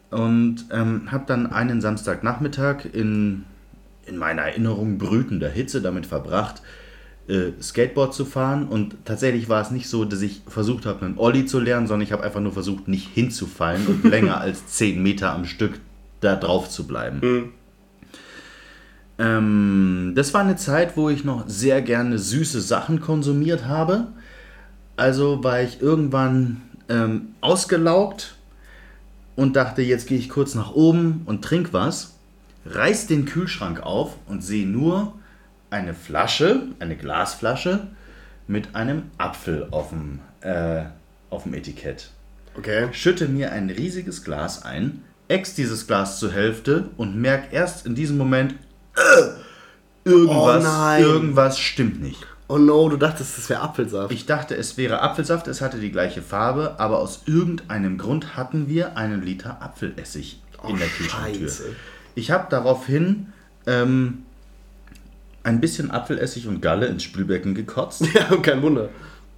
[0.09, 3.43] Und ähm, habe dann einen Samstagnachmittag in,
[4.05, 6.61] in meiner Erinnerung brütender Hitze damit verbracht,
[7.27, 8.67] äh, Skateboard zu fahren.
[8.67, 12.05] Und tatsächlich war es nicht so, dass ich versucht habe, einen Ollie zu lernen, sondern
[12.05, 15.79] ich habe einfach nur versucht, nicht hinzufallen und länger als 10 Meter am Stück
[16.21, 17.51] da drauf zu bleiben.
[19.19, 24.07] Ähm, das war eine Zeit, wo ich noch sehr gerne süße Sachen konsumiert habe.
[24.97, 28.35] Also war ich irgendwann ähm, ausgelaugt
[29.35, 32.15] und dachte, jetzt gehe ich kurz nach oben und trink was,
[32.65, 35.13] reiß den Kühlschrank auf und sehe nur
[35.69, 37.87] eine Flasche, eine Glasflasche
[38.47, 40.85] mit einem Apfel auf dem, äh,
[41.29, 42.09] auf dem Etikett.
[42.57, 42.87] Okay.
[42.91, 47.93] Schütte mir ein riesiges Glas ein, ex dieses Glas zur Hälfte und merk erst in
[47.93, 48.55] diesem Moment,
[48.95, 52.25] äh, irgendwas, Oh irgendwas stimmt nicht.
[52.49, 54.11] Oh no, du dachtest, das wäre Apfelsaft.
[54.13, 58.69] Ich dachte, es wäre Apfelsaft, es hatte die gleiche Farbe, aber aus irgendeinem Grund hatten
[58.69, 60.87] wir einen Liter Apfelessig in der.
[60.87, 61.75] Scheiße.
[62.15, 63.33] Ich habe daraufhin
[63.65, 64.19] ähm,
[65.43, 68.89] ein bisschen Apfelessig und Galle ins Spülbecken gekotzt, ja, kein Wunder.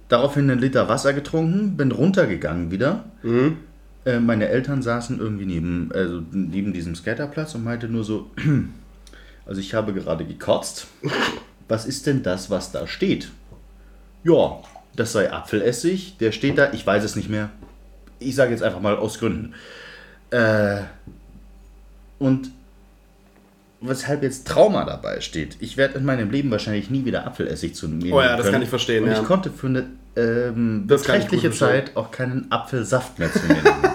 [0.08, 3.04] daraufhin einen Liter Wasser getrunken, bin runtergegangen wieder.
[4.04, 8.30] Äh, meine Eltern saßen irgendwie neben, also neben diesem Skaterplatz und meinte nur so,
[9.46, 10.86] also ich habe gerade gekotzt.
[11.70, 13.28] Was ist denn das, was da steht?
[14.24, 14.58] Ja,
[14.96, 17.50] das sei Apfelessig, der steht da, ich weiß es nicht mehr.
[18.18, 19.54] Ich sage jetzt einfach mal aus Gründen.
[20.30, 20.80] Äh,
[22.18, 22.50] und
[23.80, 25.56] weshalb jetzt Trauma dabei steht.
[25.60, 28.54] Ich werde in meinem Leben wahrscheinlich nie wieder Apfelessig zu mir Oh ja, das können.
[28.54, 29.20] kann ich verstehen, Und ja.
[29.20, 31.52] ich konnte für eine ähm, beträchtliche.
[31.52, 33.89] Zeit auch keinen Apfelsaft mehr zu mir nehmen.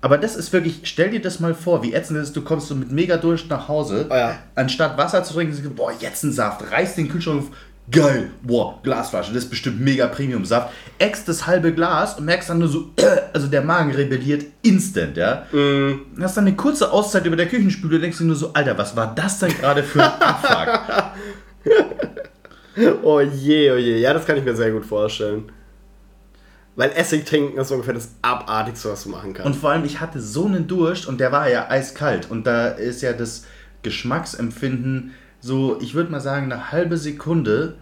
[0.00, 2.68] Aber das ist wirklich, stell dir das mal vor, wie ätzend es ist, du kommst
[2.68, 4.38] so mit mega Durst nach Hause, Oh ja.
[4.54, 7.50] anstatt Wasser zu trinken, sagst du, boah, jetzt ein Saft, reißt den Kühlschrank auf,
[7.90, 10.68] geil, boah, Glasflasche, das ist bestimmt mega Premium-Saft,
[10.98, 12.90] eckst das halbe Glas und merkst dann nur so,
[13.32, 15.46] also der Magen rebelliert instant, ja.
[15.52, 16.02] Mm.
[16.20, 19.12] Hast dann eine kurze Auszeit über der Küchenspüle, denkst du nur so, Alter, was war
[19.14, 21.12] das denn gerade für ein Abfuck?
[23.02, 23.98] Oh je, oh je.
[23.98, 25.50] Ja, das kann ich mir sehr gut vorstellen.
[26.78, 29.46] Weil Essig trinken ist ungefähr das Abartigste, was du machen kannst.
[29.46, 32.30] Und vor allem, ich hatte so einen Durst und der war ja eiskalt.
[32.30, 33.44] Und da ist ja das
[33.82, 37.74] Geschmacksempfinden so, ich würde mal sagen, eine halbe Sekunde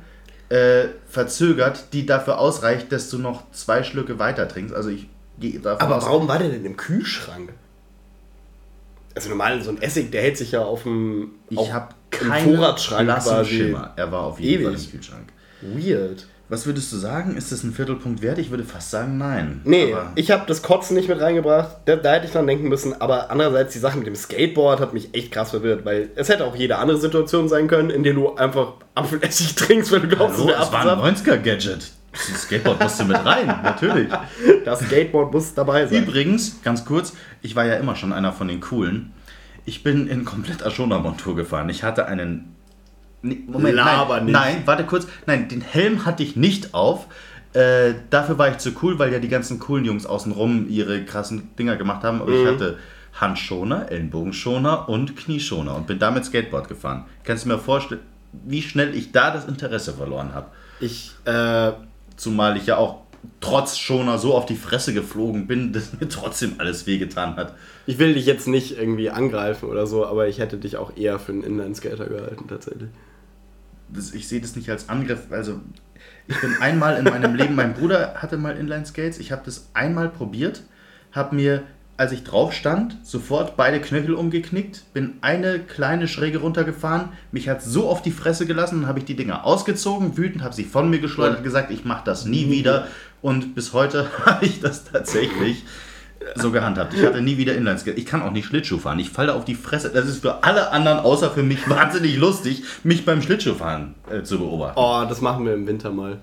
[0.48, 4.74] äh, verzögert, die dafür ausreicht, dass du noch zwei Schlücke weiter trinkst.
[4.74, 5.08] Also ich
[5.38, 6.04] gehe davon Aber aus.
[6.06, 7.52] warum war der denn im Kühlschrank?
[9.14, 12.28] Also normal, so ein Essig, der hält sich ja auf dem, Ich auf, habe im
[12.30, 13.56] keinen Vorratsschrank quasi.
[13.56, 13.92] Schimmer.
[13.96, 14.74] Er war auf jeden Ewig.
[14.78, 15.28] Fall im Kühlschrank.
[15.60, 16.26] Weird.
[16.48, 17.36] Was würdest du sagen?
[17.36, 18.38] Ist das ein Viertelpunkt wert?
[18.38, 19.62] Ich würde fast sagen, nein.
[19.64, 21.78] Nee, Aber ich habe das Kotzen nicht mit reingebracht.
[21.86, 23.00] Da, da hätte ich dran denken müssen.
[23.00, 25.84] Aber andererseits, die Sache mit dem Skateboard hat mich echt krass verwirrt.
[25.84, 29.90] Weil es hätte auch jede andere Situation sein können, in der du einfach Apfelessig trinkst,
[29.90, 31.28] weil du glaubst, Hallo, es war ein Apfelsaft.
[31.28, 31.90] 90er-Gadget.
[32.12, 34.08] Das Skateboard musste mit rein, natürlich.
[34.64, 36.04] Das Skateboard muss dabei sein.
[36.04, 39.12] Übrigens, ganz kurz, ich war ja immer schon einer von den Coolen.
[39.66, 41.68] Ich bin in komplett Ashona-Montur gefahren.
[41.68, 42.55] Ich hatte einen
[43.22, 44.32] Nee, Moment, Laber nein, nicht.
[44.34, 45.06] nein, warte kurz.
[45.26, 47.06] Nein, den Helm hatte ich nicht auf.
[47.54, 51.48] Äh, dafür war ich zu cool, weil ja die ganzen coolen Jungs außenrum ihre krassen
[51.58, 52.20] Dinger gemacht haben.
[52.20, 52.36] Aber Mhm.
[52.42, 52.78] ich hatte
[53.14, 57.04] Handschoner, Ellenbogenschoner und Knieschoner und bin damit Skateboard gefahren.
[57.24, 58.02] Kannst du mir vorstellen,
[58.44, 60.48] wie schnell ich da das Interesse verloren habe?
[60.80, 61.72] Ich, äh,
[62.16, 63.02] Zumal ich ja auch
[63.40, 67.54] trotz Schoner so auf die Fresse geflogen bin, dass mir trotzdem alles wehgetan hat.
[67.86, 71.18] ich will dich jetzt nicht irgendwie angreifen oder so, aber ich hätte dich auch eher
[71.18, 72.88] für einen Inline-Skater gehalten, tatsächlich.
[73.88, 75.20] Das, ich sehe das nicht als Angriff.
[75.30, 75.60] Also,
[76.28, 80.08] ich bin einmal in meinem Leben, mein Bruder hatte mal Inline-Skates, ich habe das einmal
[80.08, 80.62] probiert,
[81.12, 81.62] habe mir,
[81.96, 87.62] als ich drauf stand, sofort beide Knöchel umgeknickt, bin eine kleine Schräge runtergefahren, mich hat
[87.62, 90.90] so auf die Fresse gelassen, dann habe ich die Dinger ausgezogen, wütend, habe sie von
[90.90, 92.88] mir geschleudert, gesagt, ich mache das nie wieder
[93.22, 95.64] und bis heute habe ich das tatsächlich
[96.34, 96.94] so gehandhabt.
[96.94, 97.98] Ich hatte nie wieder Inlineskate.
[97.98, 98.98] Ich kann auch nicht Schlittschuh fahren.
[98.98, 99.90] Ich falle auf die Fresse.
[99.90, 104.38] Das ist für alle anderen außer für mich wahnsinnig lustig, mich beim Schlittschuhfahren äh, zu
[104.38, 104.78] beobachten.
[104.78, 106.18] Oh, das machen wir im Winter mal.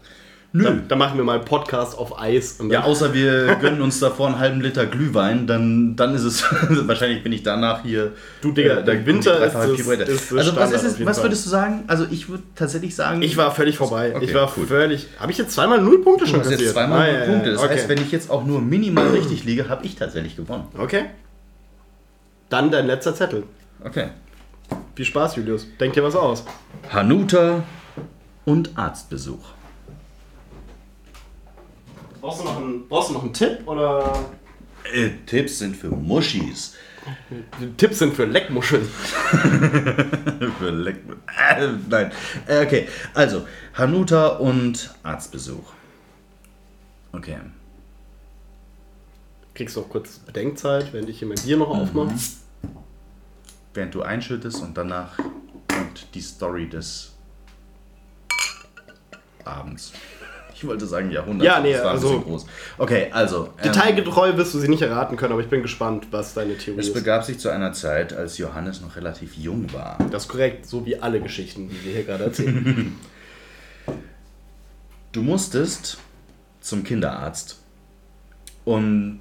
[0.56, 0.64] Nö.
[0.66, 2.60] Da, da machen wir mal einen Podcast auf Eis.
[2.60, 6.22] Und Ja, dann- außer wir gönnen uns davor einen halben Liter Glühwein, dann, dann ist
[6.24, 6.44] es,
[6.88, 8.12] wahrscheinlich bin ich danach hier.
[8.42, 10.04] Du, Digga, äh, der Winter ist das- Pirouette.
[10.04, 11.84] ist das Also was, ist es, was würdest du sagen?
[11.88, 13.24] Also ich würde tatsächlich sagen...
[13.24, 14.14] Ich war völlig vorbei.
[14.16, 14.68] Okay, ich war cool.
[14.68, 15.08] völlig.
[15.20, 16.74] Habe ich jetzt zweimal null Punkte Du schon hast jetzt kassiert?
[16.76, 17.52] zweimal Ah, null ja, Punkte.
[17.54, 17.74] Das okay.
[17.74, 20.66] heißt, wenn ich jetzt auch nur minimal richtig liege, habe ich tatsächlich gewonnen.
[20.78, 21.06] Okay.
[22.50, 23.44] Dann dein letzter Zettel.
[23.84, 24.10] Okay.
[24.94, 25.66] Viel Spaß, Julius.
[25.80, 26.46] Denk dir was aus.
[26.92, 27.64] Hanuta
[28.46, 29.44] und Arztbesuch.
[32.24, 34.18] Brauchst du noch einen, brauchst du noch einen Tipp oder?
[34.94, 36.74] Äh, Tipps sind für Muschis.
[37.78, 38.86] Tipps sind für Leckmuscheln.
[40.58, 41.02] Für Leck
[41.38, 42.14] äh, nein.
[42.48, 45.74] Äh, okay, also Hanuta und Arztbesuch.
[47.12, 47.40] Okay.
[49.54, 52.14] Kriegst noch kurz Bedenkzeit, wenn ich hier mein Bier noch aufmache.
[53.74, 55.18] Während du einschüttest und danach
[55.68, 57.12] kommt die Story des
[59.44, 59.92] Abends.
[60.64, 61.46] Ich wollte sagen Jahrhundert.
[61.46, 62.46] Ja, nee, das war ein also- bisschen groß.
[62.78, 63.50] Okay, also.
[63.58, 66.80] ähm, Detailgetreu wirst du sie nicht erraten können, aber ich bin gespannt, was deine Theorie
[66.80, 66.94] Es ist.
[66.94, 69.98] begab sich zu einer Zeit, als Johannes noch relativ jung war.
[70.10, 72.96] Das ist korrekt, so wie alle Geschichten, die wir hier gerade erzählen.
[75.12, 75.98] Du musstest
[76.62, 77.60] zum Kinderarzt
[78.64, 79.20] und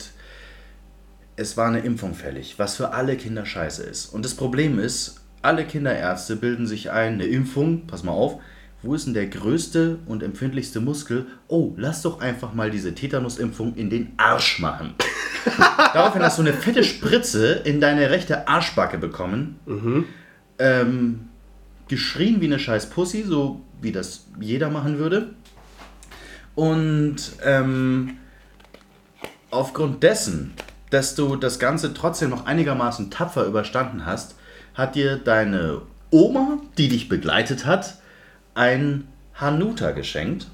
[1.35, 4.07] es war eine Impfung fällig, was für alle Kinder scheiße ist.
[4.07, 8.39] Und das Problem ist, alle Kinderärzte bilden sich ein, eine Impfung, pass mal auf,
[8.83, 11.27] wo ist denn der größte und empfindlichste Muskel?
[11.47, 14.95] Oh, lass doch einfach mal diese Tetanusimpfung in den Arsch machen.
[15.95, 19.61] Daraufhin hast du eine fette Spritze in deine rechte Arschbacke bekommen.
[20.59, 21.29] Ähm,
[21.89, 25.31] geschrien wie eine scheiß Pussy, so wie das jeder machen würde.
[26.55, 28.19] Und ähm,
[29.51, 30.55] aufgrund dessen,
[30.91, 34.35] dass du das Ganze trotzdem noch einigermaßen tapfer überstanden hast,
[34.75, 38.02] hat dir deine Oma, die dich begleitet hat,
[38.55, 40.49] ein Hanuta geschenkt.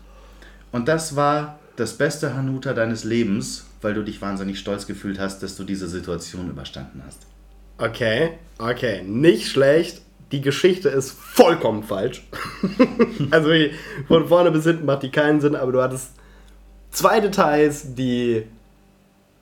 [0.73, 5.43] Und das war das beste Hanuta deines Lebens, weil du dich wahnsinnig stolz gefühlt hast,
[5.43, 7.27] dass du diese Situation überstanden hast.
[7.78, 10.02] Okay, okay, nicht schlecht.
[10.33, 12.27] Die Geschichte ist vollkommen falsch.
[13.31, 13.51] also
[14.09, 16.10] von vorne bis hinten macht die keinen Sinn, aber du hattest
[16.91, 18.44] zwei Details, die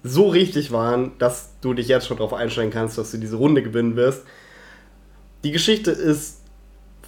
[0.04, 3.62] so richtig waren, dass du dich jetzt schon darauf einstellen kannst, dass du diese Runde
[3.62, 4.22] gewinnen wirst.
[5.42, 6.35] Die Geschichte ist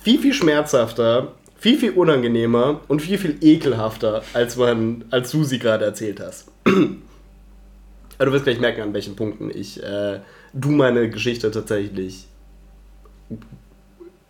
[0.09, 5.59] viel, viel schmerzhafter, viel, viel unangenehmer und viel, viel ekelhafter, als, man, als du sie
[5.59, 6.51] gerade erzählt hast.
[6.65, 10.21] Aber du wirst gleich merken, an welchen Punkten ich äh,
[10.55, 12.27] du meine Geschichte tatsächlich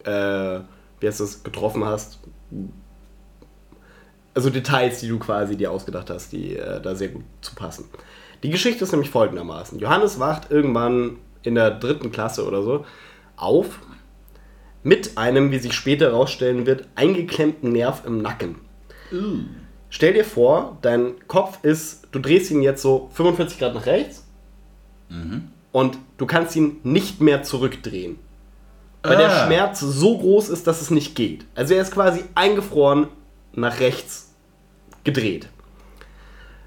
[0.02, 0.58] äh,
[0.98, 2.18] wie heißt das, getroffen hast.
[4.34, 7.84] Also Details, die du quasi dir ausgedacht hast, die äh, da sehr gut zu passen.
[8.42, 9.78] Die Geschichte ist nämlich folgendermaßen.
[9.78, 12.84] Johannes wacht irgendwann in der dritten Klasse oder so
[13.36, 13.78] auf
[14.82, 18.57] mit einem, wie sich später herausstellen wird, eingeklemmten Nerv im Nacken.
[19.90, 24.24] Stell dir vor, dein Kopf ist, du drehst ihn jetzt so 45 Grad nach rechts
[25.73, 28.18] und du kannst ihn nicht mehr zurückdrehen.
[29.02, 29.47] Weil der Ah.
[29.47, 31.47] Schmerz so groß ist, dass es nicht geht.
[31.55, 33.08] Also er ist quasi eingefroren
[33.55, 34.34] nach rechts
[35.05, 35.48] gedreht.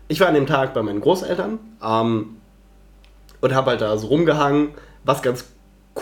[0.08, 2.38] Ich war an dem Tag bei meinen Großeltern ähm,
[3.42, 4.70] und habe halt da so rumgehangen.
[5.04, 5.46] Was ganz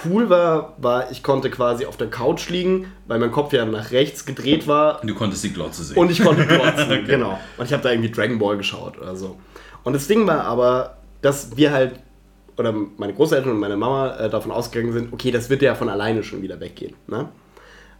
[0.05, 3.91] cool war, war, ich konnte quasi auf der Couch liegen, weil mein Kopf ja nach
[3.91, 5.97] rechts gedreht war Du konntest die Glotze sehen.
[5.97, 7.39] und ich konnte glotzen, genau.
[7.57, 9.37] Und ich habe da irgendwie Dragon Ball geschaut oder so.
[9.83, 11.99] Und das Ding war aber, dass wir halt,
[12.57, 15.89] oder meine Großeltern und meine Mama äh, davon ausgegangen sind, okay, das wird ja von
[15.89, 16.95] alleine schon wieder weggehen.
[17.07, 17.29] Ne?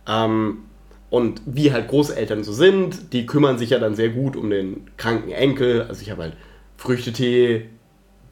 [0.07, 0.59] Ähm,
[1.09, 4.89] und wie halt Großeltern so sind, die kümmern sich ja dann sehr gut um den
[4.97, 5.83] kranken Enkel.
[5.83, 6.33] Also ich habe halt
[6.77, 7.69] Früchtetee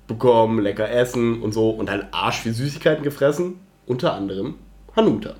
[0.07, 4.55] bekommen, lecker Essen und so und halt Arsch viel Süßigkeiten gefressen, unter anderem
[4.95, 5.35] Hanuta.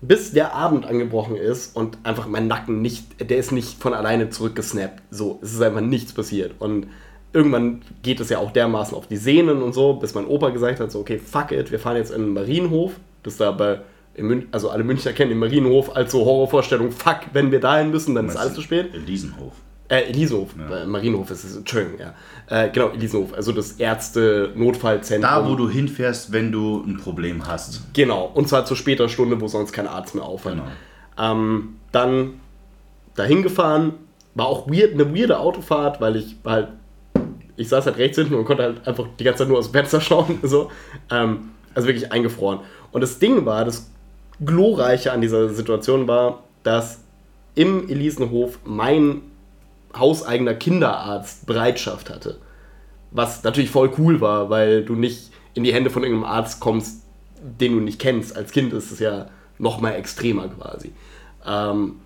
[0.00, 4.30] bis der Abend angebrochen ist und einfach mein Nacken nicht, der ist nicht von alleine
[4.30, 5.02] zurückgesnappt.
[5.10, 6.54] So, es ist einfach nichts passiert.
[6.58, 6.88] Und
[7.32, 10.80] irgendwann geht es ja auch dermaßen auf die Sehnen und so, bis mein Opa gesagt
[10.80, 12.92] hat, so, okay, fuck it, wir fahren jetzt in den Marienhof.
[13.22, 13.80] Das ist da bei,
[14.14, 18.14] in also alle Münchner kennen den Marienhof als so Horrorvorstellung, fuck, wenn wir dahin müssen,
[18.14, 18.94] dann ist alles zu spät.
[18.94, 19.54] Elisenhof.
[19.94, 22.14] Äh, Elisenhof, äh, Marienhof ist es, Entschuldigung, ja.
[22.48, 25.30] Äh, genau, Elisenhof, also das Ärzte-Notfallzentrum.
[25.30, 27.82] Da, wo du hinfährst, wenn du ein Problem hast.
[27.92, 30.56] Genau, und zwar zu später Stunde, wo sonst kein Arzt mehr aufhört.
[30.56, 31.32] Genau.
[31.32, 32.40] Ähm, dann
[33.14, 33.94] dahin gefahren,
[34.34, 36.68] war auch weird, eine weirde Autofahrt, weil ich halt,
[37.56, 39.74] ich saß halt rechts hinten und konnte halt einfach die ganze Zeit nur aus dem
[39.74, 40.40] Fenster schauen.
[40.42, 40.72] So.
[41.10, 42.60] Ähm, also wirklich eingefroren.
[42.90, 43.90] Und das Ding war, das
[44.44, 47.00] Glorreiche an dieser Situation war, dass
[47.54, 49.22] im Elisenhof mein
[49.96, 52.38] hauseigener Kinderarzt Bereitschaft hatte.
[53.10, 57.02] Was natürlich voll cool war, weil du nicht in die Hände von irgendeinem Arzt kommst,
[57.40, 58.36] den du nicht kennst.
[58.36, 59.26] Als Kind ist es ja
[59.58, 60.92] noch mal extremer quasi.
[61.46, 62.00] Ähm,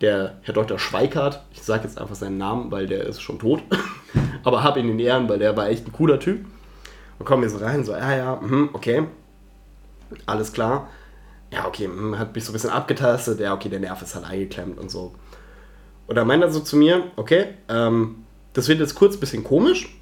[0.00, 0.78] der Herr Dr.
[0.78, 3.62] Schweikart, ich sage jetzt einfach seinen Namen, weil der ist schon tot,
[4.44, 6.44] aber hab ihn in Ehren, weil der war echt ein cooler Typ.
[7.18, 9.06] Und kommen wir so rein, so, ja, ja, mhm, okay,
[10.24, 10.88] alles klar.
[11.52, 14.24] Ja, okay, mhm, hat mich so ein bisschen abgetastet, ja, okay, der Nerv ist halt
[14.24, 15.14] eingeklemmt und so.
[16.14, 19.94] Dann meint er so zu mir, okay, ähm, das wird jetzt kurz ein bisschen komisch.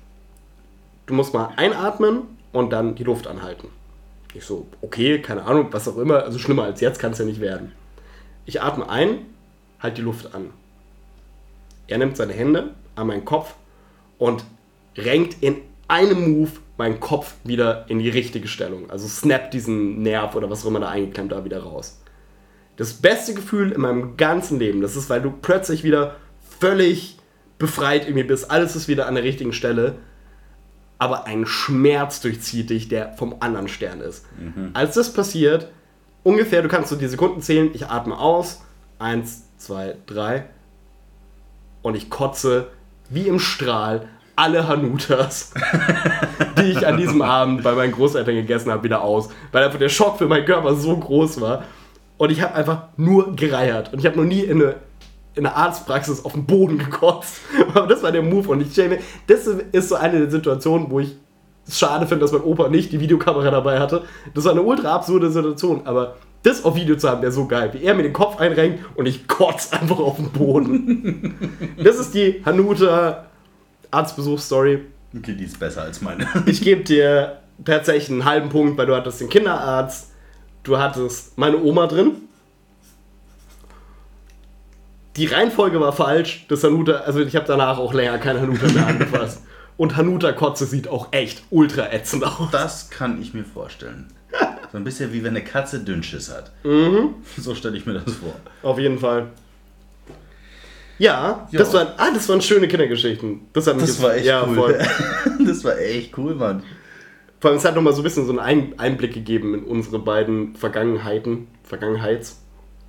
[1.06, 2.22] Du musst mal einatmen
[2.52, 3.68] und dann die Luft anhalten.
[4.34, 7.24] Ich so, okay, keine Ahnung, was auch immer, also schlimmer als jetzt kann es ja
[7.24, 7.72] nicht werden.
[8.46, 9.26] Ich atme ein,
[9.80, 10.50] halt die Luft an.
[11.86, 13.54] Er nimmt seine Hände an meinen Kopf
[14.18, 14.44] und
[14.96, 15.56] renkt in
[15.88, 18.90] einem Move meinen Kopf wieder in die richtige Stellung.
[18.90, 22.00] Also snappt diesen Nerv oder was auch immer da eingeklemmt da wieder raus.
[22.78, 26.14] Das beste Gefühl in meinem ganzen Leben, das ist, weil du plötzlich wieder
[26.60, 27.18] völlig
[27.58, 28.50] befreit irgendwie bist.
[28.50, 29.96] Alles ist wieder an der richtigen Stelle.
[31.00, 34.24] Aber ein Schmerz durchzieht dich, der vom anderen Stern ist.
[34.74, 35.68] Als das passiert,
[36.22, 38.62] ungefähr, du kannst so die Sekunden zählen, ich atme aus.
[39.00, 40.46] Eins, zwei, drei.
[41.82, 42.68] Und ich kotze
[43.10, 45.52] wie im Strahl alle Hanutas,
[46.58, 49.30] die ich an diesem Abend bei meinen Großeltern gegessen habe, wieder aus.
[49.50, 51.64] Weil einfach der Schock für meinen Körper so groß war.
[52.18, 53.92] Und ich habe einfach nur gereiert.
[53.92, 54.74] Und ich habe noch nie in eine,
[55.34, 57.40] in einer Arztpraxis auf den Boden gekotzt.
[57.68, 58.48] Aber das war der Move.
[58.48, 61.16] Und ich mir, das ist so eine der Situationen, wo ich
[61.66, 64.04] es schade finde, dass mein Opa nicht die Videokamera dabei hatte.
[64.34, 65.82] Das war eine ultra absurde Situation.
[65.84, 67.70] Aber das auf Video zu haben, wäre so geil.
[67.72, 71.50] Wie er mir den Kopf einrenkt und ich kotze einfach auf den Boden.
[71.82, 73.26] das ist die Hanuta
[73.90, 74.80] Arztbesuchsstory.
[75.16, 76.26] Okay, die ist besser als meine.
[76.46, 80.12] Ich gebe dir tatsächlich einen halben Punkt, weil du hattest den Kinderarzt,
[80.68, 82.12] du hattest meine Oma drin.
[85.16, 86.46] Die Reihenfolge war falsch.
[86.48, 89.42] Das Hanuta, also ich habe danach auch länger keine Hanuta mehr angefasst.
[89.76, 92.50] Und Hanuta Kotze sieht auch echt ultra ätzend aus.
[92.52, 94.08] Das kann ich mir vorstellen.
[94.70, 96.52] So ein bisschen wie wenn eine Katze Dünnschiss hat.
[96.64, 97.14] Mhm.
[97.38, 98.34] So stelle ich mir das vor.
[98.62, 99.28] Auf jeden Fall.
[100.98, 101.58] Ja, Ja.
[101.60, 103.40] Das, waren, ah, das waren schöne Kindergeschichten.
[103.52, 104.54] Das, hat mich Das jetzt- war echt ja, cool.
[104.56, 104.78] Voll.
[105.46, 106.62] Das war echt cool, Mann.
[107.40, 109.98] Vor allem, es hat nochmal so ein bisschen so einen Ein- Einblick gegeben in unsere
[109.98, 111.46] beiden Vergangenheiten.
[111.62, 112.40] Vergangenheits.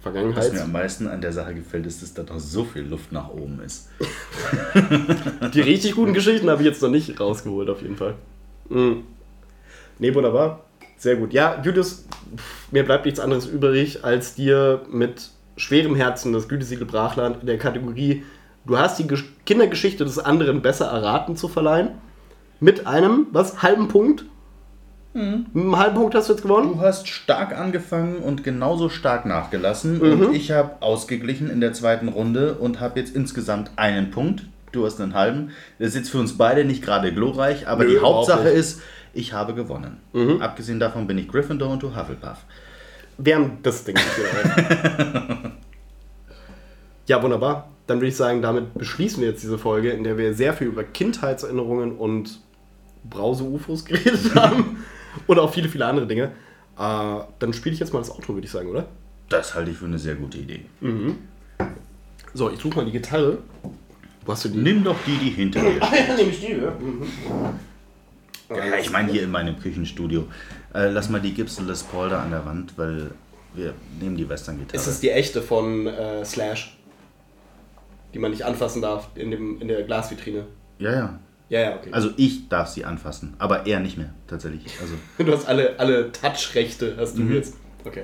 [0.02, 0.54] Was Vergangenheits.
[0.54, 3.30] mir am meisten an der Sache gefällt, ist, dass da noch so viel Luft nach
[3.30, 3.90] oben ist.
[5.54, 8.16] Die richtig guten Geschichten habe ich jetzt noch nicht rausgeholt, auf jeden Fall.
[8.70, 9.04] Mhm.
[10.00, 10.64] Nee, wunderbar.
[10.98, 11.34] Sehr gut.
[11.34, 12.06] Ja, Julius,
[12.72, 17.58] mir bleibt nichts anderes übrig, als dir mit schwerem Herzen das Gütesiegel Brachland in der
[17.58, 18.24] Kategorie
[18.66, 21.92] Du hast die Gesch Kindergeschichte des anderen besser erraten zu verleihen.
[22.60, 24.26] Mit einem, was, halben Punkt?
[25.14, 26.74] Mit einem halben Punkt hast du jetzt gewonnen?
[26.74, 30.00] Du hast stark angefangen und genauso stark nachgelassen.
[30.02, 34.46] Und ich habe ausgeglichen in der zweiten Runde und habe jetzt insgesamt einen Punkt.
[34.72, 35.50] Du hast einen halben.
[35.80, 38.82] Das ist jetzt für uns beide nicht gerade glorreich, aber Nö, die Hauptsache ist,
[39.14, 39.98] ich habe gewonnen.
[40.42, 42.38] Abgesehen davon bin ich Gryffindor und du Hufflepuff.
[43.18, 44.06] Wir haben das Ding nicht.
[47.08, 47.70] Ja, wunderbar.
[47.88, 50.68] Dann würde ich sagen, damit beschließen wir jetzt diese Folge, in der wir sehr viel
[50.68, 52.40] über Kindheitserinnerungen und
[53.10, 54.78] Brause-UFOs geredet haben.
[55.28, 56.32] Und auch viele, viele andere Dinge.
[56.78, 58.88] Äh, dann spiele ich jetzt mal das Outro, würde ich sagen, oder?
[59.30, 60.62] Das halte ich für eine sehr gute Idee.
[62.34, 63.40] So, ich suche mal die Gitarre.
[64.26, 64.58] Wo hast du die?
[64.60, 66.08] Nimm doch die, die hinter dir steht.
[66.08, 66.72] ja, nehme ich die, ja.
[66.72, 67.04] Mhm.
[68.50, 70.26] Ja, ich meine hier in meinem Küchenstudio.
[70.74, 73.12] Äh, lass mal die Gibson Les Paul da an der Wand, weil
[73.54, 74.78] wir nehmen die Western-Gitarre.
[74.78, 76.76] Ist das die echte von äh, Slash?
[78.14, 80.46] Die man nicht anfassen darf in, dem, in der Glasvitrine.
[80.80, 81.20] Ja, ja.
[81.50, 81.90] Ja, ja, okay.
[81.92, 84.66] Also ich darf sie anfassen, aber er nicht mehr, tatsächlich.
[84.82, 87.56] Also Du hast alle, alle Touch-Rechte, hast du jetzt.
[87.84, 88.04] Okay.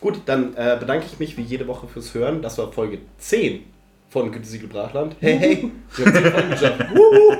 [0.00, 2.42] Gut, dann äh, bedanke ich mich wie jede Woche fürs Hören.
[2.42, 3.64] Das war Folge 10
[4.10, 5.16] von Gütesiegel Brachland.
[5.20, 6.80] Hey, hey, wir haben 10 Folgen geschafft.
[6.90, 7.36] Wuhu.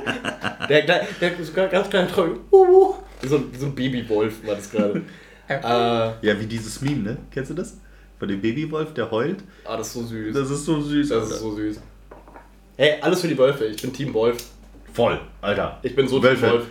[0.69, 1.07] Der, der,
[1.43, 2.09] sogar ganz kleine.
[2.09, 5.03] Wie so, so ein Babywolf war das gerade.
[5.47, 7.17] Äh, Ja, wie dieses Meme, ne?
[7.31, 7.77] Kennst du das?
[8.19, 9.45] Von dem Babywolf, der heult.
[9.67, 10.35] ah, das ist so süß.
[10.35, 11.09] Das ist so süß.
[11.11, 11.81] Das ist so süß.
[12.77, 13.67] Hey, alles für die Wölfe.
[13.67, 14.45] Ich bin Team Wolf.
[14.93, 15.79] Voll, Alter.
[15.83, 16.41] Ich bin so Wölfe.
[16.43, 16.67] Team Wolf.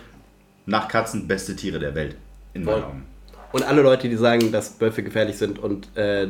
[0.66, 2.16] Nach Katzen beste Tiere der Welt.
[2.52, 2.74] In Voll.
[2.74, 3.06] meinen Augen.
[3.52, 6.28] Und alle Leute, die sagen, dass Wölfe gefährlich sind und äh,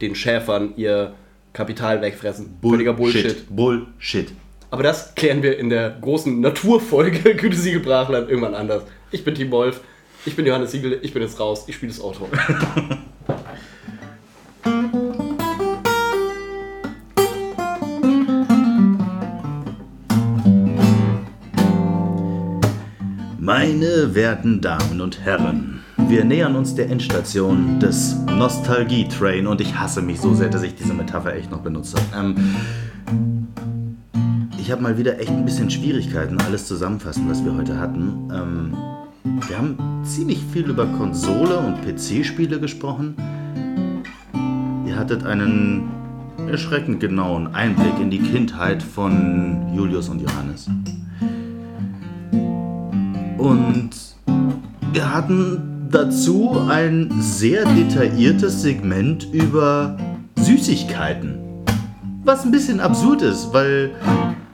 [0.00, 1.14] den Schäfern ihr
[1.52, 2.56] Kapital wegfressen.
[2.60, 3.46] Völliger Bullshit.
[3.54, 4.32] Bullshit.
[4.70, 8.82] Aber das klären wir in der großen Naturfolge Gütesiegel Brachland irgendwann anders.
[9.12, 9.80] Ich bin Team Wolf.
[10.26, 10.98] Ich bin Johannes Siegel.
[11.02, 11.64] Ich bin jetzt raus.
[11.68, 12.28] Ich spiele das Auto.
[23.44, 30.00] Meine werten Damen und Herren, wir nähern uns der Endstation des Nostalgie-Train und ich hasse
[30.00, 31.98] mich so sehr, dass ich diese Metapher echt noch benutze.
[32.16, 32.36] Ähm,
[34.58, 38.30] ich habe mal wieder echt ein bisschen Schwierigkeiten, alles zusammenfassen, was wir heute hatten.
[38.32, 38.76] Ähm,
[39.46, 43.14] wir haben ziemlich viel über Konsole und PC-Spiele gesprochen.
[44.86, 45.90] Ihr hattet einen
[46.48, 50.70] erschreckend genauen Einblick in die Kindheit von Julius und Johannes.
[53.44, 53.90] Und
[54.94, 59.98] wir hatten dazu ein sehr detailliertes Segment über
[60.36, 61.38] Süßigkeiten.
[62.24, 63.90] Was ein bisschen absurd ist, weil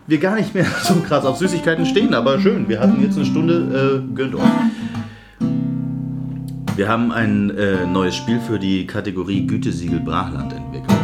[0.08, 3.26] wir gar nicht mehr so krass auf Süßigkeiten stehen, aber schön, wir hatten jetzt eine
[3.26, 4.42] Stunde, äh, gönnt euch.
[6.74, 10.99] Wir haben ein äh, neues Spiel für die Kategorie Gütesiegel Brachland entwickelt.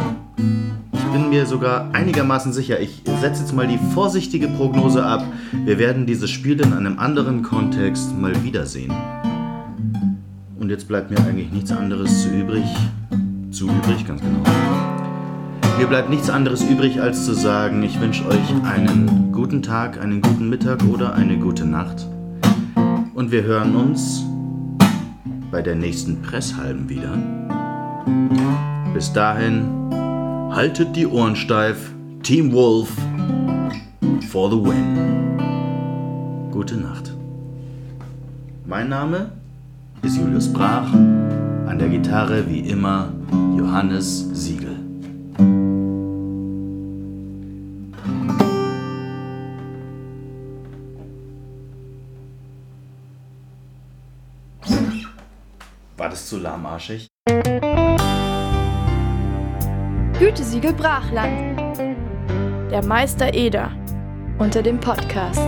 [1.13, 5.25] Bin mir sogar einigermaßen sicher, ich setze jetzt mal die vorsichtige Prognose ab,
[5.65, 8.93] wir werden dieses Spiel in einem anderen Kontext mal wiedersehen.
[10.59, 12.65] Und jetzt bleibt mir eigentlich nichts anderes zu übrig.
[13.51, 14.43] Zu übrig, ganz genau.
[15.77, 20.21] Mir bleibt nichts anderes übrig, als zu sagen, ich wünsche euch einen guten Tag, einen
[20.21, 22.07] guten Mittag oder eine gute Nacht.
[23.13, 24.23] Und wir hören uns
[25.51, 27.17] bei der nächsten Presshalben wieder.
[28.93, 29.69] Bis dahin,
[30.51, 31.93] haltet die Ohren steif.
[32.23, 32.89] Team Wolf
[34.29, 35.39] for the win.
[36.51, 37.13] Gute Nacht.
[38.65, 39.31] Mein Name
[40.01, 40.91] ist Julius Brach.
[40.93, 43.13] An der Gitarre wie immer
[43.57, 44.75] Johannes Siegel.
[55.97, 57.07] War das zu lahmarschig?
[60.19, 61.59] Gütesiegel Brachland.
[62.71, 63.71] Der Meister Eder
[64.39, 65.39] unter dem Podcast.